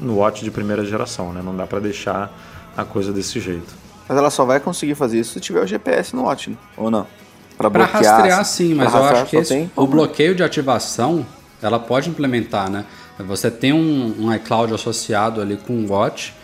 no 0.00 0.16
watch 0.16 0.42
de 0.42 0.50
primeira 0.50 0.84
geração, 0.84 1.32
né? 1.32 1.42
Não 1.44 1.54
dá 1.54 1.66
para 1.66 1.78
deixar 1.78 2.32
a 2.76 2.84
coisa 2.84 3.12
desse 3.12 3.38
jeito. 3.38 3.74
Mas 4.08 4.16
ela 4.16 4.30
só 4.30 4.44
vai 4.44 4.60
conseguir 4.60 4.94
fazer 4.94 5.20
isso 5.20 5.34
se 5.34 5.40
tiver 5.40 5.62
o 5.62 5.66
GPS 5.66 6.14
no 6.14 6.24
watch, 6.24 6.50
né? 6.50 6.56
ou 6.76 6.90
não? 6.90 7.06
Para 7.58 7.84
rastrear 7.84 8.44
sim, 8.44 8.74
mas 8.74 8.92
eu 8.92 9.02
acho 9.02 9.26
que 9.26 9.36
esse, 9.36 9.70
o 9.74 9.86
bloqueio 9.86 10.34
de 10.34 10.42
ativação 10.42 11.24
ela 11.62 11.78
pode 11.78 12.10
implementar, 12.10 12.70
né? 12.70 12.84
Você 13.18 13.50
tem 13.50 13.72
um, 13.72 14.14
um 14.18 14.34
iCloud 14.34 14.74
associado 14.74 15.40
ali 15.40 15.56
com 15.56 15.72
o 15.72 15.90
watch 15.90 16.34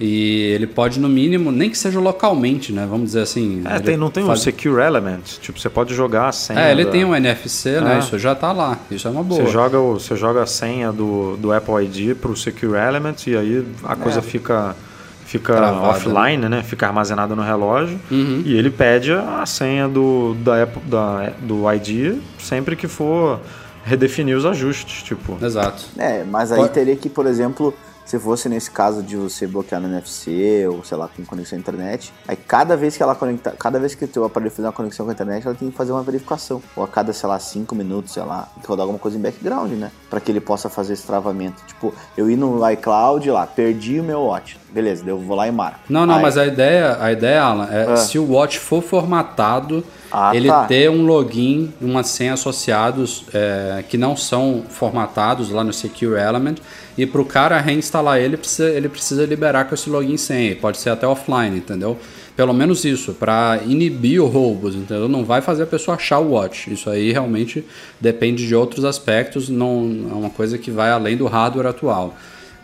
e 0.00 0.52
ele 0.54 0.66
pode, 0.66 1.00
no 1.00 1.08
mínimo, 1.08 1.50
nem 1.50 1.68
que 1.68 1.76
seja 1.76 1.98
localmente, 1.98 2.72
né? 2.72 2.86
Vamos 2.88 3.06
dizer 3.06 3.22
assim. 3.22 3.62
É, 3.64 3.80
tem, 3.80 3.96
não 3.96 4.10
tem 4.10 4.24
faz... 4.24 4.38
um 4.38 4.42
Secure 4.42 4.80
Element? 4.80 5.38
Tipo, 5.40 5.58
você 5.58 5.68
pode 5.68 5.94
jogar 5.94 6.28
a 6.28 6.32
senha. 6.32 6.60
É, 6.60 6.70
ele 6.70 6.84
da... 6.84 6.90
tem 6.90 7.04
um 7.04 7.14
NFC, 7.14 7.80
né? 7.80 7.96
É. 7.96 7.98
Isso 7.98 8.18
já 8.18 8.34
tá 8.34 8.52
lá. 8.52 8.78
Isso 8.90 9.08
é 9.08 9.10
uma 9.10 9.24
boa. 9.24 9.44
Você 9.44 9.50
joga, 9.50 9.80
o, 9.80 9.94
você 9.94 10.14
joga 10.14 10.42
a 10.42 10.46
senha 10.46 10.92
do, 10.92 11.36
do 11.36 11.52
Apple 11.52 11.84
ID 11.84 12.16
pro 12.16 12.36
Secure 12.36 12.76
Element 12.76 13.26
e 13.26 13.36
aí 13.36 13.66
a 13.82 13.96
coisa 13.96 14.20
é. 14.20 14.22
fica 14.22 14.76
fica 15.24 15.54
Travada, 15.54 15.88
offline, 15.88 16.48
né? 16.48 16.62
Fica 16.62 16.86
armazenada 16.86 17.36
no 17.36 17.42
relógio 17.42 18.00
uhum. 18.10 18.42
e 18.46 18.56
ele 18.56 18.70
pede 18.70 19.12
a 19.12 19.44
senha 19.44 19.86
do, 19.86 20.34
da, 20.42 20.62
Apple, 20.62 20.82
da, 20.86 21.32
do 21.40 21.70
ID 21.70 22.18
sempre 22.38 22.74
que 22.74 22.88
for 22.88 23.38
redefinir 23.84 24.36
os 24.36 24.46
ajustes, 24.46 25.02
tipo. 25.02 25.36
Exato. 25.42 25.84
É, 25.98 26.24
mas 26.24 26.52
aí 26.52 26.58
Pode... 26.58 26.72
teria 26.72 26.96
que, 26.96 27.08
por 27.08 27.26
exemplo, 27.26 27.74
se 28.08 28.18
fosse 28.18 28.48
nesse 28.48 28.70
caso 28.70 29.02
de 29.02 29.16
você 29.16 29.46
bloquear 29.46 29.78
no 29.78 29.86
NFC 29.86 30.66
ou 30.66 30.82
sei 30.82 30.96
lá 30.96 31.10
com 31.14 31.22
conexão 31.26 31.58
à 31.58 31.60
internet, 31.60 32.10
aí 32.26 32.36
cada 32.36 32.74
vez 32.74 32.96
que 32.96 33.02
ela 33.02 33.14
conectar, 33.14 33.50
cada 33.50 33.78
vez 33.78 33.94
que 33.94 34.06
o 34.06 34.08
teu 34.08 34.24
aparelho 34.24 34.50
fizer 34.50 34.66
uma 34.66 34.72
conexão 34.72 35.04
com 35.04 35.10
a 35.10 35.12
internet, 35.12 35.46
ela 35.46 35.54
tem 35.54 35.70
que 35.70 35.76
fazer 35.76 35.92
uma 35.92 36.02
verificação. 36.02 36.62
Ou 36.74 36.82
a 36.82 36.88
cada, 36.88 37.12
sei 37.12 37.28
lá, 37.28 37.38
5 37.38 37.74
minutos, 37.74 38.14
sei 38.14 38.22
lá, 38.22 38.48
rodar 38.66 38.84
alguma 38.84 38.98
coisa 38.98 39.18
em 39.18 39.20
background, 39.20 39.72
né? 39.72 39.90
Para 40.08 40.20
que 40.20 40.32
ele 40.32 40.40
possa 40.40 40.70
fazer 40.70 40.94
esse 40.94 41.06
travamento. 41.06 41.62
Tipo, 41.66 41.92
eu 42.16 42.30
ir 42.30 42.36
no 42.36 42.66
iCloud 42.70 43.30
lá, 43.30 43.46
perdi 43.46 44.00
o 44.00 44.02
meu 44.02 44.22
watch. 44.22 44.58
Beleza, 44.70 45.04
eu 45.06 45.18
vou 45.18 45.36
lá 45.36 45.46
e 45.46 45.52
marco. 45.52 45.80
Não, 45.90 46.06
não, 46.06 46.14
aí... 46.14 46.22
mas 46.22 46.38
a 46.38 46.46
ideia, 46.46 46.96
a 46.98 47.12
ideia, 47.12 47.42
Alan, 47.42 47.68
é 47.70 47.92
ah. 47.92 47.96
se 47.96 48.18
o 48.18 48.32
watch 48.32 48.58
for 48.58 48.82
formatado 48.82 49.84
Ah, 50.10 50.34
ele 50.34 50.48
tá. 50.48 50.64
ter 50.64 50.90
um 50.90 51.04
login, 51.04 51.72
uma 51.80 52.02
senha 52.02 52.32
associados 52.32 53.24
é, 53.32 53.84
que 53.88 53.98
não 53.98 54.16
são 54.16 54.64
formatados 54.68 55.50
lá 55.50 55.62
no 55.62 55.72
Secure 55.72 56.18
Element 56.18 56.56
e 56.96 57.04
para 57.04 57.20
o 57.20 57.24
cara 57.24 57.60
reinstalar 57.60 58.18
ele 58.18 58.36
precisa, 58.36 58.70
ele 58.70 58.88
precisa 58.88 59.26
liberar 59.26 59.66
com 59.66 59.74
esse 59.74 59.90
login 59.90 60.14
e 60.14 60.18
senha, 60.18 60.56
pode 60.56 60.78
ser 60.78 60.90
até 60.90 61.06
offline, 61.06 61.58
entendeu? 61.58 61.98
Pelo 62.34 62.54
menos 62.54 62.84
isso, 62.84 63.14
para 63.14 63.60
inibir 63.66 64.22
o 64.22 64.26
roubos, 64.26 64.74
entendeu? 64.74 65.08
Não 65.08 65.24
vai 65.24 65.40
fazer 65.40 65.64
a 65.64 65.66
pessoa 65.66 65.96
achar 65.96 66.20
o 66.20 66.30
watch. 66.30 66.72
Isso 66.72 66.88
aí 66.88 67.10
realmente 67.10 67.64
depende 68.00 68.46
de 68.46 68.54
outros 68.54 68.84
aspectos, 68.84 69.48
não 69.48 70.06
é 70.08 70.14
uma 70.14 70.30
coisa 70.30 70.56
que 70.56 70.70
vai 70.70 70.90
além 70.90 71.16
do 71.16 71.26
hardware 71.26 71.66
atual. 71.66 72.14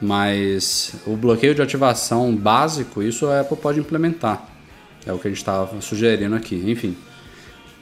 Mas 0.01 0.95
o 1.05 1.17
bloqueio 1.17 1.55
de 1.55 1.63
ativação 1.63 2.35
básico, 2.35 3.03
isso 3.03 3.27
a 3.27 3.41
Apple 3.41 3.57
pode 3.57 3.81
implementar. 3.81 4.47
É 5.05 5.13
o 5.13 5.19
que 5.19 5.27
a 5.27 5.31
gente 5.31 5.39
estava 5.39 5.81
sugerindo 5.81 6.37
aqui. 6.37 6.63
Enfim, 6.67 6.97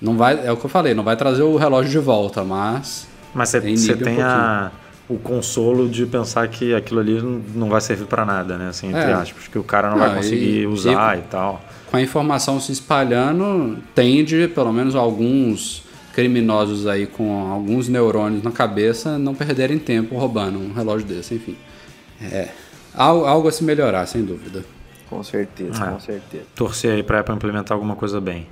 não 0.02 0.16
vai, 0.16 0.46
é 0.46 0.52
o 0.52 0.56
que 0.56 0.66
eu 0.66 0.70
falei, 0.70 0.92
não 0.94 1.04
vai 1.04 1.16
trazer 1.16 1.42
o 1.42 1.56
relógio 1.56 1.90
de 1.90 1.98
volta, 1.98 2.42
mas 2.44 3.06
Mas 3.34 3.48
você 3.48 3.58
Inibe 3.58 3.78
você 3.78 3.92
um 3.94 3.96
tem 3.98 4.20
a, 4.22 4.70
o 5.08 5.16
consolo 5.18 5.88
de 5.88 6.04
pensar 6.04 6.46
que 6.48 6.74
aquilo 6.74 7.00
ali 7.00 7.22
não- 7.54 7.68
vai 7.70 7.80
servir 7.80 8.04
para 8.06 8.24
nada, 8.26 8.58
né? 8.58 8.68
Assim, 8.68 8.88
entre 8.88 9.00
É. 9.00 9.12
aspas, 9.14 9.48
que 9.48 9.58
o 9.58 9.62
cara 9.64 9.88
não, 9.90 9.96
Não, 9.96 10.06
vai 10.06 10.16
conseguir 10.16 10.60
e- 10.62 10.66
usar 10.66 11.18
e, 11.18 11.22
tal. 11.22 11.62
com 11.90 11.96
a 11.96 12.00
informação 12.02 12.60
se 12.60 12.72
espalhando, 12.72 13.78
tende, 13.94 14.48
pelo 14.48 14.72
menos 14.72 14.94
alguns 14.94 15.82
criminosos 16.12 16.86
aí 16.86 17.06
com 17.06 17.50
alguns 17.50 17.88
neurônios 17.88 18.42
na 18.42 18.50
cabeça, 18.50 19.16
não 19.18 19.34
perderem 19.34 19.78
tempo 19.78 20.14
roubando 20.18 20.58
um 20.58 20.72
relógio 20.74 21.06
desse, 21.06 21.34
enfim. 21.36 21.56
É. 22.20 22.48
Algo, 22.94 23.24
algo 23.24 23.48
a 23.48 23.52
se 23.52 23.64
melhorar, 23.64 24.04
sem 24.06 24.22
dúvida. 24.22 24.62
Com 25.08 25.22
certeza, 25.22 25.82
Ah. 25.84 25.86
com 25.92 26.00
certeza. 26.00 26.44
Torcer 26.54 26.92
aí 26.92 27.02
pra 27.02 27.20
Apple 27.20 27.34
implementar 27.34 27.74
alguma 27.74 27.96
coisa 27.96 28.20
bem. 28.20 28.46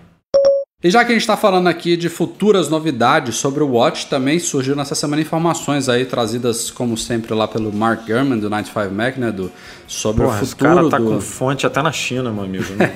E 0.82 0.88
já 0.88 1.04
que 1.04 1.10
a 1.10 1.14
gente 1.14 1.20
está 1.20 1.36
falando 1.36 1.66
aqui 1.66 1.94
de 1.94 2.08
futuras 2.08 2.70
novidades 2.70 3.36
sobre 3.36 3.62
o 3.62 3.68
Watch, 3.72 4.06
também 4.06 4.38
surgiu 4.38 4.74
nessa 4.74 4.94
semana 4.94 5.20
informações 5.20 5.90
aí 5.90 6.06
trazidas, 6.06 6.70
como 6.70 6.96
sempre, 6.96 7.34
lá 7.34 7.46
pelo 7.46 7.70
Mark 7.70 8.06
Gurman, 8.06 8.38
do 8.38 8.48
95 8.48 8.94
Mac, 8.94 9.18
né, 9.18 9.30
do, 9.30 9.52
sobre 9.86 10.24
Porra, 10.24 10.38
o 10.40 10.42
esse 10.42 10.52
futuro 10.52 10.74
cara 10.76 10.88
tá 10.88 10.96
do... 10.96 11.04
com 11.04 11.20
fonte 11.20 11.66
até 11.66 11.82
na 11.82 11.92
China, 11.92 12.32
meu 12.32 12.44
amigo. 12.44 12.64
né? 12.78 12.90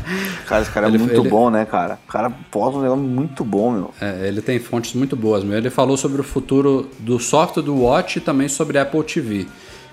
Cara, 0.48 0.62
esse 0.62 0.70
cara 0.70 0.86
é 0.86 0.88
Ele- 0.90 0.98
muito 0.98 1.20
ele- 1.20 1.28
bom, 1.28 1.50
né, 1.50 1.66
cara? 1.66 1.98
O 2.08 2.10
cara 2.10 2.30
posta 2.50 2.78
um 2.78 2.82
negócio 2.82 3.02
muito 3.02 3.44
bom, 3.44 3.70
meu. 3.72 3.90
É, 4.00 4.28
ele 4.28 4.40
tem 4.40 4.58
fontes 4.60 4.94
muito 4.94 5.14
boas 5.16 5.42
mesmo. 5.42 5.56
Ele 5.58 5.70
falou 5.70 5.96
sobre 5.96 6.20
o 6.20 6.24
futuro 6.24 6.88
do 7.00 7.18
software 7.18 7.62
do 7.64 7.74
Watch 7.82 8.16
e 8.18 8.20
também 8.20 8.48
sobre 8.48 8.78
Apple 8.78 9.02
TV. 9.02 9.46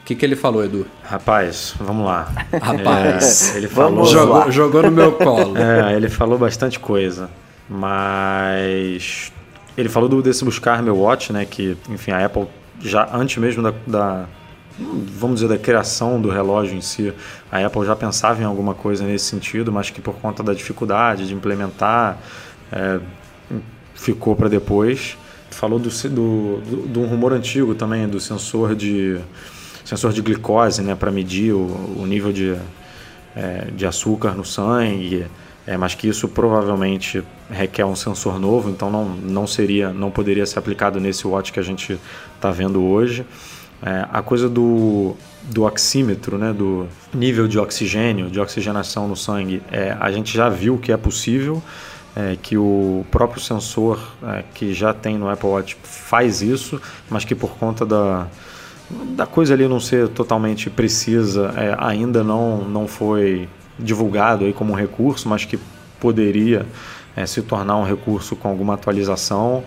O 0.03 0.05
que, 0.05 0.15
que 0.15 0.25
ele 0.25 0.35
falou, 0.35 0.65
Edu? 0.65 0.85
Rapaz, 1.03 1.75
vamos 1.79 2.05
lá. 2.05 2.29
Rapaz, 2.61 3.55
É, 3.55 3.57
ele 3.57 3.67
vamos 3.67 4.11
falou. 4.11 4.33
lá. 4.33 4.45
jogou, 4.45 4.51
jogou 4.51 4.83
no 4.83 4.91
meu 4.91 5.13
colo. 5.13 5.57
É, 5.57 5.95
ele 5.95 6.09
falou 6.09 6.37
bastante 6.37 6.77
coisa. 6.77 7.29
Mas 7.69 9.31
ele 9.77 9.87
falou 9.89 10.09
do, 10.09 10.21
desse 10.21 10.43
buscar 10.43 10.81
meu 10.83 10.97
watch, 10.97 11.31
né? 11.31 11.45
Que, 11.45 11.77
enfim, 11.89 12.11
a 12.11 12.25
Apple 12.25 12.47
já 12.81 13.07
antes 13.13 13.37
mesmo 13.37 13.63
da, 13.63 13.73
da- 13.87 14.25
vamos 14.77 15.35
dizer 15.39 15.47
da 15.47 15.57
criação 15.57 16.19
do 16.19 16.29
relógio 16.29 16.75
em 16.75 16.81
si, 16.81 17.13
a 17.51 17.65
Apple 17.65 17.85
já 17.85 17.95
pensava 17.95 18.41
em 18.41 18.45
alguma 18.45 18.73
coisa 18.73 19.05
nesse 19.05 19.25
sentido, 19.25 19.71
mas 19.71 19.89
que 19.89 20.01
por 20.01 20.15
conta 20.15 20.43
da 20.43 20.53
dificuldade 20.53 21.27
de 21.27 21.33
implementar 21.33 22.17
é, 22.71 22.99
ficou 23.95 24.35
para 24.35 24.49
depois. 24.49 25.17
Falou 25.51 25.77
do, 25.79 25.87
do, 25.89 26.57
do, 26.61 26.87
de 26.87 26.99
um 26.99 27.05
rumor 27.05 27.31
antigo 27.31 27.75
também 27.75 28.07
do 28.07 28.19
sensor 28.19 28.75
de 28.75 29.19
sensor 29.85 30.13
de 30.13 30.21
glicose, 30.21 30.81
né, 30.81 30.95
para 30.95 31.11
medir 31.11 31.53
o, 31.53 31.95
o 31.97 32.05
nível 32.05 32.31
de 32.31 32.55
é, 33.35 33.67
de 33.75 33.85
açúcar 33.85 34.31
no 34.31 34.45
sangue, 34.45 35.25
é, 35.65 35.77
mas 35.77 35.95
que 35.95 36.07
isso 36.07 36.27
provavelmente 36.27 37.23
requer 37.49 37.85
um 37.85 37.95
sensor 37.95 38.39
novo, 38.39 38.69
então 38.69 38.89
não, 38.89 39.05
não 39.05 39.47
seria, 39.47 39.91
não 39.91 40.11
poderia 40.11 40.45
ser 40.45 40.59
aplicado 40.59 40.99
nesse 40.99 41.25
watch 41.25 41.51
que 41.51 41.59
a 41.59 41.63
gente 41.63 41.99
está 42.35 42.51
vendo 42.51 42.83
hoje. 42.83 43.25
É, 43.81 44.07
a 44.11 44.21
coisa 44.21 44.47
do, 44.47 45.15
do 45.43 45.63
oxímetro, 45.63 46.37
né, 46.37 46.53
do 46.53 46.87
nível 47.13 47.47
de 47.47 47.59
oxigênio, 47.59 48.29
de 48.29 48.39
oxigenação 48.39 49.07
no 49.07 49.15
sangue, 49.15 49.61
é, 49.71 49.95
a 49.99 50.11
gente 50.11 50.33
já 50.33 50.47
viu 50.47 50.77
que 50.77 50.91
é 50.91 50.97
possível, 50.97 51.61
é, 52.15 52.37
que 52.41 52.57
o 52.57 53.05
próprio 53.09 53.41
sensor 53.41 53.99
é, 54.23 54.43
que 54.53 54.73
já 54.73 54.93
tem 54.93 55.17
no 55.17 55.29
Apple 55.29 55.49
Watch 55.49 55.77
faz 55.83 56.41
isso, 56.41 56.81
mas 57.09 57.25
que 57.25 57.33
por 57.33 57.57
conta 57.57 57.85
da, 57.85 58.27
da 59.15 59.25
coisa 59.25 59.53
ali 59.53 59.67
não 59.67 59.79
ser 59.79 60.07
totalmente 60.09 60.69
precisa, 60.69 61.53
é, 61.57 61.75
ainda 61.77 62.23
não, 62.23 62.57
não 62.63 62.87
foi 62.87 63.47
divulgado 63.77 64.45
aí 64.45 64.53
como 64.53 64.73
um 64.73 64.75
recurso, 64.75 65.27
mas 65.27 65.45
que 65.45 65.59
poderia 65.99 66.65
é, 67.15 67.25
se 67.25 67.41
tornar 67.41 67.77
um 67.77 67.83
recurso 67.83 68.35
com 68.35 68.47
alguma 68.47 68.73
atualização. 68.75 69.63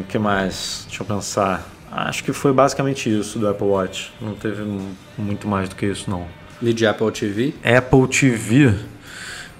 O 0.00 0.04
que 0.08 0.18
mais? 0.18 0.84
Deixa 0.88 1.02
eu 1.02 1.06
pensar. 1.06 1.66
Acho 1.92 2.24
que 2.24 2.32
foi 2.32 2.52
basicamente 2.52 3.08
isso 3.08 3.38
do 3.38 3.48
Apple 3.48 3.66
Watch. 3.68 4.12
Não 4.20 4.34
teve 4.34 4.62
mu- 4.62 4.90
muito 5.16 5.46
mais 5.46 5.68
do 5.68 5.76
que 5.76 5.86
isso, 5.86 6.10
não. 6.10 6.26
E 6.60 6.72
de 6.72 6.84
Apple 6.86 7.10
TV? 7.12 7.54
Apple 7.64 8.08
TV 8.08 8.74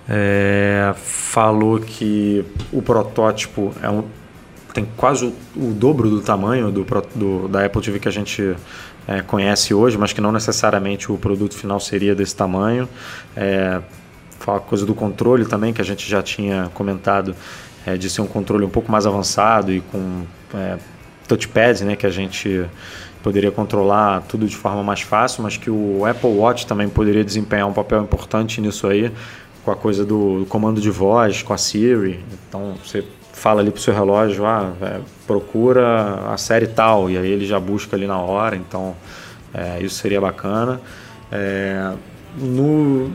é, 0.08 0.92
falou 0.96 1.78
que 1.78 2.44
o 2.72 2.82
protótipo 2.82 3.72
é 3.82 3.88
um, 3.88 4.04
tem 4.78 4.88
quase 4.96 5.26
o, 5.26 5.34
o 5.56 5.72
dobro 5.72 6.08
do 6.08 6.20
tamanho 6.20 6.70
do, 6.70 6.86
do- 7.14 7.48
da 7.48 7.64
Apple 7.64 7.82
TV 7.82 7.98
que 7.98 8.08
a 8.08 8.12
gente 8.12 8.54
é, 9.08 9.22
conhece 9.22 9.74
hoje, 9.74 9.98
mas 9.98 10.12
que 10.12 10.20
não 10.20 10.30
necessariamente 10.30 11.10
o 11.10 11.16
produto 11.18 11.56
final 11.56 11.80
seria 11.80 12.14
desse 12.14 12.36
tamanho. 12.36 12.88
É, 13.36 13.80
fala 14.38 14.60
coisa 14.60 14.86
do 14.86 14.94
controle 14.94 15.44
também, 15.44 15.72
que 15.72 15.80
a 15.80 15.84
gente 15.84 16.08
já 16.08 16.22
tinha 16.22 16.70
comentado, 16.74 17.34
é, 17.84 17.96
de 17.96 18.08
ser 18.08 18.20
um 18.20 18.26
controle 18.26 18.64
um 18.64 18.68
pouco 18.70 18.90
mais 18.92 19.04
avançado 19.06 19.72
e 19.72 19.80
com 19.80 20.22
é, 20.54 20.76
touchpad, 21.26 21.84
né, 21.84 21.96
que 21.96 22.06
a 22.06 22.10
gente 22.10 22.64
poderia 23.22 23.50
controlar 23.50 24.22
tudo 24.28 24.46
de 24.46 24.56
forma 24.56 24.82
mais 24.84 25.00
fácil, 25.00 25.42
mas 25.42 25.56
que 25.56 25.68
o 25.70 26.06
Apple 26.06 26.30
Watch 26.30 26.66
também 26.66 26.88
poderia 26.88 27.24
desempenhar 27.24 27.66
um 27.66 27.72
papel 27.72 28.00
importante 28.02 28.60
nisso 28.60 28.86
aí, 28.86 29.10
com 29.64 29.72
a 29.72 29.76
coisa 29.76 30.04
do, 30.04 30.40
do 30.40 30.46
comando 30.46 30.80
de 30.80 30.88
voz, 30.90 31.42
com 31.42 31.52
a 31.52 31.58
Siri. 31.58 32.24
Então 32.48 32.74
você 32.82 33.04
fala 33.38 33.60
ali 33.60 33.70
pro 33.70 33.80
seu 33.80 33.94
relógio, 33.94 34.44
ah, 34.44 34.72
é, 34.82 35.00
procura 35.26 36.32
a 36.32 36.36
série 36.36 36.66
tal, 36.66 37.08
e 37.08 37.16
aí 37.16 37.30
ele 37.30 37.46
já 37.46 37.60
busca 37.60 37.94
ali 37.94 38.06
na 38.06 38.18
hora, 38.18 38.56
então 38.56 38.96
é, 39.54 39.80
isso 39.80 39.94
seria 39.94 40.20
bacana. 40.20 40.80
É, 41.30 41.92
no, 42.36 43.12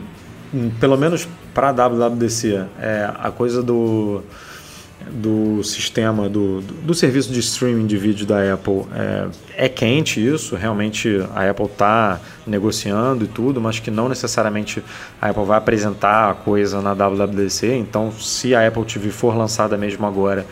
pelo 0.80 0.96
menos 0.96 1.28
para 1.52 1.68
a 1.68 1.72
WWDC, 1.72 2.64
é, 2.80 3.10
a 3.22 3.30
coisa 3.30 3.62
do, 3.62 4.22
do 5.10 5.62
sistema, 5.62 6.28
do, 6.28 6.60
do, 6.60 6.74
do 6.74 6.94
serviço 6.94 7.32
de 7.32 7.40
streaming 7.40 7.86
de 7.86 7.96
vídeo 7.96 8.26
da 8.26 8.52
Apple, 8.52 8.84
é, 8.94 9.28
é 9.66 9.68
quente 9.68 10.24
isso, 10.24 10.56
realmente 10.56 11.20
a 11.34 11.50
Apple 11.50 11.66
está 11.66 12.20
negociando 12.46 13.24
e 13.24 13.28
tudo, 13.28 13.60
mas 13.60 13.78
que 13.78 13.90
não 13.90 14.08
necessariamente 14.08 14.82
a 15.20 15.30
Apple 15.30 15.44
vai 15.44 15.58
apresentar 15.58 16.30
a 16.30 16.34
coisa 16.34 16.80
na 16.80 16.94
WWDC, 16.94 17.74
então 17.74 18.12
se 18.12 18.54
a 18.54 18.66
Apple 18.66 18.84
TV 18.84 19.10
for 19.10 19.36
lançada 19.36 19.76
mesmo 19.76 20.06
agora, 20.06 20.46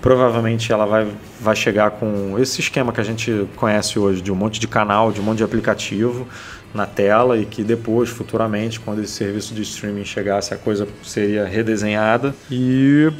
provavelmente 0.00 0.72
ela 0.72 0.86
vai, 0.86 1.06
vai 1.40 1.56
chegar 1.56 1.92
com 1.92 2.38
esse 2.38 2.60
esquema 2.60 2.92
que 2.92 3.00
a 3.00 3.04
gente 3.04 3.48
conhece 3.56 3.98
hoje, 3.98 4.20
de 4.20 4.30
um 4.30 4.34
monte 4.34 4.60
de 4.60 4.68
canal, 4.68 5.12
de 5.12 5.20
um 5.20 5.24
monte 5.24 5.38
de 5.38 5.44
aplicativo 5.44 6.26
na 6.72 6.86
tela 6.86 7.38
e 7.38 7.46
que 7.46 7.62
depois, 7.62 8.08
futuramente, 8.08 8.78
quando 8.78 9.02
esse 9.02 9.12
serviço 9.12 9.54
de 9.54 9.62
streaming 9.62 10.04
chegasse, 10.04 10.52
a 10.52 10.56
coisa 10.56 10.86
seria 11.02 11.44
redesenhada. 11.44 12.34
E 12.50 13.10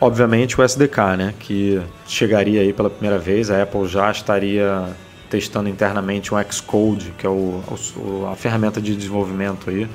obviamente 0.00 0.60
o 0.60 0.64
SDK, 0.64 1.16
né, 1.16 1.34
que 1.38 1.80
chegaria 2.06 2.60
aí 2.60 2.72
pela 2.72 2.90
primeira 2.90 3.18
vez, 3.18 3.50
a 3.50 3.62
Apple 3.62 3.86
já 3.86 4.10
estaria 4.10 4.86
testando 5.28 5.68
internamente 5.68 6.34
um 6.34 6.38
Xcode, 6.50 7.12
que 7.18 7.26
é 7.26 7.30
o, 7.30 7.62
o, 7.96 8.28
a 8.30 8.34
ferramenta 8.34 8.80
de 8.80 8.96
desenvolvimento 8.96 9.68
aí 9.68 9.88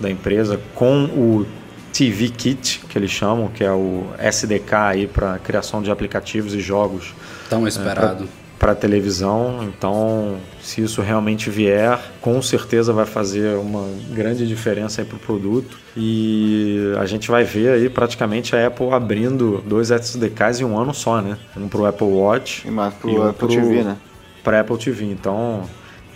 da 0.00 0.10
empresa, 0.10 0.60
com 0.74 1.04
o 1.06 1.46
TV 1.92 2.28
Kit, 2.28 2.82
que 2.88 2.98
eles 2.98 3.10
chamam, 3.10 3.48
que 3.48 3.64
é 3.64 3.72
o 3.72 4.06
SDK 4.18 4.74
aí 4.74 5.06
para 5.06 5.38
criação 5.38 5.82
de 5.82 5.90
aplicativos 5.90 6.54
e 6.54 6.60
jogos 6.60 7.14
Tão 7.48 7.66
esperado. 7.66 8.28
Para 8.58 8.74
televisão. 8.74 9.62
Então, 9.64 10.36
se 10.60 10.82
isso 10.82 11.02
realmente 11.02 11.50
vier, 11.50 11.98
com 12.20 12.40
certeza 12.40 12.92
vai 12.92 13.06
fazer 13.06 13.56
uma 13.56 13.86
grande 14.10 14.46
diferença 14.46 15.04
para 15.04 15.16
o 15.16 15.18
produto. 15.18 15.78
E 15.96 16.92
a 16.98 17.06
gente 17.06 17.30
vai 17.30 17.44
ver 17.44 17.70
aí 17.70 17.88
praticamente 17.88 18.54
a 18.56 18.66
Apple 18.66 18.90
abrindo 18.90 19.62
dois 19.66 19.90
SDKs 19.90 20.60
em 20.60 20.64
um 20.64 20.78
ano 20.78 20.92
só, 20.92 21.20
né? 21.20 21.38
Um 21.56 21.68
para 21.68 21.80
o 21.80 21.86
Apple 21.86 22.06
Watch 22.06 22.66
E 22.66 22.70
mais 22.70 22.94
E 22.94 22.96
pro 22.96 23.10
um 23.10 23.28
Apple 23.28 23.48
TV, 23.48 23.82
né? 23.82 23.96
para 24.42 24.60
Apple 24.60 24.78
TV. 24.78 25.04
Então, 25.06 25.62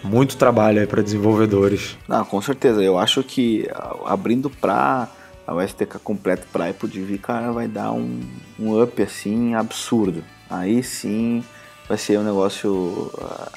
muito 0.03 0.37
trabalho 0.37 0.81
aí 0.81 0.87
para 0.87 1.03
desenvolvedores. 1.03 1.97
Não, 2.09 2.25
com 2.25 2.41
certeza. 2.41 2.83
Eu 2.83 2.99
acho 2.99 3.23
que 3.23 3.69
ah, 3.75 3.97
abrindo 4.07 4.49
pra 4.49 5.09
a 5.47 5.65
SDK 5.65 5.99
completo 5.99 6.47
pra 6.53 6.69
Apple 6.69 6.89
TV, 6.89 7.19
cara, 7.19 7.51
vai 7.51 7.67
dar 7.67 7.93
um, 7.93 8.21
um 8.59 8.81
up 8.81 9.03
assim 9.03 9.55
absurdo. 9.55 10.23
Aí 10.49 10.83
sim 10.83 11.43
vai 11.91 11.99
ser 11.99 12.21
um 12.21 12.23
negócio 12.23 13.11
ah, 13.21 13.51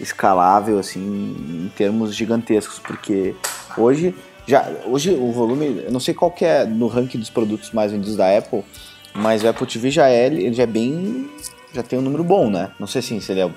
escalável 0.00 0.78
assim 0.78 0.98
em 0.98 1.70
termos 1.76 2.14
gigantescos, 2.14 2.78
porque 2.78 3.36
hoje 3.76 4.14
Já, 4.48 4.64
hoje 4.86 5.10
o 5.10 5.30
volume, 5.30 5.82
eu 5.84 5.92
não 5.92 6.00
sei 6.00 6.14
qual 6.14 6.30
que 6.30 6.44
é 6.44 6.64
no 6.64 6.86
ranking 6.86 7.18
dos 7.18 7.28
produtos 7.28 7.72
mais 7.72 7.90
vendidos 7.92 8.16
da 8.16 8.38
Apple, 8.38 8.64
mas 9.12 9.42
o 9.42 9.48
Apple 9.48 9.66
TV 9.66 9.90
já 9.90 10.08
é, 10.08 10.26
ele 10.26 10.52
já 10.54 10.62
é 10.62 10.66
bem, 10.66 11.28
já 11.74 11.82
tem 11.82 11.98
um 11.98 12.02
número 12.02 12.22
bom, 12.22 12.48
né? 12.48 12.70
Não 12.78 12.86
sei 12.86 13.00
assim, 13.00 13.20
se 13.20 13.32
ele 13.32 13.40
é 13.40 13.46
o 13.46 13.52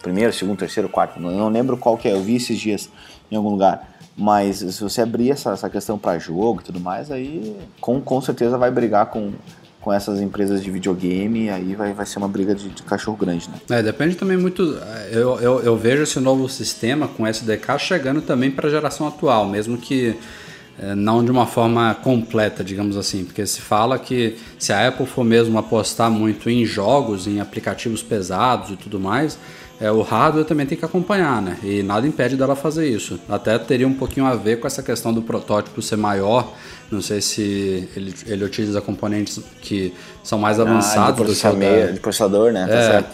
primeiro, 0.00 0.32
segundo, 0.32 0.56
terceiro, 0.56 0.88
quarto, 0.88 1.20
não, 1.20 1.30
não 1.32 1.48
lembro 1.48 1.76
qual 1.76 1.98
que 1.98 2.08
é, 2.08 2.12
eu 2.12 2.22
vi 2.22 2.36
esses 2.36 2.56
dias 2.56 2.88
em 3.30 3.36
algum 3.36 3.50
lugar. 3.50 3.98
Mas 4.16 4.58
se 4.58 4.80
você 4.80 5.02
abrir 5.02 5.32
essa, 5.32 5.50
essa 5.52 5.68
questão 5.68 5.98
para 5.98 6.18
jogo 6.18 6.60
e 6.60 6.64
tudo 6.64 6.80
mais, 6.80 7.10
aí 7.10 7.56
com, 7.80 8.00
com 8.00 8.20
certeza 8.20 8.56
vai 8.56 8.70
brigar 8.70 9.06
com, 9.06 9.32
com 9.88 9.92
essas 9.94 10.20
empresas 10.20 10.62
de 10.62 10.70
videogame, 10.70 11.48
aí 11.48 11.74
vai, 11.74 11.94
vai 11.94 12.04
ser 12.04 12.18
uma 12.18 12.28
briga 12.28 12.54
de, 12.54 12.68
de 12.68 12.82
cachorro 12.82 13.16
grande, 13.16 13.48
né? 13.48 13.78
É, 13.78 13.82
depende 13.82 14.16
também 14.16 14.36
muito. 14.36 14.62
Eu, 15.10 15.40
eu, 15.40 15.60
eu 15.60 15.76
vejo 15.78 16.02
esse 16.02 16.20
novo 16.20 16.46
sistema 16.46 17.08
com 17.08 17.26
SDK 17.26 17.78
chegando 17.78 18.20
também 18.20 18.50
para 18.50 18.68
a 18.68 18.70
geração 18.70 19.08
atual, 19.08 19.48
mesmo 19.48 19.78
que 19.78 20.14
é, 20.78 20.94
não 20.94 21.24
de 21.24 21.30
uma 21.30 21.46
forma 21.46 21.94
completa, 22.02 22.62
digamos 22.62 22.98
assim, 22.98 23.24
porque 23.24 23.46
se 23.46 23.62
fala 23.62 23.98
que 23.98 24.36
se 24.58 24.74
a 24.74 24.88
Apple 24.88 25.06
for 25.06 25.24
mesmo 25.24 25.56
apostar 25.56 26.10
muito 26.10 26.50
em 26.50 26.66
jogos, 26.66 27.26
em 27.26 27.40
aplicativos 27.40 28.02
pesados 28.02 28.68
e 28.68 28.76
tudo 28.76 29.00
mais, 29.00 29.38
é, 29.80 29.90
o 29.92 30.02
hardware 30.02 30.44
também 30.44 30.66
tem 30.66 30.76
que 30.76 30.84
acompanhar, 30.84 31.40
né? 31.40 31.56
E 31.62 31.82
nada 31.82 32.06
impede 32.06 32.36
dela 32.36 32.56
fazer 32.56 32.88
isso. 32.88 33.20
Até 33.28 33.56
teria 33.58 33.86
um 33.86 33.94
pouquinho 33.94 34.26
a 34.26 34.34
ver 34.34 34.58
com 34.58 34.66
essa 34.66 34.82
questão 34.82 35.14
do 35.14 35.22
protótipo 35.22 35.80
ser 35.80 35.96
maior. 35.96 36.52
Não 36.90 37.00
sei 37.00 37.20
se 37.20 37.88
ele, 37.94 38.14
ele 38.26 38.44
utiliza 38.44 38.80
componentes 38.80 39.40
que 39.60 39.94
são 40.24 40.38
mais 40.38 40.58
avançados 40.58 41.08
ah, 41.08 41.12
de 41.12 41.22
processador, 41.22 41.92
de 41.92 42.00
processador, 42.00 42.52
né? 42.52 42.66
Tá 42.66 43.04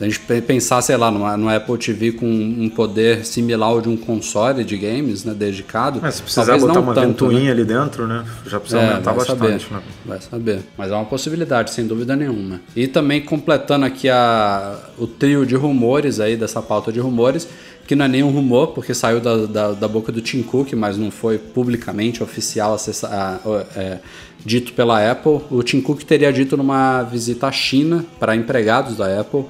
é, 0.00 0.10
certo. 0.10 0.32
A 0.32 0.34
gente 0.34 0.42
pensar, 0.42 0.82
sei 0.82 0.96
lá, 0.96 1.10
no, 1.10 1.48
Apple 1.48 1.78
TV 1.78 2.12
com 2.12 2.26
um 2.26 2.68
poder 2.68 3.24
similar 3.24 3.70
ao 3.70 3.80
de 3.80 3.88
um 3.88 3.96
console 3.96 4.64
de 4.64 4.76
games, 4.76 5.24
né, 5.24 5.34
dedicado. 5.34 6.00
Mas 6.02 6.16
se 6.16 6.22
precisar 6.22 6.58
botar 6.58 6.80
uma 6.80 6.94
tanto, 6.94 7.26
ventoinha 7.26 7.44
né? 7.44 7.50
ali 7.50 7.64
dentro, 7.64 8.06
né, 8.06 8.24
já 8.46 8.58
precisa 8.58 8.80
é, 8.80 8.90
aumentar 8.90 9.12
bastante. 9.12 9.64
Saber, 9.64 9.74
né? 9.74 9.82
Vai 10.04 10.20
saber. 10.20 10.60
Mas 10.76 10.90
é 10.90 10.94
uma 10.94 11.04
possibilidade, 11.04 11.70
sem 11.70 11.86
dúvida 11.86 12.16
nenhuma. 12.16 12.60
E 12.74 12.86
também 12.86 13.20
completando 13.20 13.84
aqui 13.84 14.08
a, 14.08 14.76
o 14.98 15.06
trio 15.06 15.46
de 15.46 15.54
rumores 15.54 16.20
aí, 16.20 16.36
dessa 16.36 16.60
pauta 16.60 16.92
de 16.92 17.00
rumores, 17.00 17.48
que 17.86 17.94
não 17.94 18.06
é 18.06 18.08
nenhum 18.08 18.30
rumor, 18.30 18.68
porque 18.68 18.94
saiu 18.94 19.20
da, 19.20 19.46
da, 19.46 19.72
da 19.72 19.88
boca 19.88 20.10
do 20.10 20.20
Tim 20.20 20.42
Cook, 20.42 20.72
mas 20.72 20.96
não 20.96 21.10
foi 21.10 21.38
publicamente 21.38 22.22
oficial 22.22 22.74
acessa, 22.74 23.08
a, 23.08 23.78
é, 23.78 23.98
dito 24.44 24.72
pela 24.72 25.10
Apple. 25.10 25.40
O 25.50 25.62
Tim 25.62 25.80
Cook 25.80 26.02
teria 26.02 26.32
dito 26.32 26.56
numa 26.56 27.02
visita 27.02 27.46
à 27.46 27.52
China 27.52 28.04
para 28.18 28.34
empregados 28.34 28.96
da 28.96 29.20
Apple 29.20 29.44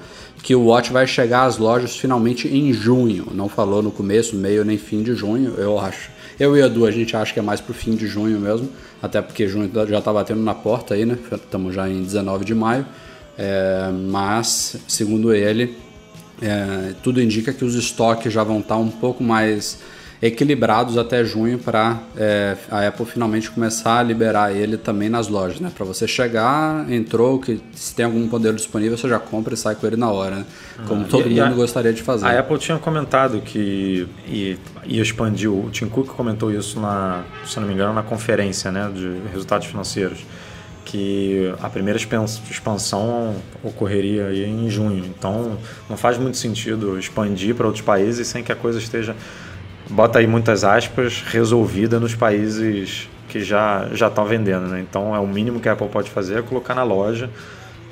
que 0.44 0.54
o 0.54 0.66
Watch 0.66 0.92
vai 0.92 1.06
chegar 1.06 1.46
às 1.46 1.56
lojas 1.56 1.96
finalmente 1.96 2.46
em 2.46 2.70
junho. 2.70 3.28
Não 3.32 3.48
falou 3.48 3.82
no 3.82 3.90
começo, 3.90 4.36
meio 4.36 4.62
nem 4.62 4.76
fim 4.76 5.02
de 5.02 5.14
junho, 5.14 5.54
eu 5.56 5.78
acho. 5.80 6.10
Eu 6.38 6.54
e 6.54 6.60
a 6.60 6.66
Edu, 6.66 6.84
a 6.84 6.90
gente 6.90 7.16
acha 7.16 7.32
que 7.32 7.38
é 7.38 7.42
mais 7.42 7.62
pro 7.62 7.72
fim 7.72 7.96
de 7.96 8.06
junho 8.06 8.38
mesmo, 8.38 8.68
até 9.02 9.22
porque 9.22 9.48
junho 9.48 9.70
já 9.88 10.02
tá 10.02 10.12
batendo 10.12 10.42
na 10.42 10.54
porta 10.54 10.92
aí, 10.92 11.06
né? 11.06 11.16
Estamos 11.32 11.74
já 11.74 11.88
em 11.88 12.02
19 12.02 12.44
de 12.44 12.54
maio. 12.54 12.84
É, 13.38 13.90
mas, 13.90 14.76
segundo 14.86 15.32
ele, 15.32 15.78
é, 16.42 16.92
tudo 17.02 17.22
indica 17.22 17.50
que 17.50 17.64
os 17.64 17.74
estoques 17.74 18.30
já 18.30 18.44
vão 18.44 18.60
estar 18.60 18.74
tá 18.74 18.80
um 18.80 18.90
pouco 18.90 19.24
mais 19.24 19.78
equilibrados 20.26 20.96
até 20.96 21.22
junho 21.22 21.58
para 21.58 21.98
é, 22.16 22.56
a 22.70 22.88
Apple 22.88 23.04
finalmente 23.04 23.50
começar 23.50 23.98
a 23.98 24.02
liberar 24.02 24.56
ele 24.56 24.78
também 24.78 25.10
nas 25.10 25.28
lojas, 25.28 25.60
né? 25.60 25.70
Para 25.74 25.84
você 25.84 26.08
chegar, 26.08 26.90
entrou, 26.90 27.38
que 27.38 27.60
se 27.74 27.94
tem 27.94 28.06
algum 28.06 28.20
modelo 28.20 28.56
disponível, 28.56 28.96
você 28.96 29.06
já 29.06 29.18
compra 29.18 29.52
e 29.52 29.56
sai 29.56 29.74
com 29.74 29.86
ele 29.86 29.96
na 29.96 30.10
hora, 30.10 30.36
né? 30.36 30.44
Como 30.88 31.02
ah, 31.02 31.08
todo 31.10 31.28
e, 31.28 31.34
mundo 31.34 31.42
a, 31.42 31.50
gostaria 31.50 31.92
de 31.92 32.02
fazer. 32.02 32.24
A 32.24 32.40
Apple 32.40 32.56
tinha 32.56 32.78
comentado 32.78 33.42
que 33.42 34.08
ia, 34.26 34.56
ia 34.86 35.02
expandir, 35.02 35.52
o 35.52 35.68
Tim 35.70 35.90
Cook 35.90 36.06
comentou 36.06 36.50
isso 36.50 36.80
na, 36.80 37.22
se 37.44 37.60
não 37.60 37.68
me 37.68 37.74
engano, 37.74 37.92
na 37.92 38.02
conferência, 38.02 38.72
né, 38.72 38.90
de 38.94 39.20
resultados 39.30 39.66
financeiros 39.66 40.20
que 40.86 41.52
a 41.62 41.68
primeira 41.68 41.98
expansão 41.98 43.34
ocorreria 43.62 44.32
em 44.32 44.68
junho. 44.70 45.04
Então, 45.06 45.58
não 45.88 45.96
faz 45.96 46.18
muito 46.18 46.36
sentido 46.36 46.98
expandir 46.98 47.54
para 47.54 47.66
outros 47.66 47.84
países 47.84 48.28
sem 48.28 48.44
que 48.44 48.52
a 48.52 48.56
coisa 48.56 48.78
esteja 48.78 49.16
bota 49.90 50.18
aí 50.18 50.26
muitas 50.26 50.64
aspas, 50.64 51.22
resolvida 51.26 52.00
nos 52.00 52.14
países 52.14 53.08
que 53.28 53.42
já 53.42 53.88
já 53.92 54.08
estão 54.08 54.24
vendendo, 54.24 54.66
né? 54.66 54.80
Então 54.80 55.14
é 55.14 55.18
o 55.18 55.26
mínimo 55.26 55.60
que 55.60 55.68
a 55.68 55.72
Apple 55.72 55.88
pode 55.88 56.10
fazer 56.10 56.38
é 56.38 56.42
colocar 56.42 56.74
na 56.74 56.82
loja 56.82 57.30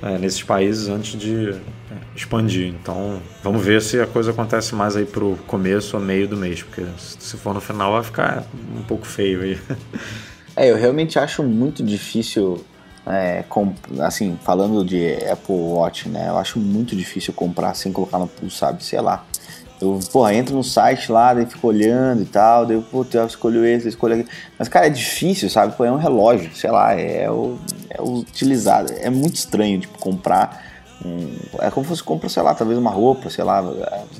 é, 0.03 0.19
nesses 0.19 0.43
países 0.43 0.89
antes 0.89 1.19
de 1.19 1.51
é, 1.51 1.55
expandir. 2.15 2.69
Então 2.69 3.21
vamos 3.43 3.65
ver 3.65 3.81
se 3.83 4.01
a 4.01 4.07
coisa 4.07 4.31
acontece 4.31 4.75
mais 4.75 4.97
aí 4.97 5.05
pro 5.05 5.37
começo 5.47 5.97
ou 5.97 6.03
meio 6.03 6.29
do 6.29 6.37
mês, 6.37 6.63
porque 6.63 6.85
se 6.97 7.37
for 7.37 7.55
no 7.55 7.61
final 7.61 7.93
vai 7.93 8.03
ficar 8.03 8.45
um 8.77 8.83
pouco 8.83 9.07
feio 9.07 9.43
aí. 9.43 9.59
É, 10.55 10.71
eu 10.71 10.77
realmente 10.77 11.19
acho 11.19 11.43
muito 11.43 11.83
difícil 11.83 12.63
é, 13.07 13.45
assim, 14.01 14.39
falando 14.43 14.85
de 14.85 15.15
Apple 15.25 15.55
Watch, 15.55 16.09
né? 16.09 16.29
Eu 16.29 16.37
acho 16.37 16.59
muito 16.59 16.95
difícil 16.95 17.33
comprar 17.33 17.75
sem 17.75 17.93
colocar 17.93 18.19
no 18.19 18.29
pulso, 18.29 18.59
sabe? 18.59 18.85
Sei 18.85 19.01
lá. 19.01 19.25
Eu, 19.83 19.99
porra, 20.13 20.33
entro 20.33 20.55
no 20.55 20.63
site 20.63 21.11
lá, 21.11 21.35
daí 21.35 21.45
fico 21.45 21.67
olhando 21.67 22.23
e 22.23 22.25
tal, 22.25 22.65
daí, 22.65 22.81
puta, 22.81 23.19
eu 23.19 23.27
escolho 23.27 23.67
esse, 23.67 23.87
eu 23.87 23.89
escolho 23.89 24.15
aquele. 24.15 24.29
Mas, 24.57 24.69
cara, 24.69 24.87
é 24.87 24.91
difícil, 24.91 25.51
sabe? 25.51 25.75
Pô, 25.77 25.85
é 25.85 25.91
um 25.91 25.97
relógio, 25.97 26.55
sei 26.55 26.71
lá, 26.71 26.95
é, 26.95 27.29
o, 27.29 27.59
é 27.91 28.01
utilizado. 28.01 28.93
É 29.01 29.11
muito 29.11 29.35
estranho, 29.35 29.81
tipo, 29.81 29.99
comprar. 29.99 30.71
Um, 31.05 31.35
é 31.59 31.69
como 31.69 31.85
se 31.85 31.89
fosse 31.89 32.03
comprar, 32.05 32.29
sei 32.29 32.45
lá, 32.45 32.55
talvez 32.55 32.79
uma 32.79 32.93
roupa, 32.93 33.29
sei 33.29 33.43
lá, 33.43 33.61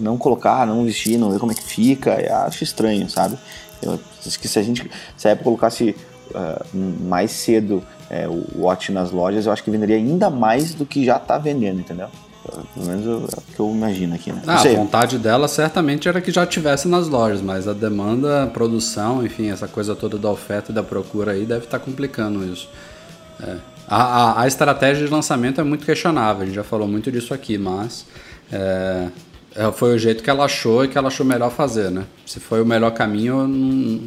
não 0.01 0.19
colocar, 0.19 0.67
não 0.67 0.85
vestir, 0.85 1.17
não 1.17 1.31
ver 1.31 1.39
como 1.39 1.53
é 1.53 1.55
que 1.55 1.63
fica. 1.63 2.21
Eu 2.21 2.35
acho 2.39 2.65
estranho, 2.65 3.09
sabe? 3.09 3.39
Eu 3.81 4.01
acho 4.27 4.41
que 4.41 4.49
se 4.49 4.59
a 4.59 4.63
gente, 4.65 4.91
se 5.17 5.29
a 5.29 5.33
Apple 5.33 5.45
colocasse 5.45 5.95
uh, 6.31 6.67
mais 7.07 7.31
cedo 7.31 7.85
é, 8.11 8.27
o 8.27 8.45
Watch 8.57 8.91
nas 8.91 9.13
lojas, 9.13 9.47
eu 9.47 9.53
acho 9.53 9.63
que 9.63 9.71
venderia 9.71 9.97
ainda 9.97 10.29
mais 10.29 10.75
do 10.75 10.85
que 10.85 11.05
já 11.05 11.21
tá 11.21 11.39
vendendo, 11.39 11.79
entendeu? 11.79 12.09
Pelo 12.43 12.87
menos 12.87 13.07
é 13.07 13.39
o 13.39 13.43
que 13.55 13.61
eu 13.61 13.71
imagino 13.71 14.15
aqui, 14.15 14.33
né? 14.33 14.43
Ah, 14.47 14.61
a 14.61 14.75
vontade 14.75 15.17
dela 15.19 15.47
certamente 15.47 16.09
era 16.09 16.21
que 16.21 16.33
já 16.33 16.45
tivesse 16.45 16.89
nas 16.89 17.07
lojas, 17.07 17.41
mas 17.41 17.69
a 17.69 17.73
demanda, 17.73 18.45
a 18.45 18.47
produção, 18.49 19.25
enfim, 19.25 19.51
essa 19.51 19.69
coisa 19.69 19.95
toda 19.95 20.19
da 20.19 20.29
oferta 20.31 20.73
e 20.73 20.75
da 20.75 20.83
procura 20.83 21.33
aí 21.33 21.45
deve 21.45 21.65
estar 21.65 21.79
tá 21.79 21.85
complicando 21.85 22.45
isso. 22.45 22.69
É. 23.41 23.57
A, 23.87 24.03
a, 24.03 24.43
a, 24.43 24.47
estratégia 24.47 25.07
de 25.07 25.13
lançamento 25.13 25.61
é 25.61 25.65
muito 25.65 25.85
questionável, 25.85 26.43
a 26.43 26.47
gente 26.47 26.55
já 26.55 26.65
falou 26.65 26.89
muito 26.89 27.13
disso 27.13 27.33
aqui, 27.33 27.59
mas 27.59 28.07
é, 28.51 29.09
é 29.55 29.73
foi 29.73 29.95
o 29.95 29.99
jeito 29.99 30.23
que 30.23 30.31
ela 30.31 30.45
achou 30.45 30.85
e 30.85 30.89
que 30.89 30.99
ela 30.99 31.09
achou 31.09 31.25
melhor 31.25 31.51
fazer, 31.51 31.91
né? 31.91 32.05
Se 32.27 32.41
foi 32.41 32.61
o 32.61 32.67
melhor 32.67 32.91
caminho, 32.93 33.47
não, 33.47 34.01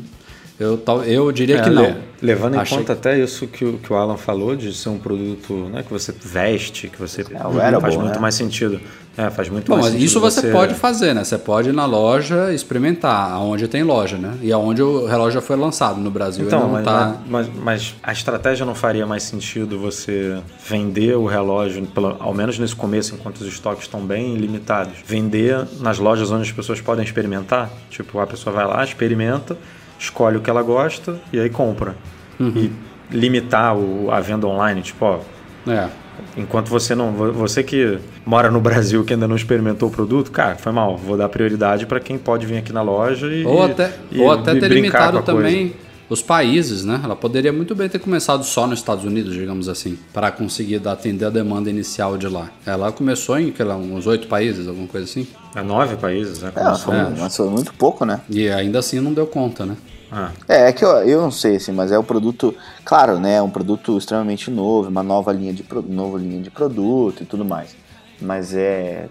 eu, 0.58 0.82
eu 1.06 1.32
diria 1.34 1.58
é, 1.58 1.62
que 1.62 1.70
não. 1.70 1.98
Levando 2.22 2.56
em 2.56 2.60
Achei... 2.60 2.78
conta 2.78 2.94
até 2.94 3.20
isso 3.20 3.46
que 3.46 3.66
o, 3.66 3.78
que 3.78 3.92
o 3.92 3.96
Alan 3.96 4.16
falou, 4.16 4.56
de 4.56 4.74
ser 4.74 4.88
um 4.88 4.98
produto 4.98 5.54
né, 5.70 5.84
que 5.84 5.92
você 5.92 6.14
veste, 6.14 6.88
que 6.88 6.98
você 6.98 7.22
é, 7.22 7.80
faz 7.80 7.96
muito 7.98 8.16
né? 8.16 8.20
mais 8.20 8.36
sentido. 8.36 8.80
É, 9.18 9.30
faz 9.30 9.50
muito 9.50 9.68
Bom, 9.68 9.76
mais 9.76 9.86
mas 9.86 9.94
sentido. 9.94 10.08
Isso 10.08 10.20
você, 10.20 10.42
você, 10.42 10.52
pode 10.52 10.74
fazer, 10.74 11.14
né? 11.14 11.24
Você 11.24 11.38
pode 11.38 11.70
ir 11.70 11.72
na 11.74 11.86
loja 11.86 12.54
experimentar, 12.54 13.32
aonde 13.32 13.68
tem 13.68 13.84
loja, 13.84 14.18
né? 14.18 14.38
E 14.42 14.52
aonde 14.52 14.82
o 14.82 15.06
relógio 15.06 15.40
já 15.40 15.42
foi 15.42 15.56
lançado 15.58 16.00
no 16.00 16.10
Brasil. 16.10 16.46
Então, 16.46 16.70
mas, 16.70 16.86
tá... 16.86 17.18
mas, 17.28 17.50
mas, 17.54 17.96
a 18.02 18.12
estratégia 18.12 18.66
não 18.66 18.76
faria 18.76 19.06
mais 19.06 19.24
sentido 19.24 19.78
você 19.78 20.38
vender 20.68 21.16
o 21.16 21.26
relógio, 21.26 21.86
pelo, 21.88 22.16
ao 22.20 22.34
menos 22.34 22.58
nesse 22.60 22.76
começo, 22.76 23.14
enquanto 23.14 23.42
os 23.42 23.48
estoques 23.48 23.84
estão 23.84 24.02
bem 24.02 24.36
limitados. 24.36 24.96
Vender 25.06 25.66
nas 25.80 25.98
lojas 25.98 26.32
onde 26.32 26.44
as 26.44 26.52
pessoas 26.52 26.82
podem 26.82 27.04
experimentar. 27.04 27.70
Tipo, 27.90 28.20
a 28.20 28.28
pessoa 28.28 28.54
vai 28.54 28.66
lá, 28.66 28.84
experimenta 28.84 29.58
escolhe 30.06 30.38
o 30.38 30.42
que 30.42 30.50
ela 30.50 30.62
gosta 30.62 31.20
e 31.32 31.40
aí 31.40 31.50
compra. 31.50 31.96
Uhum. 32.40 32.54
E 32.56 32.72
limitar 33.12 33.76
o, 33.76 34.10
a 34.12 34.20
venda 34.20 34.48
online, 34.48 34.82
tipo, 34.82 35.06
ó. 35.06 35.20
É. 35.68 35.90
Enquanto 36.38 36.70
você 36.70 36.96
não. 36.96 37.12
Você 37.12 37.64
que 37.64 37.98
mora 38.26 38.50
no 38.50 38.60
Brasil 38.62 39.04
que 39.04 39.14
ainda 39.14 39.28
não 39.28 39.36
experimentou 39.36 39.90
o 39.90 39.92
produto, 39.92 40.32
cara, 40.32 40.56
foi 40.56 40.72
mal. 40.72 40.98
Vou 40.98 41.18
dar 41.18 41.30
prioridade 41.30 41.86
para 41.86 42.00
quem 42.00 42.18
pode 42.18 42.46
vir 42.46 42.58
aqui 42.58 42.72
na 42.72 42.82
loja 42.82 43.28
e. 43.28 43.46
Ou 43.46 43.64
até, 43.64 43.94
e, 44.12 44.20
ou 44.20 44.32
até 44.32 44.56
ter 44.56 44.70
limitado 44.70 45.22
também 45.24 45.70
coisa. 45.70 45.86
os 46.10 46.22
países, 46.22 46.86
né? 46.86 47.02
Ela 47.04 47.16
poderia 47.16 47.52
muito 47.52 47.76
bem 47.76 47.90
ter 47.90 48.00
começado 48.00 48.44
só 48.44 48.68
nos 48.68 48.80
Estados 48.80 49.04
Unidos, 49.04 49.34
digamos 49.34 49.68
assim, 49.68 49.98
para 50.14 50.32
conseguir 50.32 50.86
atender 50.88 51.26
a 51.26 51.30
demanda 51.30 51.70
inicial 51.70 52.18
de 52.18 52.28
lá. 52.28 52.50
Ela 52.66 52.92
começou 52.92 53.40
em, 53.40 53.52
que 53.52 53.64
lá, 53.64 53.76
uns 53.76 54.08
oito 54.08 54.28
países, 54.28 54.68
alguma 54.68 54.88
coisa 54.88 55.06
assim. 55.06 55.28
É 55.56 55.62
nove 55.62 55.96
países, 55.96 56.42
né? 56.42 56.52
É, 56.56 57.42
é, 57.42 57.46
muito 57.46 57.74
pouco, 57.74 58.06
né? 58.06 58.22
E 58.30 58.50
ainda 58.50 58.80
assim 58.80 59.00
não 59.00 59.14
deu 59.14 59.26
conta, 59.26 59.66
né? 59.66 59.76
Ah. 60.18 60.32
É, 60.48 60.70
é 60.70 60.74
que 60.74 60.86
eu, 60.86 60.90
eu 61.06 61.22
não 61.22 61.30
sei, 61.30 61.58
assim, 61.58 61.74
mas 61.74 61.92
é 61.92 62.00
um 62.00 62.04
produto, 62.04 62.56
claro, 62.86 63.20
né? 63.20 63.36
É 63.36 63.42
um 63.42 63.50
produto 63.50 63.98
extremamente 63.98 64.50
novo, 64.50 64.88
uma 64.88 65.04
nova 65.04 65.34
linha 65.34 65.52
de, 65.52 65.66
nova 65.90 66.18
linha 66.18 66.42
de 66.42 66.50
produto 66.50 67.24
e 67.24 67.26
tudo 67.26 67.44
mais. 67.44 67.76
Mas 68.22 68.56
é. 68.56 69.10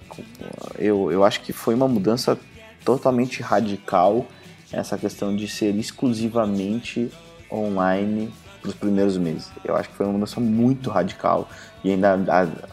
Eu, 0.78 1.12
eu 1.12 1.22
acho 1.22 1.42
que 1.42 1.52
foi 1.52 1.74
uma 1.74 1.86
mudança 1.86 2.38
totalmente 2.82 3.42
radical 3.42 4.26
essa 4.72 4.96
questão 4.96 5.36
de 5.36 5.46
ser 5.46 5.74
exclusivamente 5.76 7.11
online 7.52 8.32
para 8.62 8.70
os 8.70 8.74
primeiros 8.74 9.18
meses. 9.18 9.50
Eu 9.62 9.76
acho 9.76 9.90
que 9.90 9.94
foi 9.94 10.07
uma 10.07 10.14
mudança 10.14 10.40
muito 10.40 10.88
radical 10.88 11.46
e 11.84 11.90
ainda, 11.90 12.18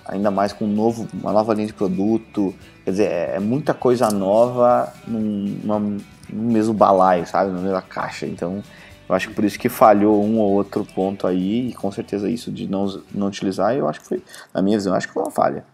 ainda 0.05 0.31
mais 0.31 0.53
com 0.53 0.63
um 0.63 0.73
novo, 0.73 1.05
uma 1.13 1.33
nova 1.33 1.53
linha 1.53 1.67
de 1.67 1.73
produto. 1.73 2.55
Quer 2.85 2.91
dizer, 2.91 3.07
é, 3.07 3.35
é 3.35 3.39
muita 3.41 3.73
coisa 3.73 4.09
nova 4.09 4.91
num, 5.05 5.59
numa, 5.63 5.97
no 6.31 6.51
mesmo 6.51 6.73
balaio, 6.73 7.25
sabe? 7.27 7.51
Na 7.51 7.59
mesma 7.61 7.81
caixa. 7.81 8.25
Então, 8.25 8.63
Eu 9.09 9.15
acho 9.15 9.27
que 9.27 9.33
por 9.33 9.43
isso 9.43 9.59
que 9.59 9.67
falhou 9.67 10.23
um 10.23 10.39
ou 10.39 10.53
outro 10.53 10.85
ponto 10.85 11.27
aí, 11.27 11.67
e 11.69 11.73
com 11.73 11.91
certeza 11.91 12.29
isso 12.29 12.49
de 12.49 12.65
não, 12.65 12.85
não 13.13 13.27
utilizar, 13.27 13.75
eu 13.75 13.89
acho 13.89 13.99
que 13.99 14.07
foi, 14.07 14.23
na 14.53 14.61
minha 14.61 14.77
visão, 14.77 14.93
acho 14.95 15.07
que 15.07 15.13
foi 15.13 15.23
uma 15.23 15.31
falha. 15.31 15.65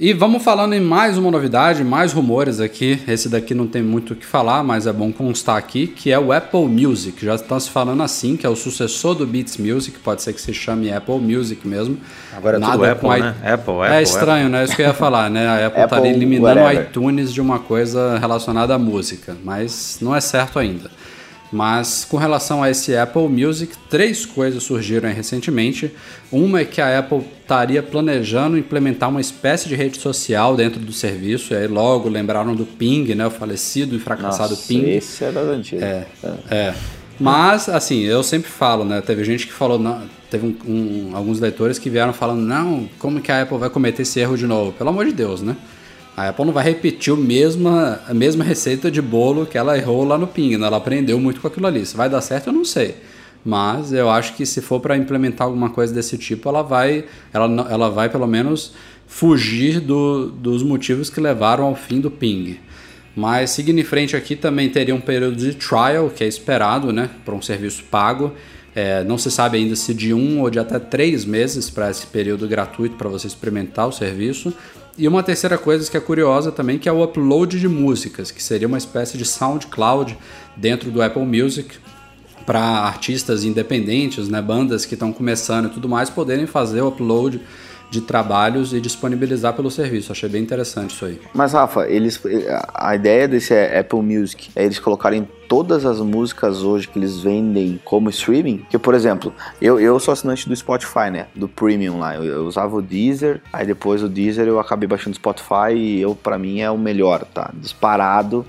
E 0.00 0.12
vamos 0.12 0.44
falando 0.44 0.74
em 0.74 0.80
mais 0.80 1.18
uma 1.18 1.28
novidade, 1.28 1.82
mais 1.82 2.12
rumores 2.12 2.60
aqui. 2.60 3.02
Esse 3.08 3.28
daqui 3.28 3.52
não 3.52 3.66
tem 3.66 3.82
muito 3.82 4.12
o 4.12 4.16
que 4.16 4.24
falar, 4.24 4.62
mas 4.62 4.86
é 4.86 4.92
bom 4.92 5.12
constar 5.12 5.56
aqui, 5.56 5.88
que 5.88 6.12
é 6.12 6.16
o 6.16 6.30
Apple 6.30 6.66
Music. 6.66 7.26
Já 7.26 7.34
está 7.34 7.58
se 7.58 7.68
falando 7.68 8.00
assim, 8.04 8.36
que 8.36 8.46
é 8.46 8.48
o 8.48 8.54
sucessor 8.54 9.16
do 9.16 9.26
Beats 9.26 9.56
Music, 9.56 9.98
pode 9.98 10.22
ser 10.22 10.34
que 10.34 10.40
se 10.40 10.54
chame 10.54 10.92
Apple 10.92 11.18
Music 11.18 11.66
mesmo. 11.66 11.98
Agora 12.32 12.58
é 12.58 12.60
Nada 12.60 12.74
tudo 12.74 12.84
Apple, 12.84 13.08
i... 13.08 13.22
né? 13.22 13.34
Apple, 13.42 13.74
Apple. 13.74 13.96
É 13.96 14.00
estranho, 14.00 14.42
Apple. 14.42 14.52
né? 14.52 14.64
Isso 14.66 14.76
que 14.76 14.82
eu 14.82 14.86
ia 14.86 14.94
falar, 14.94 15.28
né? 15.28 15.48
A 15.48 15.66
Apple 15.66 15.82
estaria 15.82 16.12
eliminando 16.12 16.60
o 16.60 16.72
iTunes 16.72 17.34
de 17.34 17.40
uma 17.40 17.58
coisa 17.58 18.18
relacionada 18.20 18.72
à 18.72 18.78
música, 18.78 19.36
mas 19.42 19.98
não 20.00 20.14
é 20.14 20.20
certo 20.20 20.60
ainda. 20.60 20.92
Mas 21.50 22.04
com 22.04 22.16
relação 22.16 22.62
a 22.62 22.70
esse 22.70 22.94
Apple 22.94 23.28
Music, 23.28 23.74
três 23.88 24.26
coisas 24.26 24.62
surgiram 24.62 25.10
recentemente. 25.10 25.90
Uma 26.30 26.60
é 26.60 26.64
que 26.64 26.80
a 26.80 26.98
Apple 26.98 27.24
estaria 27.40 27.82
planejando 27.82 28.58
implementar 28.58 29.08
uma 29.08 29.20
espécie 29.20 29.68
de 29.68 29.74
rede 29.74 29.98
social 29.98 30.54
dentro 30.56 30.78
do 30.78 30.92
serviço. 30.92 31.54
E 31.54 31.56
aí 31.56 31.66
logo 31.66 32.08
lembraram 32.08 32.54
do 32.54 32.66
Ping, 32.66 33.14
né? 33.14 33.26
O 33.26 33.30
falecido 33.30 33.96
e 33.96 33.98
fracassado 33.98 34.50
Nossa, 34.50 34.68
Ping. 34.68 34.90
Esse 34.90 35.24
é 35.24 35.32
das 35.32 35.46
antigas. 35.48 35.84
É, 35.84 36.06
é. 36.50 36.74
Mas, 37.18 37.68
assim, 37.68 38.02
eu 38.02 38.22
sempre 38.22 38.50
falo, 38.50 38.84
né? 38.84 39.00
Teve 39.00 39.24
gente 39.24 39.46
que 39.46 39.52
falou, 39.52 39.78
não, 39.78 40.02
teve 40.30 40.46
um, 40.46 40.56
um, 40.70 41.16
alguns 41.16 41.40
leitores 41.40 41.78
que 41.78 41.90
vieram 41.90 42.12
falando, 42.12 42.42
não, 42.42 42.88
como 42.98 43.20
que 43.20 43.32
a 43.32 43.42
Apple 43.42 43.58
vai 43.58 43.70
cometer 43.70 44.02
esse 44.02 44.20
erro 44.20 44.36
de 44.36 44.46
novo? 44.46 44.72
Pelo 44.72 44.90
amor 44.90 45.04
de 45.04 45.12
Deus, 45.12 45.42
né? 45.42 45.56
A 46.18 46.30
Apple 46.30 46.46
não 46.46 46.52
vai 46.52 46.64
repetir 46.64 47.12
o 47.12 47.16
mesma, 47.16 48.00
a 48.08 48.12
mesma 48.12 48.42
receita 48.42 48.90
de 48.90 49.00
bolo 49.00 49.46
que 49.46 49.56
ela 49.56 49.78
errou 49.78 50.02
lá 50.02 50.18
no 50.18 50.26
Ping, 50.26 50.56
né? 50.56 50.66
ela 50.66 50.78
aprendeu 50.78 51.16
muito 51.20 51.40
com 51.40 51.46
aquilo 51.46 51.68
ali. 51.68 51.86
Se 51.86 51.96
vai 51.96 52.10
dar 52.10 52.20
certo, 52.20 52.48
eu 52.48 52.52
não 52.52 52.64
sei. 52.64 52.96
Mas 53.44 53.92
eu 53.92 54.10
acho 54.10 54.34
que 54.34 54.44
se 54.44 54.60
for 54.60 54.80
para 54.80 54.96
implementar 54.96 55.46
alguma 55.46 55.70
coisa 55.70 55.94
desse 55.94 56.18
tipo, 56.18 56.48
ela 56.48 56.60
vai, 56.60 57.04
ela, 57.32 57.68
ela 57.70 57.88
vai 57.88 58.08
pelo 58.08 58.26
menos 58.26 58.72
fugir 59.06 59.78
do, 59.78 60.26
dos 60.26 60.64
motivos 60.64 61.08
que 61.08 61.20
levaram 61.20 61.66
ao 61.66 61.76
fim 61.76 62.00
do 62.00 62.10
Ping. 62.10 62.58
Mas 63.14 63.50
seguindo 63.50 63.78
em 63.78 63.84
frente 63.84 64.16
aqui 64.16 64.34
também 64.34 64.68
teria 64.68 64.96
um 64.96 65.00
período 65.00 65.36
de 65.36 65.54
trial, 65.54 66.10
que 66.10 66.24
é 66.24 66.26
esperado 66.26 66.92
né, 66.92 67.10
para 67.24 67.32
um 67.32 67.40
serviço 67.40 67.84
pago. 67.84 68.32
É, 68.74 69.04
não 69.04 69.18
se 69.18 69.30
sabe 69.30 69.58
ainda 69.58 69.76
se 69.76 69.94
de 69.94 70.12
um 70.12 70.40
ou 70.40 70.50
de 70.50 70.58
até 70.58 70.80
três 70.80 71.24
meses 71.24 71.70
para 71.70 71.88
esse 71.88 72.08
período 72.08 72.48
gratuito 72.48 72.96
para 72.96 73.08
você 73.08 73.28
experimentar 73.28 73.86
o 73.86 73.92
serviço. 73.92 74.52
E 74.98 75.06
uma 75.06 75.22
terceira 75.22 75.56
coisa 75.56 75.88
que 75.88 75.96
é 75.96 76.00
curiosa 76.00 76.50
também, 76.50 76.76
que 76.76 76.88
é 76.88 76.92
o 76.92 77.04
upload 77.04 77.60
de 77.60 77.68
músicas, 77.68 78.32
que 78.32 78.42
seria 78.42 78.66
uma 78.66 78.78
espécie 78.78 79.16
de 79.16 79.24
SoundCloud 79.24 80.18
dentro 80.56 80.90
do 80.90 81.00
Apple 81.00 81.24
Music 81.24 81.76
para 82.44 82.60
artistas 82.60 83.44
independentes, 83.44 84.28
né, 84.28 84.42
bandas 84.42 84.84
que 84.84 84.94
estão 84.94 85.12
começando 85.12 85.66
e 85.66 85.68
tudo 85.68 85.88
mais, 85.88 86.10
poderem 86.10 86.48
fazer 86.48 86.80
o 86.80 86.88
upload 86.88 87.40
de 87.90 88.00
trabalhos 88.00 88.72
e 88.72 88.80
disponibilizar 88.80 89.54
pelo 89.54 89.70
serviço. 89.70 90.12
Achei 90.12 90.28
bem 90.28 90.42
interessante 90.42 90.94
isso 90.94 91.04
aí. 91.04 91.20
Mas 91.34 91.52
Rafa, 91.52 91.86
eles 91.88 92.20
a 92.74 92.94
ideia 92.94 93.26
desse 93.26 93.54
Apple 93.54 94.02
Music 94.02 94.50
é 94.54 94.64
eles 94.64 94.78
colocarem 94.78 95.26
todas 95.48 95.86
as 95.86 95.98
músicas 96.00 96.62
hoje 96.62 96.86
que 96.86 96.98
eles 96.98 97.20
vendem 97.20 97.80
como 97.84 98.10
streaming. 98.10 98.66
Que 98.68 98.78
por 98.78 98.94
exemplo, 98.94 99.32
eu, 99.60 99.80
eu 99.80 99.98
sou 99.98 100.12
assinante 100.12 100.48
do 100.48 100.54
Spotify, 100.54 101.10
né? 101.10 101.26
Do 101.34 101.48
Premium 101.48 101.98
lá. 101.98 102.16
Eu, 102.16 102.24
eu 102.24 102.46
usava 102.46 102.76
o 102.76 102.82
Deezer, 102.82 103.40
aí 103.52 103.66
depois 103.66 104.02
o 104.02 104.08
Deezer 104.08 104.46
eu 104.46 104.60
acabei 104.60 104.86
baixando 104.86 105.12
o 105.12 105.16
Spotify 105.16 105.74
e 105.74 106.00
eu 106.00 106.14
para 106.14 106.38
mim 106.38 106.60
é 106.60 106.70
o 106.70 106.78
melhor, 106.78 107.24
tá? 107.24 107.50
Disparado. 107.54 108.44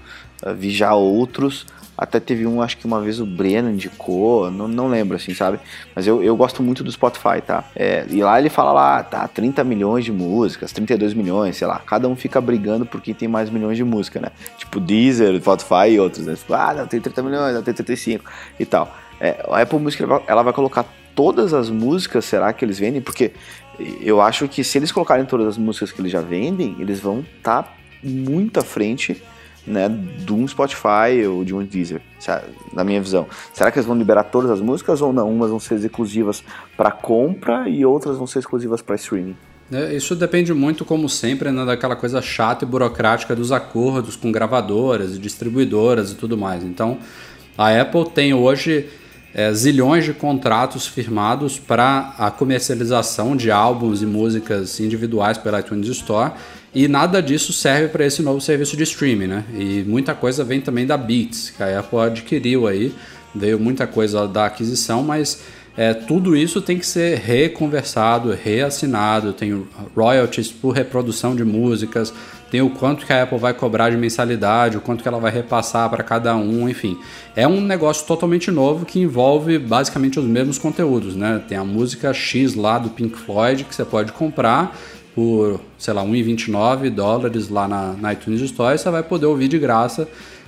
Vi 0.55 0.71
já 0.71 0.93
outros 0.95 1.65
até 1.99 2.17
teve 2.17 2.47
um, 2.47 2.61
acho 2.61 2.77
que 2.77 2.85
uma 2.85 3.01
vez 3.01 3.19
o 3.19 3.25
Breno 3.25 3.69
indicou, 3.69 4.49
não, 4.49 4.69
não 4.69 4.87
lembro 4.87 5.17
assim, 5.17 5.33
sabe? 5.33 5.59
Mas 5.93 6.07
eu, 6.07 6.23
eu 6.23 6.33
gosto 6.33 6.63
muito 6.63 6.81
do 6.81 6.89
Spotify, 6.89 7.41
tá? 7.45 7.65
É, 7.75 8.05
e 8.09 8.23
lá 8.23 8.39
ele 8.39 8.49
fala 8.49 8.71
lá, 8.71 9.03
tá, 9.03 9.27
30 9.27 9.65
milhões 9.65 10.05
de 10.05 10.11
músicas, 10.13 10.71
32 10.71 11.13
milhões, 11.13 11.57
sei 11.57 11.67
lá. 11.67 11.77
Cada 11.85 12.07
um 12.07 12.15
fica 12.15 12.39
brigando 12.39 12.85
por 12.85 13.01
quem 13.01 13.13
tem 13.13 13.27
mais 13.27 13.49
milhões 13.49 13.75
de 13.75 13.83
música, 13.83 14.21
né? 14.21 14.29
Tipo 14.57 14.79
Deezer, 14.79 15.37
Spotify 15.41 15.89
e 15.89 15.99
outros, 15.99 16.25
né? 16.25 16.35
Tipo, 16.35 16.53
ah, 16.53 16.73
não, 16.73 16.87
tem 16.87 17.01
30 17.01 17.21
milhões, 17.21 17.53
não, 17.53 17.61
tem 17.61 17.73
35 17.73 18.23
e 18.57 18.65
tal. 18.65 18.95
É, 19.19 19.45
a 19.49 19.61
Apple 19.61 19.79
Music, 19.79 20.01
ela 20.25 20.41
vai 20.41 20.53
colocar 20.53 20.85
todas 21.13 21.53
as 21.53 21.69
músicas, 21.69 22.23
será 22.23 22.53
que 22.53 22.63
eles 22.63 22.79
vendem? 22.79 23.01
Porque 23.01 23.33
eu 23.99 24.21
acho 24.21 24.47
que 24.47 24.63
se 24.63 24.77
eles 24.77 24.89
colocarem 24.89 25.25
todas 25.25 25.47
as 25.47 25.57
músicas 25.57 25.91
que 25.91 25.99
eles 25.99 26.13
já 26.13 26.21
vendem, 26.21 26.77
eles 26.79 27.01
vão 27.01 27.25
estar 27.37 27.63
tá 27.63 27.73
muito 28.01 28.57
à 28.57 28.63
frente 28.63 29.21
né, 29.65 29.89
de 29.89 30.33
um 30.33 30.47
Spotify 30.47 31.25
ou 31.27 31.43
de 31.43 31.53
um 31.53 31.63
Deezer, 31.63 32.01
na 32.73 32.83
minha 32.83 33.01
visão. 33.01 33.27
Será 33.53 33.71
que 33.71 33.77
eles 33.77 33.85
vão 33.85 33.97
liberar 33.97 34.23
todas 34.23 34.49
as 34.51 34.61
músicas 34.61 35.01
ou 35.01 35.13
não? 35.13 35.29
Umas 35.31 35.49
vão 35.49 35.59
ser 35.59 35.75
exclusivas 35.75 36.43
para 36.75 36.91
compra 36.91 37.69
e 37.69 37.85
outras 37.85 38.17
vão 38.17 38.27
ser 38.27 38.39
exclusivas 38.39 38.81
para 38.81 38.95
streaming? 38.95 39.35
É, 39.71 39.93
isso 39.93 40.15
depende 40.15 40.51
muito, 40.53 40.83
como 40.83 41.07
sempre, 41.07 41.51
né, 41.51 41.63
daquela 41.63 41.95
coisa 41.95 42.21
chata 42.21 42.65
e 42.65 42.67
burocrática 42.67 43.35
dos 43.35 43.51
acordos 43.51 44.15
com 44.15 44.31
gravadoras 44.31 45.15
e 45.15 45.19
distribuidoras 45.19 46.11
e 46.11 46.15
tudo 46.15 46.35
mais. 46.35 46.63
Então, 46.63 46.97
a 47.55 47.79
Apple 47.79 48.09
tem 48.09 48.33
hoje 48.33 48.89
é, 49.33 49.53
zilhões 49.53 50.05
de 50.05 50.13
contratos 50.13 50.87
firmados 50.87 51.59
para 51.59 52.15
a 52.17 52.31
comercialização 52.31 53.35
de 53.35 53.51
álbuns 53.51 54.01
e 54.01 54.05
músicas 54.05 54.79
individuais 54.79 55.37
pela 55.37 55.59
iTunes 55.59 55.87
Store 55.89 56.31
e 56.79 56.87
nada 56.87 57.21
disso 57.21 57.51
serve 57.51 57.89
para 57.89 58.05
esse 58.05 58.21
novo 58.21 58.39
serviço 58.39 58.77
de 58.77 58.83
streaming, 58.83 59.27
né? 59.27 59.43
E 59.53 59.83
muita 59.85 60.15
coisa 60.15 60.45
vem 60.45 60.61
também 60.61 60.85
da 60.85 60.95
Beats, 60.95 61.49
que 61.49 61.61
a 61.61 61.79
Apple 61.79 61.99
adquiriu 61.99 62.67
aí, 62.67 62.95
veio 63.35 63.59
muita 63.59 63.85
coisa 63.85 64.25
da 64.25 64.45
aquisição, 64.45 65.03
mas 65.03 65.41
é, 65.75 65.93
tudo 65.93 66.37
isso 66.37 66.61
tem 66.61 66.77
que 66.79 66.85
ser 66.85 67.17
reconversado, 67.17 68.31
reassinado, 68.31 69.33
tem 69.33 69.65
royalties 69.93 70.51
por 70.51 70.71
reprodução 70.71 71.35
de 71.35 71.43
músicas, 71.43 72.13
tem 72.49 72.61
o 72.61 72.69
quanto 72.69 73.05
que 73.05 73.11
a 73.11 73.23
Apple 73.23 73.37
vai 73.37 73.53
cobrar 73.53 73.89
de 73.89 73.97
mensalidade, 73.97 74.77
o 74.77 74.81
quanto 74.81 75.01
que 75.01 75.07
ela 75.07 75.19
vai 75.19 75.31
repassar 75.31 75.89
para 75.89 76.01
cada 76.01 76.35
um, 76.35 76.67
enfim. 76.67 76.97
É 77.35 77.47
um 77.47 77.59
negócio 77.61 78.07
totalmente 78.07 78.49
novo 78.49 78.85
que 78.85 78.99
envolve 78.99 79.59
basicamente 79.59 80.17
os 80.17 80.25
mesmos 80.25 80.57
conteúdos, 80.57 81.15
né? 81.15 81.41
Tem 81.47 81.57
a 81.57 81.63
música 81.63 82.13
X 82.13 82.55
lá 82.55 82.79
do 82.79 82.89
Pink 82.89 83.17
Floyd 83.17 83.65
que 83.65 83.75
você 83.75 83.85
pode 83.85 84.11
comprar, 84.13 84.75
por, 85.19 85.59
sei 85.77 85.93
lá, 85.93 86.01
1,29 86.01 86.89
dólares 86.89 87.49
lá 87.49 87.67
na, 87.67 87.91
na 87.91 88.13
iTunes 88.13 88.39
Store, 88.39 88.77
você 88.77 88.89
vai 88.89 89.03
poder 89.03 89.25
ouvir 89.25 89.49
de 89.49 89.59
graça. 89.59 90.07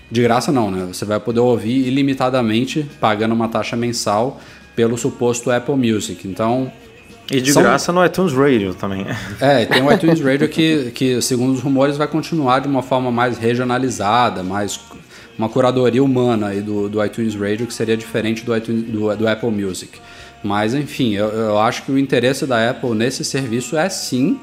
De 0.09 0.22
graça 0.22 0.49
não, 0.49 0.72
né? 0.72 0.86
Você 0.88 1.03
vai 1.03 1.19
poder 1.19 1.41
ouvir 1.41 1.86
ilimitadamente, 1.86 2.89
pagando 2.97 3.34
uma 3.34 3.49
taxa 3.49 3.76
mensal 3.76 4.39
pelo 4.74 4.97
suposto 4.97 5.51
Apple 5.51 5.76
Music. 5.76 6.26
Então. 6.26 6.72
E 7.30 7.41
de 7.41 7.51
são... 7.51 7.61
graça 7.61 7.91
no 7.91 8.05
iTunes 8.05 8.32
Radio 8.32 8.74
também. 8.74 9.05
É, 9.41 9.65
tem 9.65 9.82
o 9.82 9.91
iTunes 9.91 10.22
Radio 10.22 10.47
que, 10.47 10.91
que, 10.91 11.22
segundo 11.22 11.53
os 11.53 11.59
rumores, 11.59 11.97
vai 11.97 12.07
continuar 12.07 12.59
de 12.59 12.69
uma 12.69 12.82
forma 12.82 13.11
mais 13.11 13.38
regionalizada, 13.38 14.41
mais 14.41 14.80
uma 15.38 15.49
curadoria 15.49 16.01
humana 16.01 16.47
aí 16.47 16.61
do, 16.61 16.88
do 16.88 17.03
iTunes 17.03 17.36
Radio, 17.36 17.67
que 17.67 17.74
seria 17.74 17.97
diferente 17.97 18.45
do, 18.45 18.55
iTunes, 18.55 18.84
do, 18.86 19.13
do 19.17 19.28
Apple 19.28 19.51
Music. 19.51 19.99
Mas 20.41 20.74
enfim, 20.74 21.11
eu, 21.11 21.28
eu 21.28 21.59
acho 21.59 21.84
que 21.84 21.91
o 21.91 21.99
interesse 21.99 22.45
da 22.45 22.69
Apple 22.69 22.91
nesse 22.91 23.26
serviço 23.26 23.76
é 23.76 23.89
sim 23.89 24.39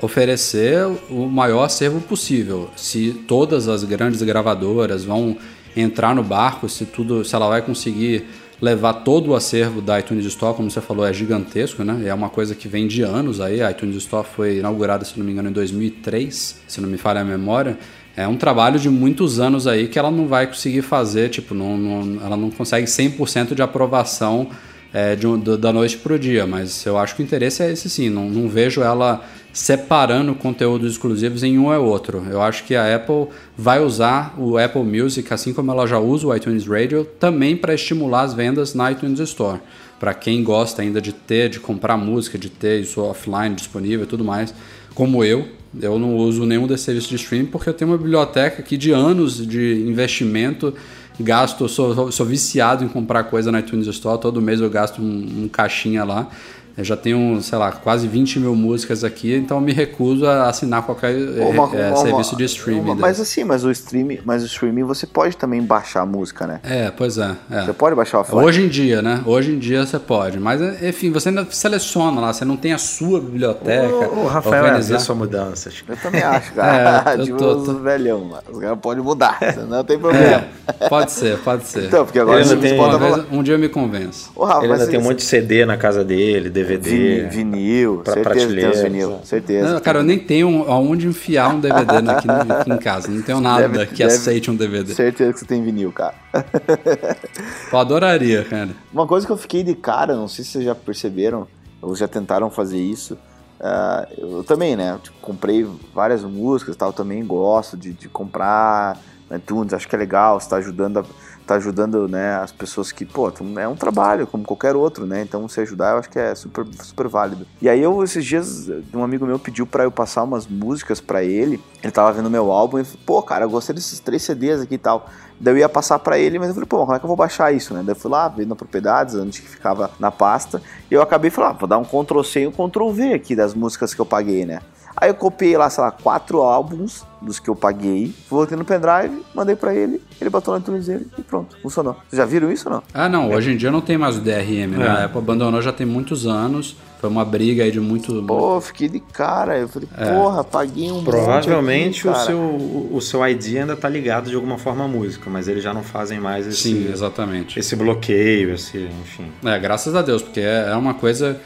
oferecer 0.00 0.86
o 1.10 1.26
maior 1.26 1.64
acervo 1.64 2.00
possível. 2.00 2.70
Se 2.76 3.24
todas 3.26 3.68
as 3.68 3.84
grandes 3.84 4.22
gravadoras 4.22 5.04
vão 5.04 5.36
entrar 5.76 6.14
no 6.14 6.22
barco, 6.22 6.68
se 6.68 6.84
tudo, 6.86 7.24
se 7.24 7.34
ela 7.34 7.48
vai 7.48 7.62
conseguir 7.62 8.24
levar 8.60 8.94
todo 8.94 9.30
o 9.30 9.34
acervo 9.34 9.82
da 9.82 9.98
iTunes 9.98 10.24
Store, 10.26 10.56
como 10.56 10.70
você 10.70 10.80
falou, 10.80 11.06
é 11.06 11.12
gigantesco, 11.12 11.84
né? 11.84 12.04
É 12.06 12.14
uma 12.14 12.30
coisa 12.30 12.54
que 12.54 12.68
vem 12.68 12.86
de 12.86 13.02
anos 13.02 13.40
aí. 13.40 13.62
A 13.62 13.70
iTunes 13.70 13.96
Store 13.96 14.26
foi 14.26 14.58
inaugurada, 14.58 15.04
se 15.04 15.18
não 15.18 15.26
me 15.26 15.32
engano, 15.32 15.50
em 15.50 15.52
2003, 15.52 16.62
se 16.66 16.80
não 16.80 16.88
me 16.88 16.96
falha 16.96 17.20
a 17.20 17.24
memória. 17.24 17.78
É 18.16 18.26
um 18.26 18.36
trabalho 18.36 18.78
de 18.78 18.88
muitos 18.88 19.38
anos 19.38 19.66
aí 19.66 19.88
que 19.88 19.98
ela 19.98 20.10
não 20.10 20.26
vai 20.26 20.46
conseguir 20.46 20.80
fazer, 20.80 21.28
tipo, 21.28 21.54
não, 21.54 21.76
não 21.76 22.24
ela 22.24 22.36
não 22.36 22.50
consegue 22.50 22.86
100% 22.86 23.54
de 23.54 23.60
aprovação 23.60 24.48
é, 24.96 25.14
de, 25.14 25.58
da 25.58 25.74
noite 25.74 25.98
para 25.98 26.14
o 26.14 26.18
dia, 26.18 26.46
mas 26.46 26.86
eu 26.86 26.96
acho 26.96 27.14
que 27.14 27.20
o 27.20 27.22
interesse 27.22 27.62
é 27.62 27.70
esse 27.70 27.90
sim. 27.90 28.08
Não, 28.08 28.30
não 28.30 28.48
vejo 28.48 28.80
ela 28.80 29.22
separando 29.52 30.34
conteúdos 30.34 30.92
exclusivos 30.92 31.42
em 31.42 31.58
um 31.58 31.66
ou 31.66 31.84
outro. 31.84 32.24
Eu 32.30 32.40
acho 32.40 32.64
que 32.64 32.74
a 32.74 32.96
Apple 32.96 33.26
vai 33.58 33.78
usar 33.78 34.34
o 34.38 34.56
Apple 34.56 34.82
Music, 34.82 35.30
assim 35.34 35.52
como 35.52 35.70
ela 35.70 35.86
já 35.86 35.98
usa 35.98 36.26
o 36.26 36.34
iTunes 36.34 36.66
Radio, 36.66 37.06
também 37.20 37.54
para 37.54 37.74
estimular 37.74 38.22
as 38.22 38.32
vendas 38.32 38.72
na 38.72 38.90
iTunes 38.90 39.20
Store. 39.20 39.60
Para 40.00 40.14
quem 40.14 40.42
gosta 40.42 40.80
ainda 40.80 40.98
de 40.98 41.12
ter, 41.12 41.50
de 41.50 41.60
comprar 41.60 41.98
música, 41.98 42.38
de 42.38 42.48
ter 42.48 42.80
isso 42.80 43.02
offline 43.02 43.54
disponível 43.54 44.06
e 44.06 44.08
tudo 44.08 44.24
mais, 44.24 44.54
como 44.94 45.22
eu, 45.22 45.46
eu 45.78 45.98
não 45.98 46.16
uso 46.16 46.46
nenhum 46.46 46.66
desses 46.66 46.86
serviços 46.86 47.10
de 47.10 47.16
streaming 47.16 47.46
porque 47.46 47.68
eu 47.68 47.74
tenho 47.74 47.90
uma 47.90 47.98
biblioteca 47.98 48.62
aqui 48.62 48.78
de 48.78 48.92
anos 48.92 49.46
de 49.46 49.84
investimento 49.86 50.72
gasto, 51.18 51.68
sou, 51.68 52.12
sou 52.12 52.26
viciado 52.26 52.84
em 52.84 52.88
comprar 52.88 53.24
coisa 53.24 53.50
na 53.50 53.60
iTunes 53.60 53.86
Store, 53.86 54.20
todo 54.20 54.40
mês 54.40 54.60
eu 54.60 54.70
gasto 54.70 55.00
um, 55.00 55.44
um 55.44 55.48
caixinha 55.48 56.04
lá. 56.04 56.28
Eu 56.76 56.84
já 56.84 56.96
tenho, 56.96 57.40
sei 57.42 57.56
lá, 57.56 57.72
quase 57.72 58.06
20 58.06 58.38
mil 58.38 58.54
músicas 58.54 59.02
aqui, 59.02 59.34
então 59.34 59.56
eu 59.56 59.60
me 59.62 59.72
recuso 59.72 60.26
a 60.26 60.48
assinar 60.48 60.82
qualquer 60.82 61.14
Uma- 61.16 61.74
é, 61.74 61.88
uma- 61.88 61.96
serviço 61.96 62.36
de 62.36 62.44
streaming. 62.44 62.80
uma- 62.80 62.94
mas 62.94 63.18
assim, 63.18 63.44
mas 63.44 63.64
o 63.64 63.70
streaming, 63.70 64.18
mas 64.24 64.42
o 64.42 64.46
streaming 64.46 64.82
você 64.82 65.06
pode 65.06 65.36
também 65.38 65.62
baixar 65.62 66.02
a 66.02 66.06
música, 66.06 66.46
né? 66.46 66.60
É, 66.62 66.90
pois 66.90 67.16
é. 67.16 67.34
é. 67.50 67.62
Você 67.64 67.72
pode 67.72 67.96
baixar 67.96 68.20
offline. 68.20 68.44
Hoje 68.44 68.62
em 68.62 68.68
dia, 68.68 69.00
né? 69.00 69.22
Hoje 69.24 69.52
em 69.52 69.58
dia 69.58 69.86
você 69.86 69.98
pode. 69.98 70.38
Mas, 70.38 70.60
enfim, 70.82 71.10
você 71.10 71.30
ainda 71.30 71.46
seleciona 71.50 72.20
lá, 72.20 72.32
você 72.32 72.44
não 72.44 72.56
tem 72.58 72.74
a 72.74 72.78
sua 72.78 73.20
biblioteca. 73.20 73.86
O, 74.10 74.24
o 74.24 74.26
Rafael 74.26 74.56
é 74.56 74.66
organizar. 74.68 74.94
avesso 74.96 75.12
a 75.12 75.14
mudanças. 75.14 75.82
Eu 75.88 75.96
também 75.96 76.22
acho, 76.22 76.52
cara. 76.54 77.12
É, 77.12 77.14
eu 77.20 77.24
tipo, 77.24 77.38
tô- 77.38 77.56
tô- 77.62 77.74
velhão, 77.78 78.20
mano. 78.22 78.42
Os 78.52 78.58
caras 78.60 78.78
podem 78.82 79.02
mudar, 79.02 79.38
não 79.66 79.82
tem 79.82 79.98
problema. 79.98 80.44
É, 80.78 80.88
pode 80.90 81.10
ser, 81.10 81.38
pode 81.38 81.64
ser. 81.66 81.84
Então, 81.84 82.04
porque 82.04 82.18
agora 82.18 82.40
Ele 82.40 82.48
você 82.50 82.56
tem- 82.56 82.76
pode 82.76 82.96
Uma 82.96 82.98
falar. 83.00 83.16
vez- 83.22 83.26
um 83.32 83.42
dia 83.42 83.54
eu 83.54 83.58
me 83.58 83.68
convenço. 83.70 84.30
Ô, 84.36 84.44
Rafa, 84.44 84.62
Ele 84.64 84.72
ainda 84.74 84.86
tem 84.86 84.98
um 84.98 85.02
você- 85.02 85.08
monte 85.08 85.18
de 85.20 85.24
CD 85.24 85.64
na 85.64 85.78
casa 85.78 86.04
dele, 86.04 86.50
DVD. 86.50 86.65
Vini- 86.66 87.28
vinil, 87.28 88.00
pra 88.04 88.14
certeza 88.14 88.46
que 88.48 88.60
tem 88.60 88.82
vinil, 88.82 89.18
certeza. 89.24 89.72
Não, 89.74 89.80
cara, 89.80 89.98
eu 90.00 90.02
nem 90.02 90.18
tenho 90.18 90.64
aonde 90.70 91.06
enfiar 91.06 91.54
um 91.54 91.60
DVD 91.60 92.10
aqui, 92.10 92.26
no- 92.26 92.52
aqui 92.54 92.70
em 92.72 92.78
casa. 92.78 93.08
Não 93.10 93.22
tenho 93.22 93.40
nada 93.40 93.68
Deve- 93.68 93.86
que 93.86 93.98
deve- 93.98 94.12
aceite 94.14 94.50
um 94.50 94.56
DVD. 94.56 94.94
Certeza 94.94 95.32
que 95.32 95.38
você 95.40 95.44
tem 95.46 95.62
vinil, 95.62 95.92
cara. 95.92 96.14
Eu 97.72 97.78
adoraria, 97.78 98.44
cara. 98.44 98.70
Uma 98.92 99.06
coisa 99.06 99.26
que 99.26 99.32
eu 99.32 99.36
fiquei 99.36 99.62
de 99.62 99.74
cara, 99.74 100.14
não 100.14 100.28
sei 100.28 100.44
se 100.44 100.52
vocês 100.52 100.64
já 100.64 100.74
perceberam, 100.74 101.46
ou 101.82 101.94
já 101.94 102.08
tentaram 102.08 102.50
fazer 102.50 102.78
isso. 102.78 103.16
ah, 103.60 104.06
eu 104.18 104.44
também, 104.44 104.76
né? 104.76 104.98
Tipo, 105.02 105.16
comprei 105.22 105.66
várias 105.94 106.22
músicas 106.22 106.74
e 106.74 106.78
tal, 106.78 106.92
também 106.92 107.24
gosto 107.24 107.74
de, 107.76 107.92
de 107.92 108.06
comprar 108.08 108.98
iTunes, 109.34 109.74
acho 109.74 109.88
que 109.88 109.94
é 109.94 109.98
legal, 109.98 110.38
você 110.40 110.48
tá 110.48 110.56
ajudando, 110.56 111.04
tá 111.46 111.56
ajudando 111.56 112.08
né, 112.08 112.36
as 112.36 112.52
pessoas 112.52 112.92
que, 112.92 113.04
pô, 113.04 113.32
é 113.58 113.66
um 113.66 113.74
trabalho 113.74 114.26
como 114.26 114.44
qualquer 114.44 114.76
outro, 114.76 115.06
né? 115.06 115.22
Então 115.22 115.48
se 115.48 115.60
ajudar 115.60 115.92
eu 115.92 115.98
acho 115.98 116.10
que 116.10 116.18
é 116.18 116.34
super, 116.34 116.64
super 116.82 117.08
válido. 117.08 117.46
E 117.60 117.68
aí 117.68 117.80
eu, 117.80 118.02
esses 118.04 118.24
dias, 118.24 118.68
um 118.94 119.02
amigo 119.02 119.26
meu 119.26 119.38
pediu 119.38 119.66
pra 119.66 119.84
eu 119.84 119.90
passar 119.90 120.22
umas 120.22 120.46
músicas 120.46 121.00
pra 121.00 121.24
ele, 121.24 121.60
ele 121.82 121.92
tava 121.92 122.12
vendo 122.12 122.30
meu 122.30 122.52
álbum 122.52 122.78
e 122.78 122.84
falou, 122.84 123.00
pô, 123.04 123.22
cara, 123.22 123.44
eu 123.44 123.50
gostei 123.50 123.74
desses 123.74 123.98
três 123.98 124.22
CDs 124.22 124.60
aqui 124.60 124.74
e 124.74 124.78
tal. 124.78 125.08
Daí 125.38 125.54
eu 125.54 125.58
ia 125.58 125.68
passar 125.68 125.98
pra 125.98 126.18
ele, 126.18 126.38
mas 126.38 126.48
eu 126.48 126.54
falei, 126.54 126.68
pô, 126.68 126.78
como 126.78 126.94
é 126.94 126.98
que 126.98 127.04
eu 127.04 127.08
vou 127.08 127.16
baixar 127.16 127.52
isso, 127.52 127.74
né? 127.74 127.80
Daí 127.80 127.94
eu 127.94 127.96
fui 127.96 128.10
lá, 128.10 128.32
na 128.46 128.56
propriedades, 128.56 129.14
onde 129.16 129.42
que 129.42 129.48
ficava 129.48 129.90
na 130.00 130.10
pasta, 130.10 130.62
e 130.90 130.94
eu 130.94 131.02
acabei 131.02 131.30
falando, 131.30 131.50
ah, 131.50 131.58
vou 131.58 131.68
dar 131.68 131.78
um 131.78 131.84
Ctrl 131.84 132.22
C 132.22 132.40
e 132.42 132.46
um 132.46 132.52
Ctrl 132.52 132.90
V 132.90 133.12
aqui 133.12 133.36
das 133.36 133.54
músicas 133.54 133.92
que 133.92 134.00
eu 134.00 134.06
paguei, 134.06 134.46
né? 134.46 134.60
Aí 134.96 135.10
eu 135.10 135.14
copiei 135.14 135.56
lá, 135.56 135.68
sei 135.68 135.84
lá, 135.84 135.90
quatro 135.90 136.40
álbuns 136.40 137.04
dos 137.20 137.38
que 137.38 137.50
eu 137.50 137.56
paguei, 137.56 138.14
voltei 138.30 138.56
no 138.56 138.64
pendrive, 138.64 139.22
mandei 139.34 139.56
pra 139.56 139.74
ele, 139.74 140.00
ele 140.20 140.30
botou 140.30 140.54
na 140.54 140.60
iTunes 140.60 140.86
dele 140.86 141.06
e 141.18 141.22
pronto, 141.22 141.56
funcionou. 141.60 141.94
Vocês 142.08 142.18
já 142.18 142.24
viram 142.24 142.50
isso 142.50 142.68
ou 142.68 142.76
não? 142.76 142.82
Ah, 142.94 143.08
não, 143.08 143.30
hoje 143.30 143.52
em 143.52 143.56
dia 143.56 143.70
não 143.70 143.80
tem 143.80 143.98
mais 143.98 144.16
o 144.16 144.20
DRM, 144.20 144.76
né? 144.76 144.86
É. 144.86 144.88
A 144.88 145.04
Apple 145.04 145.18
abandonou 145.18 145.60
já 145.60 145.72
tem 145.72 145.86
muitos 145.86 146.26
anos. 146.26 146.76
Foi 146.98 147.10
uma 147.10 147.26
briga 147.26 147.62
aí 147.62 147.70
de 147.70 147.78
muito. 147.78 148.22
Pô, 148.22 148.58
fiquei 148.60 148.88
de 148.88 149.00
cara, 149.00 149.58
eu 149.58 149.68
falei, 149.68 149.86
É. 149.98 150.12
porra, 150.14 150.42
paguei 150.42 150.90
um 150.90 151.04
Provavelmente 151.04 152.08
aqui, 152.08 152.18
o, 152.18 152.24
seu, 152.24 152.38
o, 152.38 152.90
o 152.94 153.00
seu 153.02 153.26
ID 153.26 153.56
ainda 153.58 153.76
tá 153.76 153.88
ligado 153.88 154.30
de 154.30 154.34
alguma 154.34 154.56
forma 154.56 154.84
à 154.84 154.88
música, 154.88 155.28
mas 155.28 155.46
eles 155.46 155.62
já 155.62 155.74
não 155.74 155.82
fazem 155.82 156.18
mais 156.18 156.46
esse, 156.46 156.62
Sim, 156.62 156.90
exatamente. 156.90 157.58
esse 157.58 157.76
bloqueio, 157.76 158.54
esse, 158.54 158.88
enfim. 159.02 159.30
É, 159.44 159.58
graças 159.58 159.94
a 159.94 160.00
Deus, 160.00 160.22
porque 160.22 160.40
é 160.40 160.68
é 160.70 160.74
uma 160.76 160.94
coisa. 160.94 161.38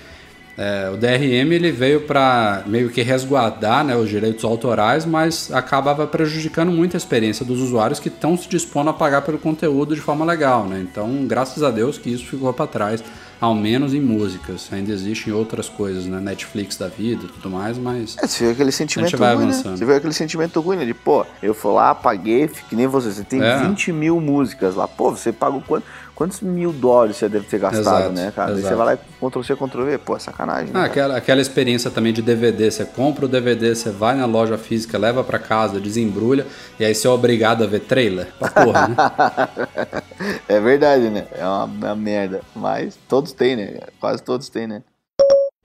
É, 0.56 0.90
o 0.92 0.96
DRM 0.96 1.52
ele 1.52 1.70
veio 1.70 2.02
para 2.02 2.62
meio 2.66 2.90
que 2.90 3.02
resguardar 3.02 3.84
né, 3.84 3.96
os 3.96 4.08
direitos 4.08 4.44
autorais, 4.44 5.06
mas 5.06 5.50
acabava 5.52 6.06
prejudicando 6.06 6.70
muito 6.70 6.96
a 6.96 6.98
experiência 6.98 7.44
dos 7.44 7.60
usuários 7.60 7.98
que 7.98 8.08
estão 8.08 8.36
se 8.36 8.48
dispondo 8.48 8.90
a 8.90 8.92
pagar 8.92 9.22
pelo 9.22 9.38
conteúdo 9.38 9.94
de 9.94 10.00
forma 10.00 10.24
legal. 10.24 10.66
Né? 10.66 10.80
Então, 10.80 11.26
graças 11.26 11.62
a 11.62 11.70
Deus 11.70 11.96
que 11.96 12.10
isso 12.10 12.26
ficou 12.26 12.52
para 12.52 12.66
trás, 12.66 13.02
ao 13.40 13.54
menos 13.54 13.94
em 13.94 14.00
músicas. 14.00 14.68
Ainda 14.70 14.92
existem 14.92 15.32
outras 15.32 15.68
coisas, 15.68 16.04
né? 16.04 16.20
Netflix 16.20 16.76
da 16.76 16.88
vida 16.88 17.24
e 17.24 17.28
tudo 17.28 17.48
mais, 17.48 17.78
mas. 17.78 18.16
É, 18.18 18.26
você 18.26 18.44
vê 18.44 18.52
aquele 18.52 18.70
sentimento 18.72 19.16
ruim, 19.16 19.46
né? 19.46 19.52
Você 19.52 19.84
vê 19.84 19.94
aquele 19.94 20.12
sentimento 20.12 20.60
ruim, 20.60 20.76
né? 20.76 20.84
De, 20.84 20.92
pô, 20.92 21.24
eu 21.42 21.54
fui 21.54 21.72
lá, 21.72 21.94
paguei, 21.94 22.48
que 22.48 22.76
nem 22.76 22.86
você, 22.86 23.10
você 23.10 23.24
tem 23.24 23.42
É. 23.42 23.58
20 23.62 23.92
mil 23.92 24.20
músicas 24.20 24.74
lá. 24.74 24.86
Pô, 24.86 25.10
você 25.10 25.32
pagou 25.32 25.62
quanto, 25.66 25.86
quantos 26.20 26.42
mil 26.42 26.70
dólares 26.70 27.16
você 27.16 27.30
deve 27.30 27.46
ter 27.46 27.58
gastado, 27.58 27.80
Exato, 27.80 28.12
né, 28.12 28.30
cara? 28.30 28.50
Aí 28.50 28.56
você 28.56 28.60
exato. 28.60 28.76
vai 28.76 28.86
lá 28.88 28.94
e 28.94 28.98
Ctrl 28.98 29.42
C, 29.42 29.56
Ctrl 29.56 29.84
V, 29.84 29.98
pô, 29.98 30.16
é 30.16 30.18
sacanagem, 30.18 30.66
né? 30.66 30.80
Ah, 30.80 30.84
aquela, 30.84 31.16
aquela 31.16 31.40
experiência 31.40 31.90
também 31.90 32.12
de 32.12 32.20
DVD. 32.20 32.70
Você 32.70 32.84
compra 32.84 33.24
o 33.24 33.28
DVD, 33.28 33.74
você 33.74 33.88
vai 33.88 34.14
na 34.14 34.26
loja 34.26 34.58
física, 34.58 34.98
leva 34.98 35.24
para 35.24 35.38
casa, 35.38 35.80
desembrulha, 35.80 36.46
e 36.78 36.84
aí 36.84 36.94
você 36.94 37.06
é 37.06 37.10
obrigado 37.10 37.64
a 37.64 37.66
ver 37.66 37.80
trailer. 37.80 38.26
Pra 38.38 38.50
porra, 38.50 38.88
né? 38.88 38.96
É 40.46 40.60
verdade, 40.60 41.08
né? 41.08 41.26
É 41.32 41.42
uma, 41.42 41.64
uma 41.64 41.96
merda. 41.96 42.42
Mas 42.54 42.98
todos 43.08 43.32
têm, 43.32 43.56
né? 43.56 43.80
Quase 43.98 44.22
todos 44.22 44.50
têm, 44.50 44.66
né? 44.66 44.82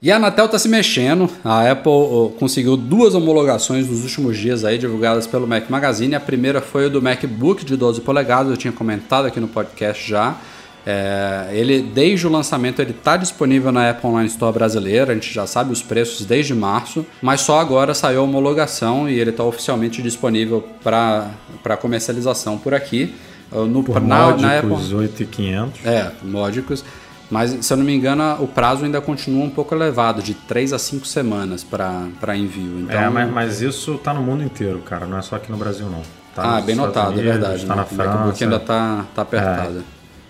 E 0.02 0.12
a 0.12 0.16
Anatel 0.16 0.44
está 0.44 0.58
se 0.58 0.68
mexendo. 0.68 1.28
A 1.42 1.70
Apple 1.70 2.34
conseguiu 2.38 2.76
duas 2.76 3.14
homologações 3.14 3.88
nos 3.88 4.02
últimos 4.02 4.36
dias 4.36 4.62
aí, 4.62 4.76
divulgadas 4.76 5.26
pelo 5.26 5.46
Mac 5.46 5.70
Magazine. 5.70 6.14
A 6.14 6.20
primeira 6.20 6.60
foi 6.60 6.86
o 6.86 6.90
do 6.90 7.00
MacBook 7.00 7.64
de 7.64 7.76
12 7.76 8.02
polegadas, 8.02 8.50
eu 8.50 8.58
tinha 8.58 8.72
comentado 8.72 9.24
aqui 9.26 9.40
no 9.40 9.48
podcast 9.48 10.06
já. 10.06 10.36
É, 10.84 11.48
ele, 11.50 11.80
desde 11.80 12.26
o 12.26 12.30
lançamento, 12.30 12.80
ele 12.80 12.90
está 12.90 13.16
disponível 13.16 13.72
na 13.72 13.88
Apple 13.90 14.06
Online 14.08 14.28
Store 14.28 14.52
brasileira. 14.52 15.12
A 15.12 15.14
gente 15.14 15.32
já 15.32 15.46
sabe 15.46 15.72
os 15.72 15.82
preços 15.82 16.26
desde 16.26 16.54
março, 16.54 17.04
mas 17.22 17.40
só 17.40 17.58
agora 17.58 17.94
saiu 17.94 18.20
a 18.20 18.24
homologação 18.24 19.08
e 19.08 19.18
ele 19.18 19.30
está 19.30 19.44
oficialmente 19.44 20.02
disponível 20.02 20.62
para 20.84 21.76
comercialização 21.80 22.58
por 22.58 22.74
aqui. 22.74 23.14
No, 23.50 23.82
Por 23.82 24.00
na, 24.02 24.36
na 24.36 24.58
Apple, 24.58 24.70
módicos 24.70 24.92
8,500. 24.92 25.86
é, 25.86 26.12
módicos. 26.22 26.84
Mas, 27.30 27.64
se 27.64 27.72
eu 27.72 27.76
não 27.76 27.84
me 27.84 27.94
engano, 27.94 28.36
o 28.40 28.46
prazo 28.46 28.84
ainda 28.84 29.00
continua 29.00 29.44
um 29.44 29.50
pouco 29.50 29.74
elevado, 29.74 30.22
de 30.22 30.34
3 30.34 30.72
a 30.72 30.78
5 30.78 31.06
semanas 31.06 31.64
para 31.64 32.36
envio. 32.36 32.80
Então, 32.80 33.00
É, 33.00 33.08
mas, 33.08 33.30
mas 33.30 33.60
isso 33.60 33.98
tá 33.98 34.14
no 34.14 34.22
mundo 34.22 34.44
inteiro, 34.44 34.78
cara. 34.80 35.06
Não 35.06 35.18
é 35.18 35.22
só 35.22 35.36
aqui 35.36 35.50
no 35.50 35.56
Brasil, 35.56 35.86
não. 35.86 36.02
Tá 36.34 36.58
ah, 36.58 36.60
bem 36.60 36.74
Estados 36.74 36.76
notado, 36.76 37.06
é 37.06 37.14
Unidos, 37.14 37.32
verdade. 37.32 37.66
Tá 37.66 37.74
né? 37.74 37.76
na 37.76 37.82
o 37.82 37.94
MacBook 37.96 38.24
França. 38.24 38.44
ainda 38.44 38.60
tá, 38.60 39.04
tá 39.14 39.22
apertado. 39.22 39.84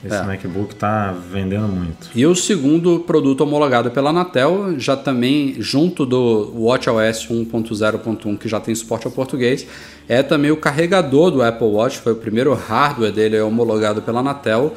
Esse 0.05 0.14
É. 0.14 0.23
MacBook 0.23 0.74
tá 0.77 1.12
vendendo 1.32 1.66
muito. 1.66 2.09
E 2.14 2.24
o 2.24 2.35
segundo 2.35 3.01
produto 3.01 3.40
homologado 3.40 3.90
pela 3.90 4.10
Anatel, 4.10 4.78
já 4.78 4.97
também 4.97 5.56
junto 5.59 6.06
do 6.06 6.52
WatchOS 6.55 7.27
1.0.1, 7.28 8.39
que 8.39 8.48
já 8.48 8.60
tem 8.60 8.74
suporte 8.74 9.06
ao 9.06 9.12
português, 9.12 9.66
é 10.09 10.23
também 10.23 10.51
o 10.51 10.56
carregador 10.56 11.31
do 11.31 11.43
Apple 11.43 11.66
Watch, 11.66 11.98
foi 11.98 12.12
o 12.12 12.16
primeiro 12.16 12.55
hardware 12.55 13.12
dele 13.12 13.40
homologado 13.40 14.01
pela 14.01 14.20
Anatel, 14.20 14.74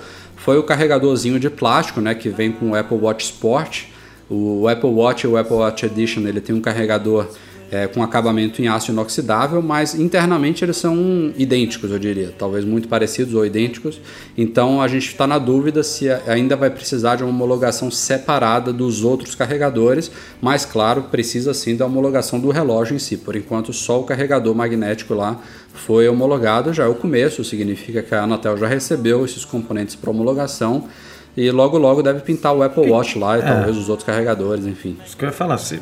foi 0.49 0.57
o 0.57 0.63
carregadorzinho 0.63 1.39
de 1.39 1.47
plástico, 1.47 2.01
né, 2.01 2.15
que 2.15 2.27
vem 2.27 2.51
com 2.51 2.71
o 2.71 2.75
Apple 2.75 2.97
Watch 2.97 3.25
Sport. 3.25 3.83
O 4.27 4.67
Apple 4.67 4.89
Watch 4.89 5.27
o 5.27 5.37
Apple 5.37 5.57
Watch 5.57 5.85
Edition, 5.85 6.21
ele 6.21 6.41
tem 6.41 6.55
um 6.55 6.59
carregador 6.59 7.27
é, 7.69 7.85
com 7.85 8.01
acabamento 8.01 8.59
em 8.59 8.67
aço 8.67 8.91
inoxidável, 8.91 9.61
mas 9.61 9.93
internamente 9.93 10.65
eles 10.65 10.77
são 10.77 11.31
idênticos, 11.37 11.91
eu 11.91 11.99
diria, 11.99 12.33
talvez 12.35 12.65
muito 12.65 12.87
parecidos 12.87 13.35
ou 13.35 13.45
idênticos. 13.45 14.01
Então 14.35 14.81
a 14.81 14.87
gente 14.87 15.09
está 15.09 15.27
na 15.27 15.37
dúvida 15.37 15.83
se 15.83 16.09
ainda 16.27 16.55
vai 16.55 16.71
precisar 16.71 17.17
de 17.17 17.23
uma 17.23 17.29
homologação 17.29 17.91
separada 17.91 18.73
dos 18.73 19.03
outros 19.03 19.35
carregadores, 19.35 20.11
mas 20.41 20.65
claro, 20.65 21.03
precisa 21.03 21.53
sim 21.53 21.75
da 21.75 21.85
homologação 21.85 22.39
do 22.39 22.49
relógio 22.49 22.95
em 22.95 22.99
si. 22.99 23.17
Por 23.17 23.35
enquanto, 23.35 23.71
só 23.71 23.99
o 23.99 24.03
carregador 24.03 24.55
magnético 24.55 25.13
lá 25.13 25.39
foi 25.73 26.07
homologado, 26.09 26.73
já 26.73 26.83
é 26.83 26.87
o 26.87 26.95
começo, 26.95 27.43
significa 27.43 28.01
que 28.01 28.13
a 28.13 28.23
Anatel 28.23 28.57
já 28.57 28.67
recebeu 28.67 29.23
esses 29.25 29.45
componentes 29.45 29.95
para 29.95 30.09
homologação. 30.09 30.85
E 31.37 31.49
logo 31.51 31.77
logo 31.77 32.01
deve 32.03 32.19
pintar 32.21 32.53
o 32.53 32.61
Apple 32.63 32.89
Watch 32.89 33.17
lá 33.17 33.37
e 33.39 33.41
talvez 33.41 33.77
os 33.77 33.87
outros 33.87 34.05
carregadores, 34.05 34.65
enfim. 34.65 34.97
Isso 35.05 35.15
que 35.15 35.23
eu 35.23 35.29
ia 35.29 35.33
falar, 35.33 35.57
se- 35.57 35.79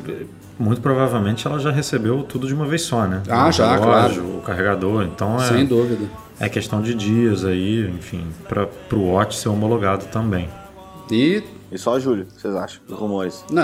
muito 0.60 0.82
provavelmente 0.82 1.48
ela 1.48 1.58
já 1.58 1.72
recebeu 1.72 2.22
tudo 2.24 2.46
de 2.48 2.54
uma 2.54 2.66
vez 2.66 2.82
só, 2.84 3.08
né? 3.08 3.24
Ah, 3.30 3.48
O 3.48 3.52
já, 3.52 3.72
relógio, 3.76 4.22
claro. 4.24 4.38
O 4.38 4.42
carregador, 4.42 5.04
então 5.04 5.42
é, 5.42 5.48
Sem 5.48 5.66
dúvida. 5.66 6.06
é 6.40 6.48
questão 6.50 6.82
de 6.82 6.94
dias 6.94 7.44
aí, 7.46 7.90
enfim, 7.90 8.24
para 8.48 8.68
o 8.94 9.10
Watch 9.14 9.36
ser 9.38 9.50
homologado 9.50 10.06
também. 10.12 10.48
E 11.10 11.42
E 11.72 11.78
só 11.78 12.00
julho, 12.00 12.26
vocês 12.38 12.56
acham? 12.56 12.80
Os 12.88 12.96
rumores. 12.98 13.44
Não, 13.52 13.64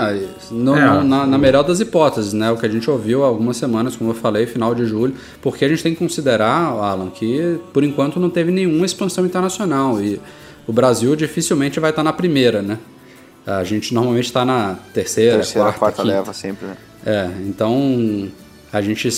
no- 0.50 0.76
É. 0.76 0.90
no- 0.94 1.04
na, 1.04 1.26
na 1.26 1.38
melhor 1.38 1.62
das 1.62 1.80
hipóteses, 1.80 2.32
né? 2.34 2.50
O 2.50 2.56
que 2.58 2.66
a 2.66 2.68
gente 2.68 2.88
ouviu 2.90 3.24
há 3.24 3.26
algumas 3.26 3.56
semanas, 3.56 3.96
como 3.96 4.10
eu 4.10 4.14
falei, 4.14 4.44
final 4.46 4.74
de 4.74 4.84
julho, 4.84 5.14
porque 5.40 5.64
a 5.64 5.68
gente 5.68 5.82
tem 5.82 5.92
que 5.94 5.98
considerar, 5.98 6.50
Alan, 6.68 7.08
que 7.08 7.58
por 7.72 7.82
enquanto 7.82 8.20
não 8.20 8.28
teve 8.28 8.50
nenhuma 8.52 8.84
expansão 8.84 9.24
internacional 9.24 10.00
e 10.02 10.20
o 10.66 10.72
Brasil 10.72 11.16
dificilmente 11.16 11.80
vai 11.80 11.90
estar 11.90 12.02
na 12.02 12.12
primeira, 12.12 12.60
né? 12.60 12.78
A 13.46 13.64
gente 13.64 13.92
normalmente 13.94 14.26
está 14.26 14.44
na 14.44 14.76
terceira, 14.92 15.36
Terceira, 15.36 15.64
quarta, 15.72 15.78
quarta 15.78 16.02
quinta. 16.02 16.14
leva 16.14 16.32
sempre, 16.34 16.66
né? 16.66 16.76
É, 17.06 17.30
então 17.46 18.28
a 18.72 18.80
gente 18.82 19.08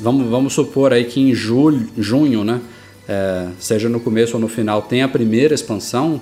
vamos, 0.00 0.28
vamos 0.28 0.52
supor 0.52 0.92
aí 0.92 1.04
que 1.04 1.20
em 1.20 1.34
julho, 1.34 1.88
junho, 1.98 2.42
né, 2.44 2.60
é, 3.08 3.48
seja 3.58 3.88
no 3.88 3.98
começo 4.00 4.34
ou 4.34 4.40
no 4.40 4.48
final, 4.48 4.82
tem 4.82 5.02
a 5.02 5.08
primeira 5.08 5.54
expansão. 5.54 6.20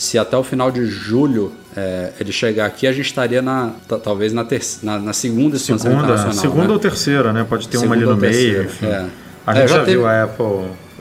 Se 0.00 0.16
até 0.18 0.34
o 0.34 0.42
final 0.42 0.70
de 0.70 0.86
julho 0.86 1.52
é, 1.76 2.12
ele 2.18 2.32
chegar 2.32 2.64
aqui, 2.64 2.86
a 2.86 2.92
gente 2.92 3.04
estaria 3.04 3.42
na 3.42 3.72
ta- 3.86 3.98
talvez 3.98 4.32
na, 4.32 4.46
na, 4.82 4.98
na 4.98 5.12
segunda 5.12 5.56
expansão 5.56 5.90
Segunda, 5.90 6.04
internacional. 6.04 6.32
segunda 6.40 6.66
né? 6.68 6.72
ou 6.72 6.78
terceira, 6.78 7.32
né? 7.34 7.44
Pode 7.46 7.68
ter 7.68 7.76
uma 7.76 7.94
ali 7.94 8.04
Segunda 8.04 8.14
no 8.26 8.32
meio, 8.32 8.62
enfim. 8.64 8.86
é. 8.86 9.06
A 9.46 9.52
É, 9.52 9.56
gente 9.60 9.68
já 9.68 9.76
já, 9.76 9.84
teve- 9.84 9.96
viu 9.98 10.06
a 10.06 10.22
Apple 10.22 10.46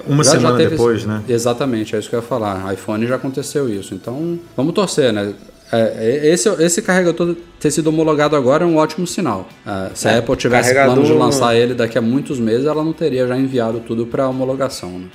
uma 0.06 0.22
Já- 0.24 0.32
já 0.34 0.38
semana 0.40 0.58
teve 0.58 0.70
depois, 0.72 1.06
né? 1.06 1.22
Exatamente, 1.30 1.96
é 1.96 2.00
isso 2.00 2.10
que 2.10 2.16
eu 2.16 2.20
ia 2.20 2.26
falar. 2.26 2.74
iPhone 2.74 3.08
já 3.08 3.16
aconteceu 3.16 3.70
isso. 3.70 3.94
Então, 3.96 4.38
vamos 4.58 4.74
torcer, 4.74 5.14
né? 5.14 5.34
É, 5.72 6.28
esse, 6.34 6.50
esse 6.62 6.82
carregador 6.82 7.36
ter 7.60 7.72
sido 7.72 7.88
homologado 7.88 8.36
agora 8.36 8.64
é 8.66 8.68
um 8.68 8.76
ótimo 8.76 9.08
sinal. 9.08 9.48
É, 9.66 9.92
se 9.94 10.08
É, 10.10 10.16
a 10.16 10.18
Apple 10.20 10.36
tivesse 10.36 10.74
carregador- 10.74 10.96
plano 10.96 11.08
de 11.08 11.14
lançar 11.18 11.56
ele 11.56 11.74
daqui 11.74 11.98
a 11.98 12.02
muitos 12.02 12.38
meses, 12.38 12.66
ela 12.66 12.84
não 12.84 12.92
teria 12.92 13.26
já 13.28 13.38
enviado 13.38 13.80
tudo 13.80 14.06
para 14.06 14.28
homologação. 14.28 14.90
Né? 14.90 15.06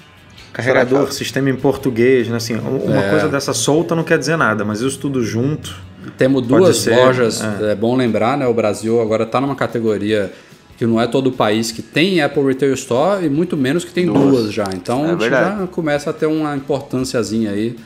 Carregador, 0.55 0.99
Será 1.01 1.07
que- 1.11 1.15
sistema 1.17 1.51
em 1.51 1.57
português, 1.57 2.29
né? 2.29 2.37
Assim, 2.37 2.55
uma 2.55 3.05
É. 3.05 3.11
coisa 3.11 3.29
dessa 3.29 3.53
solta 3.53 3.95
não 3.95 4.03
quer 4.05 4.19
dizer 4.19 4.37
nada, 4.39 4.65
mas 4.65 4.81
isso 4.81 4.99
tudo 4.99 5.23
junto. 5.23 5.75
Temos 6.17 6.47
duas 6.47 6.77
ser, 6.79 6.97
lojas, 6.97 7.43
é. 7.43 7.73
é. 7.73 7.75
bom 7.75 7.95
lembrar, 7.97 8.39
né? 8.39 8.47
O 8.47 8.55
Brasil 8.55 9.01
agora 9.03 9.25
está 9.25 9.41
numa 9.41 9.57
categoria 9.57 10.33
que 10.79 10.87
não 10.87 11.01
é 11.01 11.07
todo 11.07 11.27
o 11.29 11.33
país 11.33 11.71
que 11.73 11.83
tem 11.83 12.21
Apple 12.23 12.43
Retail 12.45 12.73
Store 12.75 13.25
e 13.27 13.29
muito 13.29 13.57
menos 13.57 13.85
que 13.85 13.93
tem 13.93 14.07
duas, 14.07 14.43
Duas. 14.43 14.53
já. 14.53 14.69
Então 14.75 15.01
É 15.05 15.09
a 15.09 15.11
gente 15.13 15.21
verdade. 15.21 15.61
já 15.61 15.67
começa 15.67 16.11
a 16.11 16.13
ter 16.13 16.27
uma 16.27 16.55
importânciazinha 16.57 17.51
aí 17.51 17.77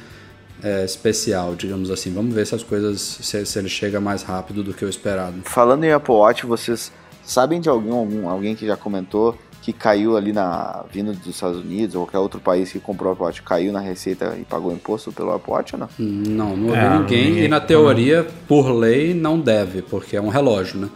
é, 0.62 0.84
especial, 0.84 1.54
digamos 1.54 1.90
assim. 1.90 2.12
Vamos 2.12 2.34
ver 2.34 2.46
se 2.46 2.54
as 2.54 2.62
coisas, 2.64 3.00
se, 3.00 3.46
se 3.46 3.58
ele 3.58 3.68
chega 3.68 4.00
mais 4.00 4.22
rápido 4.24 4.62
do 4.62 4.74
que 4.74 4.84
o 4.84 4.88
esperado. 4.88 5.36
Falando 5.44 5.84
em 5.84 5.92
Apple 5.92 6.12
Watch, 6.14 6.44
vocês 6.44 6.90
sabem 7.24 7.60
de 7.60 7.68
algum, 7.68 7.94
algum 7.94 8.28
alguém 8.28 8.54
que 8.56 8.66
já 8.66 8.76
comentou 8.76 9.38
que 9.68 9.72
caiu 9.74 10.16
ali 10.16 10.32
na 10.32 10.82
vindo 10.90 11.12
dos 11.12 11.26
Estados 11.26 11.58
Unidos 11.58 11.94
ou 11.94 12.04
qualquer 12.06 12.18
outro 12.20 12.40
país 12.40 12.72
que 12.72 12.80
comprou 12.80 13.10
o 13.10 13.12
Apple 13.12 13.24
Watch, 13.26 13.42
caiu 13.42 13.70
na 13.70 13.80
receita 13.80 14.34
e 14.40 14.42
pagou 14.44 14.72
imposto 14.72 15.12
pelo 15.12 15.30
Apple 15.34 15.52
Watch 15.52 15.74
ou 15.74 15.80
não? 15.80 15.88
Não, 15.98 16.56
não 16.56 16.68
ouvi 16.68 16.78
É, 16.78 16.98
ninguém, 16.98 17.24
ninguém- 17.26 17.44
e 17.44 17.48
na 17.48 17.60
teoria, 17.60 18.26
por 18.46 18.70
lei, 18.70 19.12
não 19.12 19.38
deve, 19.38 19.82
porque 19.82 20.16
é 20.16 20.22
um 20.22 20.28
relógio, 20.28 20.78
né? 20.80 20.88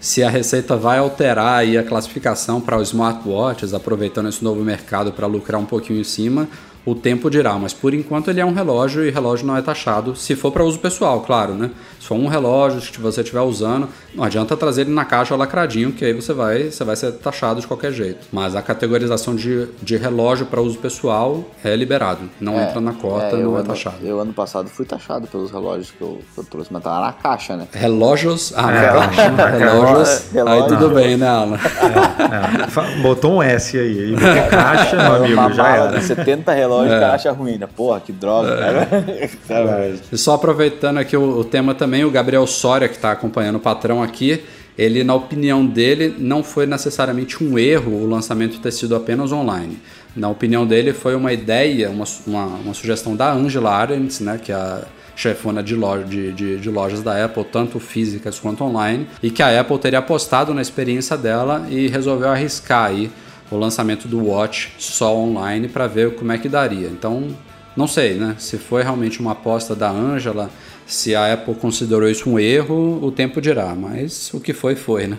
Se 0.00 0.22
a 0.22 0.30
Receita 0.30 0.74
vai 0.74 0.98
alterar 0.98 1.58
aí 1.58 1.76
a 1.76 1.82
classificação 1.82 2.62
para 2.62 2.78
os 2.78 2.88
smartwatches, 2.88 3.74
aproveitando 3.74 4.30
esse 4.30 4.42
novo 4.42 4.62
mercado 4.64 5.12
para 5.12 5.26
lucrar 5.26 5.60
um 5.60 5.66
pouquinho 5.66 6.00
em 6.00 6.04
cima, 6.04 6.48
o 6.86 6.94
tempo 6.94 7.30
dirá. 7.30 7.54
Mas 7.54 7.72
por 7.72 7.94
enquanto 7.94 8.30
ele 8.30 8.40
é 8.40 8.44
um 8.44 8.52
relógio 8.52 9.04
e 9.04 9.10
relógio 9.10 9.46
não 9.46 9.56
é 9.56 9.62
taxado, 9.62 10.14
se 10.16 10.34
for 10.36 10.50
para 10.52 10.64
uso 10.64 10.78
pessoal, 10.78 11.20
claro, 11.20 11.54
né? 11.54 11.70
Se 12.00 12.06
for 12.08 12.16
um 12.16 12.26
relógio 12.26 12.80
que 12.92 13.00
você 13.00 13.22
estiver 13.22 13.40
usando, 13.40 13.88
não 14.14 14.22
adianta 14.24 14.54
trazer 14.56 14.82
ele 14.82 14.90
na 14.92 15.04
caixa 15.06 15.34
lacradinho, 15.34 15.90
que 15.92 16.04
aí 16.04 16.12
você 16.12 16.34
vai, 16.34 16.64
você 16.64 16.84
vai 16.84 16.94
ser 16.96 17.12
taxado 17.12 17.60
de 17.62 17.66
qualquer 17.66 17.92
jeito. 17.92 18.26
Mas 18.30 18.54
a 18.54 18.60
categorização 18.60 19.34
de, 19.34 19.66
de 19.82 19.96
relógio 19.96 20.44
para 20.46 20.60
uso 20.60 20.76
pessoal 20.78 21.42
é 21.64 21.74
liberado, 21.74 22.28
não 22.38 22.60
entra 22.60 22.80
na 22.80 22.92
cota, 22.92 23.36
eu 23.36 23.44
não 23.50 23.56
é 23.56 23.60
ano, 23.60 23.68
taxado. 23.68 23.96
Eu 24.02 24.20
ano 24.20 24.32
passado 24.34 24.68
fui 24.68 24.84
taxado 24.84 25.26
pelos 25.26 25.50
relógios 25.50 25.90
que 25.92 26.02
eu, 26.02 26.20
que 26.34 26.40
eu 26.40 26.44
trouxe, 26.44 26.70
mas 26.70 26.82
tava 26.82 27.06
na 27.06 27.12
caixa, 27.12 27.56
né? 27.56 27.66
Relógios. 27.72 28.52
Ah, 28.54 28.70
É, 28.70 28.92
na 28.92 29.08
caixa. 29.08 29.30
Relógios. 29.58 30.24
relógio. 30.32 30.62
Aí 30.62 30.68
tudo 30.68 30.90
bem, 30.94 31.16
né, 31.16 31.28
Alan? 31.28 31.56
É, 31.56 32.66
fa- 32.68 32.86
botou 33.02 33.34
um 33.36 33.42
S 33.42 33.78
aí, 33.78 34.14
aí 34.20 34.50
caixa, 34.50 34.96
meu 34.96 35.14
amigo, 35.16 35.52
já 35.54 35.68
era. 35.76 35.98
de 35.98 36.04
70 36.04 36.52
relógios, 36.52 36.73
o 36.82 36.88
cara 36.88 37.14
acha 37.14 37.30
ruim, 37.32 37.58
né? 37.58 37.68
Porra, 37.74 38.00
que 38.00 38.12
droga, 38.12 38.56
cara. 38.56 38.88
É. 39.48 39.94
E 40.12 40.18
só 40.18 40.34
aproveitando 40.34 40.98
aqui 40.98 41.16
o, 41.16 41.38
o 41.38 41.44
tema 41.44 41.74
também, 41.74 42.04
o 42.04 42.10
Gabriel 42.10 42.46
Soria, 42.46 42.88
que 42.88 42.96
está 42.96 43.12
acompanhando 43.12 43.56
o 43.56 43.60
patrão 43.60 44.02
aqui, 44.02 44.42
ele, 44.76 45.04
na 45.04 45.14
opinião 45.14 45.64
dele, 45.64 46.14
não 46.18 46.42
foi 46.42 46.66
necessariamente 46.66 47.42
um 47.42 47.58
erro 47.58 47.92
o 47.92 48.06
lançamento 48.08 48.58
ter 48.58 48.72
sido 48.72 48.96
apenas 48.96 49.30
online. 49.30 49.78
Na 50.16 50.28
opinião 50.28 50.66
dele, 50.66 50.92
foi 50.92 51.14
uma 51.14 51.32
ideia, 51.32 51.90
uma, 51.90 52.04
uma, 52.26 52.44
uma 52.46 52.74
sugestão 52.74 53.14
da 53.14 53.32
Angela 53.32 53.70
Arendt, 53.72 54.22
né, 54.22 54.38
que 54.42 54.50
é 54.50 54.54
a 54.54 54.82
chefona 55.14 55.62
de, 55.62 55.76
loja, 55.76 56.04
de, 56.04 56.32
de, 56.32 56.58
de 56.58 56.70
lojas 56.70 57.02
da 57.02 57.24
Apple, 57.24 57.44
tanto 57.44 57.78
físicas 57.78 58.38
quanto 58.40 58.64
online, 58.64 59.06
e 59.22 59.30
que 59.30 59.42
a 59.42 59.60
Apple 59.60 59.78
teria 59.78 60.00
apostado 60.00 60.52
na 60.52 60.60
experiência 60.60 61.16
dela 61.16 61.66
e 61.70 61.86
resolveu 61.86 62.28
arriscar 62.28 62.86
aí 62.86 63.10
o 63.50 63.56
lançamento 63.56 64.08
do 64.08 64.26
Watch 64.26 64.72
só 64.78 65.16
online 65.16 65.68
para 65.68 65.86
ver 65.86 66.14
como 66.14 66.32
é 66.32 66.38
que 66.38 66.48
daria. 66.48 66.88
Então, 66.88 67.28
não 67.76 67.86
sei, 67.86 68.14
né? 68.14 68.36
Se 68.38 68.58
foi 68.58 68.82
realmente 68.82 69.20
uma 69.20 69.32
aposta 69.32 69.74
da 69.74 69.90
Angela, 69.90 70.50
se 70.86 71.14
a 71.14 71.32
Apple 71.32 71.54
considerou 71.54 72.08
isso 72.08 72.28
um 72.28 72.38
erro, 72.38 72.98
o 73.02 73.10
tempo 73.10 73.40
dirá, 73.40 73.74
mas 73.74 74.32
o 74.32 74.40
que 74.40 74.52
foi, 74.52 74.76
foi, 74.76 75.06
né? 75.06 75.18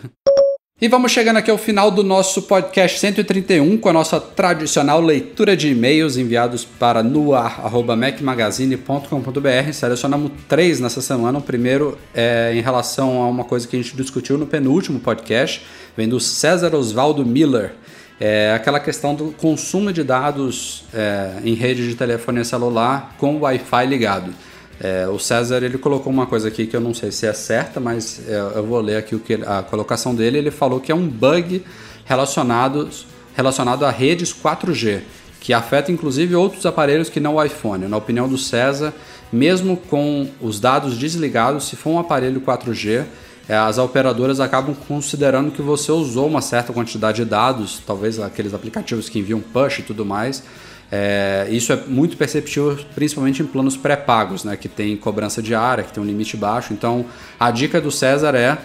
E 0.82 0.90
vamos 0.90 1.14
chegando 1.14 1.38
aqui 1.38 1.50
ao 1.50 1.58
final 1.58 1.90
do 1.90 2.04
nosso 2.04 2.42
podcast 2.42 3.00
131 3.00 3.78
com 3.78 3.88
a 3.88 3.94
nossa 3.94 4.20
tradicional 4.20 5.00
leitura 5.00 5.56
de 5.56 5.70
e-mails 5.70 6.18
enviados 6.18 6.66
para 6.66 7.02
noar.mecmagazine.com.br. 7.02 9.72
Selecionamos 9.72 10.34
três 10.50 10.82
nessa 10.82 11.02
semana. 11.02 11.40
O 11.40 11.42
primeiro 11.42 11.98
é 12.14 12.52
em 12.54 12.60
relação 12.60 13.22
a 13.22 13.30
uma 13.30 13.46
coisa 13.46 13.66
que 13.66 13.78
a 13.78 13.82
gente 13.82 13.96
discutiu 13.96 14.38
no 14.38 14.46
penúltimo 14.46 15.00
podcast, 15.00 15.66
vem 15.96 16.10
do 16.10 16.20
César 16.20 16.76
Osvaldo 16.76 17.26
Miller. 17.26 17.72
É 18.20 18.54
aquela 18.54 18.80
questão 18.80 19.14
do 19.14 19.32
consumo 19.32 19.92
de 19.92 20.04
dados 20.04 20.86
é, 20.94 21.34
em 21.44 21.54
rede 21.54 21.88
de 21.88 21.96
telefonia 21.96 22.46
celular 22.46 23.14
com 23.18 23.40
Wi-Fi 23.40 23.86
ligado. 23.86 24.34
É, 24.80 25.08
o 25.08 25.18
César 25.20 25.64
ele 25.64 25.78
colocou 25.78 26.12
uma 26.12 26.26
coisa 26.26 26.48
aqui 26.48 26.66
que 26.66 26.76
eu 26.76 26.82
não 26.82 26.94
sei 26.94 27.12
se 27.12 27.26
é 27.26 27.34
certa, 27.34 27.80
mas 27.80 28.22
é, 28.28 28.38
eu 28.56 28.66
vou 28.66 28.80
ler 28.80 28.98
aqui 28.98 29.16
o 29.16 29.20
que, 29.20 29.34
a 29.34 29.64
colocação 29.64 30.16
dele. 30.16 30.38
Ele 30.38 30.52
falou 30.52 30.80
que 30.80 30.92
é 30.92 30.96
um 30.96 31.08
bug 31.08 31.64
relacionado, 32.06 32.90
relacionado 33.36 33.86
a 33.86 33.92
redes 33.92 34.34
4G, 34.34 35.02
que 35.42 35.54
afeta 35.54 35.92
inclusive 35.92 36.36
outros 36.36 36.66
aparelhos 36.66 37.10
que 37.10 37.20
não 37.20 37.36
o 37.36 37.44
iPhone. 37.44 37.88
Na 37.88 37.98
opinião 37.98 38.30
do 38.30 38.38
César, 38.38 38.94
mesmo 39.32 39.76
com 39.76 40.30
os 40.40 40.60
dados 40.60 40.98
desligados, 40.98 41.66
se 41.66 41.76
for 41.76 41.92
um 41.92 42.00
aparelho 42.00 42.40
4G, 42.40 43.00
é, 43.00 43.06
as 43.54 43.78
operadoras 43.78 44.40
acabam 44.40 44.76
considerando 44.88 45.52
que 45.52 45.62
você 45.62 45.92
usou 45.92 46.28
uma 46.28 46.42
certa 46.42 46.74
quantidade 46.74 47.24
de 47.24 47.30
dados, 47.30 47.82
talvez 47.86 48.20
aqueles 48.20 48.54
aplicativos 48.54 49.08
que 49.08 49.20
enviam 49.20 49.40
push 49.40 49.80
e 49.80 49.84
tudo 49.84 50.06
mais. 50.06 50.44
É, 50.92 51.48
isso 51.50 51.74
é 51.74 51.76
muito 51.88 52.16
perceptível, 52.16 52.78
principalmente 52.94 53.42
em 53.42 53.46
planos 53.46 53.76
pré-pagos, 53.76 54.44
né, 54.44 54.56
que 54.56 54.70
tem 54.70 54.96
cobrança 54.96 55.42
diária, 55.42 55.84
que 55.84 55.92
tem 55.92 56.02
um 56.02 56.06
limite 56.06 56.38
baixo. 56.38 56.74
Então, 56.74 57.06
a 57.40 57.52
dica 57.52 57.82
do 57.82 57.92
César 57.92 58.36
é 58.36 58.58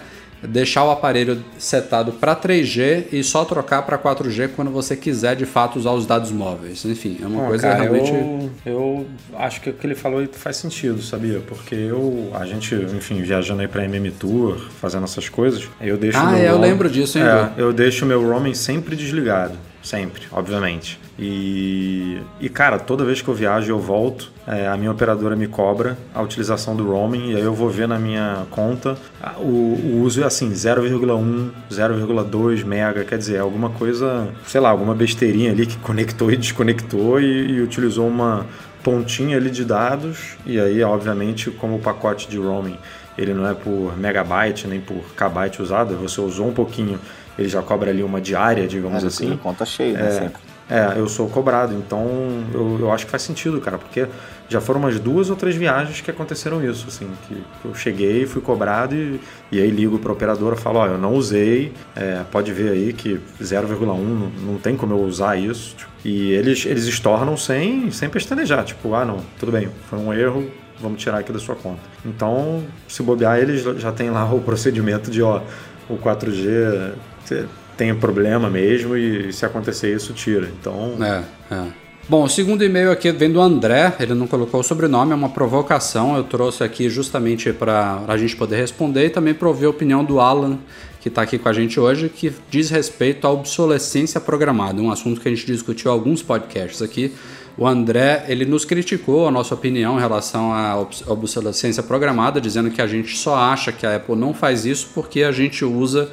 deixar 0.43 0.83
o 0.83 0.91
aparelho 0.91 1.43
setado 1.57 2.13
para 2.13 2.35
3G 2.35 3.05
e 3.11 3.23
só 3.23 3.45
trocar 3.45 3.83
para 3.83 3.97
4G 3.97 4.49
quando 4.55 4.71
você 4.71 4.95
quiser 4.95 5.35
de 5.35 5.45
fato 5.45 5.77
usar 5.77 5.91
os 5.91 6.05
dados 6.05 6.31
móveis. 6.31 6.83
Enfim, 6.85 7.17
é 7.21 7.25
uma 7.25 7.47
coisa 7.47 7.67
cara, 7.67 7.81
realmente. 7.83 8.11
eu, 8.11 8.51
eu 8.65 9.07
acho 9.37 9.61
que 9.61 9.69
o 9.69 9.73
que 9.73 9.85
ele 9.85 9.95
falou 9.95 10.25
faz 10.33 10.57
sentido, 10.57 11.01
sabia? 11.01 11.39
Porque 11.39 11.75
eu, 11.75 12.31
a 12.33 12.45
gente, 12.45 12.75
enfim, 12.75 13.21
viajando 13.21 13.61
aí 13.61 13.67
pra 13.67 13.83
MM 13.85 14.11
Tour, 14.11 14.57
fazendo 14.79 15.03
essas 15.03 15.29
coisas, 15.29 15.67
eu 15.79 15.97
deixo 15.97 16.17
Ah, 16.17 16.31
meu 16.31 16.39
é, 16.39 16.49
eu 16.49 16.59
lembro 16.59 16.89
disso, 16.89 17.17
hein, 17.17 17.23
É, 17.23 17.51
eu 17.57 17.71
deixo 17.71 18.05
meu 18.05 18.21
roaming 18.21 18.53
sempre 18.53 18.95
desligado. 18.95 19.57
Sempre, 19.81 20.23
obviamente. 20.31 20.99
E, 21.17 22.19
e 22.39 22.49
cara, 22.49 22.77
toda 22.79 23.03
vez 23.03 23.21
que 23.21 23.27
eu 23.27 23.33
viajo 23.33 23.71
eu 23.71 23.79
volto, 23.79 24.31
é, 24.47 24.67
a 24.67 24.77
minha 24.77 24.91
operadora 24.91 25.35
me 25.35 25.47
cobra 25.47 25.97
a 26.13 26.21
utilização 26.21 26.75
do 26.75 26.87
roaming 26.91 27.31
e 27.31 27.35
aí 27.35 27.41
eu 27.41 27.53
vou 27.53 27.69
ver 27.69 27.87
na 27.87 27.97
minha 27.97 28.45
conta. 28.51 28.95
O, 29.37 29.43
o 29.43 30.01
uso 30.03 30.21
é 30.21 30.25
assim 30.25 30.51
0,1, 30.51 31.49
0,2 31.71 32.63
mega, 32.63 33.03
quer 33.03 33.17
dizer, 33.17 33.37
é 33.37 33.39
alguma 33.39 33.69
coisa, 33.71 34.29
sei 34.45 34.61
lá, 34.61 34.69
alguma 34.69 34.93
besteirinha 34.93 35.51
ali 35.51 35.65
que 35.65 35.77
conectou 35.77 36.31
e 36.31 36.37
desconectou 36.37 37.19
e, 37.19 37.51
e 37.51 37.61
utilizou 37.61 38.07
uma 38.07 38.45
pontinha 38.83 39.37
ali 39.37 39.49
de 39.49 39.65
dados. 39.65 40.37
E 40.45 40.59
aí, 40.59 40.83
obviamente, 40.83 41.49
como 41.49 41.75
o 41.75 41.79
pacote 41.79 42.29
de 42.29 42.37
roaming 42.37 42.77
ele 43.17 43.33
não 43.33 43.47
é 43.47 43.53
por 43.53 43.97
megabyte 43.97 44.67
nem 44.67 44.79
por 44.79 45.03
kbyte 45.15 45.61
usado, 45.61 45.95
você 45.95 46.19
usou 46.21 46.47
um 46.47 46.53
pouquinho, 46.53 46.99
ele 47.37 47.47
já 47.49 47.61
cobra 47.61 47.89
ali 47.91 48.03
uma 48.03 48.19
diária, 48.21 48.67
digamos 48.67 49.03
É, 49.03 49.07
assim. 49.07 49.37
Conta 49.37 49.65
cheia, 49.65 49.97
né? 49.97 50.07
É, 50.07 50.11
Sempre. 50.11 50.41
é, 50.69 50.93
eu 50.99 51.07
sou 51.07 51.27
cobrado, 51.29 51.73
então 51.73 52.07
eu, 52.53 52.77
eu 52.81 52.91
acho 52.91 53.05
que 53.05 53.11
faz 53.11 53.23
sentido, 53.23 53.59
cara, 53.61 53.77
porque 53.77 54.07
já 54.49 54.59
foram 54.59 54.81
umas 54.81 54.99
duas 54.99 55.29
ou 55.29 55.35
três 55.37 55.55
viagens 55.55 56.01
que 56.01 56.11
aconteceram 56.11 56.61
isso, 56.63 56.85
assim, 56.89 57.09
que, 57.27 57.41
eu 57.63 57.73
cheguei, 57.73 58.25
fui 58.25 58.41
cobrado 58.41 58.93
e, 58.93 59.19
e 59.49 59.61
aí 59.61 59.71
ligo 59.71 59.97
para 59.97 60.11
a 60.11 60.13
operadora 60.13 60.55
e 60.55 60.59
falo, 60.59 60.79
ó, 60.79 60.87
eu 60.87 60.97
não 60.97 61.13
usei, 61.13 61.71
é, 61.95 62.21
pode 62.29 62.51
ver 62.51 62.71
aí 62.71 62.91
que 62.91 63.19
0,1 63.41 63.79
não, 63.85 63.97
não 63.97 64.57
tem 64.57 64.75
como 64.75 64.93
eu 64.93 64.99
usar 64.99 65.37
isso, 65.37 65.75
tipo, 65.77 65.89
e 66.03 66.31
eles, 66.33 66.65
eles 66.65 66.83
estornam 66.85 67.37
sem, 67.37 67.91
sem 67.91 68.09
pestanejar, 68.09 68.65
tipo, 68.65 68.93
ah, 68.93 69.05
não, 69.05 69.19
tudo 69.39 69.53
bem, 69.53 69.69
foi 69.89 69.99
um 69.99 70.13
erro, 70.13 70.51
vamos 70.81 71.01
tirar 71.01 71.19
aqui 71.19 71.31
da 71.31 71.39
sua 71.39 71.55
conta. 71.55 71.79
Então, 72.05 72.63
se 72.89 73.01
bobear, 73.03 73.37
eles 73.37 73.61
já 73.79 73.91
tem 73.91 74.09
lá 74.09 74.25
o 74.33 74.41
procedimento 74.41 75.09
de, 75.09 75.21
ó, 75.21 75.41
o 75.87 75.95
4G 75.97 76.91
te- 77.35 77.45
tem 77.77 77.95
problema 77.95 78.49
mesmo 78.49 78.95
e 78.95 79.31
se 79.33 79.45
acontecer 79.45 79.93
isso, 79.95 80.13
tira. 80.13 80.49
Então, 80.59 80.97
É, 81.01 81.23
é. 81.55 81.63
Bom, 82.09 82.23
o 82.23 82.29
segundo 82.29 82.63
e-mail 82.63 82.91
aqui 82.91 83.09
vem 83.11 83.31
do 83.31 83.39
André, 83.39 83.93
ele 83.99 84.13
não 84.13 84.27
colocou 84.27 84.59
o 84.59 84.63
sobrenome, 84.63 85.13
é 85.13 85.15
uma 85.15 85.29
provocação. 85.29 86.17
Eu 86.17 86.23
trouxe 86.23 86.63
aqui 86.63 86.89
justamente 86.89 87.53
para 87.53 88.01
a 88.07 88.17
gente 88.17 88.35
poder 88.35 88.57
responder 88.57 89.05
e 89.05 89.09
também 89.09 89.33
para 89.33 89.47
ouvir 89.47 89.65
a 89.65 89.69
opinião 89.69 90.03
do 90.03 90.19
Alan, 90.19 90.57
que 90.99 91.07
está 91.07 91.21
aqui 91.21 91.37
com 91.37 91.47
a 91.47 91.53
gente 91.53 91.79
hoje, 91.79 92.09
que 92.09 92.33
diz 92.49 92.69
respeito 92.69 93.25
à 93.25 93.31
obsolescência 93.31 94.19
programada, 94.19 94.81
um 94.81 94.91
assunto 94.91 95.21
que 95.21 95.27
a 95.27 95.31
gente 95.31 95.45
discutiu 95.45 95.89
em 95.89 95.93
alguns 95.93 96.21
podcasts 96.21 96.81
aqui. 96.81 97.13
O 97.57 97.65
André, 97.67 98.25
ele 98.27 98.45
nos 98.45 98.65
criticou 98.65 99.27
a 99.27 99.31
nossa 99.31 99.53
opinião 99.53 99.97
em 99.97 99.99
relação 99.99 100.53
à 100.53 100.79
obs- 100.79 101.03
obsolescência 101.07 101.83
programada, 101.83 102.41
dizendo 102.41 102.69
que 102.71 102.81
a 102.81 102.87
gente 102.87 103.15
só 103.17 103.35
acha 103.35 103.71
que 103.71 103.85
a 103.85 103.95
Apple 103.95 104.15
não 104.15 104.33
faz 104.33 104.65
isso 104.65 104.89
porque 104.93 105.21
a 105.23 105.31
gente 105.31 105.63
usa 105.63 106.09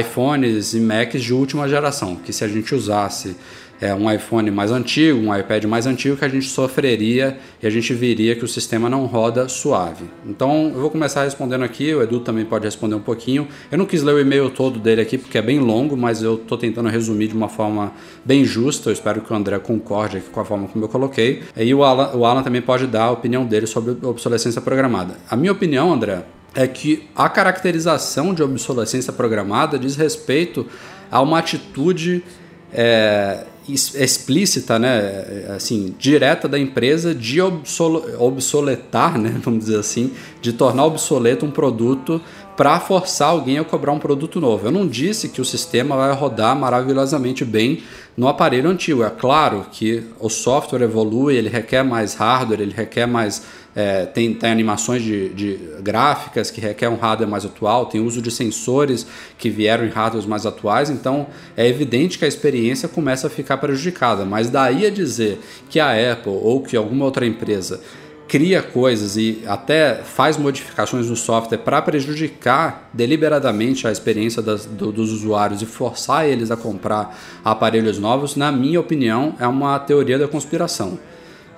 iPhones 0.00 0.74
e 0.74 0.80
Macs 0.80 1.22
de 1.22 1.32
última 1.32 1.68
geração, 1.68 2.16
que 2.16 2.32
se 2.32 2.44
a 2.44 2.48
gente 2.48 2.74
usasse 2.74 3.36
é, 3.80 3.94
um 3.94 4.10
iPhone 4.10 4.50
mais 4.50 4.70
antigo, 4.70 5.18
um 5.18 5.36
iPad 5.36 5.64
mais 5.64 5.86
antigo, 5.86 6.16
que 6.16 6.24
a 6.24 6.28
gente 6.28 6.48
sofreria 6.48 7.36
e 7.62 7.66
a 7.66 7.70
gente 7.70 7.92
viria 7.92 8.34
que 8.34 8.44
o 8.44 8.48
sistema 8.48 8.88
não 8.88 9.04
roda 9.06 9.48
suave. 9.48 10.06
Então 10.26 10.70
eu 10.74 10.80
vou 10.80 10.90
começar 10.90 11.24
respondendo 11.24 11.64
aqui, 11.64 11.94
o 11.94 12.02
Edu 12.02 12.20
também 12.20 12.44
pode 12.44 12.64
responder 12.64 12.94
um 12.94 13.00
pouquinho. 13.00 13.46
Eu 13.70 13.78
não 13.78 13.86
quis 13.86 14.02
ler 14.02 14.14
o 14.14 14.20
e-mail 14.20 14.48
todo 14.50 14.78
dele 14.78 15.00
aqui 15.00 15.18
porque 15.18 15.36
é 15.36 15.42
bem 15.42 15.58
longo, 15.58 15.96
mas 15.96 16.22
eu 16.22 16.36
estou 16.36 16.56
tentando 16.56 16.88
resumir 16.88 17.28
de 17.28 17.34
uma 17.34 17.48
forma 17.48 17.92
bem 18.24 18.44
justa. 18.44 18.90
Eu 18.90 18.92
espero 18.94 19.20
que 19.20 19.32
o 19.32 19.36
André 19.36 19.58
concorde 19.58 20.18
aqui 20.18 20.30
com 20.30 20.40
a 20.40 20.44
forma 20.44 20.68
como 20.68 20.84
eu 20.84 20.88
coloquei. 20.88 21.42
E 21.56 21.74
o 21.74 21.82
Alan, 21.82 22.14
o 22.14 22.24
Alan 22.24 22.42
também 22.42 22.62
pode 22.62 22.86
dar 22.86 23.04
a 23.04 23.10
opinião 23.10 23.44
dele 23.44 23.66
sobre 23.66 23.96
obsolescência 24.06 24.60
programada. 24.60 25.16
A 25.28 25.36
minha 25.36 25.52
opinião, 25.52 25.92
André, 25.92 26.24
é 26.54 26.66
que 26.66 27.08
a 27.14 27.28
caracterização 27.28 28.32
de 28.32 28.42
obsolescência 28.42 29.12
programada 29.12 29.78
diz 29.78 29.96
respeito 29.96 30.66
a 31.10 31.20
uma 31.20 31.38
atitude 31.38 32.24
é, 32.72 33.44
explícita, 33.68 34.78
né, 34.78 35.46
assim, 35.56 35.94
direta 35.98 36.46
da 36.46 36.58
empresa 36.58 37.14
de 37.14 37.40
obsoletar, 37.40 39.18
né, 39.18 39.36
vamos 39.42 39.64
dizer 39.64 39.78
assim, 39.78 40.12
de 40.40 40.52
tornar 40.52 40.84
obsoleto 40.84 41.46
um 41.46 41.50
produto 41.50 42.20
para 42.56 42.78
forçar 42.78 43.30
alguém 43.30 43.58
a 43.58 43.64
cobrar 43.64 43.92
um 43.92 43.98
produto 43.98 44.40
novo. 44.40 44.66
Eu 44.66 44.70
não 44.70 44.86
disse 44.86 45.28
que 45.28 45.40
o 45.40 45.44
sistema 45.44 45.96
vai 45.96 46.12
rodar 46.14 46.54
maravilhosamente 46.54 47.44
bem 47.44 47.82
no 48.16 48.28
aparelho 48.28 48.70
antigo. 48.70 49.02
É 49.02 49.10
claro 49.10 49.66
que 49.72 50.04
o 50.20 50.28
software 50.28 50.82
evolui, 50.82 51.34
ele 51.34 51.48
requer 51.48 51.82
mais 51.82 52.14
hardware, 52.14 52.60
ele 52.60 52.72
requer 52.72 53.06
mais 53.06 53.42
é, 53.76 54.06
tem, 54.06 54.32
tem 54.32 54.50
animações 54.50 55.02
de, 55.02 55.30
de, 55.30 55.58
gráficas 55.80 56.50
que 56.50 56.60
requer 56.60 56.88
um 56.88 56.96
hardware 56.96 57.28
mais 57.28 57.44
atual, 57.44 57.86
tem 57.86 58.00
uso 58.00 58.22
de 58.22 58.30
sensores 58.30 59.06
que 59.36 59.50
vieram 59.50 59.84
em 59.84 59.88
hardwares 59.88 60.26
mais 60.26 60.46
atuais, 60.46 60.90
então 60.90 61.26
é 61.56 61.66
evidente 61.66 62.18
que 62.18 62.24
a 62.24 62.28
experiência 62.28 62.88
começa 62.88 63.26
a 63.26 63.30
ficar 63.30 63.56
prejudicada. 63.56 64.24
Mas 64.24 64.48
daí 64.48 64.86
a 64.86 64.90
dizer 64.90 65.40
que 65.68 65.80
a 65.80 66.12
Apple 66.12 66.32
ou 66.32 66.62
que 66.62 66.76
alguma 66.76 67.04
outra 67.04 67.26
empresa 67.26 67.80
cria 68.28 68.62
coisas 68.62 69.16
e 69.16 69.42
até 69.46 69.96
faz 69.96 70.36
modificações 70.36 71.08
no 71.10 71.16
software 71.16 71.58
para 71.58 71.82
prejudicar 71.82 72.88
deliberadamente 72.92 73.86
a 73.86 73.92
experiência 73.92 74.40
das, 74.40 74.64
do, 74.64 74.90
dos 74.90 75.12
usuários 75.12 75.60
e 75.62 75.66
forçar 75.66 76.26
eles 76.26 76.50
a 76.50 76.56
comprar 76.56 77.16
aparelhos 77.44 77.98
novos, 77.98 78.34
na 78.34 78.50
minha 78.50 78.80
opinião, 78.80 79.34
é 79.38 79.46
uma 79.46 79.78
teoria 79.78 80.18
da 80.18 80.26
conspiração. 80.26 80.98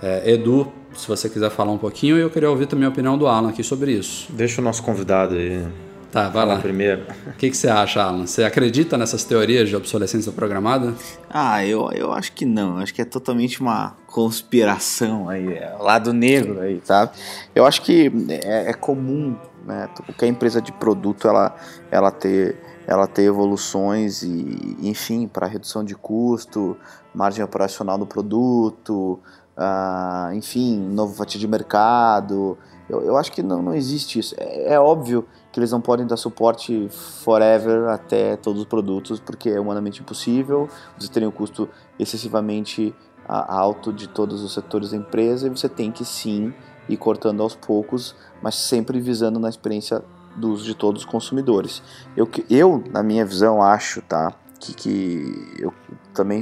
É, 0.02 0.32
Edu 0.32 0.72
se 0.97 1.09
você 1.09 1.28
quiser 1.28 1.51
falar 1.51 1.73
um 1.73 1.78
pouquinho, 1.78 2.16
eu 2.16 2.31
queria 2.31 2.51
ouvir 2.51 2.66
também 2.66 2.86
a 2.86 2.89
opinião 2.89 3.16
do 3.16 3.27
Alan 3.27 3.51
aqui 3.51 3.62
sobre 3.62 3.93
isso. 3.93 4.27
Deixa 4.32 4.60
o 4.60 4.64
nosso 4.64 4.82
convidado 4.82 5.35
aí. 5.35 5.64
Tá, 6.10 6.28
vai 6.28 6.47
lá. 6.47 6.56
primeiro. 6.59 7.02
O 7.27 7.32
que, 7.32 7.51
que 7.51 7.56
você 7.56 7.68
acha, 7.68 8.02
Alan? 8.02 8.27
Você 8.27 8.43
acredita 8.43 8.97
nessas 8.97 9.24
teorias 9.24 9.68
de 9.68 9.77
obsolescência 9.77 10.32
programada? 10.32 10.94
Ah, 11.28 11.64
eu, 11.64 11.90
eu 11.93 12.12
acho 12.12 12.32
que 12.32 12.47
não. 12.47 12.78
Acho 12.78 12.94
que 12.94 13.02
é 13.02 13.05
totalmente 13.05 13.60
uma 13.60 13.94
conspiração 14.06 15.28
aí, 15.28 15.52
é, 15.52 15.77
lado 15.78 16.12
negro 16.14 16.60
aí, 16.60 16.81
sabe? 16.82 17.12
Eu 17.55 17.66
acho 17.66 17.82
que 17.82 18.10
é, 18.31 18.70
é 18.70 18.73
comum, 18.73 19.36
né? 19.66 19.89
Qualquer 20.06 20.28
empresa 20.28 20.62
de 20.62 20.73
produto 20.73 21.28
ela, 21.28 21.55
ela 21.90 22.10
ter 22.10 22.56
ela 22.86 23.06
ter 23.06 23.24
evoluções 23.24 24.23
e, 24.23 24.77
enfim, 24.81 25.27
para 25.27 25.47
redução 25.47 25.85
de 25.85 25.94
custo, 25.97 26.77
margem 27.12 27.44
operacional 27.44 27.98
do 27.98 28.06
produto, 28.06 29.18
uh, 29.57 30.35
enfim, 30.35 30.78
novo 30.78 31.15
fatia 31.15 31.41
de 31.41 31.49
mercado. 31.49 32.57
Eu, 32.89 33.03
eu 33.03 33.16
acho 33.16 33.33
que 33.33 33.43
não, 33.43 33.62
não 33.62 33.74
existe 33.74 34.19
isso. 34.19 34.35
É, 34.39 34.74
é, 34.74 34.81
óbvio 34.81 35.27
que 35.51 35.59
eles 35.59 35.73
não 35.73 35.81
podem 35.81 36.07
dar 36.07 36.16
suporte 36.16 36.89
forever 36.91 37.89
até 37.89 38.37
todos 38.37 38.62
os 38.62 38.69
produtos, 38.69 39.19
porque 39.19 39.51
é 39.51 39.59
humanamente 39.59 40.01
impossível. 40.01 40.69
Você 40.99 41.09
tem 41.09 41.27
um 41.27 41.31
custo 41.31 41.69
excessivamente 41.99 42.95
alto 43.28 43.93
de 43.93 44.09
todos 44.09 44.43
os 44.43 44.55
setores 44.55 44.91
da 44.91 44.97
empresa 44.97 45.49
e 45.49 45.51
você 45.51 45.69
tem 45.69 45.91
que 45.91 46.05
sim 46.05 46.55
ir 46.89 46.97
cortando 46.97 47.43
aos 47.43 47.57
poucos, 47.57 48.15
mas 48.41 48.55
sempre 48.55 49.01
visando 49.01 49.41
na 49.41 49.49
experiência 49.49 50.03
do 50.37 50.53
uso 50.53 50.65
de 50.65 50.74
todos 50.74 51.03
os 51.03 51.07
consumidores. 51.09 51.83
Eu, 52.16 52.28
eu 52.49 52.85
na 52.93 53.03
minha 53.03 53.24
visão, 53.24 53.61
acho 53.61 54.01
tá, 54.03 54.33
que, 54.61 54.74
que 54.74 55.57
eu 55.59 55.73
também 56.15 56.41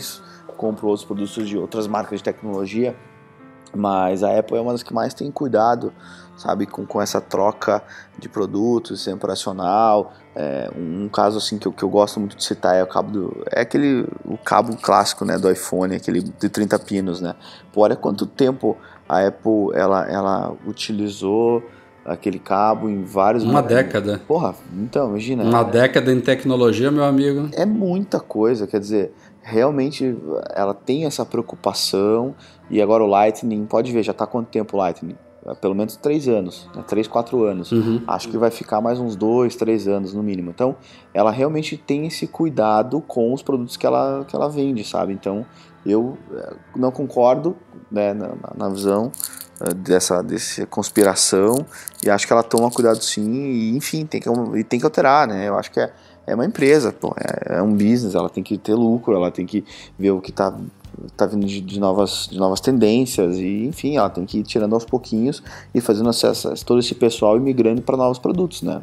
compro 0.65 0.89
outros 0.89 1.05
produtos 1.05 1.47
de 1.47 1.59
outras 1.59 1.87
marcas 1.87 2.21
de 2.21 2.25
tecnologia, 2.25 2.97
mas 3.77 4.23
a 4.23 4.39
Apple 4.39 4.57
é 4.57 4.61
uma 4.61 4.73
das 4.73 4.83
que 4.83 4.95
mais 4.95 5.13
tem 5.13 5.31
cuidado, 5.31 5.93
sabe, 6.39 6.65
com, 6.65 6.87
com 6.87 7.03
essa 7.03 7.21
troca 7.21 7.83
de 8.19 8.31
produtos, 8.31 8.99
sistema 8.99 9.19
operacional. 9.19 10.15
É, 10.35 10.71
um, 10.75 11.07
caso 11.09 11.37
assim 11.37 11.59
que 11.59 11.69
eu, 11.69 11.73
que 11.73 11.83
eu 11.83 11.89
gosto 11.91 12.19
muito 12.19 12.37
de 12.37 12.43
citar 12.43 12.75
é 12.77 12.83
o 12.83 12.87
cabo 12.87 13.11
do, 13.11 13.45
é 13.53 13.61
aquele 13.61 14.07
o 14.25 14.39
cabo 14.39 14.75
clássico, 14.77 15.25
né, 15.25 15.37
do 15.37 15.51
iPhone, 15.51 15.95
aquele 15.95 16.23
de 16.23 16.49
30 16.49 16.79
pinos, 16.79 17.21
né. 17.21 17.35
Pô, 17.71 17.83
olha 17.83 17.95
quanto 17.95 18.25
tempo 18.25 18.77
a 19.07 19.27
Apple 19.27 19.69
ela, 19.75 20.11
ela 20.11 20.57
utilizou 20.67 21.63
aquele 22.07 22.39
cabo 22.39 22.89
em 22.89 23.03
vários 23.03 23.45
uma 23.45 23.63
década 23.63 24.21
porra 24.29 24.55
então 24.75 25.09
imagina 25.09 25.43
uma 25.43 25.63
década 25.63 26.13
em 26.13 26.21
tecnologia 26.21 26.91
meu 26.91 27.05
amigo 27.05 27.49
é 27.53 27.65
muita 27.65 28.21
coisa 28.21 28.67
quer 28.67 28.79
dizer 28.79 29.15
realmente 29.45 30.17
ela 30.55 30.73
tem 30.73 31.05
essa 31.05 31.25
preocupação 31.25 32.35
e 32.71 32.81
agora 32.81 33.05
o 33.05 33.07
Lightning, 33.07 33.67
pode 33.67 33.93
ver, 33.93 34.03
já 34.03 34.13
está 34.13 34.27
quanto 34.27 34.49
tempo 34.49 34.77
o 34.77 34.81
Lightning? 34.81 35.17
É, 35.47 35.55
pelo 35.55 35.75
menos 35.75 35.97
três 35.97 36.27
anos, 36.27 36.69
né? 36.75 36.83
três, 36.87 37.07
quatro 37.07 37.45
anos. 37.45 37.71
Uhum. 37.71 38.03
Acho 38.07 38.29
que 38.29 38.39
vai 38.39 38.51
ficar 38.51 38.81
mais 38.81 38.99
uns 38.99 39.15
dois, 39.15 39.55
três 39.55 39.87
anos 39.87 40.15
no 40.15 40.23
mínimo. 40.23 40.51
Então, 40.51 40.75
ela 41.13 41.31
realmente 41.31 41.77
tem 41.77 42.07
esse 42.07 42.27
cuidado 42.27 43.01
com 43.03 43.33
os 43.33 43.43
produtos 43.43 43.77
que 43.77 43.87
ela, 43.87 44.25
que 44.27 44.35
ela 44.35 44.49
vende, 44.49 44.83
sabe? 44.83 45.13
Então, 45.13 45.45
eu 45.85 46.17
é, 46.33 46.55
não 46.75 46.91
concordo 46.91 47.55
né, 47.93 48.15
na, 48.15 48.35
na 48.57 48.69
visão 48.71 49.13
é, 49.61 49.75
dessa, 49.75 50.23
dessa 50.23 50.65
conspiração 50.67 51.67
e 52.03 52.09
acho 52.09 52.27
que 52.27 52.33
ela 52.33 52.43
toma 52.43 52.71
cuidado 52.71 53.05
sim 53.05 53.31
e, 53.31 53.77
enfim, 53.77 54.07
tem 54.07 54.23
que, 54.23 54.29
e 54.57 54.65
tem 54.65 54.81
que 54.81 54.87
alterar, 54.87 55.29
né? 55.29 55.47
Eu 55.47 55.59
acho 55.59 55.71
que 55.71 55.79
é, 55.79 55.93
é 56.27 56.35
uma 56.35 56.45
empresa, 56.45 56.93
pô, 56.93 57.15
é, 57.19 57.57
é, 57.57 57.63
um 57.63 57.73
business, 57.73 58.15
ela 58.15 58.29
tem 58.29 58.43
que 58.43 58.57
ter 58.57 58.75
lucro, 58.75 59.15
ela 59.15 59.31
tem 59.31 59.47
que 59.47 59.65
ver 59.99 60.11
o 60.11 60.21
que 60.21 60.31
está 60.31 60.55
tá 61.17 61.27
vindo 61.27 61.47
de, 61.47 61.61
de, 61.61 61.79
novas, 61.79 62.29
de 62.31 62.39
novas 62.39 62.61
tendências 62.61 63.37
e 63.39 63.67
enfim, 63.67 63.97
ela 63.97 64.09
tem 64.09 64.25
que 64.25 64.39
ir 64.39 64.43
tirando 64.43 64.75
aos 64.75 64.85
pouquinhos 64.85 65.43
e 65.75 65.81
fazendo 65.81 66.09
acesso 66.09 66.49
a 66.49 66.55
todo 66.55 66.81
esse 66.81 66.95
pessoal 66.95 67.37
e 67.37 67.41
migrando 67.41 67.83
para 67.83 67.97
novos 67.97 68.19
produtos, 68.19 68.63
né? 68.63 68.83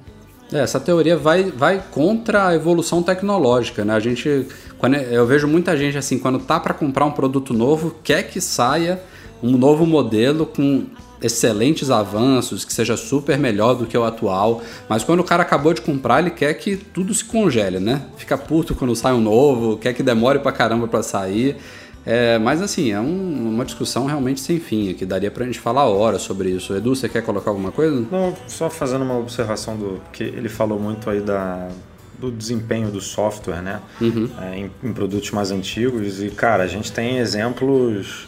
É, 0.51 0.59
essa 0.59 0.79
teoria 0.79 1.15
vai, 1.15 1.43
vai 1.43 1.81
contra 1.91 2.47
a 2.47 2.55
evolução 2.55 3.01
tecnológica, 3.01 3.85
né? 3.85 3.93
A 3.93 3.99
gente, 3.99 4.47
quando 4.77 4.95
eu 4.95 5.25
vejo 5.25 5.47
muita 5.47 5.77
gente 5.77 5.97
assim, 5.97 6.19
quando 6.19 6.39
tá 6.39 6.59
para 6.59 6.73
comprar 6.73 7.05
um 7.05 7.11
produto 7.11 7.53
novo, 7.53 7.95
quer 8.03 8.23
que 8.23 8.41
saia 8.41 9.01
um 9.41 9.57
novo 9.57 9.85
modelo 9.85 10.45
com 10.45 10.85
excelentes 11.21 11.89
avanços, 11.89 12.65
que 12.65 12.73
seja 12.73 12.97
super 12.97 13.37
melhor 13.37 13.75
do 13.75 13.85
que 13.85 13.97
o 13.97 14.03
atual, 14.03 14.61
mas 14.89 15.03
quando 15.03 15.19
o 15.19 15.23
cara 15.23 15.43
acabou 15.43 15.73
de 15.73 15.81
comprar, 15.81 16.19
ele 16.19 16.31
quer 16.31 16.53
que 16.55 16.75
tudo 16.75 17.13
se 17.13 17.23
congele, 17.23 17.79
né? 17.79 18.01
Fica 18.17 18.37
puto 18.37 18.73
quando 18.75 18.95
sai 18.95 19.13
um 19.13 19.21
novo, 19.21 19.77
quer 19.77 19.93
que 19.93 20.01
demore 20.01 20.39
pra 20.39 20.51
caramba 20.51 20.87
para 20.87 21.03
sair. 21.03 21.57
É, 22.03 22.39
mas 22.39 22.61
assim, 22.61 22.91
é 22.91 22.99
um, 22.99 23.49
uma 23.49 23.63
discussão 23.63 24.05
realmente 24.05 24.39
sem 24.39 24.59
fim, 24.59 24.93
que 24.93 25.05
daria 25.05 25.29
pra 25.29 25.45
gente 25.45 25.59
falar 25.59 25.85
horas 25.85 26.23
sobre 26.23 26.49
isso. 26.49 26.75
Edu, 26.75 26.95
você 26.95 27.07
quer 27.07 27.21
colocar 27.21 27.51
alguma 27.51 27.71
coisa? 27.71 28.05
Não, 28.11 28.35
só 28.47 28.69
fazendo 28.69 29.03
uma 29.03 29.17
observação 29.17 29.77
do 29.77 30.01
que 30.11 30.23
ele 30.23 30.49
falou 30.49 30.79
muito 30.79 31.09
aí 31.09 31.21
da, 31.21 31.69
do 32.17 32.31
desempenho 32.31 32.89
do 32.89 32.99
software, 32.99 33.61
né? 33.61 33.81
Uhum. 33.99 34.29
É, 34.41 34.57
em, 34.57 34.71
em, 34.83 34.93
produtos 34.93 35.29
mais 35.31 35.51
antigos. 35.51 36.21
E, 36.21 36.29
cara, 36.29 36.63
a 36.63 36.67
gente 36.67 36.91
tem 36.91 37.19
exemplos 37.19 38.27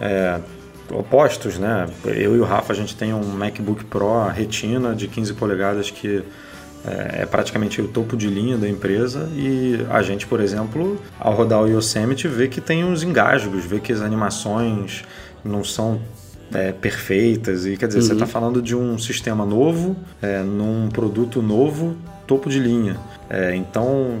é, 0.00 0.40
opostos, 0.90 1.58
né? 1.58 1.88
Eu 2.04 2.36
e 2.36 2.40
o 2.40 2.44
Rafa, 2.44 2.72
a 2.72 2.76
gente 2.76 2.96
tem 2.96 3.12
um 3.12 3.24
MacBook 3.24 3.84
Pro 3.84 4.28
Retina 4.28 4.94
de 4.94 5.08
15 5.08 5.34
polegadas 5.34 5.90
que 5.90 6.22
é, 6.86 7.22
é 7.22 7.26
praticamente 7.26 7.80
o 7.80 7.88
topo 7.88 8.16
de 8.16 8.28
linha 8.28 8.58
da 8.58 8.68
empresa 8.68 9.28
e 9.34 9.78
a 9.90 10.02
gente, 10.02 10.26
por 10.26 10.40
exemplo, 10.40 11.00
ao 11.18 11.34
rodar 11.34 11.62
o 11.62 11.66
Yosemite, 11.66 12.28
vê 12.28 12.46
que 12.46 12.60
tem 12.60 12.84
uns 12.84 13.02
engasgos, 13.02 13.64
vê 13.64 13.80
que 13.80 13.92
as 13.92 14.02
animações 14.02 15.02
não 15.42 15.64
são 15.64 16.00
é, 16.52 16.72
perfeitas 16.72 17.66
e 17.66 17.76
quer 17.76 17.86
dizer, 17.86 18.00
uhum. 18.00 18.06
você 18.06 18.12
está 18.12 18.26
falando 18.26 18.60
de 18.60 18.76
um 18.76 18.98
sistema 18.98 19.46
novo, 19.46 19.96
é, 20.20 20.42
num 20.42 20.88
produto 20.90 21.40
novo, 21.40 21.96
topo 22.26 22.50
de 22.50 22.58
linha. 22.58 22.98
É, 23.30 23.54
então 23.54 24.20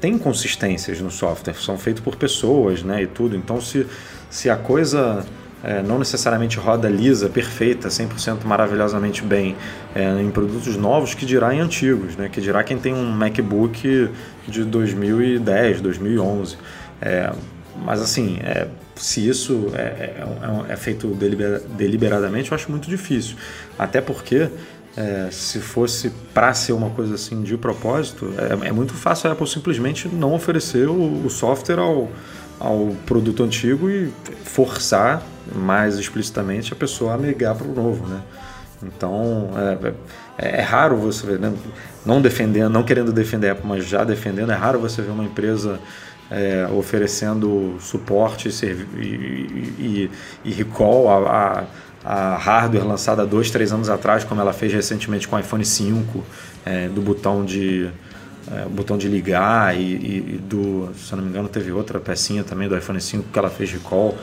tem 0.00 0.18
consistências 0.18 1.00
no 1.00 1.10
software, 1.10 1.54
são 1.54 1.78
feitos 1.78 2.02
por 2.02 2.16
pessoas, 2.16 2.82
né, 2.82 3.04
e 3.04 3.06
tudo. 3.06 3.36
Então 3.36 3.60
se, 3.60 3.86
se 4.28 4.50
a 4.50 4.56
coisa 4.56 5.24
é, 5.62 5.82
não 5.82 5.98
necessariamente 5.98 6.58
roda 6.58 6.88
lisa, 6.88 7.28
perfeita, 7.28 7.88
100% 7.88 8.44
maravilhosamente 8.44 9.22
bem 9.22 9.56
é, 9.94 10.20
em 10.20 10.30
produtos 10.30 10.76
novos, 10.76 11.14
que 11.14 11.24
dirá 11.24 11.54
em 11.54 11.60
antigos, 11.60 12.16
né? 12.16 12.28
que 12.28 12.40
dirá 12.40 12.64
quem 12.64 12.78
tem 12.78 12.92
um 12.92 13.10
MacBook 13.10 14.10
de 14.48 14.64
2010, 14.64 15.80
2011. 15.80 16.56
É, 17.00 17.32
mas 17.84 18.00
assim, 18.00 18.38
é, 18.42 18.66
se 18.96 19.26
isso 19.26 19.70
é, 19.74 19.80
é, 19.80 20.24
é, 20.68 20.76
feito 20.76 21.16
deliberadamente, 21.76 22.50
eu 22.50 22.54
acho 22.54 22.70
muito 22.70 22.88
difícil. 22.88 23.36
Até 23.78 24.00
porque 24.00 24.48
é, 24.96 25.28
se 25.30 25.58
fosse 25.58 26.10
para 26.34 26.52
ser 26.54 26.72
uma 26.72 26.90
coisa 26.90 27.14
assim 27.14 27.42
de 27.42 27.56
propósito, 27.56 28.32
é, 28.36 28.68
é, 28.68 28.72
muito 28.72 28.94
fácil 28.94 29.30
a 29.30 29.32
Apple 29.32 29.46
simplesmente 29.46 30.08
não 30.08 30.34
oferecer 30.34 30.88
o, 30.88 31.24
o 31.24 31.30
software 31.30 31.78
ao, 31.78 32.10
ao 32.60 32.94
produto 33.06 33.42
antigo 33.42 33.88
e 33.88 34.12
forçar 34.44 35.22
mais 35.54 35.98
explicitamente 35.98 36.72
a 36.72 36.76
pessoa 36.76 37.14
a 37.14 37.18
migrar 37.18 37.54
para 37.54 37.66
o 37.66 37.74
novo, 37.74 38.06
né? 38.06 38.20
Então 38.82 39.50
é, 39.56 39.92
é, 40.38 40.58
é, 40.58 40.60
raro 40.60 40.96
você 40.96 41.26
ver, 41.26 41.38
né? 41.38 41.52
não 42.04 42.20
defendendo, 42.20 42.70
não 42.70 42.82
querendo 42.82 43.12
defender 43.12 43.56
mas 43.62 43.86
já 43.86 44.02
defendendo, 44.02 44.50
é 44.50 44.54
raro 44.54 44.80
você 44.80 45.00
ver 45.00 45.10
uma 45.10 45.24
empresa 45.24 45.78
é, 46.30 46.66
oferecendo 46.72 47.76
suporte 47.78 48.48
e, 48.48 48.66
e, 48.98 50.10
e 50.44 50.50
recall 50.50 51.08
a, 51.08 51.30
a, 51.30 51.64
a, 52.04 52.36
hardware 52.36 52.86
lançada 52.86 53.24
dois, 53.26 53.50
três 53.50 53.72
anos 53.72 53.88
atrás, 53.88 54.24
como 54.24 54.40
ela 54.40 54.52
fez 54.52 54.72
recentemente 54.72 55.28
com 55.28 55.36
o 55.36 55.38
iPhone 55.38 55.64
5, 55.64 56.24
é, 56.64 56.88
do 56.88 57.02
botão 57.02 57.44
de 57.44 57.90
é, 58.50 58.68
botão 58.68 58.98
de 58.98 59.08
ligar 59.08 59.78
e, 59.78 59.80
e, 59.80 60.40
do, 60.42 60.90
se 60.96 61.12
eu 61.12 61.16
não 61.16 61.24
me 61.24 61.30
engano, 61.30 61.48
teve 61.48 61.70
outra 61.70 62.00
pecinha 62.00 62.42
também 62.42 62.68
do 62.68 62.76
iPhone 62.76 63.00
5 63.00 63.28
que 63.30 63.38
ela 63.38 63.50
fez 63.50 63.70
recall, 63.70 64.16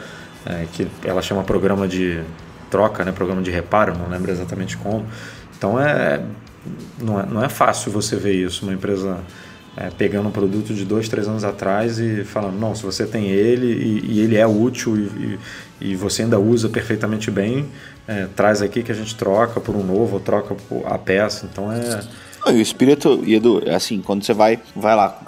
é, 0.45 0.65
que 0.71 0.87
ela 1.03 1.21
chama 1.21 1.43
programa 1.43 1.87
de 1.87 2.21
troca, 2.69 3.03
né, 3.03 3.11
programa 3.11 3.41
de 3.41 3.51
reparo, 3.51 3.97
não 3.97 4.09
lembro 4.09 4.31
exatamente 4.31 4.77
como. 4.77 5.05
Então 5.57 5.79
é 5.79 6.21
não 7.01 7.19
é, 7.19 7.25
não 7.25 7.43
é 7.43 7.49
fácil 7.49 7.91
você 7.91 8.15
ver 8.15 8.33
isso, 8.33 8.63
uma 8.63 8.73
empresa 8.73 9.19
é, 9.77 9.89
pegando 9.89 10.27
um 10.27 10.31
produto 10.31 10.73
de 10.73 10.83
dois, 10.83 11.07
três 11.07 11.27
anos 11.27 11.43
atrás 11.43 11.99
e 11.99 12.23
falando, 12.23 12.59
não, 12.59 12.75
se 12.75 12.83
você 12.83 13.05
tem 13.05 13.27
ele 13.27 13.67
e, 13.67 14.13
e 14.13 14.19
ele 14.19 14.35
é 14.35 14.45
útil 14.45 14.97
e, 14.97 15.39
e, 15.79 15.95
você 15.95 16.23
ainda 16.23 16.39
usa 16.39 16.67
perfeitamente 16.69 17.31
bem, 17.31 17.69
é, 18.07 18.27
traz 18.35 18.61
aqui 18.61 18.83
que 18.83 18.91
a 18.91 18.95
gente 18.95 19.15
troca 19.15 19.59
por 19.59 19.75
um 19.75 19.83
novo, 19.83 20.15
ou 20.15 20.19
troca 20.19 20.55
a 20.85 20.97
peça. 20.97 21.47
Então 21.49 21.71
é. 21.71 22.01
E 22.47 22.53
o 22.53 22.61
espírito, 22.61 23.21
Edu, 23.25 23.61
é 23.65 23.75
assim, 23.75 24.01
quando 24.01 24.23
você 24.23 24.33
vai, 24.33 24.59
vai 24.75 24.95
lá, 24.95 25.19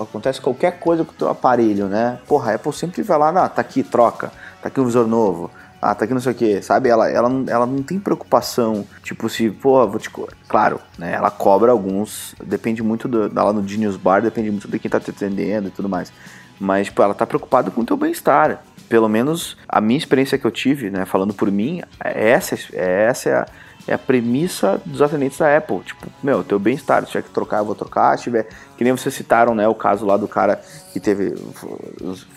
acontece 0.00 0.40
qualquer 0.40 0.78
coisa 0.78 1.04
com 1.04 1.12
o 1.12 1.14
teu 1.14 1.28
aparelho, 1.28 1.86
né? 1.86 2.18
Porra, 2.26 2.52
a 2.52 2.54
Apple 2.54 2.72
sempre 2.72 3.02
vai 3.02 3.18
lá, 3.18 3.48
tá 3.48 3.60
aqui, 3.60 3.82
troca, 3.82 4.32
tá 4.62 4.68
aqui 4.68 4.80
um 4.80 4.84
visor 4.84 5.06
novo, 5.06 5.50
ah, 5.82 5.94
tá 5.94 6.04
aqui 6.04 6.12
não 6.12 6.20
sei 6.20 6.32
o 6.32 6.34
que, 6.34 6.60
sabe? 6.60 6.90
Ela, 6.90 7.08
ela, 7.08 7.30
ela 7.48 7.66
não 7.66 7.82
tem 7.82 7.98
preocupação, 7.98 8.86
tipo, 9.02 9.28
se, 9.30 9.50
pô, 9.50 9.86
vou 9.88 9.98
te. 9.98 10.10
Claro, 10.46 10.78
né? 10.98 11.14
Ela 11.14 11.30
cobra 11.30 11.72
alguns, 11.72 12.34
depende 12.44 12.82
muito 12.82 13.08
do, 13.08 13.32
lá 13.32 13.52
no 13.52 13.66
Genius 13.66 13.96
Bar, 13.96 14.20
depende 14.20 14.50
muito 14.50 14.68
de 14.68 14.78
quem 14.78 14.90
tá 14.90 15.00
te 15.00 15.10
atendendo 15.10 15.68
e 15.68 15.70
tudo 15.70 15.88
mais. 15.88 16.12
Mas, 16.58 16.88
tipo, 16.88 17.02
ela 17.02 17.14
tá 17.14 17.26
preocupada 17.26 17.70
com 17.70 17.80
o 17.80 17.84
teu 17.84 17.96
bem-estar. 17.96 18.62
Pelo 18.90 19.08
menos 19.08 19.56
a 19.66 19.80
minha 19.80 19.96
experiência 19.96 20.36
que 20.36 20.44
eu 20.44 20.50
tive, 20.50 20.90
né, 20.90 21.06
falando 21.06 21.32
por 21.32 21.50
mim, 21.50 21.80
é 22.02 22.30
essa, 22.30 22.56
é 22.74 23.04
essa 23.04 23.28
é 23.30 23.34
a, 23.34 23.46
é 23.90 23.94
a 23.94 23.98
premissa 23.98 24.80
dos 24.86 25.02
atendentes 25.02 25.36
da 25.36 25.56
Apple. 25.56 25.80
Tipo, 25.80 26.06
meu, 26.22 26.44
teu 26.44 26.60
bem-estar, 26.60 27.04
se 27.04 27.10
tiver 27.10 27.24
que 27.24 27.30
trocar, 27.30 27.58
eu 27.58 27.64
vou 27.64 27.74
trocar. 27.74 28.16
Se 28.16 28.22
tiver, 28.22 28.48
que 28.78 28.84
nem 28.84 28.92
vocês 28.92 29.12
citaram, 29.12 29.52
né, 29.52 29.66
o 29.66 29.74
caso 29.74 30.06
lá 30.06 30.16
do 30.16 30.28
cara 30.28 30.62
que 30.92 31.00
teve, 31.00 31.34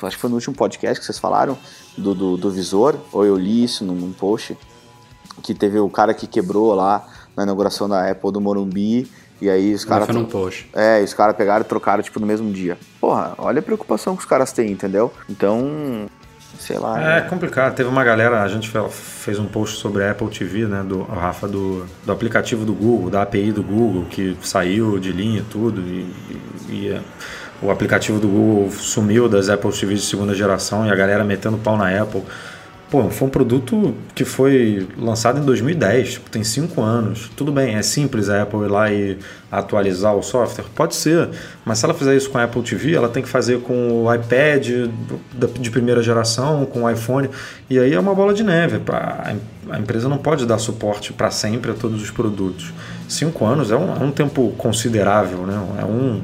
acho 0.01 0.15
que 0.15 0.17
foi 0.17 0.31
no 0.31 0.35
último 0.35 0.55
podcast 0.55 0.99
que 0.99 1.05
vocês 1.05 1.19
falaram, 1.19 1.55
do, 1.95 2.15
do, 2.15 2.37
do 2.37 2.49
visor, 2.49 2.97
ou 3.11 3.23
eu 3.23 3.37
li 3.37 3.63
isso 3.63 3.85
num, 3.85 3.93
num 3.93 4.11
post, 4.11 4.57
que 5.43 5.53
teve 5.53 5.77
o 5.77 5.87
cara 5.89 6.11
que 6.15 6.25
quebrou 6.25 6.73
lá 6.73 7.07
na 7.37 7.43
inauguração 7.43 7.87
da 7.87 8.09
Apple 8.09 8.31
do 8.31 8.41
Morumbi, 8.41 9.07
e 9.39 9.47
aí 9.47 9.75
os 9.75 9.85
caras. 9.85 10.07
É, 10.73 11.03
os 11.03 11.13
caras 11.13 11.35
pegaram 11.35 11.63
e 11.63 11.67
trocaram, 11.67 12.01
tipo, 12.01 12.19
no 12.19 12.25
mesmo 12.25 12.51
dia. 12.51 12.79
Porra, 12.99 13.35
olha 13.37 13.59
a 13.59 13.63
preocupação 13.63 14.15
que 14.15 14.23
os 14.23 14.27
caras 14.27 14.51
têm, 14.51 14.71
entendeu? 14.71 15.13
Então, 15.29 16.09
sei 16.59 16.77
lá. 16.77 17.15
É, 17.15 17.17
é 17.19 17.21
complicado. 17.21 17.75
Teve 17.75 17.89
uma 17.89 18.03
galera, 18.03 18.41
a 18.41 18.47
gente 18.47 18.71
fez 18.89 19.39
um 19.39 19.45
post 19.45 19.77
sobre 19.77 20.03
a 20.03 20.11
Apple 20.11 20.29
TV, 20.29 20.65
né, 20.65 20.83
do 20.83 21.03
Rafa, 21.03 21.47
do, 21.47 21.85
do 22.05 22.11
aplicativo 22.11 22.65
do 22.65 22.73
Google, 22.73 23.09
da 23.09 23.21
API 23.21 23.51
do 23.51 23.63
Google, 23.63 24.05
que 24.09 24.37
saiu 24.41 24.99
de 24.99 25.11
linha 25.11 25.39
e 25.39 25.43
tudo, 25.43 25.81
e, 25.81 26.07
e, 26.69 26.73
e 26.73 27.01
o 27.61 27.71
aplicativo 27.71 28.19
do 28.19 28.27
Google 28.27 28.71
sumiu 28.71 29.29
das 29.29 29.49
Apple 29.49 29.71
TVs 29.71 30.01
de 30.01 30.07
segunda 30.07 30.33
geração 30.33 30.85
e 30.85 30.91
a 30.91 30.95
galera 30.95 31.23
metendo 31.23 31.57
pau 31.57 31.77
na 31.77 31.89
Apple. 32.01 32.23
Pô, 32.93 33.09
foi 33.09 33.27
um 33.27 33.31
produto 33.31 33.95
que 34.13 34.23
foi 34.23 34.87
lançado 34.95 35.39
em 35.39 35.43
2010, 35.43 36.11
tipo, 36.11 36.29
tem 36.29 36.43
cinco 36.43 36.79
anos. 36.79 37.27
Tudo 37.35 37.51
bem, 37.51 37.73
é 37.73 37.81
simples 37.81 38.29
a 38.29 38.43
Apple 38.43 38.59
ir 38.59 38.67
lá 38.67 38.91
e 38.91 39.17
atualizar 39.51 40.15
o 40.15 40.21
software? 40.21 40.65
Pode 40.75 40.93
ser, 40.93 41.27
mas 41.65 41.79
se 41.79 41.85
ela 41.85 41.95
fizer 41.95 42.15
isso 42.15 42.29
com 42.29 42.37
a 42.37 42.43
Apple 42.43 42.61
TV, 42.61 42.93
ela 42.93 43.09
tem 43.09 43.23
que 43.23 43.29
fazer 43.29 43.61
com 43.61 44.03
o 44.03 44.13
iPad 44.13 44.67
de 45.59 45.71
primeira 45.71 46.03
geração, 46.03 46.67
com 46.67 46.83
o 46.83 46.91
iPhone, 46.91 47.31
e 47.67 47.79
aí 47.79 47.95
é 47.95 47.99
uma 47.99 48.13
bola 48.13 48.31
de 48.31 48.43
neve. 48.43 48.79
A 49.71 49.79
empresa 49.79 50.07
não 50.07 50.19
pode 50.19 50.45
dar 50.45 50.59
suporte 50.59 51.13
para 51.13 51.31
sempre 51.31 51.71
a 51.71 51.73
todos 51.73 51.99
os 51.99 52.11
produtos. 52.11 52.71
Cinco 53.09 53.43
anos 53.43 53.71
é 53.71 53.75
um, 53.75 53.91
é 53.91 54.03
um 54.03 54.11
tempo 54.11 54.53
considerável, 54.55 55.47
né? 55.47 55.59
É 55.81 55.83
um 55.83 56.21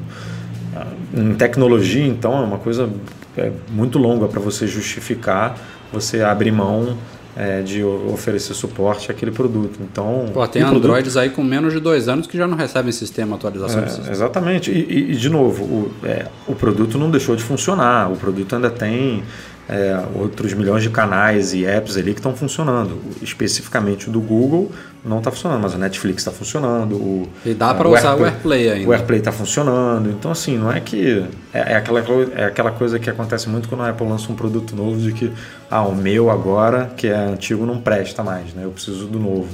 em 1.12 1.34
tecnologia, 1.34 2.06
então, 2.06 2.38
é 2.40 2.44
uma 2.44 2.58
coisa 2.58 2.88
é, 3.36 3.50
muito 3.70 3.98
longa 3.98 4.28
para 4.28 4.38
você 4.38 4.68
justificar 4.68 5.56
você 5.92 6.22
abrir 6.22 6.52
mão 6.52 6.96
é, 7.36 7.62
de 7.62 7.82
oferecer 7.82 8.54
suporte 8.54 9.10
àquele 9.10 9.30
produto. 9.30 9.78
Então, 9.80 10.30
Pô, 10.32 10.46
tem 10.46 10.62
Androids 10.62 11.16
aí 11.16 11.30
com 11.30 11.42
menos 11.42 11.72
de 11.72 11.80
dois 11.80 12.08
anos 12.08 12.26
que 12.26 12.36
já 12.36 12.46
não 12.46 12.56
recebem 12.56 12.92
sistema 12.92 13.36
atualização. 13.36 13.82
É, 13.82 13.86
sistema. 13.86 14.10
Exatamente. 14.10 14.70
E, 14.70 14.74
e, 14.74 15.12
e, 15.12 15.16
de 15.16 15.28
novo, 15.28 15.64
o, 15.64 15.92
é, 16.04 16.26
o 16.46 16.54
produto 16.54 16.98
não 16.98 17.10
deixou 17.10 17.36
de 17.36 17.42
funcionar. 17.42 18.10
O 18.10 18.16
produto 18.16 18.54
ainda 18.54 18.70
tem 18.70 19.22
é, 19.70 19.96
outros 20.16 20.52
milhões 20.52 20.82
de 20.82 20.90
canais 20.90 21.54
e 21.54 21.64
apps 21.64 21.96
ali 21.96 22.12
que 22.12 22.18
estão 22.18 22.34
funcionando. 22.34 23.00
Especificamente 23.22 24.08
o 24.08 24.12
do 24.12 24.20
Google 24.20 24.72
não 25.04 25.18
está 25.18 25.30
funcionando, 25.30 25.62
mas 25.62 25.74
o 25.74 25.78
Netflix 25.78 26.22
está 26.22 26.32
funcionando. 26.32 26.96
O, 26.96 27.28
e 27.46 27.54
dá 27.54 27.72
para 27.72 27.88
usar 27.88 28.16
o 28.16 28.24
AirPlay 28.24 28.68
ainda. 28.68 28.88
O 28.88 28.92
AirPlay 28.92 29.20
está 29.20 29.30
funcionando. 29.30 30.10
Então, 30.10 30.32
assim, 30.32 30.58
não 30.58 30.72
é 30.72 30.80
que. 30.80 31.24
É, 31.54 31.74
é, 31.74 31.76
aquela, 31.76 32.00
é 32.34 32.44
aquela 32.46 32.72
coisa 32.72 32.98
que 32.98 33.08
acontece 33.08 33.48
muito 33.48 33.68
quando 33.68 33.82
a 33.82 33.90
Apple 33.90 34.08
lança 34.08 34.30
um 34.32 34.34
produto 34.34 34.74
novo 34.74 34.98
de 34.98 35.12
que, 35.12 35.32
ah, 35.70 35.82
o 35.84 35.94
meu 35.94 36.30
agora, 36.30 36.90
que 36.96 37.06
é 37.06 37.14
antigo, 37.14 37.64
não 37.64 37.80
presta 37.80 38.24
mais, 38.24 38.52
né? 38.52 38.64
Eu 38.64 38.72
preciso 38.72 39.06
do 39.06 39.20
novo 39.20 39.48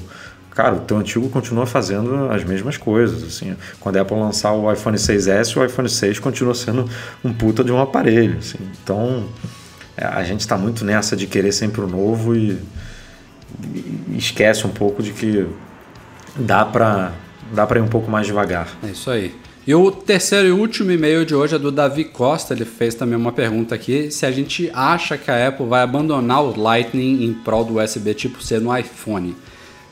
cara, 0.55 0.75
o 0.75 0.81
teu 0.81 0.97
antigo 0.97 1.29
continua 1.29 1.67
fazendo 1.67 2.31
as 2.33 2.43
mesmas 2.43 2.79
coisas. 2.79 3.23
Assim, 3.23 3.55
quando 3.79 3.99
a 3.99 4.01
Apple 4.01 4.17
lançar 4.17 4.53
o 4.53 4.73
iPhone 4.73 4.97
6S, 4.97 5.55
o 5.55 5.63
iPhone 5.63 5.87
6 5.87 6.19
continua 6.19 6.55
sendo 6.55 6.89
um 7.23 7.31
puta 7.31 7.63
de 7.63 7.71
um 7.71 7.79
aparelho. 7.79 8.39
Assim. 8.39 8.59
Então, 8.83 9.27
a 9.97 10.23
gente 10.25 10.41
está 10.41 10.57
muito 10.59 10.85
nessa 10.85 11.17
de 11.17 11.27
querer 11.27 11.53
sempre 11.53 11.81
o 11.81 11.87
novo 11.87 12.37
e, 12.37 12.59
e 13.63 14.17
esquece 14.17 14.67
um 14.67 14.71
pouco 14.71 15.03
de 15.03 15.13
que 15.13 15.47
dá 16.37 16.65
para 16.65 17.13
dá 17.53 17.67
para 17.67 17.79
ir 17.79 17.83
um 17.83 17.89
pouco 17.89 18.11
mais 18.11 18.27
devagar. 18.27 18.69
É 18.83 18.89
isso 18.89 19.11
aí. 19.11 19.35
E 19.67 19.75
o 19.75 19.91
terceiro 19.91 20.47
e 20.47 20.53
último 20.53 20.93
e-mail 20.93 21.25
de 21.25 21.35
hoje 21.35 21.57
é 21.57 21.59
do 21.59 21.73
Davi 21.73 22.05
Costa. 22.05 22.55
Ele 22.55 22.65
fez 22.65 22.95
também 22.95 23.17
uma 23.17 23.33
pergunta 23.33 23.75
aqui: 23.75 24.11
se 24.11 24.25
a 24.25 24.31
gente 24.31 24.71
acha 24.73 25.19
que 25.19 25.31
a 25.31 25.49
Apple 25.49 25.67
vai 25.67 25.83
abandonar 25.83 26.43
o 26.43 26.61
Lightning 26.61 27.25
em 27.25 27.33
prol 27.33 27.65
do 27.65 27.81
USB 27.81 28.15
tipo 28.15 28.43
C 28.43 28.59
no 28.59 28.77
iPhone. 28.77 29.37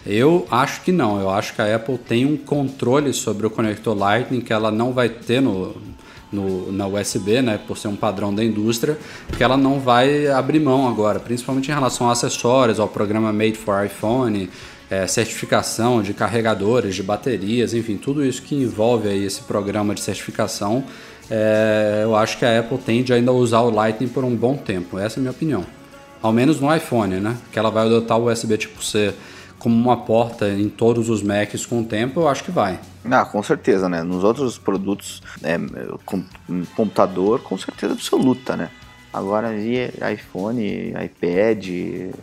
Eu 0.06 0.46
acho 0.50 0.82
que 0.82 0.92
não. 0.92 1.18
Eu 1.18 1.30
acho 1.30 1.54
que 1.54 1.62
a 1.62 1.74
Apple 1.74 1.96
tem 1.98 2.26
um 2.26 2.36
controle 2.36 3.12
sobre 3.12 3.46
o 3.46 3.50
conector 3.50 3.96
Lightning 3.96 4.42
que 4.42 4.52
ela 4.52 4.70
não 4.70 4.92
vai 4.92 5.08
ter 5.08 5.40
no, 5.40 5.74
no, 6.34 6.72
na 6.72 6.86
USB, 6.86 7.40
né, 7.40 7.58
por 7.66 7.78
ser 7.78 7.88
um 7.88 7.96
padrão 7.96 8.34
da 8.34 8.44
indústria, 8.44 8.98
que 9.36 9.42
ela 9.42 9.56
não 9.56 9.78
vai 9.78 10.26
abrir 10.26 10.60
mão 10.60 10.88
agora, 10.88 11.20
principalmente 11.20 11.70
em 11.70 11.74
relação 11.74 12.08
a 12.08 12.12
acessórios, 12.12 12.80
ao 12.80 12.88
programa 12.88 13.32
Made 13.32 13.56
for 13.56 13.84
iPhone, 13.84 14.50
é, 14.90 15.06
certificação 15.06 16.02
de 16.02 16.12
carregadores, 16.12 16.94
de 16.94 17.02
baterias, 17.02 17.72
enfim, 17.72 17.96
tudo 17.96 18.24
isso 18.24 18.42
que 18.42 18.54
envolve 18.54 19.08
aí 19.08 19.24
esse 19.24 19.42
programa 19.42 19.94
de 19.94 20.00
certificação, 20.00 20.84
é, 21.30 22.00
eu 22.02 22.14
acho 22.14 22.38
que 22.38 22.44
a 22.44 22.60
Apple 22.60 22.78
tende 22.78 23.12
ainda 23.12 23.30
a 23.30 23.34
usar 23.34 23.60
o 23.60 23.70
Lightning 23.70 24.08
por 24.08 24.24
um 24.24 24.34
bom 24.34 24.56
tempo. 24.56 24.98
Essa 24.98 25.18
é 25.18 25.20
a 25.20 25.22
minha 25.22 25.30
opinião. 25.30 25.64
Ao 26.20 26.32
menos 26.32 26.60
no 26.60 26.74
iPhone, 26.74 27.16
né? 27.16 27.36
Que 27.52 27.58
ela 27.58 27.70
vai 27.70 27.86
adotar 27.86 28.18
o 28.18 28.30
USB 28.30 28.56
tipo 28.56 28.84
C 28.84 29.14
como 29.64 29.74
uma 29.74 29.96
porta 29.96 30.46
em 30.46 30.68
todos 30.68 31.08
os 31.08 31.22
Macs 31.22 31.64
com 31.64 31.80
o 31.80 31.84
tempo, 31.84 32.20
eu 32.20 32.28
acho 32.28 32.44
que 32.44 32.50
vai. 32.50 32.78
Ah, 33.02 33.24
com 33.24 33.42
certeza, 33.42 33.88
né? 33.88 34.02
Nos 34.02 34.22
outros 34.22 34.58
produtos, 34.58 35.22
é, 35.42 35.58
com, 36.04 36.22
computador, 36.76 37.40
com 37.40 37.56
certeza 37.56 37.94
absoluta, 37.94 38.58
né? 38.58 38.68
Agora 39.14 39.52
via 39.52 39.92
iPhone, 40.12 40.92
iPad, 41.04 41.64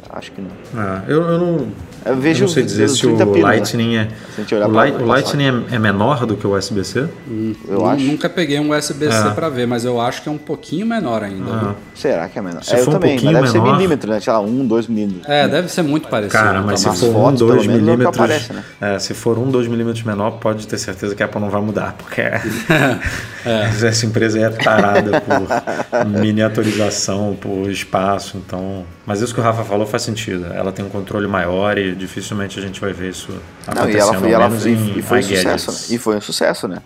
acho 0.10 0.32
que 0.34 0.42
não. 0.42 0.52
Ah, 0.76 1.02
eu, 1.08 1.22
eu 1.22 1.40
não. 1.40 1.68
Eu 2.06 2.18
vejo 2.18 2.44
eu 2.44 2.48
não 2.48 2.54
sei 2.54 2.64
dizer 2.64 2.90
se 2.90 3.08
o 3.08 3.40
Lightning 3.40 3.96
né? 3.96 4.10
é. 4.38 4.66
O, 4.66 4.68
Light, 4.68 4.96
o 4.98 5.06
Lightning 5.06 5.66
é, 5.72 5.76
é, 5.76 5.80
menor 5.80 6.26
do 6.26 6.36
que 6.36 6.46
o 6.46 6.58
USB-C? 6.58 7.08
Hum, 7.30 7.56
eu 7.70 7.86
acho. 7.86 8.04
Nunca 8.04 8.28
peguei 8.28 8.60
um 8.60 8.76
USB-C 8.76 9.30
é. 9.30 9.32
para 9.32 9.48
ver, 9.48 9.68
mas 9.68 9.86
eu 9.86 10.02
acho 10.02 10.22
que 10.22 10.28
é 10.28 10.32
um 10.34 10.38
pouquinho 10.38 10.86
menor 10.86 11.24
ainda. 11.24 11.50
Ah. 11.50 11.76
Será 11.96 12.28
que 12.28 12.38
é 12.38 12.42
menor? 12.42 12.62
Se 12.62 12.74
é, 12.74 12.80
for 12.80 12.84
eu 12.84 12.90
um 12.90 13.00
também, 13.00 13.14
mas 13.14 13.24
deve 13.24 13.36
menor... 13.36 13.48
ser 13.48 13.62
milímetro, 13.62 14.12
né? 14.12 14.20
Sei 14.20 14.34
lá, 14.34 14.42
um, 14.42 14.68
dois 14.68 14.88
milímetros. 14.88 15.30
É, 15.30 15.48
deve 15.48 15.70
ser 15.70 15.84
muito 15.84 16.10
parecido. 16.10 16.44
Cara, 16.44 16.62
mas 16.62 16.82
então, 16.82 16.94
se 16.94 17.06
for 17.06 17.14
fotos, 17.14 17.42
um, 17.42 17.48
dois 17.48 17.68
milímetros. 17.68 18.08
Aparece, 18.08 18.52
né? 18.52 18.64
é, 18.82 19.00
se 19.00 19.14
for 19.14 19.38
um, 19.38 19.50
dois 19.50 19.68
milímetros 19.68 20.04
menor, 20.04 20.32
pode 20.32 20.68
ter 20.68 20.78
certeza 20.78 21.16
que 21.16 21.24
a 21.24 21.26
Apple 21.26 21.40
não 21.40 21.50
vai 21.50 21.62
mudar, 21.62 21.94
porque 21.94 22.20
é. 23.46 23.70
essa 23.88 24.06
empresa 24.06 24.40
é 24.40 24.50
tarada 24.50 25.22
por 25.22 26.08
miniaturização, 26.20 26.81
por 27.40 27.70
espaço, 27.70 28.38
então. 28.38 28.86
Mas 29.06 29.22
isso 29.22 29.34
que 29.34 29.40
o 29.40 29.44
Rafa 29.44 29.64
falou 29.64 29.86
faz 29.86 30.04
sentido. 30.04 30.46
Ela 30.54 30.72
tem 30.72 30.84
um 30.86 30.90
controle 30.90 31.28
maior 31.28 31.78
e 31.78 31.94
dificilmente 31.96 32.58
a 32.60 32.62
gente 32.62 32.80
vai 32.80 32.94
ver 32.94 33.10
isso 33.10 33.32
acontecendo. 33.68 34.14
Não, 34.22 34.30
e 34.30 34.34
ela, 34.34 34.48
e 34.48 34.54
ela 34.56 34.70
e, 34.70 35.00
e 35.00 35.02
foi 35.02 35.20
um 35.20 35.24
sucesso, 35.24 35.72
né? 35.72 35.78
E 35.96 35.98
foi 35.98 36.16
um 36.18 36.22
sucesso, 36.22 36.68
né? 36.68 36.78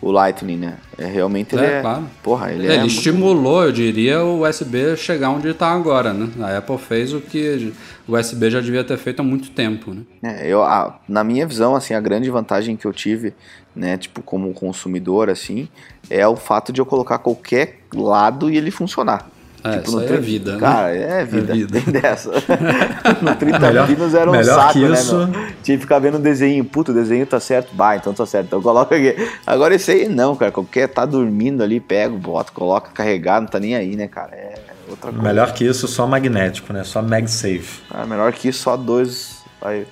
o 0.00 0.12
Lightning, 0.12 0.58
né? 0.58 0.74
É, 0.96 1.06
realmente 1.06 1.56
ele 1.56 1.64
É, 1.66 1.78
é. 1.78 1.80
claro. 1.80 2.04
Porra, 2.22 2.52
ele, 2.52 2.66
Ele, 2.66 2.72
é. 2.72 2.78
muito- 2.78 2.92
estimulou, 2.94 3.64
eu 3.64 3.72
diria, 3.72 4.22
o 4.22 4.46
USB 4.48 4.96
chegar 4.96 5.30
onde 5.30 5.48
está 5.48 5.72
agora, 5.72 6.12
né? 6.12 6.28
A 6.40 6.58
Apple 6.58 6.78
fez 6.78 7.12
o 7.12 7.20
que 7.20 7.72
o 8.06 8.12
USB 8.16 8.48
já 8.48 8.60
devia 8.60 8.84
ter 8.84 8.96
feito 8.96 9.18
há 9.18 9.24
muito 9.24 9.50
tempo, 9.50 9.92
né? 9.92 10.02
É, 10.22 10.46
eu, 10.46 10.62
a- 10.62 11.00
na 11.08 11.24
minha 11.24 11.44
visão, 11.48 11.74
assim, 11.74 11.94
a 11.94 12.00
grande 12.00 12.30
vantagem 12.30 12.76
que 12.76 12.86
eu 12.86 12.92
tive, 12.92 13.34
né, 13.74 13.96
tipo, 13.96 14.22
como 14.22 14.52
consumidor, 14.54 15.28
assim, 15.28 15.68
é 16.08 16.26
o 16.28 16.36
fato 16.36 16.72
de 16.72 16.80
eu 16.80 16.86
colocar 16.86 17.18
qualquer 17.18 17.80
lado 17.92 18.48
e 18.48 18.56
ele 18.56 18.70
funcionar. 18.70 19.28
É, 19.68 19.78
tipo, 19.78 19.88
isso 19.88 19.98
aí 19.98 20.04
é 20.04 20.08
tri- 20.08 20.16
vida, 20.18 20.52
né? 20.52 20.58
Cara, 20.60 20.96
é 20.96 21.24
vida. 21.24 21.52
vida. 21.54 21.80
Tem 21.80 21.92
dessa. 21.92 22.30
no 23.22 23.34
30 23.36 23.58
Melhor- 23.58 23.86
pinos 23.86 24.14
era 24.14 24.30
um 24.30 24.44
saco, 24.44 24.72
que 24.72 24.88
né, 24.88 24.92
isso. 24.94 25.16
meu? 25.16 25.28
Tinha 25.62 25.76
que 25.76 25.82
ficar 25.82 25.98
vendo 25.98 26.16
o 26.16 26.18
desenho. 26.20 26.64
Puto, 26.64 26.90
o 26.92 26.94
desenho 26.94 27.26
tá 27.26 27.38
certo. 27.40 27.74
Bah, 27.74 27.96
então 27.96 28.12
tá 28.14 28.24
certo. 28.26 28.46
Então 28.46 28.62
coloca 28.62 28.94
aqui. 28.96 29.14
Agora 29.46 29.74
esse 29.74 29.90
aí 29.90 30.08
não, 30.08 30.34
cara. 30.36 30.50
Qualquer 30.52 30.88
tá 30.88 31.04
dormindo 31.04 31.62
ali, 31.62 31.80
pega, 31.80 32.14
bota, 32.14 32.52
coloca, 32.52 32.90
carregar, 32.92 33.40
não 33.40 33.48
tá 33.48 33.58
nem 33.60 33.74
aí, 33.76 33.96
né, 33.96 34.08
cara? 34.08 34.34
É 34.34 34.54
outra 34.88 35.10
coisa. 35.10 35.22
Melhor 35.26 35.52
que 35.52 35.64
isso, 35.64 35.86
só 35.88 36.06
magnético, 36.06 36.72
né? 36.72 36.84
Só 36.84 37.02
MagSafe. 37.02 37.82
Cara, 37.90 38.06
melhor 38.06 38.32
que 38.32 38.48
isso, 38.48 38.62
só 38.62 38.76
dois. 38.76 39.38
Aí, 39.60 39.86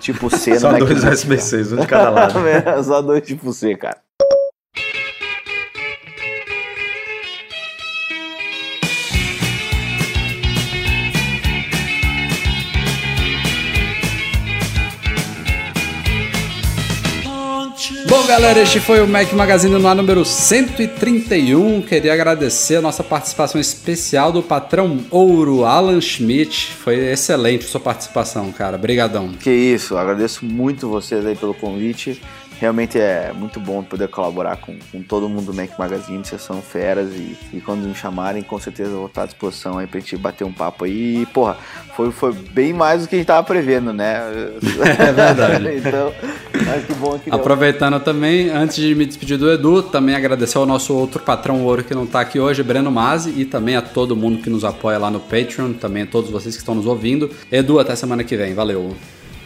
tipo 0.00 0.28
C 0.30 0.52
no 0.54 0.60
Só 0.60 0.72
dois. 0.78 1.02
USB-Cs, 1.04 1.72
um 1.72 1.76
de 1.76 1.86
cada 1.86 2.10
lado. 2.10 2.38
É, 2.46 2.82
Só 2.82 3.00
dois 3.02 3.22
tipo 3.26 3.52
C, 3.52 3.74
cara. 3.74 3.96
Galera, 18.28 18.60
este 18.60 18.78
foi 18.78 19.00
o 19.00 19.08
Mac 19.08 19.32
Magazine 19.32 19.78
no 19.78 19.88
ar 19.88 19.96
número 19.96 20.22
131. 20.22 21.80
Queria 21.80 22.12
agradecer 22.12 22.76
a 22.76 22.82
nossa 22.82 23.02
participação 23.02 23.58
especial 23.58 24.30
do 24.30 24.42
patrão 24.42 24.98
ouro, 25.10 25.64
Alan 25.64 25.98
Schmidt. 25.98 26.74
Foi 26.74 26.94
excelente 27.10 27.64
a 27.64 27.68
sua 27.68 27.80
participação, 27.80 28.52
cara. 28.52 28.76
Brigadão. 28.76 29.32
Que 29.32 29.50
isso, 29.50 29.96
agradeço 29.96 30.44
muito 30.44 30.90
vocês 30.90 31.24
aí 31.24 31.34
pelo 31.34 31.54
convite. 31.54 32.20
Realmente 32.60 32.98
é 32.98 33.32
muito 33.32 33.60
bom 33.60 33.84
poder 33.84 34.08
colaborar 34.08 34.56
com, 34.56 34.76
com 34.90 35.00
todo 35.00 35.28
mundo 35.28 35.46
do 35.46 35.54
Mac 35.54 35.78
Magazine, 35.78 36.24
vocês 36.24 36.42
são 36.42 36.60
feras 36.60 37.12
e, 37.12 37.36
e 37.52 37.60
quando 37.60 37.86
me 37.86 37.94
chamarem, 37.94 38.42
com 38.42 38.58
certeza 38.58 38.90
eu 38.90 38.98
vou 38.98 39.06
estar 39.06 39.22
à 39.22 39.26
disposição 39.26 39.78
aí 39.78 39.86
pra 39.86 40.00
gente 40.00 40.16
bater 40.16 40.44
um 40.44 40.52
papo 40.52 40.84
aí. 40.84 41.22
E, 41.22 41.26
porra, 41.26 41.56
foi, 41.94 42.10
foi 42.10 42.32
bem 42.32 42.72
mais 42.72 43.02
do 43.02 43.08
que 43.08 43.14
a 43.14 43.18
gente 43.18 43.26
tava 43.26 43.46
prevendo, 43.46 43.92
né? 43.92 44.18
É 44.98 45.12
verdade. 45.12 45.68
então, 45.78 46.12
mas 46.66 46.84
que 46.84 46.94
bom 46.94 47.18
que 47.18 47.30
deu. 47.30 47.38
Aproveitando 47.38 48.00
também, 48.00 48.50
antes 48.50 48.76
de 48.76 48.94
me 48.94 49.06
despedir 49.06 49.38
do 49.38 49.50
Edu, 49.50 49.82
também 49.82 50.14
agradecer 50.14 50.58
ao 50.58 50.66
nosso 50.66 50.94
outro 50.94 51.20
patrão 51.22 51.62
ouro 51.62 51.84
que 51.84 51.94
não 51.94 52.04
está 52.04 52.20
aqui 52.20 52.40
hoje, 52.40 52.62
Breno 52.62 52.90
Mazzi, 52.90 53.34
e 53.36 53.44
também 53.44 53.76
a 53.76 53.82
todo 53.82 54.16
mundo 54.16 54.42
que 54.42 54.50
nos 54.50 54.64
apoia 54.64 54.98
lá 54.98 55.10
no 55.10 55.20
Patreon, 55.20 55.74
também 55.74 56.02
a 56.02 56.06
todos 56.06 56.30
vocês 56.30 56.54
que 56.54 56.60
estão 56.60 56.74
nos 56.74 56.86
ouvindo. 56.86 57.30
Edu, 57.52 57.78
até 57.78 57.94
semana 57.94 58.24
que 58.24 58.36
vem. 58.36 58.54
Valeu. 58.54 58.96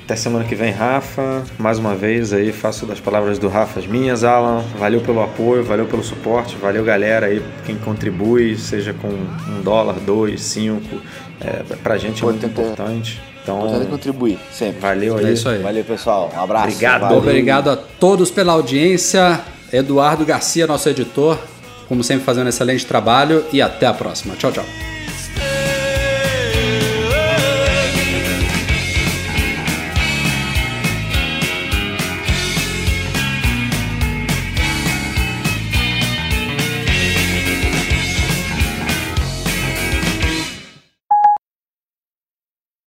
Até 0.05 0.17
semana 0.17 0.45
que 0.45 0.55
vem, 0.55 0.73
Rafa. 0.73 1.43
Mais 1.59 1.79
uma 1.79 1.95
vez 1.95 2.33
aí, 2.33 2.53
faço 2.53 2.85
das 2.87 2.99
palavras 3.01 3.39
do 3.39 3.49
Rafa 3.49 3.79
as 3.81 3.87
minhas, 3.87 4.25
Alan. 4.25 4.63
Valeu 4.79 5.01
pelo 5.01 5.23
apoio, 5.23 5.63
valeu 5.63 5.87
pelo 5.87 6.03
suporte, 6.03 6.57
valeu 6.57 6.85
galera 6.85 7.27
aí, 7.27 7.41
quem 7.65 7.77
contribui, 7.77 8.57
seja 8.59 8.93
com 8.93 9.09
um 9.09 9.63
dólar, 9.63 9.95
dois, 10.01 10.43
cinco. 10.43 11.01
É, 11.41 11.63
pra 11.83 11.97
gente 11.99 12.21
é 12.23 12.25
muito 12.25 12.45
Importante- 12.47 12.73
importante. 12.73 13.21
Importante 13.43 13.77
Então, 13.77 13.87
contribuir, 13.91 14.39
sempre. 14.53 14.81
valeu 14.81 15.17
aí. 15.19 15.27
É 15.27 15.33
isso 15.33 15.49
aí. 15.49 15.59
Valeu, 15.63 15.85
pessoal. 15.85 16.31
Um 16.37 16.41
abraço. 16.41 16.67
Obrigado. 16.69 17.01
Valeu. 17.03 17.19
Obrigado 17.19 17.71
a 17.71 17.77
todos 17.77 18.31
pela 18.31 18.53
audiência. 18.53 19.41
Eduardo 19.73 20.25
Garcia, 20.25 20.67
nosso 20.67 20.89
editor, 20.89 21.39
como 21.89 22.05
sempre, 22.05 22.25
fazendo 22.25 22.47
um 22.47 22.49
excelente 22.51 22.85
trabalho. 22.87 23.45
E 23.53 23.61
até 23.63 23.87
a 23.87 23.93
próxima. 23.95 24.35
Tchau, 24.37 24.53
tchau. 24.53 24.65